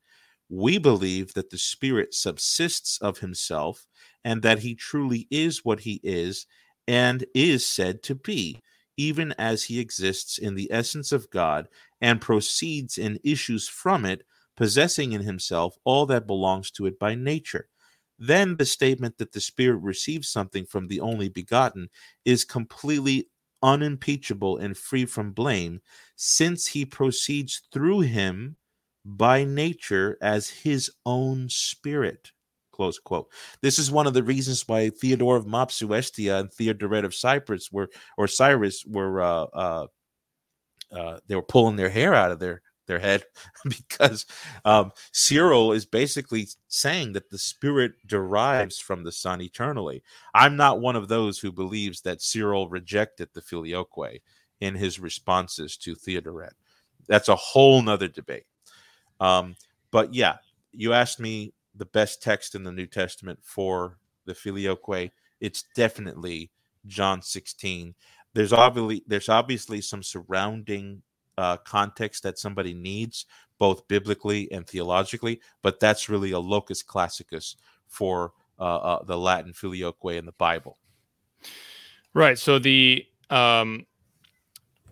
we 0.49 0.77
believe 0.77 1.33
that 1.33 1.49
the 1.49 1.57
Spirit 1.57 2.13
subsists 2.13 2.97
of 3.01 3.19
himself 3.19 3.85
and 4.23 4.41
that 4.41 4.59
he 4.59 4.75
truly 4.75 5.27
is 5.29 5.65
what 5.65 5.81
he 5.81 5.99
is 6.03 6.45
and 6.87 7.25
is 7.33 7.65
said 7.65 8.01
to 8.03 8.15
be, 8.15 8.61
even 8.95 9.33
as 9.37 9.63
he 9.63 9.79
exists 9.79 10.37
in 10.37 10.55
the 10.55 10.71
essence 10.71 11.11
of 11.11 11.29
God 11.29 11.67
and 12.01 12.21
proceeds 12.21 12.97
and 12.97 13.19
issues 13.23 13.67
from 13.67 14.05
it, 14.05 14.23
possessing 14.55 15.11
in 15.11 15.21
himself 15.21 15.77
all 15.83 16.05
that 16.07 16.27
belongs 16.27 16.71
to 16.71 16.85
it 16.85 16.97
by 16.97 17.13
nature. 17.13 17.67
Then 18.17 18.57
the 18.57 18.65
statement 18.65 19.17
that 19.19 19.31
the 19.31 19.41
Spirit 19.41 19.77
receives 19.77 20.29
something 20.29 20.65
from 20.65 20.87
the 20.87 21.01
only 21.01 21.29
begotten 21.29 21.89
is 22.25 22.43
completely 22.43 23.29
unimpeachable 23.61 24.57
and 24.57 24.77
free 24.77 25.05
from 25.05 25.31
blame, 25.31 25.81
since 26.15 26.67
he 26.67 26.85
proceeds 26.85 27.61
through 27.71 28.01
him 28.01 28.55
by 29.07 29.45
nature 29.45 30.17
as 30.21 30.49
his 30.49 30.91
own 31.05 31.47
spirit. 31.47 32.31
Close 32.71 32.99
quote. 32.99 33.31
This 33.61 33.79
is 33.79 33.89
one 33.89 34.05
of 34.05 34.13
the 34.13 34.23
reasons 34.23 34.67
why 34.67 34.89
Theodore 34.89 35.37
of 35.37 35.45
Mopsuestia 35.45 36.39
and 36.39 36.51
Theodoret 36.51 37.05
of 37.05 37.15
Cyprus 37.15 37.71
were, 37.71 37.89
or 38.17 38.27
Cyrus 38.27 38.85
were, 38.85 39.21
uh, 39.21 39.45
uh, 39.53 39.87
uh, 40.91 41.19
they 41.27 41.35
were 41.35 41.41
pulling 41.41 41.77
their 41.77 41.89
hair 41.89 42.13
out 42.13 42.31
of 42.31 42.39
their 42.39 42.61
their 42.87 42.99
head 42.99 43.23
because 43.65 44.25
um, 44.65 44.91
Cyril 45.11 45.73
is 45.73 45.85
basically 45.85 46.47
saying 46.69 47.13
that 47.13 47.29
the 47.29 47.37
Spirit 47.37 47.91
derives 48.05 48.79
from 48.79 49.03
the 49.03 49.11
Son 49.11 49.41
eternally. 49.41 50.03
I'm 50.33 50.55
not 50.55 50.79
one 50.79 50.95
of 50.95 51.09
those 51.09 51.37
who 51.37 51.51
believes 51.51 52.01
that 52.01 52.21
Cyril 52.21 52.69
rejected 52.69 53.29
the 53.33 53.41
filioque 53.41 54.21
in 54.61 54.75
his 54.75 54.99
responses 54.99 55.77
to 55.77 55.95
Theodoret. 55.95 56.53
That's 57.07 57.27
a 57.29 57.35
whole 57.35 57.81
nother 57.81 58.07
debate. 58.07 58.45
Um, 59.19 59.55
but 59.91 60.13
yeah, 60.13 60.37
you 60.71 60.93
asked 60.93 61.19
me 61.19 61.53
the 61.75 61.85
best 61.85 62.21
text 62.21 62.55
in 62.55 62.63
the 62.63 62.71
New 62.71 62.87
Testament 62.87 63.39
for 63.41 63.97
the 64.25 64.33
filioque. 64.33 65.11
It's 65.39 65.65
definitely 65.75 66.51
John 66.85 67.21
16. 67.21 67.93
There's 68.33 68.53
obviously 68.53 69.03
there's 69.07 69.29
obviously 69.29 69.81
some 69.81 70.03
surrounding 70.03 71.01
uh, 71.37 71.57
context 71.57 72.23
that 72.23 72.37
somebody 72.37 72.73
needs, 72.73 73.25
both 73.57 73.87
biblically 73.87 74.51
and 74.51 74.67
theologically, 74.67 75.39
but 75.61 75.79
that's 75.79 76.09
really 76.09 76.31
a 76.31 76.39
locus 76.39 76.83
classicus 76.83 77.55
for 77.87 78.33
uh, 78.59 78.77
uh, 78.77 79.03
the 79.03 79.17
Latin 79.17 79.53
filioque 79.53 80.17
in 80.17 80.25
the 80.25 80.31
Bible. 80.33 80.77
Right. 82.13 82.37
So 82.37 82.59
the 82.59 83.05
um, 83.29 83.85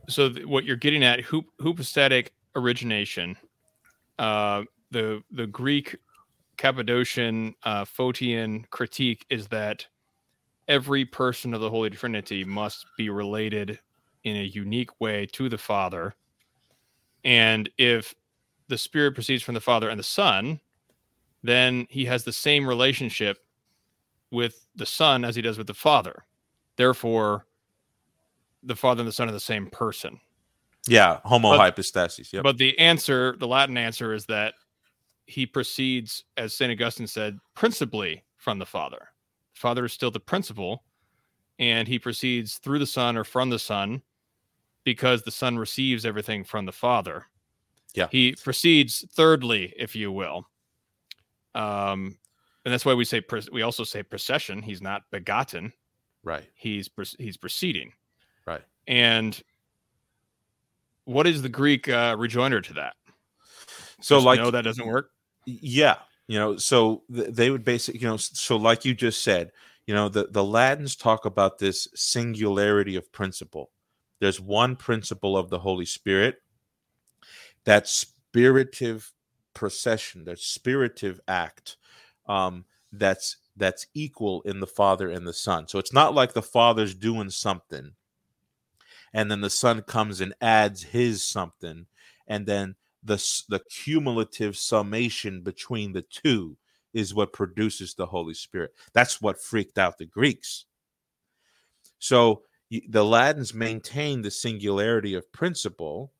so 0.07 0.29
th- 0.29 0.45
what 0.45 0.65
you're 0.65 0.75
getting 0.75 1.03
at, 1.03 1.21
hoop, 1.21 1.45
hypostatic 1.61 2.33
origination 2.55 3.37
uh, 4.19 4.63
the 4.91 5.21
the 5.31 5.47
Greek 5.47 5.95
Cappadocian 6.57 7.53
uh, 7.63 7.85
Photian 7.85 8.65
critique 8.69 9.25
is 9.29 9.47
that 9.47 9.85
every 10.67 11.05
person 11.05 11.53
of 11.53 11.61
the 11.61 11.69
Holy 11.69 11.89
Trinity 11.89 12.43
must 12.43 12.85
be 12.97 13.09
related 13.09 13.79
in 14.23 14.37
a 14.37 14.43
unique 14.43 14.99
way 14.99 15.25
to 15.33 15.49
the 15.49 15.57
Father, 15.57 16.15
and 17.23 17.69
if 17.77 18.13
the 18.67 18.77
Spirit 18.77 19.13
proceeds 19.13 19.43
from 19.43 19.53
the 19.53 19.61
Father 19.61 19.89
and 19.89 19.99
the 19.99 20.03
Son, 20.03 20.59
then 21.43 21.85
he 21.89 22.05
has 22.05 22.23
the 22.23 22.33
same 22.33 22.67
relationship 22.67 23.37
with 24.31 24.65
the 24.75 24.85
Son 24.85 25.23
as 25.23 25.35
he 25.35 25.41
does 25.41 25.57
with 25.57 25.67
the 25.67 25.73
Father. 25.73 26.25
Therefore, 26.77 27.45
the 28.63 28.75
Father 28.75 29.01
and 29.01 29.07
the 29.07 29.13
Son 29.13 29.29
are 29.29 29.33
the 29.33 29.39
same 29.39 29.67
person. 29.67 30.19
Yeah, 30.87 31.19
homo 31.23 31.55
hypostasis. 31.57 32.31
Yep. 32.31 32.43
But 32.43 32.57
the 32.57 32.77
answer, 32.77 33.35
the 33.39 33.47
Latin 33.47 33.77
answer, 33.77 34.13
is 34.13 34.25
that 34.27 34.53
he 35.25 35.45
proceeds, 35.45 36.23
as 36.37 36.55
St. 36.55 36.71
Augustine 36.71 37.07
said, 37.07 37.39
principally 37.55 38.23
from 38.37 38.59
the 38.59 38.65
Father. 38.65 39.09
The 39.55 39.59
Father 39.59 39.85
is 39.85 39.93
still 39.93 40.11
the 40.11 40.19
principle, 40.19 40.83
and 41.57 41.87
he 41.87 41.97
proceeds 41.97 42.59
through 42.59 42.79
the 42.79 42.85
Son 42.85 43.17
or 43.17 43.23
from 43.23 43.49
the 43.49 43.59
Son 43.59 44.01
because 44.83 45.23
the 45.23 45.31
Son 45.31 45.57
receives 45.57 46.05
everything 46.05 46.43
from 46.43 46.65
the 46.65 46.71
Father. 46.71 47.25
Yeah. 47.95 48.07
He 48.11 48.33
proceeds 48.33 49.05
thirdly, 49.13 49.73
if 49.77 49.95
you 49.95 50.11
will. 50.11 50.47
Um, 51.55 52.17
and 52.65 52.73
that's 52.73 52.85
why 52.85 52.93
we 52.93 53.05
say 53.05 53.21
we 53.51 53.61
also 53.61 53.83
say 53.83 54.03
procession. 54.03 54.61
He's 54.61 54.81
not 54.81 55.03
begotten. 55.11 55.71
Right. 56.23 56.45
He's 56.55 56.89
he's 57.17 57.37
proceeding. 57.37 57.93
Right. 58.45 58.63
And 58.87 59.41
what 61.05 61.27
is 61.27 61.41
the 61.41 61.49
Greek 61.49 61.87
uh, 61.87 62.15
rejoinder 62.17 62.61
to 62.61 62.73
that? 62.73 62.93
So, 64.01 64.17
Just 64.17 64.25
like, 64.25 64.39
no, 64.39 64.51
that 64.51 64.63
doesn't 64.63 64.85
work. 64.85 65.11
Yeah, 65.45 65.95
you 66.27 66.37
know, 66.37 66.57
so 66.57 67.03
th- 67.13 67.29
they 67.29 67.49
would 67.49 67.63
basically, 67.63 68.01
you 68.01 68.07
know, 68.07 68.17
so 68.17 68.57
like 68.57 68.83
you 68.83 68.93
just 68.93 69.23
said, 69.23 69.51
you 69.87 69.93
know, 69.93 70.09
the 70.09 70.27
the 70.29 70.43
Latins 70.43 70.95
talk 70.95 71.25
about 71.25 71.59
this 71.59 71.87
singularity 71.95 72.95
of 72.95 73.11
principle. 73.11 73.71
There's 74.19 74.39
one 74.41 74.75
principle 74.75 75.37
of 75.37 75.49
the 75.49 75.59
Holy 75.59 75.85
Spirit, 75.85 76.41
that 77.65 77.85
spirative 77.85 79.11
procession, 79.53 80.25
that 80.25 80.37
spirative 80.37 81.19
act, 81.27 81.77
um, 82.27 82.65
that's 82.91 83.37
that's 83.55 83.87
equal 83.93 84.41
in 84.41 84.59
the 84.59 84.67
Father 84.67 85.09
and 85.09 85.25
the 85.27 85.33
Son. 85.33 85.67
So 85.67 85.79
it's 85.79 85.93
not 85.93 86.15
like 86.15 86.33
the 86.33 86.41
Father's 86.41 86.95
doing 86.95 87.29
something 87.29 87.91
and 89.15 89.31
then 89.31 89.41
the 89.41 89.49
son 89.49 89.81
comes 89.81 90.21
and 90.21 90.35
adds 90.41 90.83
his 90.83 91.23
something 91.23 91.87
and 92.27 92.45
then 92.45 92.75
the 93.01 93.15
the 93.49 93.61
cumulative 93.69 94.57
summation 94.57 95.41
between 95.41 95.93
the 95.93 96.01
two 96.01 96.57
is 96.93 97.13
what 97.13 97.33
produces 97.33 97.93
the 97.93 98.05
Holy 98.05 98.33
Spirit. 98.33 98.71
That's 98.93 99.21
what 99.21 99.41
freaked 99.41 99.77
out 99.77 99.97
the 99.97 100.05
Greeks. 100.05 100.65
So 101.99 102.43
the 102.87 103.05
Latins 103.05 103.53
maintain 103.53 104.21
the 104.21 104.31
singularity 104.31 105.13
of 105.13 105.31
principle 105.31 106.11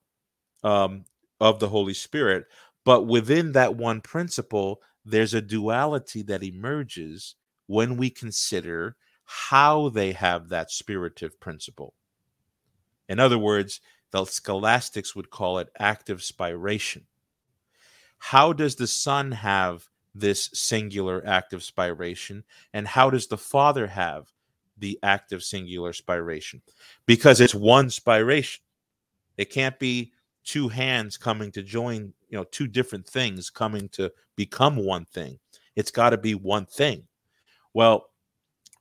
um, 0.64 1.06
of 1.40 1.60
the 1.60 1.70
Holy 1.70 1.94
Spirit, 1.94 2.46
but 2.84 3.08
within 3.08 3.54
that 3.54 3.76
one 3.76 4.02
principle, 4.02 4.82
there's 5.06 5.34
a 5.34 5.42
duality 5.42 6.22
that 6.24 6.44
emerges 6.44 7.36
when 7.68 7.98
we 7.98 8.10
consider 8.10 8.96
how 9.26 9.90
they 9.90 10.12
have 10.12 10.50
that 10.50 10.70
spirative 10.70 11.40
principle. 11.40 11.94
In 13.08 13.20
other 13.20 13.38
words, 13.38 13.82
the 14.12 14.26
scholastics 14.26 15.16
would 15.16 15.30
call 15.30 15.60
it 15.60 15.70
active 15.78 16.20
spiration. 16.20 17.04
How 18.18 18.54
does 18.54 18.76
the 18.76 18.88
Son 18.88 19.32
have 19.32 19.88
this 20.14 20.50
singular 20.54 21.22
active 21.28 21.62
spiration? 21.62 22.44
And 22.74 22.88
how 22.88 23.10
does 23.10 23.28
the 23.28 23.38
Father 23.38 23.88
have 23.88 24.32
the 24.78 24.98
active 25.04 25.44
singular 25.44 25.92
spiration? 25.92 26.62
Because 27.06 27.42
it's 27.42 27.56
one 27.56 27.88
spiration. 27.88 28.60
It 29.38 29.50
can't 29.50 29.78
be 29.80 30.14
two 30.46 30.70
hands 30.70 31.18
coming 31.18 31.52
to 31.52 31.62
join, 31.62 32.14
you 32.30 32.38
know, 32.38 32.46
two 32.46 32.68
different 32.68 33.06
things 33.06 33.50
coming 33.50 33.90
to 33.90 34.12
become 34.36 34.78
one 34.78 35.06
thing. 35.06 35.40
It's 35.76 35.92
got 35.92 36.12
to 36.12 36.18
be 36.18 36.36
one 36.36 36.66
thing. 36.66 37.04
Well, 37.74 38.10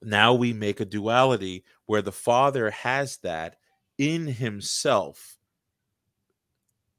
now 0.03 0.35
we 0.35 0.53
make 0.53 0.81
a 0.81 0.85
duality 0.85 1.65
where 1.87 2.03
the 2.03 2.13
Father 2.13 2.71
has 2.71 3.17
that 3.19 3.57
in 3.99 4.27
himself, 4.27 5.37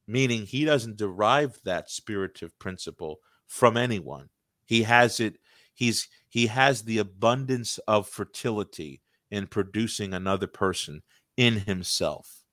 meaning 0.08 0.46
he 0.46 0.66
doesn't 0.66 0.98
derive 0.98 1.60
that 1.64 1.90
spirative 1.90 2.52
principle 2.60 3.20
from 3.48 3.78
anyone. 3.78 4.30
He 4.66 4.84
has 4.84 5.20
it, 5.20 5.38
he's 5.74 6.08
he 6.28 6.48
has 6.48 6.84
the 6.84 6.98
abundance 6.98 7.78
of 7.88 8.10
fertility 8.10 9.02
in 9.32 9.48
producing 9.48 10.14
another 10.14 10.48
person 10.48 11.02
in 11.38 11.62
himself. 11.62 12.44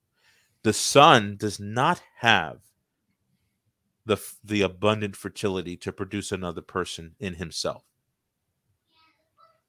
The 0.62 0.72
Son 0.72 1.36
does 1.36 1.58
not 1.58 2.02
have 2.18 2.58
the 4.04 4.18
the 4.44 4.62
abundant 4.62 5.16
fertility 5.16 5.76
to 5.78 5.92
produce 5.92 6.32
another 6.32 6.62
person 6.62 7.14
in 7.18 7.34
himself. 7.34 7.84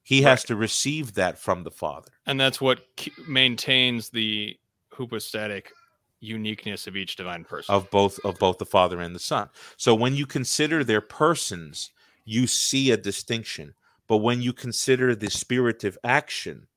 He 0.01 0.23
has 0.23 0.43
to 0.45 0.55
receive 0.55 1.13
that 1.13 1.39
from 1.39 1.63
the 1.63 1.71
Father. 1.71 2.11
And 2.25 2.39
that's 2.39 2.59
what 2.59 2.81
maintains 3.25 4.09
the 4.09 4.57
hypostatic 4.93 5.71
uniqueness 6.19 6.87
of 6.87 6.95
each 6.95 7.15
divine 7.15 7.43
person 7.43 7.75
of 7.75 7.89
both 7.91 8.19
of 8.23 8.39
both 8.39 8.57
the 8.57 8.65
Father 8.65 9.01
and 9.01 9.13
the 9.13 9.19
Son. 9.19 9.49
So 9.77 9.93
when 9.93 10.15
you 10.15 10.25
consider 10.25 10.83
their 10.83 11.01
persons, 11.01 11.91
you 12.25 12.47
see 12.47 12.91
a 12.91 12.97
distinction. 12.97 13.73
But 14.07 14.17
when 14.17 14.41
you 14.41 14.53
consider 14.53 15.15
the 15.15 15.29
spirit 15.29 15.83
of 15.83 15.97
action, 16.03 16.67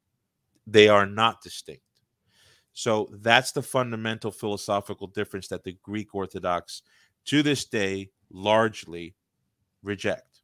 they 0.66 0.88
are 0.88 1.06
not 1.06 1.43
distinct. 1.43 1.82
So 2.72 3.09
that's 3.10 3.52
the 3.52 3.62
fundamental 3.62 4.30
philosophical 4.30 5.06
difference 5.06 5.48
that 5.48 5.64
the 5.64 5.78
Greek 5.82 6.14
Orthodox 6.14 6.82
to 7.26 7.43
this 7.43 7.64
day 7.64 8.10
largely 8.30 9.14
reject. 9.82 10.35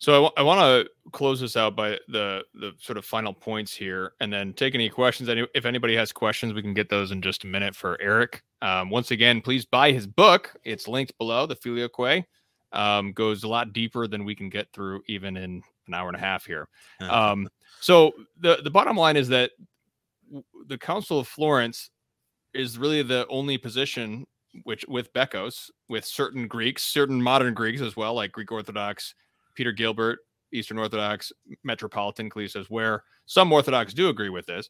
So 0.00 0.12
I, 0.12 0.16
w- 0.16 0.32
I 0.38 0.42
want 0.42 0.60
to 0.60 1.10
close 1.12 1.40
this 1.40 1.56
out 1.56 1.76
by 1.76 1.98
the 2.08 2.42
the 2.54 2.72
sort 2.78 2.96
of 2.96 3.04
final 3.04 3.34
points 3.34 3.74
here, 3.74 4.14
and 4.20 4.32
then 4.32 4.54
take 4.54 4.74
any 4.74 4.88
questions. 4.88 5.28
Any, 5.28 5.46
if 5.54 5.66
anybody 5.66 5.94
has 5.94 6.10
questions, 6.10 6.54
we 6.54 6.62
can 6.62 6.72
get 6.72 6.88
those 6.88 7.10
in 7.10 7.20
just 7.20 7.44
a 7.44 7.46
minute 7.46 7.76
for 7.76 8.00
Erick. 8.00 8.42
Um, 8.62 8.88
once 8.88 9.10
again, 9.10 9.42
please 9.42 9.66
buy 9.66 9.92
his 9.92 10.06
book. 10.06 10.56
It's 10.64 10.88
linked 10.88 11.16
below. 11.18 11.44
The 11.46 11.54
Filioque 11.54 12.24
um, 12.72 13.12
goes 13.12 13.44
a 13.44 13.48
lot 13.48 13.74
deeper 13.74 14.06
than 14.06 14.24
we 14.24 14.34
can 14.34 14.48
get 14.48 14.72
through 14.72 15.02
even 15.06 15.36
in 15.36 15.62
an 15.86 15.94
hour 15.94 16.08
and 16.08 16.16
a 16.16 16.20
half 16.20 16.46
here. 16.46 16.66
Um, 17.00 17.48
so 17.80 18.12
the 18.40 18.60
the 18.64 18.70
bottom 18.70 18.96
line 18.96 19.18
is 19.18 19.28
that 19.28 19.50
the 20.66 20.78
Council 20.78 21.18
of 21.18 21.28
Florence 21.28 21.90
is 22.54 22.78
really 22.78 23.02
the 23.02 23.26
only 23.28 23.58
position 23.58 24.26
which 24.64 24.84
with 24.88 25.12
Bekkos, 25.12 25.70
with 25.90 26.06
certain 26.06 26.48
Greeks, 26.48 26.84
certain 26.84 27.22
modern 27.22 27.52
Greeks 27.52 27.82
as 27.82 27.96
well, 27.96 28.14
like 28.14 28.32
Greek 28.32 28.50
Orthodox 28.50 29.14
Peter 29.54 29.72
Gilbert, 29.72 30.20
Eastern 30.52 30.78
Orthodox 30.78 31.32
Metropolitan 31.62 32.30
says, 32.48 32.70
where 32.70 33.04
some 33.26 33.52
Orthodox 33.52 33.94
do 33.94 34.08
agree 34.08 34.30
with 34.30 34.46
this, 34.46 34.68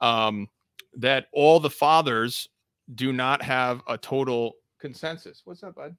um, 0.00 0.48
that 0.94 1.26
all 1.32 1.60
the 1.60 1.70
fathers 1.70 2.48
do 2.94 3.12
not 3.12 3.42
have 3.42 3.82
a 3.86 3.98
total 3.98 4.54
consensus. 4.80 5.42
What's 5.44 5.62
up, 5.62 5.74
bud? 5.74 5.94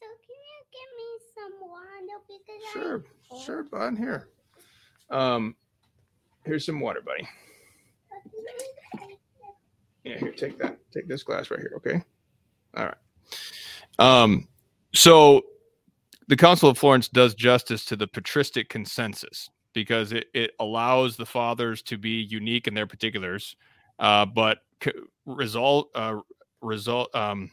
So 0.00 0.06
can 0.26 0.36
you 0.36 0.58
give 0.72 0.90
me 0.96 1.04
some 1.34 1.52
water 1.68 1.86
because 2.28 2.62
sure, 2.72 3.04
sure, 3.44 3.62
bud. 3.64 3.96
Here, 3.98 4.28
um, 5.10 5.54
here's 6.44 6.66
some 6.66 6.80
water, 6.80 7.00
buddy. 7.00 7.26
Yeah, 10.04 10.18
here, 10.18 10.32
take 10.32 10.58
that. 10.58 10.78
Take 10.92 11.08
this 11.08 11.22
glass 11.22 11.50
right 11.50 11.58
here. 11.58 11.72
Okay. 11.76 12.02
All 12.76 12.84
right. 12.84 12.94
Um, 13.98 14.48
so 14.94 15.42
the 16.28 16.36
Council 16.36 16.68
of 16.68 16.78
Florence 16.78 17.08
does 17.08 17.34
justice 17.34 17.84
to 17.86 17.96
the 17.96 18.06
patristic 18.06 18.68
consensus 18.68 19.48
because 19.72 20.12
it, 20.12 20.26
it 20.34 20.52
allows 20.58 21.16
the 21.16 21.26
fathers 21.26 21.82
to 21.82 21.98
be 21.98 22.22
unique 22.22 22.66
in 22.66 22.74
their 22.74 22.86
particulars, 22.86 23.56
uh, 23.98 24.24
but 24.26 24.58
result 25.26 25.90
uh, 25.94 26.16
result 26.60 27.14
um, 27.14 27.50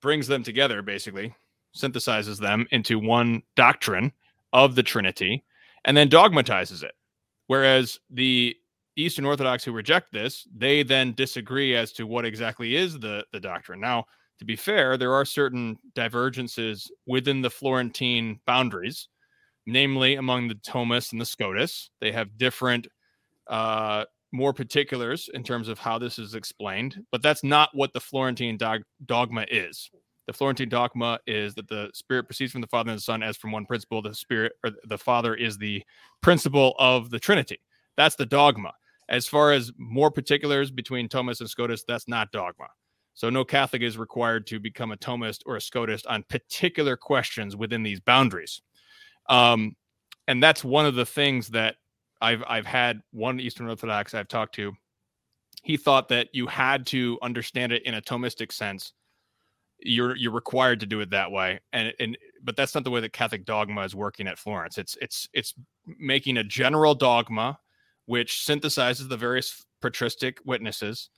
brings 0.00 0.26
them 0.26 0.42
together 0.42 0.82
basically, 0.82 1.34
synthesizes 1.76 2.38
them 2.38 2.66
into 2.70 2.98
one 2.98 3.42
doctrine 3.56 4.12
of 4.52 4.74
the 4.74 4.82
Trinity, 4.82 5.44
and 5.84 5.96
then 5.96 6.08
dogmatizes 6.08 6.82
it. 6.82 6.94
Whereas 7.46 7.98
the 8.10 8.56
Eastern 8.96 9.24
Orthodox 9.24 9.64
who 9.64 9.72
reject 9.72 10.12
this, 10.12 10.46
they 10.54 10.82
then 10.82 11.12
disagree 11.14 11.76
as 11.76 11.92
to 11.92 12.06
what 12.06 12.24
exactly 12.24 12.74
is 12.74 12.98
the 12.98 13.24
the 13.32 13.40
doctrine. 13.40 13.80
Now, 13.80 14.06
to 14.38 14.44
be 14.44 14.56
fair, 14.56 14.96
there 14.96 15.14
are 15.14 15.24
certain 15.24 15.78
divergences 15.94 16.90
within 17.06 17.42
the 17.42 17.50
Florentine 17.50 18.40
boundaries, 18.46 19.08
namely 19.66 20.14
among 20.14 20.48
the 20.48 20.54
Thomas 20.56 21.12
and 21.12 21.20
the 21.20 21.26
Scotus. 21.26 21.90
They 22.00 22.12
have 22.12 22.38
different, 22.38 22.86
uh, 23.48 24.04
more 24.30 24.52
particulars 24.52 25.30
in 25.32 25.42
terms 25.42 25.68
of 25.68 25.78
how 25.78 25.98
this 25.98 26.18
is 26.18 26.34
explained, 26.34 27.02
but 27.10 27.22
that's 27.22 27.42
not 27.42 27.70
what 27.72 27.92
the 27.92 28.00
Florentine 28.00 28.58
dog- 28.58 28.82
dogma 29.06 29.46
is. 29.50 29.90
The 30.26 30.34
Florentine 30.34 30.68
dogma 30.68 31.18
is 31.26 31.54
that 31.54 31.68
the 31.68 31.90
Spirit 31.94 32.24
proceeds 32.24 32.52
from 32.52 32.60
the 32.60 32.66
Father 32.66 32.90
and 32.90 32.98
the 32.98 33.02
Son 33.02 33.22
as 33.22 33.38
from 33.38 33.50
one 33.50 33.64
principle. 33.64 34.02
The 34.02 34.14
Spirit 34.14 34.52
or 34.62 34.72
the 34.84 34.98
Father 34.98 35.34
is 35.34 35.56
the 35.56 35.82
principle 36.20 36.74
of 36.78 37.08
the 37.08 37.18
Trinity. 37.18 37.58
That's 37.96 38.14
the 38.14 38.26
dogma. 38.26 38.74
As 39.08 39.26
far 39.26 39.52
as 39.52 39.72
more 39.78 40.10
particulars 40.10 40.70
between 40.70 41.08
Thomas 41.08 41.40
and 41.40 41.48
Scotus, 41.48 41.82
that's 41.88 42.06
not 42.08 42.30
dogma. 42.30 42.66
So 43.18 43.28
no 43.30 43.44
Catholic 43.44 43.82
is 43.82 43.98
required 43.98 44.46
to 44.46 44.60
become 44.60 44.92
a 44.92 44.96
Thomist 44.96 45.40
or 45.44 45.56
a 45.56 45.58
Scotist 45.58 46.04
on 46.08 46.22
particular 46.28 46.96
questions 46.96 47.56
within 47.56 47.82
these 47.82 47.98
boundaries. 47.98 48.62
Um, 49.28 49.74
and 50.28 50.40
that's 50.40 50.62
one 50.62 50.86
of 50.86 50.94
the 50.94 51.04
things 51.04 51.48
that 51.48 51.74
I've 52.20 52.44
I've 52.46 52.64
had 52.64 53.00
one 53.10 53.40
Eastern 53.40 53.68
Orthodox 53.68 54.14
I've 54.14 54.28
talked 54.28 54.54
to. 54.54 54.72
He 55.64 55.76
thought 55.76 56.06
that 56.10 56.28
you 56.32 56.46
had 56.46 56.86
to 56.86 57.18
understand 57.20 57.72
it 57.72 57.82
in 57.84 57.94
a 57.94 58.00
Thomistic 58.00 58.52
sense. 58.52 58.92
You're 59.80 60.14
you're 60.14 60.30
required 60.30 60.78
to 60.78 60.86
do 60.86 61.00
it 61.00 61.10
that 61.10 61.32
way, 61.32 61.58
and 61.72 61.92
and 61.98 62.16
but 62.44 62.54
that's 62.54 62.76
not 62.76 62.84
the 62.84 62.90
way 62.92 63.00
that 63.00 63.12
Catholic 63.12 63.44
dogma 63.44 63.82
is 63.82 63.96
working 63.96 64.28
at 64.28 64.38
Florence. 64.38 64.78
It's 64.78 64.96
it's 65.00 65.28
it's 65.32 65.54
making 65.98 66.36
a 66.36 66.44
general 66.44 66.94
dogma 66.94 67.58
which 68.06 68.44
synthesizes 68.46 69.08
the 69.08 69.16
various 69.16 69.66
patristic 69.82 70.38
witnesses, 70.44 71.10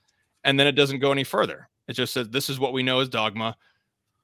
and 0.43 0.59
then 0.59 0.65
it 0.65 0.71
doesn't 0.71 0.97
go 0.97 1.11
any 1.11 1.23
further. 1.23 1.69
It 1.87 1.93
just 1.93 2.13
says 2.13 2.29
this 2.29 2.49
is 2.49 2.59
what 2.59 2.73
we 2.73 2.83
know 2.83 2.99
as 2.99 3.09
dogma. 3.09 3.55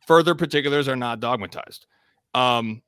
Further 0.06 0.36
particulars 0.36 0.88
are 0.88 0.96
not 0.96 1.20
dogmatized. 1.20 1.86
Um, 2.34 2.82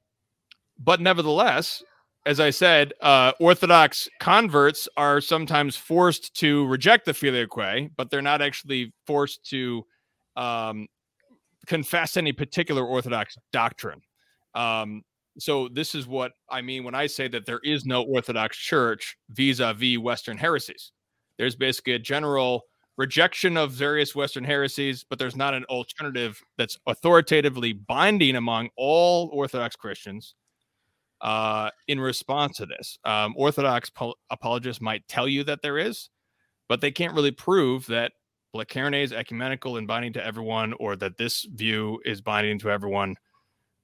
but 0.77 1.01
nevertheless, 1.01 1.83
as 2.25 2.39
I 2.39 2.49
said, 2.49 2.93
uh, 3.01 3.33
Orthodox 3.39 4.07
converts 4.19 4.87
are 4.97 5.19
sometimes 5.19 5.75
forced 5.75 6.33
to 6.35 6.67
reject 6.67 7.05
the 7.05 7.13
filioque, 7.13 7.89
but 7.97 8.09
they're 8.09 8.21
not 8.21 8.41
actually 8.41 8.93
forced 9.05 9.43
to 9.49 9.85
um, 10.35 10.87
confess 11.65 12.17
any 12.17 12.31
particular 12.31 12.85
Orthodox 12.85 13.35
doctrine. 13.51 14.01
Um, 14.55 15.03
so 15.37 15.69
this 15.69 15.95
is 15.95 16.07
what 16.07 16.33
I 16.49 16.61
mean 16.61 16.83
when 16.83 16.95
I 16.95 17.07
say 17.07 17.27
that 17.29 17.45
there 17.45 17.61
is 17.63 17.85
no 17.85 18.03
Orthodox 18.03 18.57
Church 18.57 19.17
vis-a-vis 19.29 19.97
Western 19.97 20.37
heresies. 20.37 20.91
There's 21.37 21.55
basically 21.55 21.93
a 21.93 21.99
general 21.99 22.63
rejection 22.99 23.55
of 23.55 23.71
various 23.71 24.13
Western 24.13 24.43
heresies, 24.43 25.05
but 25.09 25.17
there's 25.17 25.35
not 25.35 25.53
an 25.53 25.63
alternative 25.65 26.43
that's 26.57 26.77
authoritatively 26.85 27.71
binding 27.71 28.35
among 28.35 28.67
all 28.75 29.29
Orthodox 29.31 29.77
Christians 29.77 30.35
uh, 31.21 31.69
in 31.87 31.97
response 31.97 32.57
to 32.57 32.65
this. 32.65 32.99
Um, 33.05 33.33
Orthodox 33.37 33.89
po- 33.89 34.15
apologists 34.29 34.81
might 34.81 35.07
tell 35.07 35.29
you 35.29 35.45
that 35.45 35.61
there 35.61 35.77
is, 35.77 36.09
but 36.67 36.81
they 36.81 36.91
can't 36.91 37.13
really 37.13 37.31
prove 37.31 37.85
that 37.87 38.11
Blachernae 38.53 39.03
is 39.03 39.13
ecumenical 39.13 39.77
and 39.77 39.87
binding 39.87 40.11
to 40.13 40.25
everyone, 40.25 40.73
or 40.73 40.97
that 40.97 41.17
this 41.17 41.45
view 41.53 42.01
is 42.03 42.19
binding 42.19 42.59
to 42.59 42.69
everyone, 42.69 43.15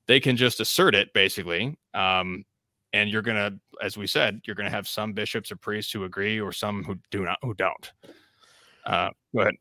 they 0.08 0.20
can 0.20 0.36
just 0.36 0.60
assert 0.60 0.94
it 0.94 1.14
basically. 1.14 1.78
Um, 1.94 2.44
and 2.92 3.10
you're 3.10 3.22
gonna, 3.22 3.52
as 3.82 3.98
we 3.98 4.08
said, 4.08 4.42
you're 4.44 4.58
gonna 4.58 4.70
have 4.70 4.90
some 4.90 5.14
bishops 5.14 5.54
or 5.54 5.56
priests 5.56 5.94
who 5.94 6.04
agree, 6.04 6.38
or 6.38 6.52
some 6.52 6.84
who 6.84 6.98
do 7.12 7.24
not, 7.24 7.38
who 7.42 7.54
don't. 7.54 7.94
Uh, 8.86 9.10
go 9.34 9.42
ahead. 9.42 9.56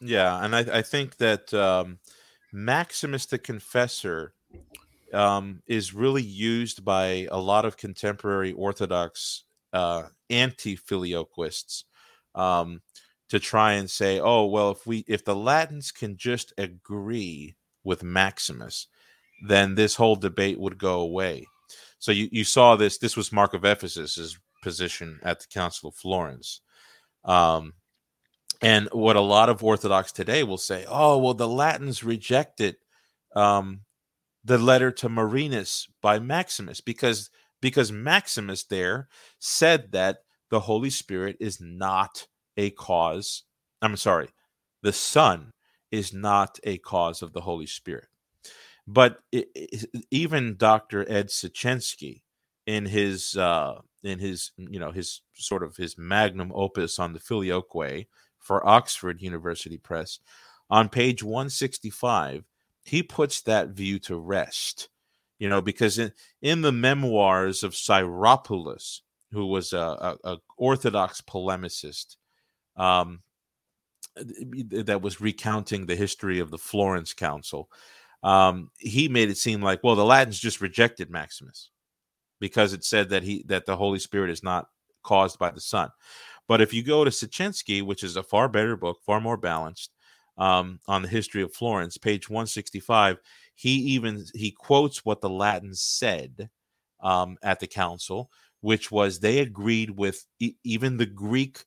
Yeah, 0.00 0.44
and 0.44 0.54
I, 0.54 0.78
I 0.78 0.82
think 0.82 1.16
that 1.16 1.52
um, 1.54 1.98
Maximus 2.52 3.26
the 3.26 3.38
Confessor 3.38 4.32
um, 5.12 5.62
is 5.66 5.94
really 5.94 6.22
used 6.22 6.84
by 6.84 7.26
a 7.30 7.38
lot 7.38 7.64
of 7.64 7.76
contemporary 7.76 8.52
Orthodox 8.52 9.44
uh, 9.72 10.04
anti-filioquists 10.30 11.84
um, 12.34 12.80
to 13.28 13.38
try 13.38 13.74
and 13.74 13.90
say, 13.90 14.20
oh 14.20 14.46
well, 14.46 14.70
if 14.70 14.86
we 14.86 15.04
if 15.08 15.24
the 15.24 15.36
Latins 15.36 15.90
can 15.90 16.16
just 16.16 16.52
agree 16.58 17.56
with 17.84 18.02
Maximus, 18.02 18.86
then 19.46 19.74
this 19.74 19.94
whole 19.94 20.16
debate 20.16 20.60
would 20.60 20.78
go 20.78 21.00
away. 21.00 21.46
So 21.98 22.12
you, 22.12 22.28
you 22.30 22.44
saw 22.44 22.76
this. 22.76 22.98
This 22.98 23.16
was 23.16 23.32
Mark 23.32 23.54
of 23.54 23.64
Ephesus's 23.64 24.38
position 24.62 25.18
at 25.22 25.40
the 25.40 25.46
Council 25.46 25.88
of 25.88 25.96
Florence. 25.96 26.60
Um, 27.24 27.72
and 28.60 28.88
what 28.92 29.16
a 29.16 29.20
lot 29.20 29.48
of 29.48 29.62
Orthodox 29.62 30.12
today 30.12 30.42
will 30.42 30.58
say, 30.58 30.84
oh, 30.88 31.18
well, 31.18 31.34
the 31.34 31.48
Latins 31.48 32.02
rejected 32.02 32.76
um, 33.36 33.80
the 34.44 34.58
letter 34.58 34.90
to 34.90 35.08
Marinus 35.08 35.86
by 36.02 36.18
Maximus 36.18 36.80
because 36.80 37.30
because 37.60 37.90
Maximus 37.90 38.64
there 38.64 39.08
said 39.40 39.92
that 39.92 40.18
the 40.50 40.60
Holy 40.60 40.90
Spirit 40.90 41.36
is 41.40 41.60
not 41.60 42.26
a 42.56 42.70
cause. 42.70 43.44
I'm 43.82 43.96
sorry, 43.96 44.28
the 44.82 44.92
Son 44.92 45.52
is 45.90 46.12
not 46.12 46.58
a 46.64 46.78
cause 46.78 47.22
of 47.22 47.32
the 47.32 47.40
Holy 47.40 47.66
Spirit. 47.66 48.08
But 48.86 49.18
it, 49.32 49.48
it, 49.54 49.90
even 50.10 50.56
Dr. 50.56 51.04
Ed 51.10 51.28
Siecienski, 51.28 52.22
in 52.68 52.84
his 52.84 53.34
uh, 53.34 53.80
in 54.04 54.18
his 54.18 54.52
you 54.56 54.78
know 54.78 54.92
his 54.92 55.22
sort 55.34 55.62
of 55.62 55.76
his 55.76 55.96
magnum 55.96 56.52
opus 56.54 56.98
on 56.98 57.14
the 57.14 57.18
Filioque 57.18 58.06
for 58.48 58.66
Oxford 58.66 59.20
University 59.20 59.76
Press, 59.76 60.20
on 60.70 60.88
page 60.88 61.22
165, 61.22 62.44
he 62.82 63.02
puts 63.02 63.42
that 63.42 63.68
view 63.68 63.98
to 64.00 64.16
rest. 64.16 64.88
You 65.38 65.50
know, 65.50 65.60
because 65.60 65.98
in, 65.98 66.12
in 66.40 66.62
the 66.62 66.72
memoirs 66.72 67.62
of 67.62 67.74
Syropoulos, 67.74 69.00
who 69.32 69.46
was 69.46 69.74
a, 69.74 70.16
a, 70.24 70.32
a 70.32 70.38
Orthodox 70.56 71.20
polemicist, 71.20 72.16
um, 72.76 73.20
that 74.16 75.02
was 75.02 75.20
recounting 75.20 75.84
the 75.84 75.94
history 75.94 76.40
of 76.40 76.50
the 76.50 76.58
Florence 76.58 77.12
Council, 77.12 77.70
um, 78.22 78.70
he 78.78 79.08
made 79.08 79.28
it 79.28 79.36
seem 79.36 79.60
like, 79.60 79.84
well, 79.84 79.94
the 79.94 80.04
Latins 80.04 80.40
just 80.40 80.62
rejected 80.62 81.10
Maximus 81.10 81.68
because 82.40 82.72
it 82.72 82.82
said 82.82 83.10
that 83.10 83.22
he 83.22 83.44
that 83.46 83.66
the 83.66 83.76
Holy 83.76 83.98
Spirit 83.98 84.30
is 84.30 84.42
not 84.42 84.68
caused 85.02 85.38
by 85.38 85.50
the 85.50 85.60
Son. 85.60 85.90
But 86.48 86.62
if 86.62 86.72
you 86.72 86.82
go 86.82 87.04
to 87.04 87.10
Siecienski, 87.10 87.82
which 87.82 88.02
is 88.02 88.16
a 88.16 88.22
far 88.22 88.48
better 88.48 88.76
book, 88.76 88.98
far 89.04 89.20
more 89.20 89.36
balanced, 89.36 89.90
um, 90.38 90.80
on 90.88 91.02
the 91.02 91.08
history 91.08 91.42
of 91.42 91.52
Florence, 91.52 91.98
page 91.98 92.30
165, 92.30 93.18
he 93.54 93.70
even 93.70 94.24
he 94.34 94.50
quotes 94.50 95.04
what 95.04 95.20
the 95.20 95.28
Latins 95.28 95.82
said 95.82 96.48
um, 97.02 97.36
at 97.42 97.60
the 97.60 97.66
council, 97.66 98.30
which 98.60 98.90
was 98.90 99.20
they 99.20 99.40
agreed 99.40 99.90
with 99.90 100.24
e- 100.40 100.54
even 100.64 100.96
the 100.96 101.06
Greek 101.06 101.64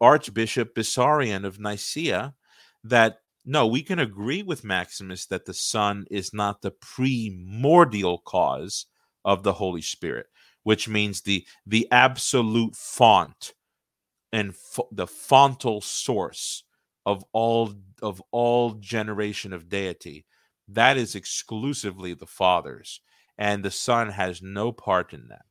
Archbishop 0.00 0.74
Bessarion 0.74 1.44
of 1.44 1.58
Nicaea 1.60 2.34
that 2.84 3.18
no, 3.44 3.66
we 3.66 3.82
can 3.82 3.98
agree 3.98 4.42
with 4.42 4.64
Maximus 4.64 5.26
that 5.26 5.44
the 5.44 5.52
Son 5.52 6.06
is 6.10 6.32
not 6.32 6.62
the 6.62 6.70
primordial 6.70 8.18
cause 8.18 8.86
of 9.24 9.42
the 9.42 9.52
Holy 9.52 9.82
Spirit, 9.82 10.26
which 10.62 10.88
means 10.88 11.20
the 11.22 11.46
the 11.66 11.86
absolute 11.90 12.74
font 12.74 13.52
and 14.34 14.52
the 14.90 15.06
fontal 15.06 15.80
source 15.80 16.64
of 17.06 17.24
all 17.32 17.72
of 18.02 18.20
all 18.32 18.72
generation 18.72 19.52
of 19.52 19.68
deity. 19.68 20.26
That 20.68 20.96
is 20.96 21.14
exclusively 21.14 22.14
the 22.14 22.26
father's 22.26 23.00
and 23.38 23.64
the 23.64 23.70
son 23.70 24.10
has 24.10 24.42
no 24.42 24.72
part 24.72 25.12
in 25.12 25.28
that. 25.28 25.44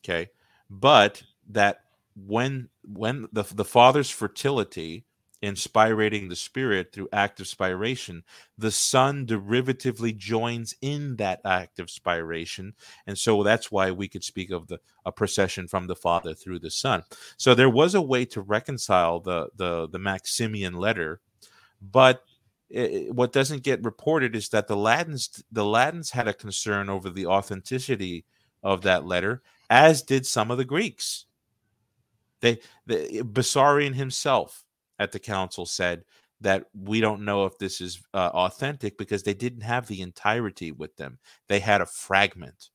Okay? 0.00 0.30
But 0.70 1.22
that 1.50 1.80
when 2.16 2.70
when 2.82 3.28
the 3.32 3.42
the 3.42 3.64
father's 3.64 4.10
fertility 4.10 5.04
inspirating 5.42 6.28
the 6.28 6.36
spirit 6.36 6.92
through 6.92 7.08
active 7.12 7.46
spiration. 7.46 8.22
The 8.56 8.70
son 8.70 9.26
derivatively 9.26 10.16
joins 10.16 10.74
in 10.80 11.16
that 11.16 11.40
active 11.44 11.86
spiration 11.86 12.72
and 13.06 13.16
so 13.16 13.42
that's 13.42 13.70
why 13.70 13.90
we 13.90 14.08
could 14.08 14.24
speak 14.24 14.50
of 14.50 14.66
the 14.68 14.78
a 15.04 15.12
procession 15.12 15.68
from 15.68 15.86
the 15.86 15.96
father 15.96 16.34
through 16.34 16.58
the 16.58 16.70
son. 16.70 17.02
So 17.36 17.54
there 17.54 17.70
was 17.70 17.94
a 17.94 18.02
way 18.02 18.24
to 18.26 18.40
reconcile 18.40 19.20
the 19.20 19.48
the 19.56 19.88
the 19.88 19.98
maximian 19.98 20.74
letter 20.74 21.20
but 21.80 22.24
it, 22.70 23.14
what 23.14 23.32
doesn't 23.32 23.62
get 23.62 23.82
reported 23.82 24.36
is 24.36 24.48
that 24.50 24.68
the 24.68 24.76
latins 24.76 25.42
the 25.50 25.64
latins 25.64 26.10
had 26.10 26.28
a 26.28 26.34
concern 26.34 26.88
over 26.88 27.10
the 27.10 27.26
authenticity 27.26 28.24
of 28.62 28.82
that 28.82 29.06
letter 29.06 29.42
as 29.70 30.02
did 30.02 30.26
some 30.26 30.50
of 30.50 30.58
the 30.58 30.64
greeks. 30.64 31.26
They 32.40 32.60
the 32.86 33.22
Bessarion 33.22 33.94
himself 33.94 34.64
at 34.98 35.12
the 35.12 35.18
council 35.18 35.66
said 35.66 36.04
that 36.40 36.66
we 36.72 37.00
don't 37.00 37.24
know 37.24 37.46
if 37.46 37.58
this 37.58 37.80
is 37.80 38.00
uh, 38.14 38.30
authentic 38.32 38.96
because 38.96 39.22
they 39.22 39.34
didn't 39.34 39.62
have 39.62 39.86
the 39.86 40.00
entirety 40.00 40.70
with 40.70 40.96
them. 40.96 41.18
They 41.48 41.60
had 41.60 41.80
a 41.80 41.86
fragment. 41.86 42.70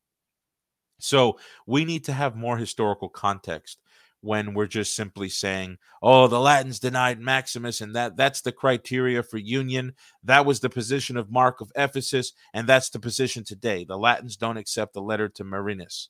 So 1.00 1.38
we 1.66 1.86
need 1.86 2.04
to 2.06 2.14
have 2.14 2.36
more 2.36 2.58
historical 2.58 3.10
context 3.10 3.80
when 4.22 4.54
we're 4.54 4.68
just 4.68 4.95
simply 4.95 5.28
saying, 5.28 5.78
"Oh, 6.02 6.28
the 6.28 6.40
Latins 6.40 6.80
denied 6.80 7.20
Maximus 7.20 7.82
and 7.82 7.94
that 7.95 8.16
that's 8.16 8.41
the 8.41 8.54
criteria 8.54 9.22
for 9.22 9.38
union. 9.38 9.95
That 10.24 10.45
was 10.45 10.62
the 10.62 10.70
position 10.70 11.18
of 11.18 11.32
Mark 11.32 11.60
of 11.60 11.72
Ephesus 11.76 12.32
and 12.54 12.68
that's 12.68 12.90
the 12.90 13.00
position 13.00 13.44
today. 13.44 13.84
The 13.84 13.98
Latins 13.98 14.38
don't 14.38 14.58
accept 14.58 14.94
the 14.94 15.02
letter 15.02 15.28
to 15.30 15.44
Marinus." 15.44 16.10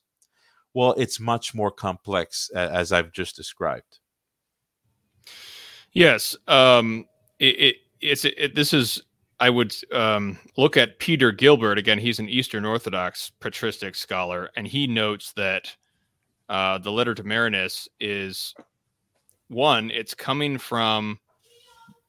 Well, 0.74 0.94
it's 0.96 1.20
much 1.20 1.54
more 1.54 1.70
complex 1.70 2.50
as 2.50 2.92
I've 2.92 3.12
just 3.12 3.36
described. 3.36 4.00
Yes, 5.94 6.36
um, 6.48 7.06
it, 7.38 7.60
it 7.60 7.76
it's 8.00 8.24
it, 8.24 8.54
this 8.54 8.72
is 8.72 9.00
I 9.40 9.48
would 9.48 9.74
um, 9.92 10.38
look 10.56 10.76
at 10.76 10.98
Peter 10.98 11.32
Gilbert 11.32 11.78
again. 11.78 11.98
He's 11.98 12.18
an 12.18 12.28
Eastern 12.28 12.64
Orthodox 12.64 13.30
patristic 13.40 13.94
scholar, 13.94 14.50
and 14.56 14.66
he 14.66 14.86
notes 14.86 15.32
that 15.32 15.74
uh, 16.48 16.78
the 16.78 16.90
letter 16.90 17.14
to 17.14 17.22
Marinus 17.22 17.88
is 18.00 18.54
one. 19.48 19.90
It's 19.90 20.14
coming 20.14 20.58
from 20.58 21.18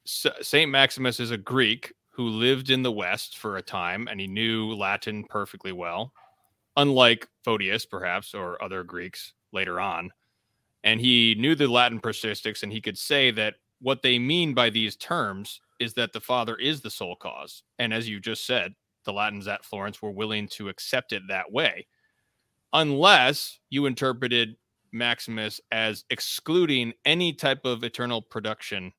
Saint 0.04 0.70
Maximus 0.70 1.20
is 1.20 1.30
a 1.30 1.38
Greek 1.38 1.92
who 2.10 2.28
lived 2.28 2.70
in 2.70 2.82
the 2.82 2.92
West 2.92 3.38
for 3.38 3.56
a 3.56 3.62
time, 3.62 4.08
and 4.08 4.20
he 4.20 4.26
knew 4.26 4.72
Latin 4.72 5.24
perfectly 5.24 5.72
well, 5.72 6.12
unlike 6.76 7.28
Photius, 7.44 7.86
perhaps, 7.86 8.34
or 8.34 8.62
other 8.62 8.82
Greeks 8.82 9.32
later 9.52 9.80
on. 9.80 10.10
And 10.82 11.00
he 11.00 11.34
knew 11.38 11.54
the 11.54 11.66
Latin 11.66 12.00
patristics, 12.00 12.62
and 12.62 12.72
he 12.72 12.80
could 12.80 12.96
say 12.96 13.30
that 13.32 13.54
what 13.80 14.02
they 14.02 14.18
mean 14.18 14.54
by 14.54 14.70
these 14.70 14.96
terms 14.96 15.60
is 15.78 15.94
that 15.94 16.12
the 16.12 16.20
Father 16.20 16.56
is 16.56 16.80
the 16.80 16.90
sole 16.90 17.16
cause. 17.16 17.62
And 17.78 17.92
as 17.92 18.08
you 18.08 18.20
just 18.20 18.46
said, 18.46 18.74
the 19.04 19.12
Latins 19.12 19.46
at 19.46 19.64
Florence 19.64 20.00
were 20.00 20.10
willing 20.10 20.48
to 20.48 20.68
accept 20.68 21.12
it 21.12 21.22
that 21.28 21.52
way, 21.52 21.86
unless 22.72 23.60
you 23.70 23.86
interpreted 23.86 24.56
Maximus 24.92 25.60
as 25.70 26.04
excluding 26.10 26.92
any 27.04 27.32
type 27.32 27.64
of 27.64 27.84
eternal 27.84 28.22
production 28.22 28.92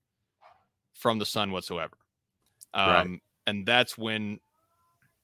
from 0.93 1.19
the 1.19 1.25
Son 1.25 1.51
whatsoever. 1.51 1.97
Um, 2.73 2.89
right. 2.89 3.21
And 3.47 3.65
that's 3.65 3.97
when 3.97 4.39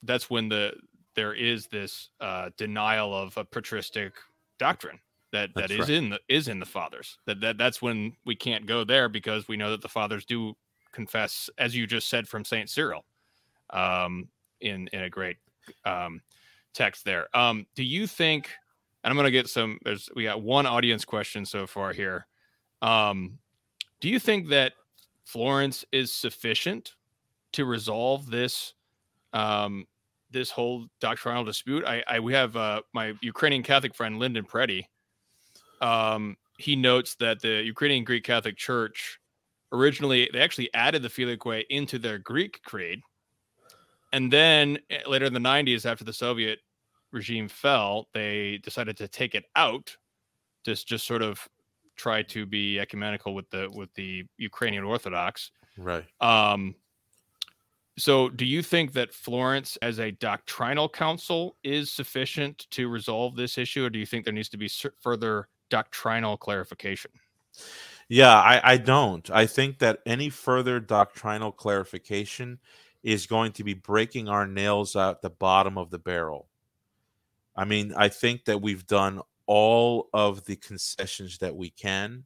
that's 0.03 0.29
when 0.29 0.49
the 0.49 0.73
there 1.15 1.33
is 1.33 1.67
this 1.67 2.09
uh, 2.19 2.49
denial 2.57 3.15
of 3.15 3.37
a 3.37 3.45
patristic 3.45 4.13
doctrine 4.57 4.99
that 5.33 5.49
that's 5.53 5.67
that 5.67 5.73
is 5.73 5.79
right. 5.81 5.89
in 5.89 6.09
the 6.11 6.19
is 6.29 6.47
in 6.47 6.59
the 6.59 6.65
fathers. 6.65 7.17
That, 7.25 7.41
that 7.41 7.57
that's 7.57 7.81
when 7.81 8.13
we 8.25 8.35
can't 8.35 8.65
go 8.65 8.85
there 8.85 9.09
because 9.09 9.47
we 9.47 9.57
know 9.57 9.71
that 9.71 9.81
the 9.81 9.89
fathers 9.89 10.25
do 10.25 10.53
confess, 10.93 11.49
as 11.57 11.75
you 11.75 11.85
just 11.85 12.07
said 12.07 12.27
from 12.27 12.45
Saint 12.45 12.69
Cyril, 12.69 13.03
um, 13.71 14.29
in 14.61 14.87
in 14.93 15.01
a 15.01 15.09
great 15.09 15.37
um, 15.85 16.21
text 16.73 17.03
there. 17.03 17.27
Um, 17.35 17.65
do 17.75 17.83
you 17.83 18.07
think? 18.07 18.49
And 19.03 19.11
I'm 19.11 19.17
going 19.17 19.25
to 19.25 19.31
get 19.31 19.49
some. 19.49 19.79
There's 19.83 20.07
we 20.15 20.23
got 20.23 20.41
one 20.41 20.65
audience 20.65 21.03
question 21.03 21.45
so 21.45 21.67
far 21.67 21.91
here. 21.91 22.25
Um, 22.81 23.39
do 23.99 24.09
you 24.09 24.19
think 24.19 24.49
that 24.49 24.73
Florence 25.25 25.83
is 25.91 26.13
sufficient 26.13 26.93
to 27.53 27.65
resolve 27.65 28.29
this 28.29 28.75
um, 29.33 29.87
this 30.29 30.51
whole 30.51 30.85
doctrinal 31.01 31.43
dispute? 31.43 31.83
I, 31.85 32.03
I 32.07 32.19
we 32.19 32.33
have 32.33 32.55
uh, 32.55 32.81
my 32.93 33.13
Ukrainian 33.21 33.63
Catholic 33.63 33.95
friend 33.95 34.19
Lyndon 34.19 34.45
Preddy 34.45 34.85
um, 35.83 36.37
he 36.57 36.75
notes 36.75 37.15
that 37.15 37.41
the 37.41 37.61
Ukrainian 37.63 38.03
Greek 38.03 38.23
Catholic 38.23 38.57
Church 38.57 39.19
originally 39.71 40.29
they 40.31 40.39
actually 40.39 40.73
added 40.73 41.01
the 41.01 41.09
Filioque 41.09 41.65
into 41.69 41.99
their 41.99 42.17
Greek 42.17 42.61
creed. 42.63 43.01
And 44.13 44.31
then 44.31 44.77
eh, 44.89 44.99
later 45.07 45.25
in 45.25 45.33
the 45.33 45.39
90s, 45.39 45.85
after 45.85 46.03
the 46.03 46.13
Soviet 46.13 46.59
regime 47.11 47.47
fell, 47.47 48.07
they 48.13 48.59
decided 48.63 48.95
to 48.97 49.07
take 49.07 49.35
it 49.35 49.45
out 49.55 49.95
to 50.63 50.75
just 50.85 51.05
sort 51.05 51.21
of 51.21 51.45
try 51.95 52.21
to 52.23 52.45
be 52.45 52.79
ecumenical 52.79 53.35
with 53.35 53.49
the 53.49 53.69
with 53.73 53.93
the 53.95 54.23
Ukrainian 54.37 54.83
Orthodox. 54.83 55.51
Right. 55.77 56.05
Um, 56.21 56.75
so, 57.97 58.29
do 58.29 58.45
you 58.45 58.63
think 58.63 58.93
that 58.93 59.13
Florence, 59.13 59.77
as 59.83 59.99
a 59.99 60.11
doctrinal 60.11 60.89
council, 60.89 61.57
is 61.63 61.91
sufficient 61.91 62.65
to 62.71 62.87
resolve 62.87 63.35
this 63.35 63.57
issue, 63.57 63.85
or 63.85 63.89
do 63.91 63.99
you 63.99 64.05
think 64.05 64.25
there 64.25 64.33
needs 64.33 64.49
to 64.49 64.57
be 64.57 64.69
further 64.99 65.47
doctrinal 65.69 66.37
clarification? 66.37 67.11
Yeah, 68.09 68.35
I, 68.35 68.73
I 68.73 68.77
don't. 68.77 69.29
I 69.31 69.45
think 69.45 69.79
that 69.79 69.99
any 70.05 70.29
further 70.29 70.79
doctrinal 70.79 71.51
clarification 71.51 72.59
is 73.01 73.25
going 73.25 73.51
to 73.53 73.63
be 73.63 73.73
breaking 73.73 74.29
our 74.29 74.47
nails 74.47 74.95
out 74.95 75.21
the 75.21 75.29
bottom 75.29 75.77
of 75.77 75.89
the 75.89 75.99
barrel. 75.99 76.47
I 77.55 77.65
mean, 77.65 77.93
I 77.95 78.09
think 78.09 78.45
that 78.45 78.61
we've 78.61 78.85
done 78.87 79.21
all 79.45 80.09
of 80.13 80.45
the 80.45 80.55
concessions 80.55 81.37
that 81.39 81.55
we 81.55 81.69
can. 81.69 82.25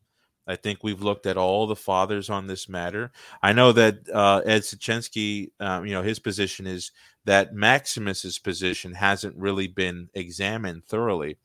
I 0.49 0.55
think 0.55 0.79
we've 0.81 1.01
looked 1.01 1.25
at 1.25 1.35
all 1.35 1.67
the 1.67 1.75
fathers 1.75 2.29
on 2.29 2.47
this 2.47 2.69
matter. 2.69 3.11
I 3.43 3.51
know 3.51 3.73
that 3.73 4.09
uh, 4.13 4.41
Ed 4.45 4.61
Siecienski, 4.61 5.51
um, 5.59 5.85
you 5.85 5.93
know, 5.93 6.03
his 6.03 6.19
position 6.19 6.65
is 6.65 6.91
that 7.25 7.53
Maximus's 7.53 8.39
position 8.39 8.93
hasn't 8.93 9.35
really 9.35 9.67
been 9.67 10.09
examined 10.13 10.85
thoroughly. 10.85 11.37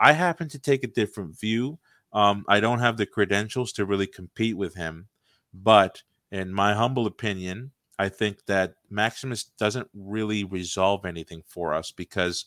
I 0.00 0.12
happen 0.12 0.48
to 0.48 0.58
take 0.58 0.82
a 0.82 0.88
different 0.88 1.38
view. 1.38 1.78
Um, 2.12 2.44
I 2.48 2.58
don't 2.58 2.80
have 2.80 2.96
the 2.96 3.06
credentials 3.06 3.72
to 3.72 3.84
really 3.84 4.06
compete 4.06 4.56
with 4.56 4.74
him, 4.74 5.08
but 5.54 6.02
in 6.32 6.52
my 6.52 6.74
humble 6.74 7.06
opinion, 7.06 7.72
I 7.98 8.08
think 8.08 8.46
that 8.46 8.74
Maximus 8.88 9.44
doesn't 9.44 9.88
really 9.94 10.44
resolve 10.44 11.04
anything 11.04 11.42
for 11.46 11.74
us 11.74 11.92
because 11.92 12.46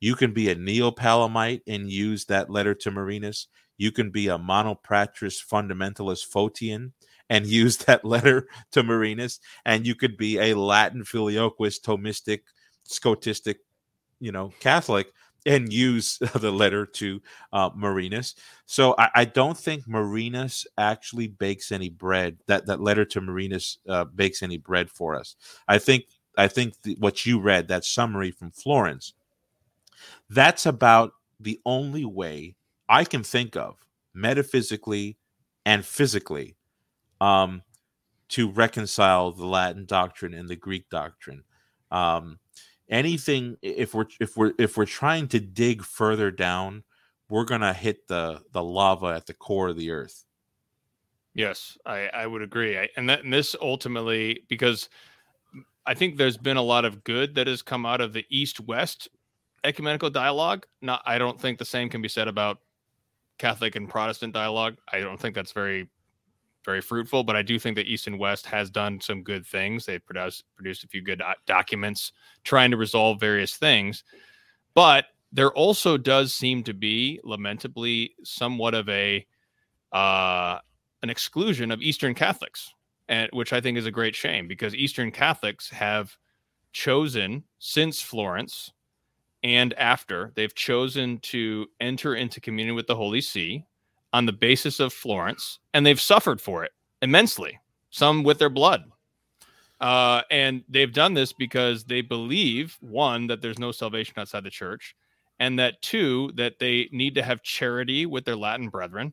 you 0.00 0.14
can 0.14 0.32
be 0.32 0.50
a 0.50 0.54
Neo 0.54 0.90
Palamite 0.90 1.60
and 1.66 1.90
use 1.90 2.24
that 2.26 2.48
letter 2.48 2.74
to 2.74 2.90
Marinus. 2.90 3.48
You 3.76 3.92
can 3.92 4.10
be 4.10 4.28
a 4.28 4.38
monopatrist 4.38 5.46
fundamentalist 5.46 6.26
Photian 6.26 6.92
and 7.28 7.46
use 7.62 7.76
that 7.78 8.06
letter 8.06 8.48
to 8.72 8.82
Marinus. 8.82 9.38
And 9.66 9.86
you 9.86 9.94
could 9.94 10.16
be 10.16 10.38
a 10.38 10.54
Latin 10.54 11.02
filioquist, 11.02 11.82
Thomistic, 11.82 12.40
Scotistic, 12.88 13.56
you 14.18 14.32
know, 14.32 14.52
Catholic 14.60 15.08
and 15.46 15.72
use 15.72 16.18
the 16.34 16.50
letter 16.50 16.84
to 16.84 17.22
uh, 17.52 17.70
Marinus. 17.74 18.34
So 18.66 18.94
I, 18.98 19.10
I, 19.14 19.24
don't 19.24 19.56
think 19.56 19.86
Marinus 19.86 20.66
actually 20.76 21.28
bakes 21.28 21.72
any 21.72 21.88
bread. 21.88 22.38
That 22.46 22.66
that 22.66 22.80
letter 22.80 23.04
to 23.06 23.20
Marinus 23.20 23.78
uh, 23.88 24.04
bakes 24.04 24.42
any 24.42 24.58
bread 24.58 24.90
for 24.90 25.14
us. 25.14 25.36
I 25.68 25.78
think 25.78 26.04
I 26.36 26.48
think 26.48 26.82
the, 26.82 26.96
what 26.98 27.24
you 27.24 27.40
read 27.40 27.68
that 27.68 27.84
summary 27.84 28.30
from 28.30 28.50
Florence 28.50 29.14
that's 30.30 30.66
about 30.66 31.12
the 31.40 31.60
only 31.64 32.04
way 32.04 32.56
I 32.88 33.04
can 33.04 33.22
think 33.22 33.56
of 33.56 33.76
metaphysically 34.14 35.18
and 35.64 35.84
physically 35.84 36.56
um, 37.20 37.62
to 38.28 38.50
reconcile 38.50 39.32
the 39.32 39.46
Latin 39.46 39.84
doctrine 39.84 40.34
and 40.34 40.48
the 40.48 40.56
Greek 40.56 40.88
doctrine. 40.90 41.44
Um, 41.90 42.38
anything 42.88 43.56
if 43.62 43.94
we're 43.94 44.06
if 44.20 44.36
we're 44.36 44.52
if 44.58 44.76
we're 44.76 44.86
trying 44.86 45.28
to 45.28 45.40
dig 45.40 45.82
further 45.82 46.30
down, 46.30 46.84
we're 47.28 47.44
gonna 47.44 47.72
hit 47.72 48.08
the 48.08 48.42
the 48.52 48.62
lava 48.62 49.06
at 49.06 49.26
the 49.26 49.34
core 49.34 49.68
of 49.68 49.76
the 49.76 49.90
earth. 49.90 50.24
Yes, 51.34 51.76
I, 51.84 52.08
I 52.14 52.26
would 52.26 52.40
agree. 52.40 52.78
I, 52.78 52.88
and 52.96 53.10
that 53.10 53.24
and 53.24 53.32
this 53.32 53.54
ultimately 53.60 54.44
because 54.48 54.88
I 55.84 55.94
think 55.94 56.16
there's 56.16 56.36
been 56.36 56.56
a 56.56 56.62
lot 56.62 56.84
of 56.84 57.04
good 57.04 57.34
that 57.36 57.46
has 57.46 57.62
come 57.62 57.86
out 57.86 58.00
of 58.00 58.12
the 58.12 58.24
East 58.28 58.58
West 58.60 59.08
ecumenical 59.62 60.10
dialogue. 60.10 60.66
Not, 60.80 61.02
I 61.04 61.18
don't 61.18 61.40
think 61.40 61.58
the 61.58 61.64
same 61.64 61.88
can 61.88 62.02
be 62.02 62.08
said 62.08 62.28
about 62.28 62.58
Catholic 63.38 63.76
and 63.76 63.88
Protestant 63.88 64.32
dialogue. 64.32 64.78
I 64.90 65.00
don't 65.00 65.20
think 65.20 65.34
that's 65.34 65.52
very, 65.52 65.88
very 66.66 66.82
fruitful. 66.82 67.24
But 67.24 67.36
I 67.36 67.42
do 67.42 67.58
think 67.58 67.76
that 67.76 67.86
East 67.86 68.06
and 68.06 68.18
West 68.18 68.44
has 68.46 68.68
done 68.68 69.00
some 69.00 69.22
good 69.22 69.46
things. 69.46 69.86
They 69.86 69.98
produced 69.98 70.44
produced 70.56 70.84
a 70.84 70.88
few 70.88 71.00
good 71.00 71.22
documents 71.46 72.12
trying 72.44 72.70
to 72.72 72.76
resolve 72.76 73.18
various 73.18 73.56
things. 73.56 74.04
But 74.74 75.06
there 75.32 75.52
also 75.52 75.96
does 75.96 76.34
seem 76.34 76.62
to 76.64 76.74
be, 76.74 77.20
lamentably, 77.24 78.14
somewhat 78.22 78.74
of 78.74 78.88
a 78.90 79.26
uh, 79.92 80.58
an 81.02 81.08
exclusion 81.08 81.70
of 81.70 81.80
Eastern 81.80 82.14
Catholics, 82.14 82.74
and 83.08 83.30
which 83.32 83.54
I 83.54 83.60
think 83.62 83.78
is 83.78 83.86
a 83.86 83.90
great 83.90 84.14
shame 84.14 84.46
because 84.46 84.74
Eastern 84.74 85.10
Catholics 85.10 85.70
have 85.70 86.16
chosen 86.72 87.44
since 87.58 88.02
Florence 88.02 88.72
and 89.42 89.72
after 89.74 90.32
they've 90.34 90.54
chosen 90.54 91.18
to 91.18 91.66
enter 91.80 92.14
into 92.14 92.40
communion 92.40 92.74
with 92.74 92.86
the 92.86 92.96
Holy 92.96 93.20
See 93.20 93.64
on 94.16 94.24
the 94.24 94.32
basis 94.32 94.80
of 94.80 94.94
Florence, 94.94 95.58
and 95.74 95.84
they've 95.84 96.00
suffered 96.00 96.40
for 96.40 96.64
it 96.64 96.72
immensely, 97.02 97.60
some 97.90 98.22
with 98.22 98.38
their 98.38 98.48
blood. 98.48 98.84
Uh, 99.78 100.22
and 100.30 100.64
they've 100.70 100.94
done 100.94 101.12
this 101.12 101.34
because 101.34 101.84
they 101.84 102.00
believe 102.00 102.78
one, 102.80 103.26
that 103.26 103.42
there's 103.42 103.58
no 103.58 103.70
salvation 103.70 104.14
outside 104.16 104.42
the 104.42 104.48
church, 104.48 104.96
and 105.38 105.58
that 105.58 105.82
two, 105.82 106.30
that 106.34 106.58
they 106.58 106.88
need 106.92 107.14
to 107.14 107.22
have 107.22 107.42
charity 107.42 108.06
with 108.06 108.24
their 108.24 108.36
Latin 108.36 108.70
brethren. 108.70 109.12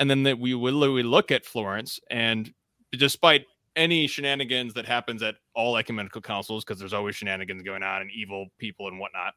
And 0.00 0.10
then 0.10 0.24
that 0.24 0.40
we 0.40 0.54
will 0.54 0.92
we 0.92 1.04
look 1.04 1.30
at 1.30 1.46
Florence, 1.46 2.00
and 2.10 2.52
despite 2.90 3.44
any 3.76 4.08
shenanigans 4.08 4.74
that 4.74 4.84
happens 4.84 5.22
at 5.22 5.36
all 5.54 5.76
ecumenical 5.76 6.22
councils, 6.22 6.64
because 6.64 6.80
there's 6.80 6.92
always 6.92 7.14
shenanigans 7.14 7.62
going 7.62 7.84
on 7.84 8.02
and 8.02 8.10
evil 8.10 8.48
people 8.58 8.88
and 8.88 8.98
whatnot, 8.98 9.34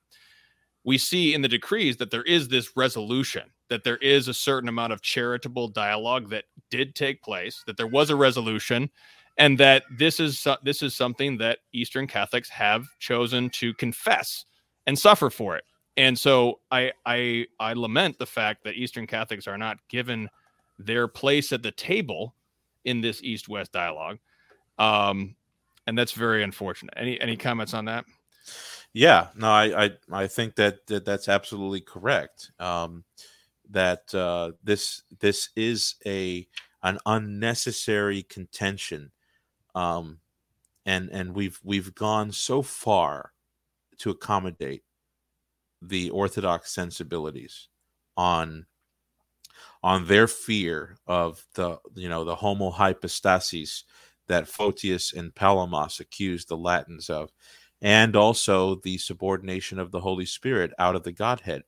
we 0.83 0.97
see 0.97 1.35
in 1.35 1.43
the 1.43 1.47
decrees 1.47 1.97
that 1.97 2.09
there 2.09 2.23
is 2.23 2.47
this 2.47 2.75
resolution, 2.75 3.43
that 3.73 3.83
there 3.83 3.97
is 3.97 4.27
a 4.27 4.35
certain 4.35 4.69
amount 4.69 4.93
of 4.93 5.01
charitable 5.01 5.67
dialogue 5.67 6.29
that 6.29 6.43
did 6.69 6.93
take 6.93 7.23
place, 7.23 7.63
that 7.65 7.75
there 7.75 7.87
was 7.87 8.11
a 8.11 8.15
resolution, 8.15 8.87
and 9.39 9.57
that 9.57 9.81
this 9.97 10.19
is 10.19 10.45
this 10.63 10.83
is 10.83 10.93
something 10.93 11.39
that 11.39 11.57
Eastern 11.73 12.05
Catholics 12.05 12.49
have 12.49 12.85
chosen 12.99 13.49
to 13.49 13.73
confess 13.73 14.45
and 14.85 14.97
suffer 14.97 15.31
for 15.31 15.57
it. 15.57 15.63
And 15.97 16.17
so 16.17 16.59
I 16.69 16.91
I 17.07 17.47
I 17.59 17.73
lament 17.73 18.19
the 18.19 18.27
fact 18.27 18.63
that 18.63 18.75
Eastern 18.75 19.07
Catholics 19.07 19.47
are 19.47 19.57
not 19.57 19.77
given 19.89 20.29
their 20.77 21.07
place 21.07 21.51
at 21.51 21.63
the 21.63 21.71
table 21.71 22.35
in 22.85 23.01
this 23.01 23.23
East-West 23.23 23.71
dialogue. 23.71 24.19
Um, 24.77 25.35
and 25.87 25.97
that's 25.97 26.11
very 26.11 26.43
unfortunate. 26.43 26.93
Any 26.95 27.19
any 27.19 27.37
comments 27.37 27.73
on 27.73 27.85
that? 27.85 28.05
Yeah, 28.93 29.29
no, 29.35 29.47
I 29.47 29.85
I, 29.85 29.91
I 30.11 30.27
think 30.27 30.53
that, 30.57 30.85
that 30.85 31.05
that's 31.05 31.27
absolutely 31.27 31.81
correct. 31.81 32.51
Um, 32.59 33.03
that 33.73 34.13
uh, 34.15 34.51
this 34.63 35.03
this 35.19 35.49
is 35.55 35.95
a 36.05 36.47
an 36.81 36.99
unnecessary 37.05 38.23
contention, 38.23 39.11
um, 39.75 40.19
and 40.85 41.09
and 41.11 41.35
we've 41.35 41.59
we've 41.63 41.93
gone 41.93 42.31
so 42.31 42.61
far 42.61 43.33
to 43.99 44.09
accommodate 44.09 44.83
the 45.81 46.09
Orthodox 46.11 46.73
sensibilities 46.73 47.67
on 48.15 48.65
on 49.81 50.07
their 50.07 50.27
fear 50.27 50.97
of 51.07 51.45
the 51.55 51.77
you 51.95 52.09
know 52.09 52.23
the 52.23 52.35
homo 52.35 52.69
hypostasis 52.69 53.83
that 54.27 54.47
Photius 54.47 55.13
and 55.13 55.35
Palamas 55.35 55.99
accused 55.99 56.47
the 56.47 56.57
Latins 56.57 57.09
of 57.09 57.31
and 57.81 58.15
also 58.15 58.75
the 58.75 58.97
subordination 58.97 59.77
of 59.77 59.91
the 59.91 59.99
Holy 59.99 60.25
Spirit 60.25 60.71
out 60.79 60.95
of 60.95 61.03
the 61.03 61.11
Godhead. 61.11 61.63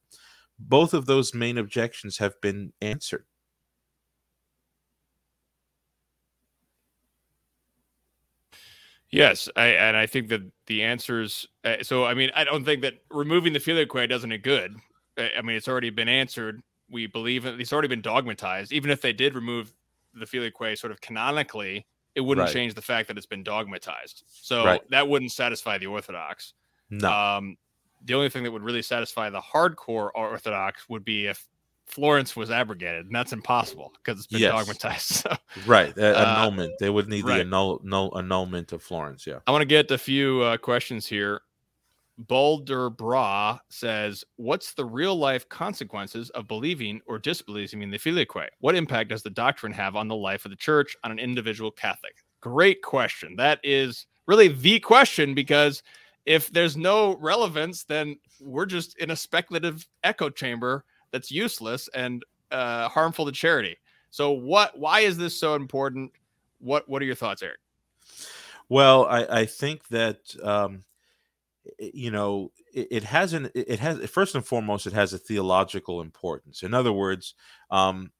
Both 0.57 0.93
of 0.93 1.05
those 1.05 1.33
main 1.33 1.57
objections 1.57 2.17
have 2.17 2.39
been 2.41 2.73
answered. 2.81 3.25
Yes, 9.09 9.47
I, 9.55 9.67
and 9.67 9.95
I 9.95 10.07
think 10.07 10.29
that 10.29 10.41
the 10.67 10.83
answers. 10.83 11.47
Uh, 11.63 11.75
so, 11.83 12.05
I 12.05 12.13
mean, 12.13 12.31
I 12.35 12.43
don't 12.43 12.65
think 12.65 12.81
that 12.81 12.95
removing 13.09 13.53
the 13.53 13.59
filioque 13.59 14.09
doesn't 14.09 14.31
any 14.31 14.39
good. 14.39 14.75
I 15.17 15.41
mean, 15.41 15.55
it's 15.55 15.67
already 15.69 15.89
been 15.89 16.09
answered. 16.09 16.61
We 16.89 17.07
believe 17.07 17.45
it, 17.45 17.59
it's 17.61 17.71
already 17.71 17.87
been 17.87 18.01
dogmatized. 18.01 18.73
Even 18.73 18.91
if 18.91 19.01
they 19.01 19.13
did 19.13 19.33
remove 19.33 19.71
the 20.13 20.25
filioque 20.25 20.77
sort 20.77 20.91
of 20.91 20.99
canonically, 20.99 21.85
it 22.15 22.21
wouldn't 22.21 22.47
right. 22.47 22.53
change 22.53 22.73
the 22.73 22.81
fact 22.81 23.07
that 23.07 23.17
it's 23.17 23.25
been 23.25 23.43
dogmatized. 23.43 24.23
So 24.27 24.65
right. 24.65 24.81
that 24.89 25.07
wouldn't 25.07 25.31
satisfy 25.31 25.77
the 25.77 25.87
Orthodox. 25.87 26.53
No. 26.89 27.09
Um, 27.09 27.57
the 28.05 28.13
only 28.13 28.29
thing 28.29 28.43
that 28.43 28.51
would 28.51 28.63
really 28.63 28.81
satisfy 28.81 29.29
the 29.29 29.41
hardcore 29.41 30.09
Orthodox 30.15 30.87
would 30.87 31.03
be 31.03 31.27
if 31.27 31.45
Florence 31.85 32.35
was 32.35 32.49
abrogated, 32.49 33.05
and 33.05 33.15
that's 33.15 33.33
impossible 33.33 33.91
because 34.03 34.19
it's 34.19 34.27
been 34.27 34.41
yes. 34.41 34.51
dogmatized. 34.51 35.05
So. 35.25 35.35
Right, 35.65 35.97
uh, 35.97 36.13
annulment. 36.13 36.73
They 36.79 36.89
would 36.89 37.07
need 37.07 37.25
right. 37.25 37.35
the 37.35 37.41
annul, 37.41 37.81
annul, 37.83 38.17
annulment 38.17 38.73
of 38.73 38.81
Florence. 38.81 39.25
Yeah. 39.25 39.39
I 39.47 39.51
want 39.51 39.61
to 39.61 39.67
get 39.67 39.89
a 39.91 39.97
few 39.97 40.41
uh, 40.41 40.57
questions 40.57 41.07
here. 41.07 41.41
Boulder 42.17 42.89
Bra 42.89 43.59
says, 43.69 44.23
What's 44.37 44.73
the 44.73 44.85
real 44.85 45.15
life 45.15 45.47
consequences 45.49 46.29
of 46.31 46.47
believing 46.47 47.01
or 47.07 47.19
disbelieving 47.19 47.81
in 47.81 47.91
the 47.91 47.97
filioque? 47.97 48.49
What 48.59 48.75
impact 48.75 49.09
does 49.09 49.23
the 49.23 49.29
doctrine 49.29 49.73
have 49.73 49.95
on 49.95 50.07
the 50.07 50.15
life 50.15 50.45
of 50.45 50.51
the 50.51 50.57
church, 50.57 50.95
on 51.03 51.11
an 51.11 51.19
individual 51.19 51.71
Catholic? 51.71 52.15
Great 52.41 52.81
question. 52.81 53.35
That 53.35 53.59
is 53.63 54.07
really 54.27 54.47
the 54.47 54.79
question 54.79 55.33
because 55.33 55.83
if 56.25 56.51
there's 56.51 56.75
no 56.75 57.17
relevance, 57.17 57.83
then 57.83 58.17
we're 58.41 58.65
just 58.65 58.97
in 58.97 59.11
a 59.11 59.15
speculative 59.15 59.87
echo 60.03 60.29
chamber 60.29 60.83
that's 61.11 61.31
useless 61.31 61.87
and 61.93 62.23
uh, 62.51 62.89
harmful 62.89 63.25
to 63.25 63.31
charity. 63.31 63.77
So, 64.09 64.31
what? 64.31 64.77
Why 64.77 65.01
is 65.01 65.17
this 65.17 65.37
so 65.39 65.55
important? 65.55 66.11
What 66.59 66.87
What 66.89 67.01
are 67.01 67.05
your 67.05 67.15
thoughts, 67.15 67.43
Erick? 67.43 67.59
Well, 68.69 69.05
I, 69.05 69.41
I 69.41 69.45
think 69.45 69.87
that 69.89 70.19
um, 70.41 70.83
you 71.79 72.11
know 72.11 72.51
it, 72.73 72.87
it 72.91 73.03
has 73.03 73.33
an 73.33 73.49
it 73.53 73.79
has 73.79 74.09
first 74.09 74.35
and 74.35 74.45
foremost 74.45 74.87
it 74.87 74.93
has 74.93 75.13
a 75.13 75.19
theological 75.19 76.01
importance. 76.01 76.63
In 76.63 76.73
other 76.73 76.93
words, 76.93 77.35
um, 77.69 78.11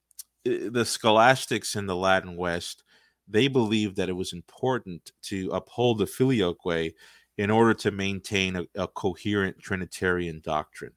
the 0.44 0.86
scholastics 0.86 1.76
in 1.76 1.88
the 1.88 1.96
Latin 1.96 2.36
West 2.36 2.84
they 3.28 3.48
believed 3.48 3.96
that 3.96 4.10
it 4.10 4.16
was 4.16 4.34
important 4.34 5.12
to 5.24 5.50
uphold 5.52 5.98
the 5.98 6.06
filioque 6.06 6.94
in 7.38 7.52
order 7.52 7.74
to 7.74 7.92
maintain 7.92 8.56
a, 8.56 8.66
a 8.76 8.88
coherent 8.88 9.60
Trinitarian 9.60 10.42
doctrine. 10.44 10.94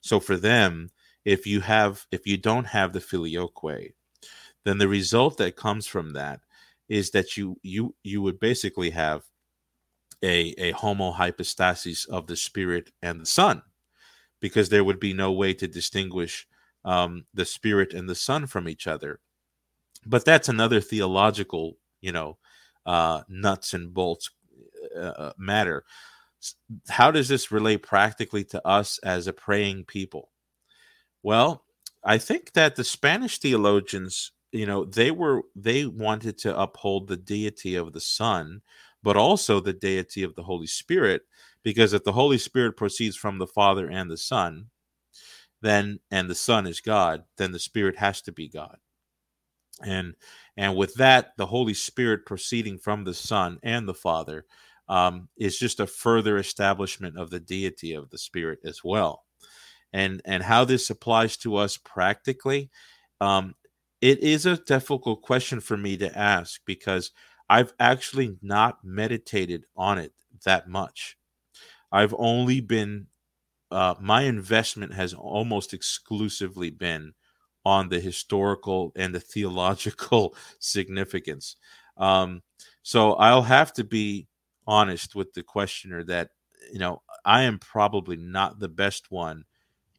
So 0.00 0.20
for 0.20 0.36
them, 0.36 0.90
if 1.24 1.46
you 1.46 1.60
have 1.60 2.06
if 2.10 2.26
you 2.26 2.36
don't 2.36 2.66
have 2.66 2.92
the 2.92 3.00
filioque, 3.00 3.94
then 4.64 4.78
the 4.78 4.88
result 4.88 5.38
that 5.38 5.56
comes 5.56 5.86
from 5.86 6.12
that 6.12 6.40
is 6.88 7.10
that 7.10 7.36
you 7.36 7.56
you 7.62 7.94
you 8.02 8.22
would 8.22 8.38
basically 8.38 8.90
have 8.90 9.24
a 10.22 10.54
a 10.58 10.70
homo 10.72 11.10
hypostasis 11.12 12.04
of 12.06 12.26
the 12.26 12.36
spirit 12.36 12.90
and 13.02 13.20
the 13.20 13.26
son 13.26 13.62
because 14.40 14.68
there 14.68 14.84
would 14.84 15.00
be 15.00 15.12
no 15.12 15.32
way 15.32 15.52
to 15.54 15.66
distinguish 15.66 16.46
um, 16.84 17.24
the 17.34 17.44
spirit 17.44 17.92
and 17.92 18.08
the 18.08 18.14
son 18.14 18.46
from 18.46 18.68
each 18.68 18.86
other 18.86 19.20
but 20.06 20.24
that's 20.24 20.48
another 20.48 20.80
theological 20.80 21.76
you 22.00 22.12
know 22.12 22.38
uh, 22.86 23.22
nuts 23.28 23.74
and 23.74 23.92
bolts 23.92 24.30
uh, 24.96 25.32
matter. 25.38 25.84
How 26.88 27.10
does 27.10 27.28
this 27.28 27.50
relate 27.50 27.82
practically 27.82 28.44
to 28.44 28.66
us 28.66 28.98
as 28.98 29.26
a 29.26 29.32
praying 29.32 29.84
people? 29.84 30.30
Well 31.22 31.66
i 32.06 32.16
think 32.16 32.52
that 32.52 32.76
the 32.76 32.84
spanish 32.84 33.38
theologians 33.38 34.32
you 34.52 34.64
know 34.64 34.84
they 34.84 35.10
were 35.10 35.42
they 35.54 35.84
wanted 35.84 36.38
to 36.38 36.58
uphold 36.58 37.08
the 37.08 37.16
deity 37.16 37.74
of 37.74 37.92
the 37.92 38.00
son 38.00 38.62
but 39.02 39.16
also 39.16 39.60
the 39.60 39.72
deity 39.72 40.22
of 40.22 40.34
the 40.34 40.42
holy 40.42 40.66
spirit 40.66 41.22
because 41.62 41.92
if 41.92 42.04
the 42.04 42.12
holy 42.12 42.38
spirit 42.38 42.76
proceeds 42.76 43.16
from 43.16 43.38
the 43.38 43.46
father 43.46 43.90
and 43.90 44.10
the 44.10 44.16
son 44.16 44.66
then 45.60 45.98
and 46.10 46.30
the 46.30 46.34
son 46.34 46.66
is 46.66 46.80
god 46.80 47.24
then 47.36 47.52
the 47.52 47.58
spirit 47.58 47.96
has 47.96 48.22
to 48.22 48.32
be 48.32 48.48
god. 48.48 48.78
And 49.82 50.14
and 50.56 50.74
with 50.74 50.94
that 50.94 51.32
the 51.36 51.46
holy 51.46 51.74
spirit 51.74 52.24
proceeding 52.24 52.78
from 52.78 53.04
the 53.04 53.12
son 53.12 53.58
and 53.62 53.86
the 53.86 53.94
father 53.94 54.46
um, 54.88 55.28
is 55.36 55.58
just 55.58 55.80
a 55.80 55.86
further 55.86 56.38
establishment 56.38 57.18
of 57.18 57.30
the 57.30 57.40
deity 57.40 57.92
of 57.92 58.08
the 58.10 58.18
spirit 58.18 58.58
as 58.64 58.82
well 58.84 59.24
and 59.92 60.20
and 60.24 60.42
how 60.42 60.64
this 60.64 60.90
applies 60.90 61.36
to 61.36 61.56
us 61.56 61.76
practically 61.76 62.70
um, 63.20 63.54
it 64.00 64.20
is 64.20 64.46
a 64.46 64.56
difficult 64.56 65.22
question 65.22 65.60
for 65.60 65.76
me 65.76 65.96
to 65.96 66.16
ask 66.18 66.60
because 66.66 67.12
I've 67.48 67.72
actually 67.78 68.36
not 68.42 68.78
meditated 68.84 69.64
on 69.76 69.98
it 69.98 70.12
that 70.44 70.68
much. 70.68 71.16
I've 71.92 72.14
only 72.18 72.60
been, 72.60 73.06
uh, 73.70 73.94
my 74.00 74.22
investment 74.22 74.92
has 74.94 75.14
almost 75.14 75.72
exclusively 75.72 76.70
been 76.70 77.14
on 77.64 77.88
the 77.88 78.00
historical 78.00 78.92
and 78.96 79.14
the 79.14 79.20
theological 79.20 80.34
significance. 80.58 81.56
Um, 81.96 82.42
so 82.82 83.14
I'll 83.14 83.42
have 83.42 83.72
to 83.74 83.84
be 83.84 84.28
honest 84.66 85.14
with 85.14 85.32
the 85.34 85.42
questioner 85.42 86.04
that, 86.04 86.30
you 86.72 86.78
know, 86.78 87.02
I 87.24 87.42
am 87.42 87.58
probably 87.58 88.16
not 88.16 88.58
the 88.58 88.68
best 88.68 89.10
one 89.10 89.44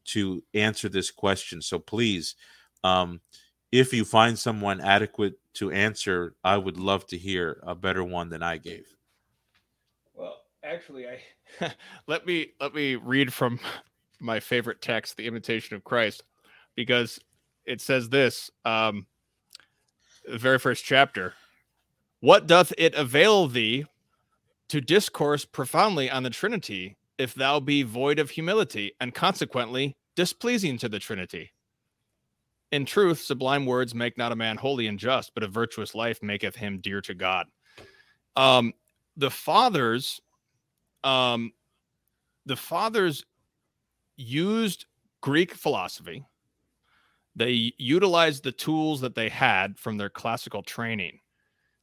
to 0.05 0.43
answer 0.53 0.89
this 0.89 1.11
question. 1.11 1.61
So 1.61 1.79
please, 1.79 2.35
um, 2.83 3.21
if 3.71 3.93
you 3.93 4.05
find 4.05 4.37
someone 4.37 4.81
adequate 4.81 5.39
to 5.55 5.71
answer, 5.71 6.35
I 6.43 6.57
would 6.57 6.77
love 6.77 7.05
to 7.07 7.17
hear 7.17 7.61
a 7.63 7.75
better 7.75 8.03
one 8.03 8.29
than 8.29 8.43
I 8.43 8.57
gave. 8.57 8.85
Well, 10.13 10.37
actually, 10.63 11.05
I 11.07 11.73
let 12.07 12.25
me 12.25 12.53
let 12.59 12.73
me 12.73 12.95
read 12.95 13.33
from 13.33 13.59
my 14.19 14.39
favorite 14.39 14.81
text, 14.81 15.17
"The 15.17 15.27
Imitation 15.27 15.75
of 15.75 15.83
Christ," 15.83 16.23
because 16.75 17.19
it 17.65 17.81
says 17.81 18.09
this. 18.09 18.49
Um, 18.63 19.05
the 20.25 20.37
very 20.37 20.59
first 20.59 20.85
chapter. 20.85 21.33
What 22.19 22.47
doth 22.47 22.73
it 22.77 22.95
avail 22.95 23.47
thee 23.47 23.85
to 24.69 24.81
discourse 24.81 25.45
profoundly 25.45 26.09
on 26.09 26.23
the 26.23 26.29
Trinity 26.29 26.97
if 27.17 27.33
thou 27.33 27.59
be 27.59 27.83
void 27.83 28.19
of 28.19 28.29
humility 28.29 28.93
and 28.99 29.13
consequently 29.13 29.95
displeasing 30.15 30.77
to 30.77 30.89
the 30.89 30.99
Trinity? 30.99 31.51
In 32.71 32.85
truth, 32.85 33.21
sublime 33.21 33.65
words 33.65 33.95
make 33.95 34.17
not 34.17 34.31
a 34.31 34.35
man 34.35 34.57
holy 34.57 34.87
and 34.87 34.99
just, 34.99 35.33
but 35.33 35.43
a 35.43 35.47
virtuous 35.47 35.95
life 35.95 36.21
maketh 36.21 36.55
him 36.55 36.79
dear 36.79 37.01
to 37.01 37.13
God. 37.13 37.47
Um, 38.35 38.73
the 39.15 39.31
fathers, 39.31 40.19
um, 41.03 41.53
the 42.45 42.57
fathers 42.57 43.23
used 44.17 44.85
Greek 45.21 45.53
philosophy. 45.53 46.23
They 47.35 47.71
utilized 47.77 48.43
the 48.43 48.51
tools 48.51 49.01
that 49.01 49.15
they 49.15 49.29
had 49.29 49.79
from 49.79 49.97
their 49.97 50.09
classical 50.09 50.63
training 50.63 51.19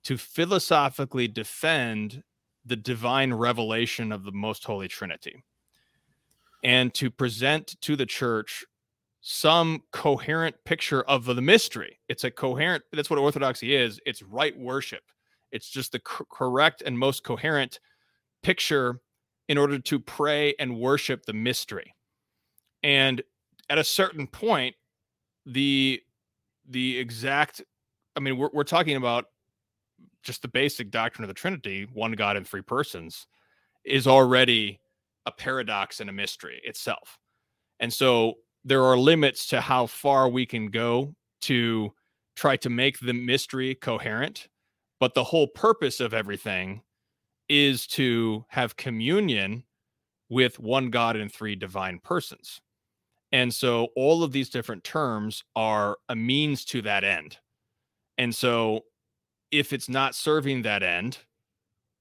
to 0.05 0.19
philosophically 0.19 1.28
defend 1.28 2.23
the 2.65 2.77
divine 2.77 3.32
revelation 3.32 4.12
of 4.12 4.24
the 4.24 4.32
most 4.32 4.65
holy 4.65 4.89
Trinity 4.89 5.45
and 6.62 6.93
to 6.95 7.11
present 7.11 7.81
to 7.82 7.95
the 7.95 8.07
church 8.07 8.65
some 9.20 9.82
coherent 9.93 10.57
picture 10.65 11.03
of 11.03 11.24
the 11.24 11.41
mystery. 11.41 11.99
It's 12.09 12.24
a 12.24 12.31
coherent, 12.31 12.85
that's 12.93 13.11
what 13.11 13.19
orthodoxy 13.19 13.74
is. 13.74 14.01
It's 14.07 14.23
right 14.23 14.59
worship. 14.59 15.03
It's 15.53 15.69
just 15.69 15.93
the 15.93 16.01
correct 16.01 16.82
and 16.85 16.99
most 16.99 17.23
coherent 17.23 17.78
picture 18.43 19.01
in 19.49 19.57
order 19.57 19.78
to 19.78 20.01
pray 20.01 20.55
and 20.59 20.78
worship 20.78 21.24
the 21.24 21.32
mystery. 21.32 21.95
And 22.82 23.23
at 23.70 23.78
a 23.78 23.85
certain 23.85 24.27
point, 24.27 24.74
the 25.47 26.01
the 26.69 26.99
exact 26.99 27.62
I 28.16 28.20
mean, 28.20 28.36
we're, 28.36 28.51
we're 28.53 28.65
talking 28.65 28.97
about 28.97 29.27
just 30.25 30.43
the 30.43 30.49
basic 30.49 30.91
doctrine 30.91 31.25
of 31.25 31.29
the 31.29 31.35
Trinity, 31.35 31.87
one 31.93 32.13
God 32.13 32.37
in 32.37 32.45
three 32.45 32.63
persons, 32.63 33.27
is 33.85 34.07
already 34.07 34.81
a 35.27 35.33
paradox 35.33 36.01
and 36.01 36.11
a 36.11 36.13
mystery 36.13 36.61
itself. 36.65 37.19
And 37.81 37.93
so 37.93 38.35
there 38.65 38.85
are 38.85 38.97
limits 38.97 39.47
to 39.49 39.61
how 39.61 39.87
far 39.87 40.29
we 40.29 40.47
can 40.47 40.69
go 40.69 41.15
to 41.43 41.93
try 42.37 42.57
to 42.57 42.71
make 42.71 42.99
the 42.99 43.13
mystery 43.13 43.75
coherent. 43.75 44.49
But 45.01 45.15
the 45.15 45.25
whole 45.25 45.49
purpose 45.49 46.01
of 46.01 46.15
everything 46.15 46.83
is 47.49 47.87
to 47.89 48.45
have 48.49 48.77
communion 48.77 49.65
with 50.31 50.59
one 50.59 50.91
God 50.91 51.17
in 51.17 51.29
three 51.29 51.55
divine 51.55 51.99
persons. 51.99 52.61
And 53.33 53.53
so 53.53 53.89
all 53.97 54.23
of 54.23 54.33
these 54.33 54.49
different 54.49 54.85
terms 54.85 55.43
are 55.55 55.99
a 56.09 56.17
means 56.17 56.65
to 56.67 56.83
that 56.83 57.05
end. 57.05 57.39
And 58.17 58.35
so 58.35 58.85
if 59.55 59.72
it's 59.72 59.89
not 59.89 60.14
serving 60.14 60.62
that 60.62 60.82
end, 60.82 61.18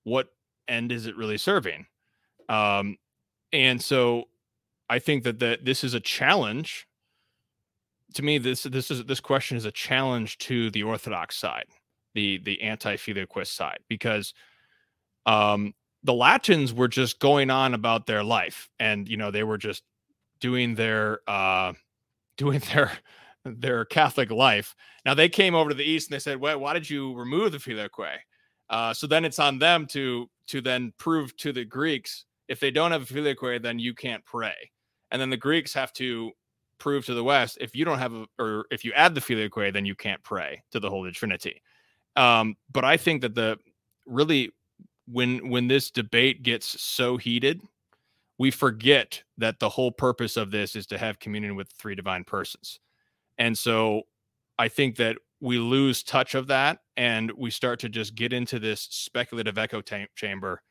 what 0.03 0.29
end 0.67 0.91
is 0.91 1.05
it 1.05 1.15
really 1.15 1.37
serving? 1.37 1.85
Um, 2.49 2.97
and 3.51 3.81
so 3.81 4.25
I 4.89 4.99
think 4.99 5.23
that 5.23 5.39
that 5.39 5.63
this 5.63 5.83
is 5.83 5.93
a 5.93 5.99
challenge. 5.99 6.87
To 8.15 8.23
me, 8.23 8.37
this 8.39 8.63
this 8.63 8.89
is 8.91 9.05
this 9.05 9.19
question 9.19 9.55
is 9.55 9.65
a 9.65 9.71
challenge 9.71 10.37
to 10.39 10.71
the 10.71 10.83
Orthodox 10.83 11.35
side, 11.37 11.67
the 12.15 12.39
the 12.39 12.61
anti-filioquist 12.61 13.55
side, 13.55 13.79
because 13.87 14.33
um, 15.25 15.73
the 16.03 16.13
Latins 16.13 16.73
were 16.73 16.87
just 16.87 17.19
going 17.19 17.49
on 17.49 17.73
about 17.73 18.07
their 18.07 18.23
life, 18.23 18.69
and 18.79 19.07
you 19.07 19.17
know 19.17 19.31
they 19.31 19.43
were 19.43 19.57
just 19.57 19.83
doing 20.39 20.75
their 20.75 21.19
uh, 21.27 21.73
doing 22.37 22.61
their 22.73 22.91
their 23.45 23.85
Catholic 23.85 24.31
life. 24.31 24.75
Now 25.05 25.13
they 25.13 25.29
came 25.29 25.55
over 25.55 25.69
to 25.69 25.75
the 25.75 25.83
East 25.83 26.09
and 26.09 26.15
they 26.15 26.19
said, 26.19 26.39
"Well, 26.39 26.59
why 26.59 26.73
did 26.73 26.89
you 26.89 27.13
remove 27.15 27.51
the 27.51 27.59
filioque?" 27.59 28.19
Uh, 28.69 28.93
so 28.93 29.07
then 29.07 29.25
it's 29.25 29.39
on 29.39 29.59
them 29.59 29.85
to 29.87 30.29
to 30.47 30.61
then 30.61 30.93
prove 30.97 31.35
to 31.37 31.53
the 31.53 31.65
Greeks 31.65 32.25
if 32.47 32.59
they 32.59 32.71
don't 32.71 32.91
have 32.91 33.03
a 33.03 33.05
filioque, 33.05 33.61
then 33.61 33.79
you 33.79 33.93
can't 33.93 34.23
pray 34.25 34.53
and 35.13 35.21
then 35.21 35.29
the 35.29 35.37
Greeks 35.37 35.73
have 35.73 35.93
to 35.93 36.31
prove 36.79 37.05
to 37.05 37.13
the 37.13 37.23
West 37.23 37.57
if 37.61 37.73
you 37.75 37.85
don't 37.85 37.99
have 37.99 38.13
a, 38.13 38.25
or 38.39 38.65
if 38.71 38.83
you 38.83 38.91
add 38.93 39.15
the 39.15 39.21
filioque, 39.21 39.71
then 39.71 39.85
you 39.85 39.95
can't 39.95 40.21
pray 40.23 40.61
to 40.71 40.79
the 40.79 40.89
Holy 40.89 41.11
Trinity. 41.11 41.61
Um, 42.17 42.55
but 42.71 42.83
I 42.83 42.97
think 42.97 43.21
that 43.21 43.35
the 43.35 43.57
really 44.05 44.51
when 45.07 45.49
when 45.49 45.67
this 45.67 45.91
debate 45.91 46.43
gets 46.43 46.81
so 46.81 47.15
heated, 47.15 47.61
we 48.39 48.49
forget 48.51 49.23
that 49.37 49.59
the 49.59 49.69
whole 49.69 49.91
purpose 49.91 50.35
of 50.35 50.51
this 50.51 50.75
is 50.75 50.87
to 50.87 50.97
have 50.97 51.19
communion 51.19 51.55
with 51.55 51.69
three 51.77 51.95
divine 51.95 52.23
persons. 52.23 52.79
And 53.37 53.57
so 53.57 54.03
I 54.57 54.67
think 54.67 54.97
that 54.97 55.17
we 55.41 55.57
lose 55.57 56.03
touch 56.03 56.35
of 56.35 56.47
that 56.47 56.79
and 56.95 57.31
we 57.37 57.49
start 57.51 57.79
to 57.79 57.89
just 57.89 58.15
get 58.15 58.31
into 58.31 58.59
this 58.59 58.87
speculative 58.91 59.57
echo 59.57 59.81
t- 59.81 60.05
chamber 60.15 60.61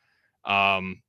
um, 0.45 1.03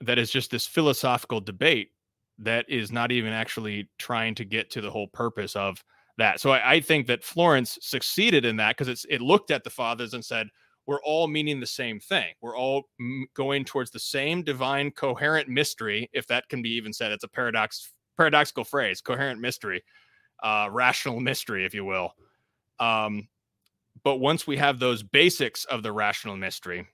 that 0.00 0.18
is 0.18 0.30
just 0.30 0.50
this 0.50 0.66
philosophical 0.66 1.40
debate 1.40 1.90
that 2.38 2.64
is 2.68 2.92
not 2.92 3.10
even 3.10 3.32
actually 3.32 3.90
trying 3.98 4.34
to 4.36 4.44
get 4.44 4.70
to 4.70 4.80
the 4.80 4.90
whole 4.90 5.08
purpose 5.08 5.56
of 5.56 5.82
that. 6.18 6.40
So 6.40 6.50
I, 6.50 6.74
I 6.74 6.80
think 6.80 7.06
that 7.08 7.24
Florence 7.24 7.78
succeeded 7.80 8.44
in 8.44 8.56
that 8.56 8.76
because 8.76 9.04
it 9.08 9.20
looked 9.20 9.50
at 9.50 9.64
the 9.64 9.70
fathers 9.70 10.14
and 10.14 10.24
said, 10.24 10.48
we're 10.86 11.02
all 11.02 11.26
meaning 11.26 11.60
the 11.60 11.66
same 11.66 12.00
thing. 12.00 12.32
We're 12.40 12.56
all 12.56 12.84
m- 12.98 13.26
going 13.34 13.64
towards 13.64 13.90
the 13.90 13.98
same 13.98 14.42
divine 14.42 14.90
coherent 14.90 15.48
mystery, 15.48 16.08
if 16.12 16.26
that 16.28 16.48
can 16.48 16.62
be 16.62 16.70
even 16.70 16.92
said. 16.92 17.12
It's 17.12 17.24
a 17.24 17.28
paradox 17.28 17.90
paradoxical 18.16 18.64
phrase, 18.64 19.00
coherent 19.00 19.38
mystery, 19.38 19.82
uh, 20.42 20.68
rational 20.70 21.20
mystery, 21.20 21.64
if 21.64 21.74
you 21.74 21.84
will. 21.84 22.14
Um, 22.80 23.28
but 24.04 24.16
once 24.16 24.46
we 24.46 24.56
have 24.56 24.78
those 24.78 25.02
basics 25.02 25.64
of 25.66 25.82
the 25.82 25.92
rational 25.92 26.36
mystery, 26.36 26.86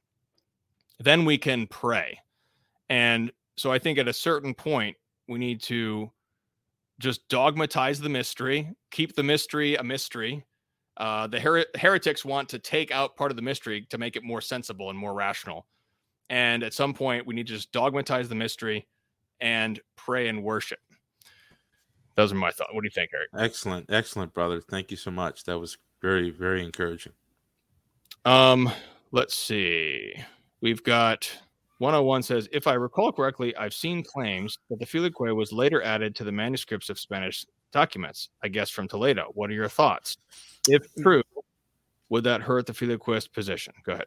then 1.00 1.24
we 1.24 1.36
can 1.38 1.66
pray. 1.66 2.18
And 2.88 3.30
so 3.56 3.70
I 3.70 3.78
think 3.78 3.98
at 3.98 4.08
a 4.08 4.12
certain 4.12 4.54
point, 4.54 4.96
we 5.28 5.38
need 5.38 5.62
to 5.62 6.10
just 6.98 7.28
dogmatize 7.28 8.00
the 8.00 8.08
mystery, 8.08 8.70
keep 8.90 9.14
the 9.16 9.22
mystery 9.22 9.76
a 9.76 9.82
mystery. 9.82 10.44
Uh, 10.96 11.26
the 11.26 11.40
her- 11.40 11.66
heretics 11.74 12.24
want 12.24 12.48
to 12.48 12.58
take 12.58 12.92
out 12.92 13.16
part 13.16 13.32
of 13.32 13.36
the 13.36 13.42
mystery 13.42 13.86
to 13.90 13.98
make 13.98 14.16
it 14.16 14.22
more 14.22 14.40
sensible 14.40 14.90
and 14.90 14.98
more 14.98 15.12
rational. 15.12 15.66
And 16.30 16.62
at 16.62 16.72
some 16.72 16.94
point, 16.94 17.26
we 17.26 17.34
need 17.34 17.46
to 17.48 17.52
just 17.52 17.72
dogmatize 17.72 18.28
the 18.28 18.34
mystery 18.34 18.86
and 19.40 19.80
pray 19.96 20.28
and 20.28 20.42
worship. 20.42 20.78
Those 22.16 22.32
are 22.32 22.36
my 22.36 22.50
thoughts. 22.50 22.70
What 22.72 22.82
do 22.82 22.86
you 22.86 22.90
think, 22.90 23.10
Erick? 23.14 23.28
Excellent, 23.36 23.86
excellent, 23.90 24.32
brother. 24.32 24.60
Thank 24.60 24.90
you 24.90 24.96
so 24.96 25.10
much. 25.10 25.44
That 25.44 25.58
was 25.58 25.78
very, 26.00 26.30
very 26.30 26.64
encouraging. 26.64 27.12
Um, 28.24 28.70
let's 29.10 29.34
see. 29.34 30.14
We've 30.60 30.82
got 30.82 31.30
101 31.78 32.22
says, 32.22 32.48
if 32.52 32.66
I 32.66 32.74
recall 32.74 33.12
correctly, 33.12 33.54
I've 33.56 33.74
seen 33.74 34.02
claims 34.02 34.58
that 34.70 34.78
the 34.78 34.86
Filioque 34.86 35.34
was 35.34 35.52
later 35.52 35.82
added 35.82 36.14
to 36.16 36.24
the 36.24 36.32
manuscripts 36.32 36.88
of 36.88 36.98
Spanish 36.98 37.44
documents, 37.72 38.28
I 38.42 38.48
guess 38.48 38.70
from 38.70 38.86
Toledo. 38.86 39.30
What 39.34 39.50
are 39.50 39.54
your 39.54 39.68
thoughts? 39.68 40.16
If 40.68 40.82
true, 41.02 41.22
would 42.08 42.24
that 42.24 42.40
hurt 42.40 42.66
the 42.66 42.72
Filioquist 42.72 43.32
position? 43.32 43.74
Go 43.84 43.92
ahead. 43.92 44.06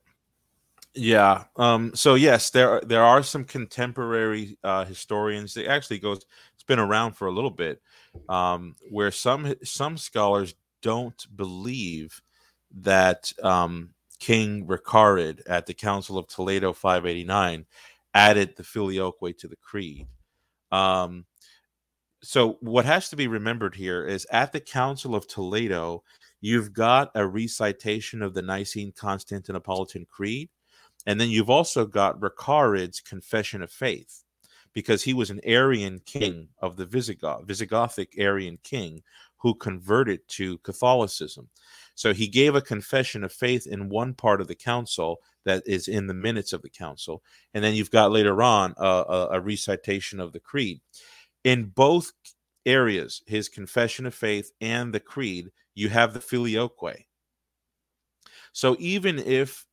Yeah. 0.98 1.44
Um, 1.56 1.91
so 1.94 2.15
yes, 2.15 2.49
there 2.49 2.82
there 2.82 3.03
are 3.03 3.22
some 3.22 3.44
contemporary 3.44 4.57
uh, 4.64 4.84
historians. 4.86 5.56
It 5.56 5.68
actually 5.68 5.99
goes. 5.99 6.26
It's 6.56 6.64
been 6.64 6.80
around 6.80 7.14
for 7.14 7.28
a 7.28 7.32
little 7.32 7.52
bit, 7.52 7.82
um, 8.28 8.76
where 8.90 9.11
some 9.11 9.53
some 9.64 9.98
scholars 9.98 10.56
don't 10.82 11.26
believe 11.36 12.19
that 12.80 13.32
um, 13.44 13.91
King 14.19 14.65
Recared 14.65 15.41
at 15.48 15.68
the 15.68 15.74
Council 15.74 16.18
of 16.18 16.28
Toledo 16.28 16.74
589 16.74 17.65
added 18.14 18.56
the 18.57 18.64
filioque 18.64 19.38
to 19.38 19.48
the 19.48 19.56
creed. 19.57 20.07
Um, 20.72 21.26
so 22.24 22.57
what 22.61 22.86
has 22.86 23.10
to 23.10 23.15
be 23.15 23.28
remembered 23.28 23.76
here 23.76 24.03
is 24.06 24.26
at 24.32 24.52
the 24.52 24.60
Council 24.60 25.15
of 25.15 25.28
Toledo, 25.28 26.03
you've 26.41 26.74
got 26.74 27.11
a 27.14 27.26
recitation 27.26 28.24
of 28.24 28.34
the 28.34 28.41
Nicene 28.41 28.91
Constantinopolitan 28.91 30.07
Creed, 30.07 30.49
and 31.07 31.19
then 31.19 31.29
you've 31.31 31.49
also 31.49 31.88
got 31.88 32.19
Recared's 32.21 33.01
Confession 33.01 33.63
of 33.63 33.71
Faith, 33.71 34.23
because 34.73 35.01
he 35.01 35.15
was 35.15 35.31
an 35.31 35.41
Arian 35.43 35.99
king 36.05 36.49
of 36.59 36.77
the 36.77 36.85
Visigoth, 36.85 37.47
Visigothic 37.47 38.09
Arian 38.19 38.59
king 38.61 39.01
who 39.38 39.55
converted 39.55 40.19
to 40.27 40.57
Catholicism. 40.59 41.47
So 41.95 42.13
he 42.13 42.27
gave 42.27 42.55
a 42.55 42.61
confession 42.61 43.23
of 43.23 43.31
faith 43.31 43.67
in 43.67 43.89
one 43.89 44.13
part 44.13 44.41
of 44.41 44.47
the 44.47 44.55
council 44.55 45.17
that 45.45 45.63
is 45.65 45.88
in 45.88 46.07
the 46.07 46.13
minutes 46.13 46.53
of 46.53 46.61
the 46.63 46.69
council. 46.69 47.23
And 47.53 47.63
then 47.63 47.75
you've 47.75 47.91
got 47.91 48.11
later 48.11 48.41
on 48.41 48.73
a, 48.77 48.85
a, 48.85 49.27
a 49.34 49.39
recitation 49.39 50.19
of 50.19 50.31
the 50.31 50.39
creed. 50.39 50.81
In 51.43 51.65
both 51.65 52.11
areas, 52.65 53.21
his 53.27 53.47
confession 53.47 54.07
of 54.07 54.15
faith 54.15 54.51
and 54.59 54.91
the 54.91 54.99
creed, 54.99 55.51
you 55.75 55.89
have 55.89 56.13
the 56.13 56.19
filioque. 56.19 57.05
So 58.53 58.75
even 58.79 59.19
if, 59.19 59.66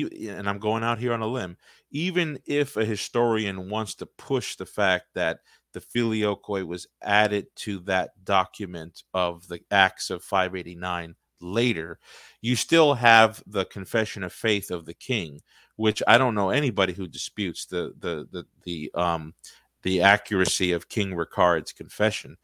and 0.00 0.48
I'm 0.48 0.58
going 0.58 0.82
out 0.82 0.98
here 0.98 1.12
on 1.12 1.22
a 1.22 1.26
limb, 1.26 1.56
even 1.90 2.38
if 2.46 2.76
a 2.76 2.84
historian 2.84 3.68
wants 3.68 3.94
to 3.96 4.06
push 4.06 4.56
the 4.56 4.66
fact 4.66 5.06
that 5.14 5.40
the 5.72 5.80
filioque 5.80 6.66
was 6.66 6.86
added 7.02 7.46
to 7.56 7.78
that 7.80 8.10
document 8.24 9.02
of 9.14 9.46
the 9.48 9.60
Acts 9.70 10.10
of 10.10 10.22
589 10.22 11.14
later, 11.40 11.98
you 12.40 12.56
still 12.56 12.94
have 12.94 13.42
the 13.46 13.64
confession 13.66 14.22
of 14.22 14.32
faith 14.32 14.70
of 14.70 14.86
the 14.86 14.94
king, 14.94 15.40
which 15.76 16.02
I 16.06 16.18
don't 16.18 16.34
know 16.34 16.50
anybody 16.50 16.92
who 16.92 17.06
disputes 17.06 17.66
the 17.66 17.94
the 17.98 18.26
the 18.30 18.44
the 18.64 18.90
um 18.94 19.34
the 19.82 20.00
accuracy 20.00 20.72
of 20.72 20.88
King 20.88 21.12
Recared's 21.12 21.72
confession. 21.72 22.36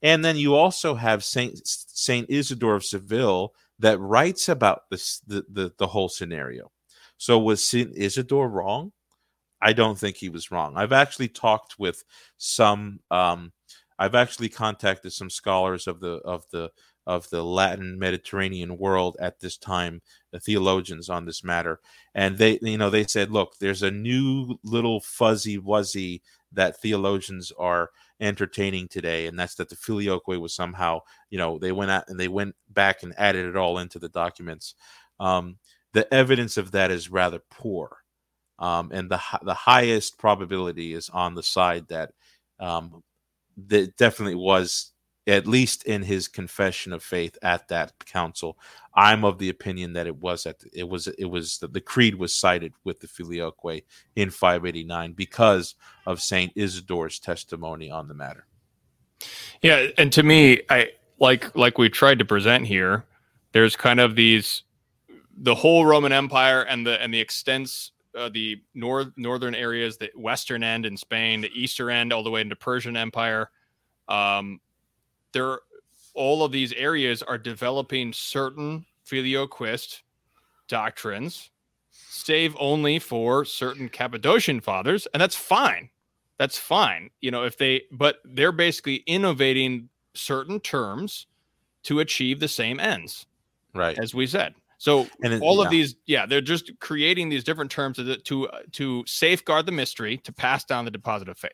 And 0.00 0.24
then 0.24 0.36
you 0.36 0.54
also 0.54 0.94
have 0.94 1.24
Saint 1.24 1.60
Saint 1.66 2.30
Isidore 2.30 2.76
of 2.76 2.84
Seville 2.84 3.52
that 3.78 3.98
writes 3.98 4.48
about 4.48 4.82
this 4.90 5.20
the 5.26 5.44
the, 5.48 5.72
the 5.78 5.88
whole 5.88 6.08
scenario. 6.08 6.70
So 7.18 7.38
was 7.38 7.64
Saint 7.64 7.96
Isidore 7.96 8.48
wrong? 8.48 8.92
I 9.60 9.72
don't 9.72 9.98
think 9.98 10.16
he 10.16 10.28
was 10.28 10.50
wrong. 10.50 10.74
I've 10.76 10.92
actually 10.92 11.28
talked 11.28 11.78
with 11.78 12.04
some 12.36 13.00
um, 13.10 13.52
I've 13.98 14.14
actually 14.14 14.48
contacted 14.48 15.12
some 15.12 15.30
scholars 15.30 15.86
of 15.86 16.00
the 16.00 16.16
of 16.24 16.44
the 16.50 16.70
of 17.06 17.28
the 17.30 17.44
Latin 17.44 17.98
Mediterranean 17.98 18.78
world 18.78 19.16
at 19.20 19.38
this 19.38 19.58
time, 19.58 20.00
the 20.32 20.40
theologians 20.40 21.10
on 21.10 21.26
this 21.26 21.44
matter, 21.44 21.80
and 22.14 22.38
they, 22.38 22.58
you 22.62 22.78
know, 22.78 22.88
they 22.90 23.04
said, 23.04 23.30
look, 23.30 23.58
there's 23.58 23.82
a 23.82 23.90
new 23.90 24.58
little 24.64 25.00
fuzzy 25.00 25.58
wuzzy 25.58 26.22
that 26.52 26.80
theologians 26.80 27.52
are 27.58 27.90
entertaining 28.20 28.88
today, 28.88 29.26
and 29.26 29.38
that's 29.38 29.54
that 29.56 29.68
the 29.68 29.76
filioque 29.76 30.26
was 30.26 30.54
somehow, 30.54 31.00
you 31.30 31.38
know, 31.38 31.58
they 31.58 31.72
went 31.72 31.90
out 31.90 32.04
and 32.08 32.18
they 32.18 32.28
went 32.28 32.54
back 32.70 33.02
and 33.02 33.14
added 33.18 33.46
it 33.46 33.56
all 33.56 33.78
into 33.78 33.98
the 33.98 34.08
documents. 34.08 34.74
Um, 35.20 35.58
the 35.94 36.12
evidence 36.12 36.58
of 36.58 36.72
that 36.72 36.90
is 36.90 37.10
rather 37.10 37.40
poor, 37.50 37.98
um, 38.58 38.90
and 38.92 39.10
the 39.10 39.20
the 39.42 39.54
highest 39.54 40.18
probability 40.18 40.92
is 40.92 41.08
on 41.08 41.34
the 41.34 41.42
side 41.42 41.88
that 41.88 42.12
um, 42.60 43.02
that 43.68 43.96
definitely 43.96 44.34
was 44.34 44.90
at 45.26 45.46
least 45.46 45.84
in 45.84 46.02
his 46.02 46.28
confession 46.28 46.92
of 46.92 47.02
faith 47.02 47.38
at 47.42 47.66
that 47.68 47.92
council. 48.04 48.58
I'm 48.94 49.24
of 49.24 49.38
the 49.38 49.48
opinion 49.48 49.94
that 49.94 50.06
it 50.06 50.16
was 50.16 50.44
at 50.46 50.56
it 50.72 50.86
was 50.88 51.06
it 51.06 51.24
was 51.24 51.58
the, 51.58 51.68
the 51.68 51.80
creed 51.80 52.16
was 52.16 52.36
cited 52.36 52.74
with 52.84 53.00
the 53.00 53.08
filioque 53.08 53.84
in 54.16 54.30
589 54.30 55.12
because 55.12 55.76
of 56.06 56.20
saint 56.20 56.52
isidore's 56.54 57.18
testimony 57.18 57.90
on 57.90 58.08
the 58.08 58.14
matter. 58.14 58.46
Yeah 59.62 59.86
and 59.96 60.12
to 60.12 60.22
me 60.22 60.60
i 60.68 60.90
like 61.18 61.56
like 61.56 61.78
we 61.78 61.88
tried 61.88 62.18
to 62.18 62.24
present 62.24 62.66
here 62.66 63.04
there's 63.52 63.76
kind 63.76 64.00
of 64.00 64.16
these 64.16 64.62
the 65.38 65.54
whole 65.54 65.84
roman 65.84 66.12
empire 66.12 66.62
and 66.62 66.86
the 66.86 67.00
and 67.02 67.12
the 67.12 67.20
extents 67.20 67.92
uh, 68.16 68.28
the 68.28 68.60
north 68.74 69.08
northern 69.16 69.54
areas 69.54 69.96
the 69.96 70.10
western 70.14 70.62
end 70.62 70.86
in 70.86 70.96
spain 70.96 71.40
the 71.40 71.50
eastern 71.54 71.90
end 71.90 72.12
all 72.12 72.22
the 72.22 72.30
way 72.30 72.40
into 72.40 72.56
persian 72.56 72.96
empire 72.96 73.50
um, 74.08 74.60
there 75.32 75.60
all 76.14 76.44
of 76.44 76.52
these 76.52 76.72
areas 76.74 77.22
are 77.22 77.38
developing 77.38 78.12
certain 78.12 78.84
filioquist 79.08 80.02
doctrines 80.68 81.50
save 81.90 82.56
only 82.58 82.98
for 82.98 83.44
certain 83.44 83.88
cappadocian 83.88 84.60
fathers 84.60 85.06
and 85.12 85.20
that's 85.20 85.36
fine. 85.36 85.90
That's 86.38 86.58
fine 86.58 87.10
you 87.20 87.30
know 87.30 87.44
if 87.44 87.58
they 87.58 87.82
but 87.92 88.18
they're 88.24 88.52
basically 88.52 88.96
innovating 89.06 89.88
certain 90.14 90.60
terms 90.60 91.26
to 91.84 92.00
achieve 92.00 92.40
the 92.40 92.48
same 92.48 92.80
ends. 92.80 93.26
Right. 93.74 93.98
As 93.98 94.14
we 94.14 94.26
said 94.26 94.54
so 94.84 95.06
it, 95.20 95.40
all 95.40 95.62
of 95.62 95.70
these 95.70 95.96
yeah 96.04 96.26
they're 96.26 96.42
just 96.42 96.70
creating 96.78 97.30
these 97.30 97.42
different 97.42 97.70
terms 97.70 97.96
to 97.96 98.16
to, 98.18 98.48
to 98.72 99.02
safeguard 99.06 99.64
the 99.64 99.72
mystery 99.72 100.18
to 100.18 100.32
pass 100.32 100.64
down 100.64 100.84
the 100.84 100.90
deposit 100.90 101.28
of 101.28 101.38
faith 101.38 101.52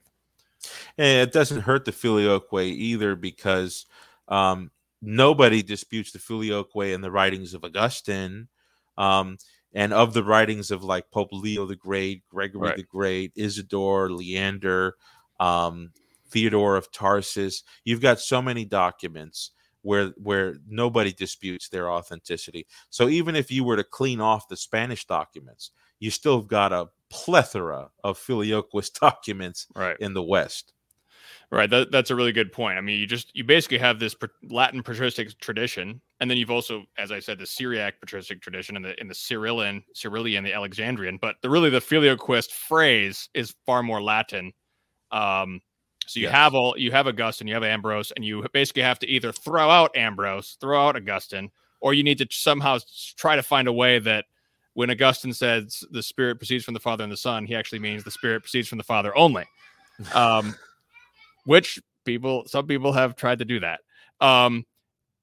and 0.98 1.28
it 1.28 1.32
doesn't 1.32 1.60
hurt 1.60 1.84
the 1.84 1.92
filioque 1.92 2.52
either 2.52 3.14
because 3.14 3.86
um, 4.28 4.70
nobody 5.00 5.62
disputes 5.62 6.12
the 6.12 6.18
filioque 6.18 6.92
in 6.92 7.00
the 7.00 7.10
writings 7.10 7.54
of 7.54 7.64
Augustine 7.64 8.48
um, 8.98 9.38
and 9.72 9.92
of 9.92 10.12
the 10.12 10.24
writings 10.24 10.70
of 10.70 10.82
like 10.82 11.10
Pope 11.10 11.32
Leo 11.32 11.66
the 11.66 11.76
Great, 11.76 12.28
Gregory 12.28 12.68
right. 12.68 12.76
the 12.76 12.82
Great, 12.82 13.32
Isidore, 13.36 14.10
Leander, 14.10 14.96
um, 15.38 15.92
Theodore 16.28 16.76
of 16.76 16.92
Tarsus. 16.92 17.62
You've 17.84 18.00
got 18.00 18.20
so 18.20 18.42
many 18.42 18.64
documents 18.64 19.52
where 19.82 20.08
where 20.16 20.56
nobody 20.68 21.12
disputes 21.12 21.68
their 21.68 21.90
authenticity. 21.90 22.66
So 22.90 23.08
even 23.08 23.36
if 23.36 23.50
you 23.50 23.64
were 23.64 23.76
to 23.76 23.84
clean 23.84 24.20
off 24.20 24.48
the 24.48 24.56
Spanish 24.56 25.06
documents, 25.06 25.70
you 25.98 26.10
still 26.10 26.38
have 26.38 26.48
got 26.48 26.72
a 26.72 26.88
plethora 27.10 27.90
of 28.04 28.18
filioquist 28.18 28.94
documents 29.00 29.66
right. 29.74 29.96
in 30.00 30.14
the 30.14 30.22
West. 30.22 30.72
Right. 31.52 31.68
That, 31.68 31.90
that's 31.90 32.10
a 32.10 32.14
really 32.14 32.30
good 32.30 32.52
point. 32.52 32.78
I 32.78 32.80
mean, 32.80 33.00
you 33.00 33.06
just 33.08 33.34
you 33.34 33.42
basically 33.42 33.78
have 33.78 33.98
this 33.98 34.14
Latin 34.50 34.84
patristic 34.84 35.36
tradition, 35.40 36.00
and 36.20 36.30
then 36.30 36.38
you've 36.38 36.50
also, 36.50 36.84
as 36.96 37.10
I 37.10 37.18
said, 37.18 37.40
the 37.40 37.46
Syriac 37.46 38.00
patristic 38.00 38.40
tradition 38.40 38.76
and 38.76 38.84
the 38.84 38.98
in 39.00 39.08
the 39.08 39.14
Cyrillian, 39.16 39.82
Cyrillian, 39.92 40.44
the 40.44 40.52
Alexandrian. 40.52 41.18
But 41.20 41.36
the 41.42 41.50
really 41.50 41.68
the 41.68 41.80
filioquist 41.80 42.52
phrase 42.52 43.28
is 43.34 43.52
far 43.66 43.82
more 43.82 44.00
Latin. 44.00 44.52
Um, 45.10 45.60
so 46.10 46.18
you 46.18 46.26
yes. 46.26 46.34
have 46.34 46.56
all 46.56 46.76
you 46.76 46.90
have 46.90 47.06
Augustine, 47.06 47.46
you 47.46 47.54
have 47.54 47.62
Ambrose, 47.62 48.10
and 48.10 48.24
you 48.24 48.44
basically 48.52 48.82
have 48.82 48.98
to 48.98 49.06
either 49.06 49.30
throw 49.30 49.70
out 49.70 49.96
Ambrose, 49.96 50.56
throw 50.60 50.88
out 50.88 50.96
Augustine, 50.96 51.52
or 51.80 51.94
you 51.94 52.02
need 52.02 52.18
to 52.18 52.26
somehow 52.30 52.78
try 53.16 53.36
to 53.36 53.44
find 53.44 53.68
a 53.68 53.72
way 53.72 54.00
that 54.00 54.24
when 54.74 54.90
Augustine 54.90 55.32
says 55.32 55.84
the 55.92 56.02
Spirit 56.02 56.38
proceeds 56.38 56.64
from 56.64 56.74
the 56.74 56.80
Father 56.80 57.04
and 57.04 57.12
the 57.12 57.16
Son, 57.16 57.46
he 57.46 57.54
actually 57.54 57.78
means 57.78 58.02
the 58.02 58.10
Spirit 58.10 58.40
proceeds 58.40 58.66
from 58.66 58.78
the 58.78 58.84
Father 58.84 59.16
only. 59.16 59.44
Um, 60.14 60.56
which 61.44 61.78
people, 62.06 62.44
some 62.46 62.66
people 62.66 62.90
have 62.94 63.14
tried 63.14 63.38
to 63.40 63.44
do 63.44 63.60
that. 63.60 63.80
Um, 64.18 64.64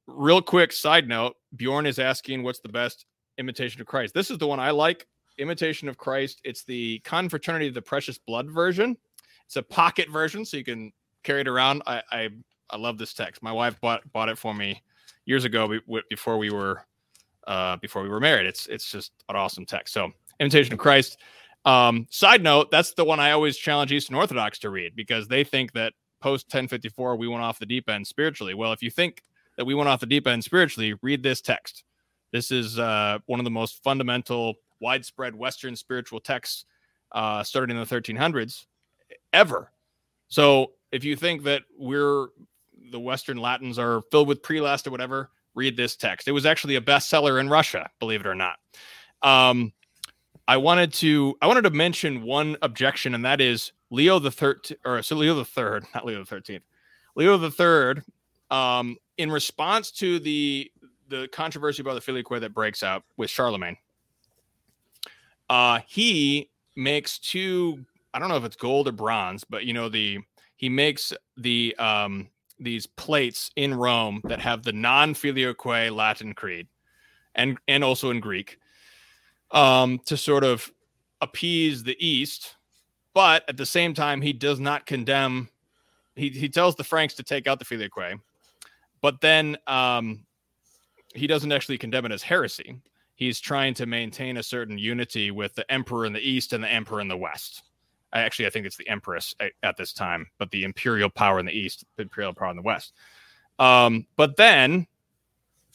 real 0.06 0.40
quick 0.40 0.72
side 0.72 1.08
note 1.08 1.36
Bjorn 1.56 1.88
is 1.88 1.98
asking 1.98 2.44
what's 2.44 2.60
the 2.60 2.70
best 2.70 3.08
imitation 3.40 3.82
of 3.82 3.88
Christ. 3.88 4.14
This 4.14 4.30
is 4.30 4.38
the 4.38 4.46
one 4.46 4.60
I 4.60 4.70
like 4.70 5.08
imitation 5.40 5.90
of 5.90 5.98
Christ. 5.98 6.42
It's 6.44 6.64
the 6.64 7.00
Confraternity 7.00 7.70
of 7.70 7.74
the 7.74 7.82
Precious 7.82 8.20
Blood 8.20 8.52
version. 8.52 8.96
It's 9.48 9.56
a 9.56 9.64
pocket 9.64 10.10
version, 10.10 10.46
so 10.46 10.58
you 10.58 10.64
can 10.64 10.92
carry 11.24 11.42
it 11.42 11.48
around. 11.48 11.82
I, 11.88 12.04
I, 12.12 12.30
I 12.70 12.78
love 12.78 12.98
this 12.98 13.14
text. 13.14 13.42
My 13.42 13.52
wife 13.52 13.80
bought 13.82 14.02
bought 14.12 14.30
it 14.30 14.38
for 14.38 14.54
me 14.54 14.84
years 15.26 15.46
ago 15.46 15.80
before 16.10 16.38
we 16.38 16.52
were 16.52 16.84
uh, 17.48 17.78
before 17.78 18.04
we 18.04 18.10
were 18.10 18.20
married. 18.20 18.46
It's 18.46 18.68
it's 18.68 18.92
just 18.92 19.12
an 19.30 19.38
awesome 19.38 19.66
text. 19.66 19.94
So 19.94 20.12
Imitation 20.40 20.74
of 20.74 20.80
Christ. 20.80 21.18
Um, 21.66 22.08
side 22.10 22.44
note, 22.44 22.72
that's 22.72 22.94
the 22.94 23.04
one 23.04 23.20
I 23.20 23.32
always 23.32 23.58
challenge 23.58 23.92
Eastern 23.92 24.16
Orthodox 24.16 24.60
to 24.60 24.70
read 24.70 24.96
because 24.96 25.28
they 25.28 25.44
think 25.44 25.74
that 25.74 25.94
post 26.22 26.48
1054 26.48 27.16
we 27.16 27.28
went 27.28 27.44
off 27.44 27.60
the 27.60 27.66
deep 27.66 27.90
end 27.90 28.06
spiritually. 28.06 28.54
Well, 28.54 28.74
if 28.74 28.82
you 28.82 28.90
think 28.90 29.24
that 29.56 29.66
we 29.66 29.74
went 29.74 29.90
off 29.90 30.00
the 30.00 30.06
deep 30.06 30.28
end 30.28 30.44
spiritually, 30.44 30.94
read 31.02 31.24
this 31.24 31.42
text. 31.42 31.84
This 32.32 32.52
is 32.52 32.78
uh, 32.78 33.20
one 33.26 33.40
of 33.40 33.44
the 33.46 33.52
most 33.52 33.84
fundamental, 33.84 34.56
widespread 34.80 35.36
Western 35.36 35.76
spiritual 35.76 36.20
texts 36.20 36.66
uh, 37.14 37.42
started 37.44 37.72
in 37.72 37.80
the 37.80 37.86
1300s 37.86 38.66
ever. 39.38 39.72
So 40.28 40.74
if 40.92 41.04
you 41.04 41.16
think 41.16 41.44
that 41.44 41.62
we're 41.78 42.28
the 42.92 43.00
Western 43.00 43.38
Latins 43.38 43.78
are 43.78 44.02
filled 44.12 44.28
with 44.28 44.42
prelest 44.42 44.88
or 44.88 44.92
whatever, 44.92 45.30
read 45.54 45.78
this 45.78 45.96
text. 45.96 46.28
It 46.28 46.32
was 46.32 46.46
actually 46.46 46.76
a 46.76 46.82
bestseller 46.82 47.40
in 47.40 47.50
Russia, 47.50 47.90
believe 48.00 48.22
it 48.22 48.28
or 48.28 48.36
not. 48.36 48.58
Um, 49.22 49.74
I 50.48 50.58
wanted 50.58 50.94
to 50.94 51.36
I 51.42 51.48
wanted 51.48 51.64
to 51.64 51.72
mention 51.72 52.24
one 52.24 52.58
objection, 52.62 53.14
and 53.14 53.26
that 53.26 53.42
is 53.42 53.74
Leo 53.90 54.20
the 54.20 54.32
third 54.32 54.68
or 54.86 55.02
so 55.02 55.16
Leo 55.16 55.36
the 55.36 55.46
third, 55.46 55.86
not 55.94 56.06
Leo 56.06 56.20
the 56.20 56.26
thirteenth, 56.26 56.64
Leo 57.16 57.38
the 57.38 57.52
third. 57.52 58.04
Um, 58.50 58.98
in 59.18 59.30
response 59.30 59.92
to 59.92 60.20
the 60.20 60.72
the 61.10 61.28
controversy 61.32 61.82
about 61.82 61.96
the 61.96 62.02
Filioque 62.02 62.40
that 62.40 62.54
breaks 62.54 62.82
out 62.84 63.04
with 63.18 63.30
Charlemagne, 63.30 63.78
uh, 65.50 65.80
he 65.88 66.50
makes 66.76 67.20
two. 67.20 67.86
I 68.14 68.20
don't 68.20 68.30
know 68.30 68.38
if 68.38 68.44
it's 68.44 68.56
gold 68.56 68.88
or 68.88 68.92
bronze, 68.92 69.44
but 69.44 69.66
you 69.66 69.74
know 69.74 69.90
the 69.90 70.20
he 70.56 70.70
makes 70.70 71.14
the 71.38 71.76
um 71.78 72.30
these 72.60 72.88
plates 72.88 73.52
in 73.56 73.74
Rome 73.74 74.22
that 74.26 74.40
have 74.40 74.64
the 74.64 74.74
non-filioque 74.74 75.92
Latin 75.92 76.34
creed, 76.34 76.68
and 77.36 77.58
and 77.68 77.84
also 77.84 78.10
in 78.10 78.20
Greek, 78.20 78.58
um, 79.52 80.00
to 80.06 80.18
sort 80.18 80.44
of 80.44 80.72
appease 81.22 81.84
the 81.84 81.98
East, 82.06 82.56
but 83.14 83.44
at 83.48 83.58
the 83.58 83.66
same 83.66 83.94
time 83.94 84.22
he 84.22 84.34
does 84.34 84.60
not 84.60 84.86
condemn. 84.86 85.50
He 86.16 86.30
he 86.30 86.50
tells 86.50 86.76
the 86.76 86.84
Franks 86.84 87.14
to 87.16 87.24
take 87.24 87.48
out 87.48 87.60
the 87.60 87.66
filioque, 87.66 88.20
but 89.02 89.22
then 89.22 89.58
um, 89.68 90.26
he 91.14 91.28
doesn't 91.28 91.52
actually 91.52 91.78
condemn 91.78 92.06
it 92.06 92.12
as 92.12 92.24
heresy. 92.24 92.80
He's 93.16 93.40
trying 93.40 93.74
to 93.76 93.88
maintain 93.88 94.38
a 94.38 94.44
certain 94.44 94.78
unity 94.78 95.32
with 95.32 95.56
the 95.56 95.70
emperor 95.72 96.06
in 96.06 96.14
the 96.14 96.20
East 96.20 96.54
and 96.54 96.64
the 96.64 96.72
emperor 96.72 97.02
in 97.02 97.08
the 97.08 97.18
West 97.18 97.64
actually 98.14 98.48
I 98.48 98.50
think 98.50 98.66
it's 98.66 98.78
the 98.78 98.88
Empress 98.88 99.36
at, 99.64 99.78
this 99.78 99.94
time, 99.94 100.28
but 100.40 100.52
the 100.52 100.64
imperial 100.64 101.10
power 101.10 101.40
in 101.40 101.46
the 101.46 101.58
east, 101.58 101.86
the 101.96 102.04
imperial 102.04 102.34
power 102.34 102.50
in 102.50 102.56
the 102.56 102.62
west. 102.62 102.94
Um, 103.60 104.06
but 104.16 104.36
then 104.38 104.88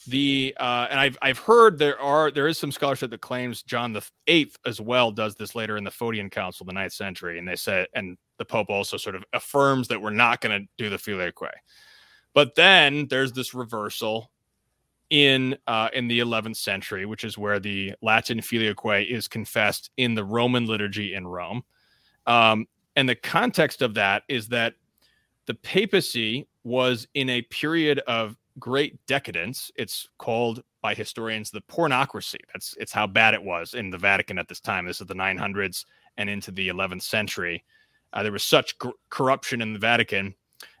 the 0.07 0.55
uh, 0.59 0.87
and 0.89 0.99
I've 0.99 1.17
I've 1.21 1.37
heard 1.37 1.77
there 1.77 1.99
are 1.99 2.31
there 2.31 2.47
is 2.47 2.57
some 2.57 2.71
scholarship 2.71 3.11
that 3.11 3.21
claims 3.21 3.63
John 3.63 3.93
the 3.93 4.05
Eighth 4.27 4.57
as 4.65 4.81
well 4.81 5.11
does 5.11 5.35
this 5.35 5.55
later 5.55 5.77
in 5.77 5.83
the 5.83 5.91
Photian 5.91 6.29
Council, 6.29 6.65
the 6.65 6.73
ninth 6.73 6.93
century, 6.93 7.39
and 7.39 7.47
they 7.47 7.55
said 7.55 7.87
and 7.93 8.17
the 8.37 8.45
Pope 8.45 8.69
also 8.69 8.97
sort 8.97 9.15
of 9.15 9.23
affirms 9.33 9.87
that 9.87 10.01
we're 10.01 10.09
not 10.09 10.41
going 10.41 10.61
to 10.61 10.67
do 10.77 10.89
the 10.89 10.97
filioque. 10.97 11.53
But 12.33 12.55
then 12.55 13.07
there's 13.09 13.31
this 13.31 13.53
reversal 13.53 14.31
in 15.09 15.55
uh, 15.67 15.89
in 15.93 16.07
the 16.07 16.19
11th 16.19 16.57
century, 16.57 17.05
which 17.05 17.23
is 17.23 17.37
where 17.37 17.59
the 17.59 17.93
Latin 18.01 18.41
filioque 18.41 19.07
is 19.07 19.27
confessed 19.27 19.91
in 19.97 20.15
the 20.15 20.23
Roman 20.23 20.65
liturgy 20.65 21.13
in 21.13 21.27
Rome. 21.27 21.63
Um, 22.25 22.67
and 22.95 23.07
the 23.07 23.15
context 23.15 23.81
of 23.81 23.93
that 23.95 24.23
is 24.27 24.47
that 24.49 24.75
the 25.45 25.55
papacy 25.55 26.47
was 26.63 27.07
in 27.13 27.29
a 27.29 27.41
period 27.43 27.99
of 27.99 28.37
great 28.59 29.05
decadence. 29.07 29.71
It's 29.75 30.07
called 30.17 30.63
by 30.81 30.93
historians 30.93 31.49
the 31.49 31.61
pornocracy. 31.61 32.39
That's 32.53 32.75
it's 32.79 32.91
how 32.91 33.07
bad 33.07 33.33
it 33.33 33.43
was 33.43 33.73
in 33.73 33.89
the 33.89 33.97
Vatican 33.97 34.37
at 34.37 34.47
this 34.47 34.59
time. 34.59 34.85
This 34.85 35.01
is 35.01 35.07
the 35.07 35.15
900s 35.15 35.85
and 36.17 36.29
into 36.29 36.51
the 36.51 36.67
11th 36.67 37.01
century. 37.01 37.63
Uh, 38.13 38.23
there 38.23 38.31
was 38.31 38.43
such 38.43 38.77
gr- 38.77 38.89
corruption 39.09 39.61
in 39.61 39.73
the 39.73 39.79
Vatican. 39.79 40.35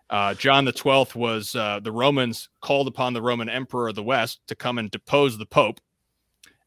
Uh, 0.09 0.33
John 0.35 0.65
the 0.65 0.71
Twelfth 0.71 1.15
was 1.15 1.55
uh, 1.55 1.79
the 1.79 1.91
Romans 1.91 2.49
called 2.61 2.87
upon 2.87 3.13
the 3.13 3.21
Roman 3.21 3.49
Emperor 3.49 3.87
of 3.87 3.95
the 3.95 4.03
West 4.03 4.41
to 4.47 4.55
come 4.55 4.77
and 4.77 4.91
depose 4.91 5.37
the 5.37 5.45
Pope, 5.45 5.79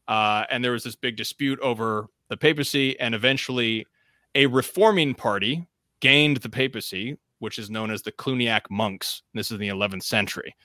uh, 0.07 0.43
and 0.49 0.63
there 0.63 0.73
was 0.73 0.83
this 0.83 0.95
big 0.95 1.15
dispute 1.15 1.59
over 1.61 2.07
the 2.27 2.35
papacy, 2.35 2.99
and 2.99 3.15
eventually 3.15 3.85
a 4.37 4.45
reforming 4.45 5.15
party 5.15 5.67
gained 5.99 6.37
the 6.37 6.49
papacy, 6.49 7.17
which 7.39 7.57
is 7.57 7.71
known 7.71 7.89
as 7.89 8.03
the 8.03 8.11
Cluniac 8.11 8.61
monks. 8.69 9.23
This 9.33 9.47
is 9.47 9.53
in 9.53 9.59
the 9.59 9.67
11th 9.69 10.03
century. 10.03 10.55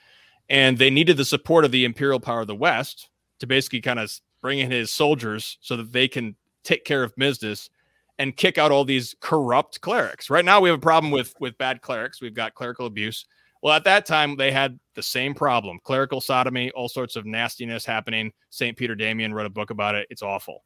And 0.47 0.77
they 0.77 0.91
needed 0.91 1.17
the 1.17 1.25
support 1.25 1.65
of 1.65 1.71
the 1.71 1.83
imperial 1.83 2.19
power 2.19 2.41
of 2.41 2.47
the 2.47 2.55
West 2.55 3.09
to 3.39 3.47
basically 3.47 3.81
kind 3.81 3.99
of 3.99 4.13
bring 4.43 4.59
in 4.59 4.69
his 4.69 4.91
soldiers 4.91 5.57
so 5.59 5.75
that 5.75 5.91
they 5.91 6.07
can 6.07 6.35
take 6.63 6.85
care 6.85 7.01
of 7.01 7.15
business 7.15 7.71
and 8.19 8.37
kick 8.37 8.59
out 8.59 8.71
all 8.71 8.85
these 8.85 9.15
corrupt 9.21 9.81
clerics. 9.81 10.29
Right 10.29 10.45
now 10.45 10.61
we 10.61 10.69
have 10.69 10.77
a 10.77 10.81
problem 10.81 11.11
with 11.11 11.33
with 11.39 11.57
bad 11.57 11.81
clerics. 11.81 12.21
We've 12.21 12.35
got 12.35 12.53
clerical 12.53 12.85
abuse. 12.85 13.25
Well, 13.63 13.73
at 13.73 13.85
that 13.85 14.05
time 14.05 14.35
they 14.35 14.51
had 14.51 14.79
the 14.93 15.01
same 15.01 15.33
problem. 15.33 15.79
Clerical 15.83 16.21
sodomy, 16.21 16.69
all 16.71 16.89
sorts 16.89 17.15
of 17.15 17.25
nastiness 17.25 17.85
happening. 17.85 18.33
St. 18.51 18.77
Peter 18.77 18.93
Damian 18.93 19.33
wrote 19.33 19.47
a 19.47 19.49
book 19.49 19.71
about 19.71 19.95
it. 19.95 20.05
It's 20.11 20.21
awful. 20.21 20.63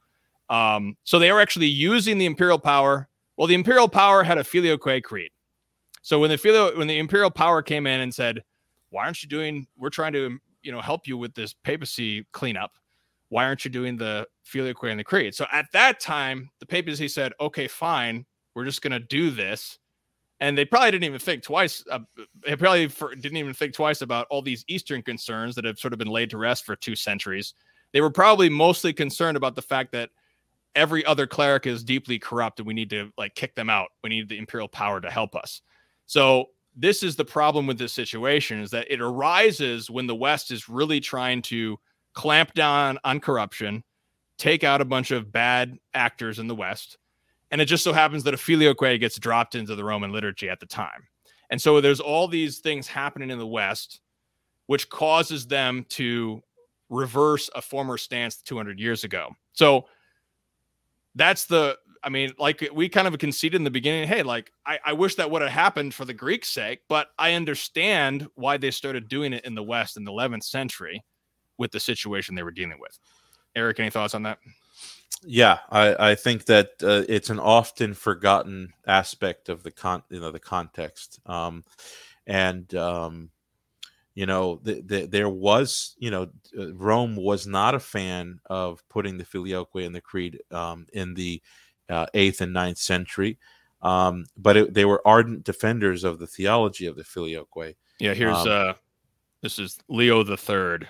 Um, 0.50 0.96
so 1.04 1.20
they 1.20 1.32
were 1.32 1.42
actually 1.42 1.68
using 1.68 2.18
the 2.18 2.26
imperial 2.26 2.60
power. 2.60 3.10
Well, 3.36 3.48
the 3.48 3.56
imperial 3.56 3.88
power 3.90 4.24
had 4.24 4.38
a 4.38 4.44
filioque 4.44 5.04
creed. 5.04 5.32
So 6.02 6.20
when 6.20 6.30
the 6.30 6.38
filio, 6.38 6.78
when 6.78 6.88
the 6.88 7.00
imperial 7.00 7.30
power 7.30 7.62
came 7.62 7.86
in 7.86 8.00
and 8.00 8.14
said, 8.14 8.42
"Why 8.90 9.06
aren't 9.06 9.22
you 9.22 9.30
doing? 9.30 9.68
We're 9.78 9.90
trying 9.90 10.14
to, 10.14 10.40
you 10.62 10.72
know, 10.72 10.82
help 10.82 11.06
you 11.06 11.18
with 11.18 11.34
this 11.34 11.54
papacy 11.54 12.26
cleanup. 12.32 12.72
Why 13.30 13.44
aren't 13.44 13.66
you 13.66 13.72
doing 13.72 13.98
the 13.98 14.26
filioque 14.44 14.90
and 14.90 15.00
the 15.00 15.04
creed?" 15.04 15.36
So 15.36 15.46
at 15.52 15.66
that 15.74 16.00
time, 16.00 16.50
the 16.60 16.66
papacy 16.66 17.10
said, 17.10 17.34
"Okay, 17.42 17.68
fine. 17.68 18.26
We're 18.56 18.66
just 18.66 18.82
going 18.82 18.94
to 18.94 19.00
do 19.00 19.30
this." 19.30 19.80
And 20.40 20.58
they 20.58 20.66
probably 20.66 20.92
didn't 20.92 21.06
even 21.06 21.20
think 21.20 21.44
twice. 21.44 21.84
Uh, 21.92 22.00
they 22.46 22.56
probably 22.56 22.88
for, 22.88 23.14
didn't 23.16 23.38
even 23.38 23.54
think 23.54 23.74
twice 23.74 24.02
about 24.02 24.28
all 24.30 24.42
these 24.42 24.64
Eastern 24.68 25.02
concerns 25.02 25.56
that 25.56 25.66
have 25.66 25.80
sort 25.80 25.94
of 25.94 26.00
been 26.00 26.08
laid 26.08 26.30
to 26.30 26.38
rest 26.38 26.64
for 26.64 26.76
two 26.76 26.96
centuries. 26.96 27.54
They 27.92 28.02
were 28.02 28.12
probably 28.12 28.48
mostly 28.48 28.94
concerned 28.94 29.36
about 29.36 29.56
the 29.56 29.62
fact 29.62 29.92
that 29.94 30.10
every 30.78 31.04
other 31.06 31.28
cleric 31.28 31.66
is 31.66 31.84
deeply 31.84 32.20
corrupt 32.20 32.60
and 32.60 32.68
we 32.68 32.74
need 32.74 32.92
to 32.92 33.12
like 33.18 33.36
kick 33.36 33.56
them 33.56 33.70
out. 33.70 33.90
We 34.04 34.10
need 34.10 34.30
the 34.30 34.38
imperial 34.38 34.70
power 34.70 35.02
to 35.02 35.10
help 35.10 35.36
us. 35.36 35.62
So 36.06 36.46
this 36.76 37.02
is 37.02 37.16
the 37.16 37.26
problem 37.26 37.66
with 37.66 37.80
this 37.80 37.92
situation 37.92 38.62
is 38.62 38.70
that 38.72 38.90
it 38.90 39.02
arises 39.02 39.90
when 39.90 40.06
the 40.06 40.16
West 40.16 40.52
is 40.52 40.70
really 40.70 41.00
trying 41.00 41.42
to 41.42 41.78
clamp 42.14 42.54
down 42.54 43.00
on 43.04 43.20
corruption, 43.20 43.84
take 44.38 44.64
out 44.64 44.80
a 44.80 44.86
bunch 44.86 45.10
of 45.10 45.32
bad 45.32 45.78
actors 45.96 46.38
in 46.38 46.48
the 46.48 46.56
West. 46.56 46.98
And 47.50 47.60
it 47.60 47.66
just 47.66 47.84
so 47.84 47.92
happens 47.92 48.24
that 48.24 48.36
a 48.36 48.38
filioque 48.38 49.00
gets 49.00 49.18
dropped 49.18 49.56
into 49.56 49.76
the 49.76 49.84
Roman 49.84 50.12
liturgy 50.12 50.50
at 50.50 50.60
the 50.60 50.66
time. 50.68 51.08
And 51.50 51.60
so 51.60 51.82
there's 51.82 52.00
all 52.00 52.28
these 52.28 52.60
things 52.60 52.88
happening 52.88 53.32
in 53.32 53.40
the 53.40 53.48
West, 53.48 54.02
which 54.68 54.90
causes 54.90 55.48
them 55.48 55.86
to 55.90 56.44
reverse 56.90 57.50
a 57.56 57.62
former 57.62 57.98
stance 57.98 58.38
200 58.38 58.80
years 58.80 59.04
ago. 59.04 59.30
So 59.54 59.86
that's 61.18 61.46
the 61.46 61.78
I 62.04 62.10
mean, 62.10 62.34
like 62.40 62.68
we 62.74 62.88
kind 62.88 63.08
of 63.08 63.18
conceded 63.18 63.60
in 63.60 63.64
the 63.64 63.72
beginning, 63.72 64.08
hey, 64.08 64.24
like 64.24 64.52
I, 64.66 64.80
I 64.86 64.94
wish 64.94 65.16
that 65.16 65.30
would 65.30 65.42
have 65.42 65.52
happened 65.52 65.94
for 65.94 66.06
the 66.06 66.14
Greek's 66.14 66.50
sake, 66.50 66.82
but 66.88 67.10
I 67.18 67.34
understand 67.34 68.28
why 68.36 68.58
they 68.58 68.72
started 68.72 69.10
doing 69.10 69.34
it 69.34 69.44
in 69.44 69.56
the 69.56 69.64
West 69.64 69.98
in 69.98 70.06
the 70.06 70.12
11th 70.12 70.44
century 70.44 71.04
with 71.58 71.72
the 71.72 71.80
situation 71.80 72.36
they 72.36 72.44
were 72.44 72.52
dealing 72.52 72.80
with. 72.80 72.98
Erick, 73.56 73.80
any 73.80 73.90
thoughts 73.90 74.14
on 74.14 74.24
that? 74.24 74.38
Yeah, 75.24 75.58
I, 75.70 76.12
I 76.12 76.16
think 76.16 76.46
that 76.46 76.70
uh, 76.84 77.04
it's 77.10 77.32
an 77.32 77.40
often 77.40 77.94
forgotten 77.96 78.74
aspect 78.86 79.50
of 79.50 79.64
the 79.64 79.72
con 79.72 80.04
you 80.10 80.20
know 80.20 80.32
the 80.32 80.40
context, 80.40 81.20
um, 81.26 81.64
and 82.28 82.74
um, 82.76 83.32
you 84.18 84.26
know 84.26 84.60
the, 84.64 84.82
the, 84.82 85.06
there 85.06 85.30
was 85.30 85.96
you 86.00 86.10
know 86.10 86.24
uh, 86.58 86.74
Rome 86.74 87.16
was 87.16 87.46
not 87.46 87.76
a 87.76 87.80
fan 87.80 88.40
of 88.48 88.84
putting 88.90 89.16
the 89.16 89.24
filioque 89.24 89.76
in 89.76 89.94
the 89.94 90.02
creed 90.02 90.42
um, 90.50 90.88
in 90.92 91.14
the 91.14 91.40
uh, 91.88 92.08
eighth 92.16 92.42
and 92.42 92.52
ninth 92.52 92.80
century, 92.80 93.38
um, 93.84 94.26
but 94.36 94.58
it, 94.58 94.74
they 94.74 94.86
were 94.86 95.08
ardent 95.08 95.44
defenders 95.44 96.04
of 96.04 96.18
the 96.18 96.26
theology 96.26 96.88
of 96.88 96.96
the 96.96 97.04
filioque. 97.04 97.76
Yeah, 98.00 98.16
here's 98.16 98.38
um, 98.38 98.48
uh, 98.50 98.74
this 99.44 99.60
is 99.60 99.78
Leo 99.88 100.24
the 100.24 100.36
Third. 100.36 100.90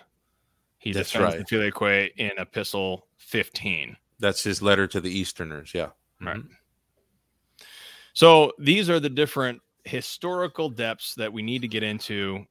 He 0.77 0.93
defends 0.93 1.35
right. 1.35 1.37
the 1.37 1.43
filioque 1.43 2.13
in 2.15 2.31
Epistle 2.37 3.07
15. 3.17 3.97
That's 4.19 4.41
his 4.41 4.61
letter 4.61 4.87
to 4.87 5.01
the 5.01 5.11
Easterners. 5.11 5.73
Yeah. 5.73 5.89
Right. 6.21 6.37
Mm-hmm. 6.37 7.65
So 8.13 8.53
these 8.57 8.89
are 8.89 9.01
the 9.01 9.09
different 9.09 9.61
historical 9.83 10.69
depths 10.69 11.13
that 11.15 11.33
we 11.33 11.41
need 11.41 11.63
to 11.63 11.67
get 11.67 11.83
into. 11.83 12.45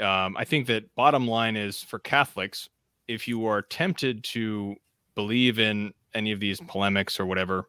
Um, 0.00 0.36
I 0.36 0.44
think 0.44 0.66
that 0.68 0.94
bottom 0.94 1.26
line 1.26 1.56
is 1.56 1.82
for 1.82 1.98
Catholics, 1.98 2.68
if 3.08 3.26
you 3.26 3.46
are 3.46 3.62
tempted 3.62 4.22
to 4.24 4.76
believe 5.14 5.58
in 5.58 5.92
any 6.14 6.32
of 6.32 6.40
these 6.40 6.60
polemics 6.60 7.18
or 7.18 7.26
whatever, 7.26 7.68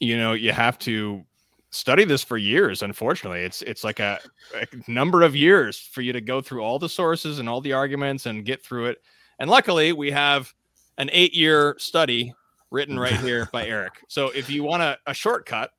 you 0.00 0.16
know, 0.16 0.32
you 0.32 0.52
have 0.52 0.78
to 0.80 1.24
study 1.70 2.04
this 2.04 2.22
for 2.22 2.36
years. 2.36 2.82
Unfortunately, 2.82 3.42
it's 3.42 3.62
it's 3.62 3.84
like 3.84 4.00
a, 4.00 4.18
a, 4.54 4.66
number 4.90 5.22
of 5.22 5.34
years 5.34 5.78
for 5.78 6.02
you 6.02 6.12
to 6.12 6.20
go 6.20 6.40
through 6.40 6.62
all 6.62 6.78
the 6.78 6.88
sources 6.88 7.38
and 7.38 7.48
all 7.48 7.60
the 7.60 7.72
arguments 7.72 8.26
and 8.26 8.44
get 8.44 8.64
through 8.64 8.86
it. 8.86 8.98
And 9.38 9.50
luckily, 9.50 9.92
we 9.92 10.10
have 10.10 10.52
an 10.98 11.08
eight-year 11.12 11.76
study 11.78 12.34
written 12.70 12.98
right 12.98 13.16
here 13.16 13.48
by 13.52 13.66
Erick. 13.68 13.94
So 14.08 14.28
if 14.30 14.50
you 14.50 14.62
want 14.62 14.82
a, 14.82 14.98
a 15.06 15.14
shortcut, 15.14 15.70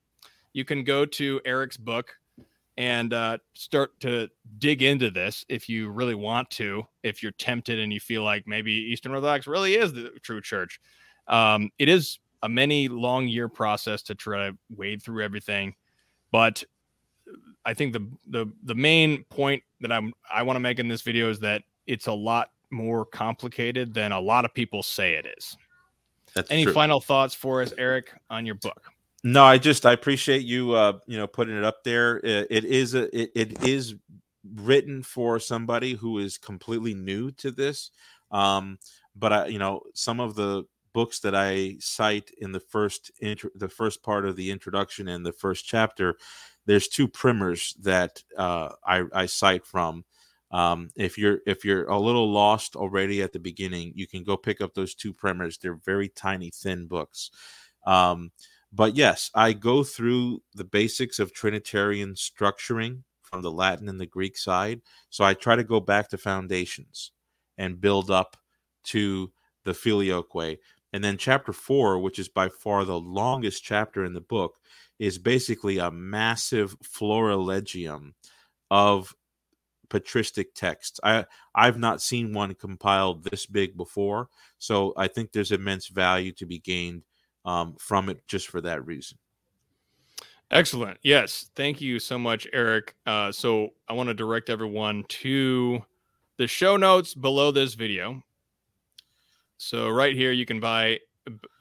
you 0.54 0.66
can 0.66 0.84
go 0.84 1.06
to 1.06 1.42
Erick's 1.46 1.78
book 1.78 2.16
and 2.78 3.14
uh, 3.14 3.38
start 3.54 4.00
to 4.00 4.30
dig 4.58 4.82
into 4.82 5.12
this 5.12 5.46
if 5.50 5.70
you 5.70 5.90
really 5.90 6.16
want 6.16 6.50
to. 6.52 6.86
If 7.04 7.22
you're 7.22 7.34
tempted 7.34 7.80
and 7.80 7.94
you 7.94 8.00
feel 8.00 8.24
like 8.24 8.48
maybe 8.48 8.72
Eastern 8.72 9.14
Orthodox 9.14 9.48
really 9.48 9.76
is 9.76 9.94
the 9.94 10.10
true 10.22 10.42
church, 10.42 10.80
um, 11.28 11.70
it 11.78 11.90
is 11.90 12.20
a 12.42 12.50
many 12.50 12.88
long 12.88 13.28
year 13.28 13.48
process 13.48 14.02
to 14.04 14.16
try 14.16 14.50
to 14.50 14.58
wade 14.76 15.02
through 15.02 15.24
everything. 15.24 15.76
But 16.32 16.64
I 17.66 17.74
think 17.74 17.94
the 17.94 18.08
the 18.28 18.48
the 18.64 18.76
main 18.76 19.24
point 19.26 19.64
that 19.82 19.92
I'm 19.92 20.14
I 20.32 20.44
want 20.44 20.56
to 20.56 20.62
make 20.62 20.80
in 20.80 20.88
this 20.88 21.02
video 21.02 21.30
is 21.30 21.40
that 21.40 21.64
it's 21.88 22.08
a 22.08 22.14
lot 22.14 22.50
more 22.72 23.06
complicated 23.06 23.94
than 23.94 24.12
a 24.12 24.20
lot 24.20 24.46
of 24.46 24.54
people 24.54 24.84
say 24.84 25.14
it 25.14 25.28
is. 25.38 25.56
That's 26.34 26.50
Any 26.50 26.64
true. 26.64 26.74
final 26.74 27.00
thoughts 27.00 27.36
for 27.36 27.62
us, 27.62 27.74
Erick, 27.78 28.12
on 28.30 28.46
your 28.46 28.56
book? 28.56 28.93
No, 29.24 29.44
I 29.46 29.58
just 29.58 29.86
I 29.86 29.94
appreciate 29.94 30.44
you 30.44 30.74
uh 30.74 31.00
you 31.08 31.18
know 31.18 31.28
putting 31.28 31.58
it 31.58 31.64
up 31.64 31.84
there. 31.84 32.18
it, 32.18 32.48
it 32.50 32.66
is 32.66 32.94
a 32.94 33.04
it, 33.18 33.32
it 33.36 33.64
is 33.64 33.96
written 34.56 35.02
for 35.04 35.40
somebody 35.40 35.94
who 35.94 36.20
is 36.20 36.38
completely 36.38 36.94
new 36.94 37.32
to 37.32 37.52
this. 37.52 37.92
Um, 38.32 38.78
but 39.16 39.32
I 39.34 39.46
you 39.48 39.60
know 39.60 39.82
some 39.94 40.20
of 40.20 40.36
the 40.36 40.64
books 40.94 41.20
that 41.22 41.34
I 41.36 41.78
cite 41.80 42.32
in 42.40 42.52
the 42.52 42.60
first 42.60 43.12
intro, 43.22 43.50
the 43.56 43.70
first 43.70 44.04
part 44.04 44.26
of 44.26 44.36
the 44.36 44.52
introduction 44.52 45.08
and 45.08 45.26
the 45.26 45.32
first 45.34 45.66
chapter, 45.66 46.18
there's 46.66 46.88
two 46.88 47.08
primers 47.08 47.76
that 47.82 48.22
uh, 48.38 48.70
I, 48.86 49.04
I 49.14 49.26
cite 49.26 49.66
from. 49.66 50.04
Um, 50.52 50.90
if 50.96 51.18
you're 51.18 51.40
if 51.48 51.66
you're 51.66 51.86
a 51.86 51.98
little 52.00 52.32
lost 52.32 52.76
already 52.76 53.22
at 53.24 53.32
the 53.34 53.40
beginning, 53.40 53.94
you 53.96 54.06
can 54.06 54.24
go 54.24 54.38
pick 54.38 54.62
up 54.62 54.74
those 54.76 54.94
two 54.94 55.14
primers. 55.14 55.58
They're 55.58 55.80
very 55.86 56.10
tiny, 56.10 56.52
thin 56.52 56.86
books. 56.88 57.32
Um, 57.88 58.32
but 58.74 58.96
yes, 58.96 59.30
I 59.36 59.54
go 59.54 59.84
through 59.84 60.42
the 60.56 60.64
basics 60.64 61.20
of 61.20 61.34
Trinitarian 61.34 62.16
structuring 62.16 63.04
from 63.22 63.44
the 63.44 63.52
Latin 63.52 63.88
and 63.88 64.00
the 64.00 64.08
Greek 64.08 64.36
side. 64.36 64.82
So 65.10 65.24
I 65.24 65.36
try 65.36 65.56
to 65.56 65.64
go 65.64 65.80
back 65.80 66.10
to 66.10 66.18
foundations 66.18 67.12
and 67.58 67.80
build 67.80 68.10
up 68.10 68.36
to 68.86 69.32
the 69.64 69.74
filioque. 69.74 70.58
And 70.92 71.04
then 71.04 71.18
chapter 71.18 71.54
four, 71.54 72.00
which 72.00 72.18
is 72.18 72.30
by 72.30 72.50
far 72.50 72.84
the 72.84 73.00
longest 73.00 73.64
chapter 73.64 74.06
in 74.06 74.14
the 74.14 74.22
book, 74.22 74.56
is 75.00 75.18
basically 75.18 75.78
a 75.78 75.92
massive 75.92 76.76
florilegium 76.84 78.14
of 78.72 79.16
patristic 79.90 80.56
texts. 80.56 81.00
I 81.04 81.26
I've 81.54 81.78
not 81.78 82.02
seen 82.02 82.34
one 82.34 82.56
compiled 82.56 83.24
this 83.24 83.46
big 83.46 83.78
before, 83.78 84.30
so 84.58 84.94
I 84.98 85.08
think 85.08 85.32
there's 85.32 85.52
immense 85.52 85.88
value 85.88 86.32
to 86.34 86.46
be 86.46 86.60
gained 86.60 87.04
um, 87.46 87.76
from 87.80 88.10
it 88.10 88.26
just 88.28 88.48
for 88.48 88.62
that 88.62 88.86
reason. 88.86 89.18
Excellent. 90.52 91.00
Yes, 91.02 91.50
thank 91.56 91.82
you 91.82 92.00
so 92.00 92.20
much, 92.20 92.48
Erick. 92.54 92.96
Uh, 93.06 93.32
so 93.32 93.70
I 93.88 93.94
want 93.94 94.10
to 94.10 94.14
direct 94.14 94.50
everyone 94.50 95.04
to 95.10 95.84
the 96.38 96.48
show 96.48 96.78
notes 96.78 97.14
below 97.16 97.52
this 97.52 97.74
video. 97.74 98.22
So 99.58 99.90
right 99.90 100.16
here, 100.16 100.32
you 100.32 100.46
can 100.46 100.60
buy 100.60 101.00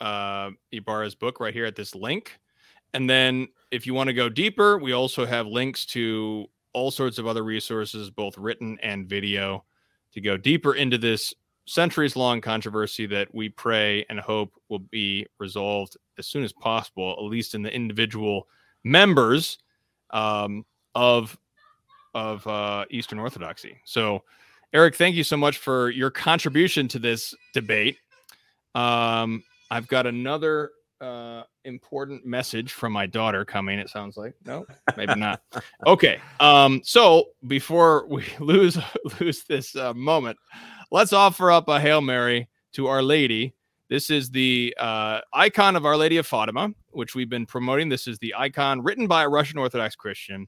uh, 0.01 0.51
Ybarra's 0.73 1.15
book 1.15 1.41
right 1.41 1.55
here 1.55 1.65
at 1.65 1.77
this 1.77 1.95
link. 1.95 2.39
And 2.93 3.09
then 3.09 3.49
if 3.71 3.87
you 3.87 3.95
want 3.95 4.09
to 4.09 4.15
go 4.15 4.29
deeper, 4.29 4.77
we 4.77 4.93
also 4.93 5.25
have 5.25 5.47
links 5.47 5.87
to 5.87 6.47
all 6.75 6.91
sorts 6.91 7.19
of 7.19 7.27
other 7.27 7.45
resources, 7.45 8.11
both 8.11 8.37
written 8.37 8.79
and 8.83 9.09
video, 9.09 9.65
to 10.13 10.21
go 10.21 10.37
deeper 10.37 10.75
into 10.75 10.99
this 10.99 11.33
centuries 11.67 12.17
long 12.17 12.41
controversy 12.41 13.07
that 13.07 13.33
we 13.35 13.49
pray 13.49 14.05
and 14.09 14.19
hope 14.19 14.53
will 14.69 14.81
be 14.81 15.27
resolved 15.39 15.97
as 16.19 16.27
soon 16.27 16.45
as 16.45 16.53
possible, 16.53 17.13
at 17.13 17.23
least 17.25 17.55
in 17.55 17.63
the 17.63 17.75
individual 17.75 18.49
members 18.85 19.59
um, 20.11 20.65
of 20.95 21.39
of 22.15 22.47
uh, 22.47 22.85
Eastern 22.91 23.19
Orthodoxy. 23.19 23.81
So 23.85 24.23
Erick, 24.75 24.97
thank 24.97 25.15
you 25.15 25.25
so 25.25 25.37
much 25.37 25.59
for 25.59 25.91
your 25.91 26.11
contribution 26.11 26.89
to 26.89 26.99
this 26.99 27.35
debate. 27.53 27.99
Um, 28.75 29.45
I've 29.71 29.87
got 29.87 30.07
another 30.07 30.71
uh, 31.01 31.43
important 31.65 32.25
message 32.25 32.73
from 32.73 32.93
my 32.93 33.07
daughter 33.07 33.45
coming. 33.45 33.79
It 33.79 33.91
sounds 33.91 34.17
like 34.17 34.35
no, 34.47 34.65
maybe 34.97 35.15
not. 35.15 35.43
Okay. 35.87 36.21
Um, 36.41 36.81
so 36.85 37.31
before 37.47 38.07
we 38.09 38.25
lose 38.41 38.79
lose 39.21 39.43
this 39.45 39.77
uh, 39.77 39.93
moment, 39.93 40.39
let's 40.93 41.13
offer 41.13 41.51
up 41.51 41.69
a 41.69 41.81
hail 41.81 42.01
mary 42.01 42.49
to 42.75 42.87
Our 42.87 43.03
Lady. 43.03 43.55
This 43.89 44.11
is 44.11 44.31
the 44.31 44.75
uh, 44.79 45.21
icon 45.33 45.75
of 45.75 45.85
Our 45.85 45.97
Lady 45.97 46.19
of 46.19 46.27
Fatima, 46.27 46.71
which 46.91 47.15
we've 47.15 47.29
been 47.29 47.47
promoting. 47.47 47.89
This 47.89 48.07
is 48.07 48.19
the 48.19 48.35
icon 48.37 48.83
written 48.83 49.07
by 49.07 49.25
a 49.25 49.29
Russian 49.29 49.59
Orthodox 49.59 49.97
Christian 49.97 50.47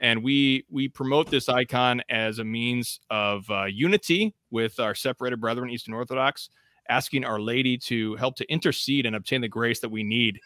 and 0.00 0.22
we 0.22 0.64
we 0.70 0.88
promote 0.88 1.30
this 1.30 1.48
icon 1.48 2.02
as 2.08 2.38
a 2.38 2.44
means 2.44 3.00
of 3.10 3.48
uh, 3.50 3.64
unity 3.64 4.34
with 4.50 4.80
our 4.80 4.94
separated 4.94 5.40
brethren 5.40 5.70
eastern 5.70 5.94
orthodox 5.94 6.48
asking 6.88 7.24
our 7.24 7.38
lady 7.38 7.76
to 7.76 8.16
help 8.16 8.34
to 8.36 8.50
intercede 8.50 9.06
and 9.06 9.14
obtain 9.14 9.40
the 9.40 9.48
grace 9.48 9.80
that 9.80 9.90
we 9.90 10.02
need 10.02 10.40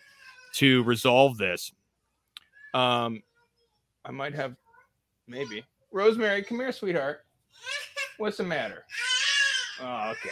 to 0.53 0.83
resolve 0.85 1.39
this 1.39 1.73
um 2.75 3.23
i 4.05 4.11
might 4.11 4.35
have 4.35 4.57
maybe 5.27 5.65
rosemary 5.93 6.43
come 6.43 6.59
here 6.59 6.73
sweetheart 6.73 7.25
what's 8.19 8.37
the 8.37 8.45
matter 8.45 8.85
oh 9.81 10.13
okay 10.13 10.31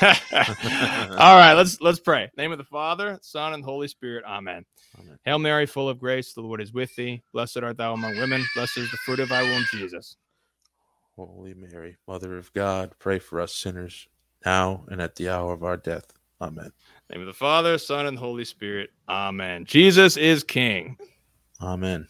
All 0.02 1.36
right, 1.36 1.52
let's 1.52 1.78
let's 1.82 2.00
pray. 2.00 2.30
Name 2.38 2.52
of 2.52 2.58
the 2.58 2.64
Father, 2.64 3.18
Son, 3.20 3.52
and 3.52 3.62
Holy 3.62 3.86
Spirit. 3.86 4.24
Amen. 4.26 4.64
Amen. 4.98 5.18
Hail 5.26 5.38
Mary, 5.38 5.66
full 5.66 5.90
of 5.90 5.98
grace, 5.98 6.32
the 6.32 6.40
Lord 6.40 6.62
is 6.62 6.72
with 6.72 6.94
thee. 6.96 7.22
Blessed 7.34 7.58
art 7.58 7.76
thou 7.76 7.92
among 7.92 8.16
women. 8.16 8.42
Blessed 8.54 8.78
is 8.78 8.90
the 8.90 8.96
fruit 9.04 9.20
of 9.20 9.28
thy 9.28 9.42
womb, 9.42 9.66
Jesus. 9.72 10.16
Holy 11.16 11.52
Mary, 11.52 11.98
Mother 12.08 12.38
of 12.38 12.50
God, 12.54 12.92
pray 12.98 13.18
for 13.18 13.42
us 13.42 13.54
sinners, 13.54 14.08
now 14.46 14.86
and 14.88 15.02
at 15.02 15.16
the 15.16 15.28
hour 15.28 15.52
of 15.52 15.62
our 15.62 15.76
death. 15.76 16.06
Amen. 16.40 16.72
Name 17.10 17.20
of 17.20 17.26
the 17.26 17.34
Father, 17.34 17.76
Son, 17.76 18.06
and 18.06 18.18
Holy 18.18 18.46
Spirit. 18.46 18.90
Amen. 19.06 19.66
Jesus 19.66 20.16
is 20.16 20.42
King. 20.42 20.96
Amen. 21.60 22.08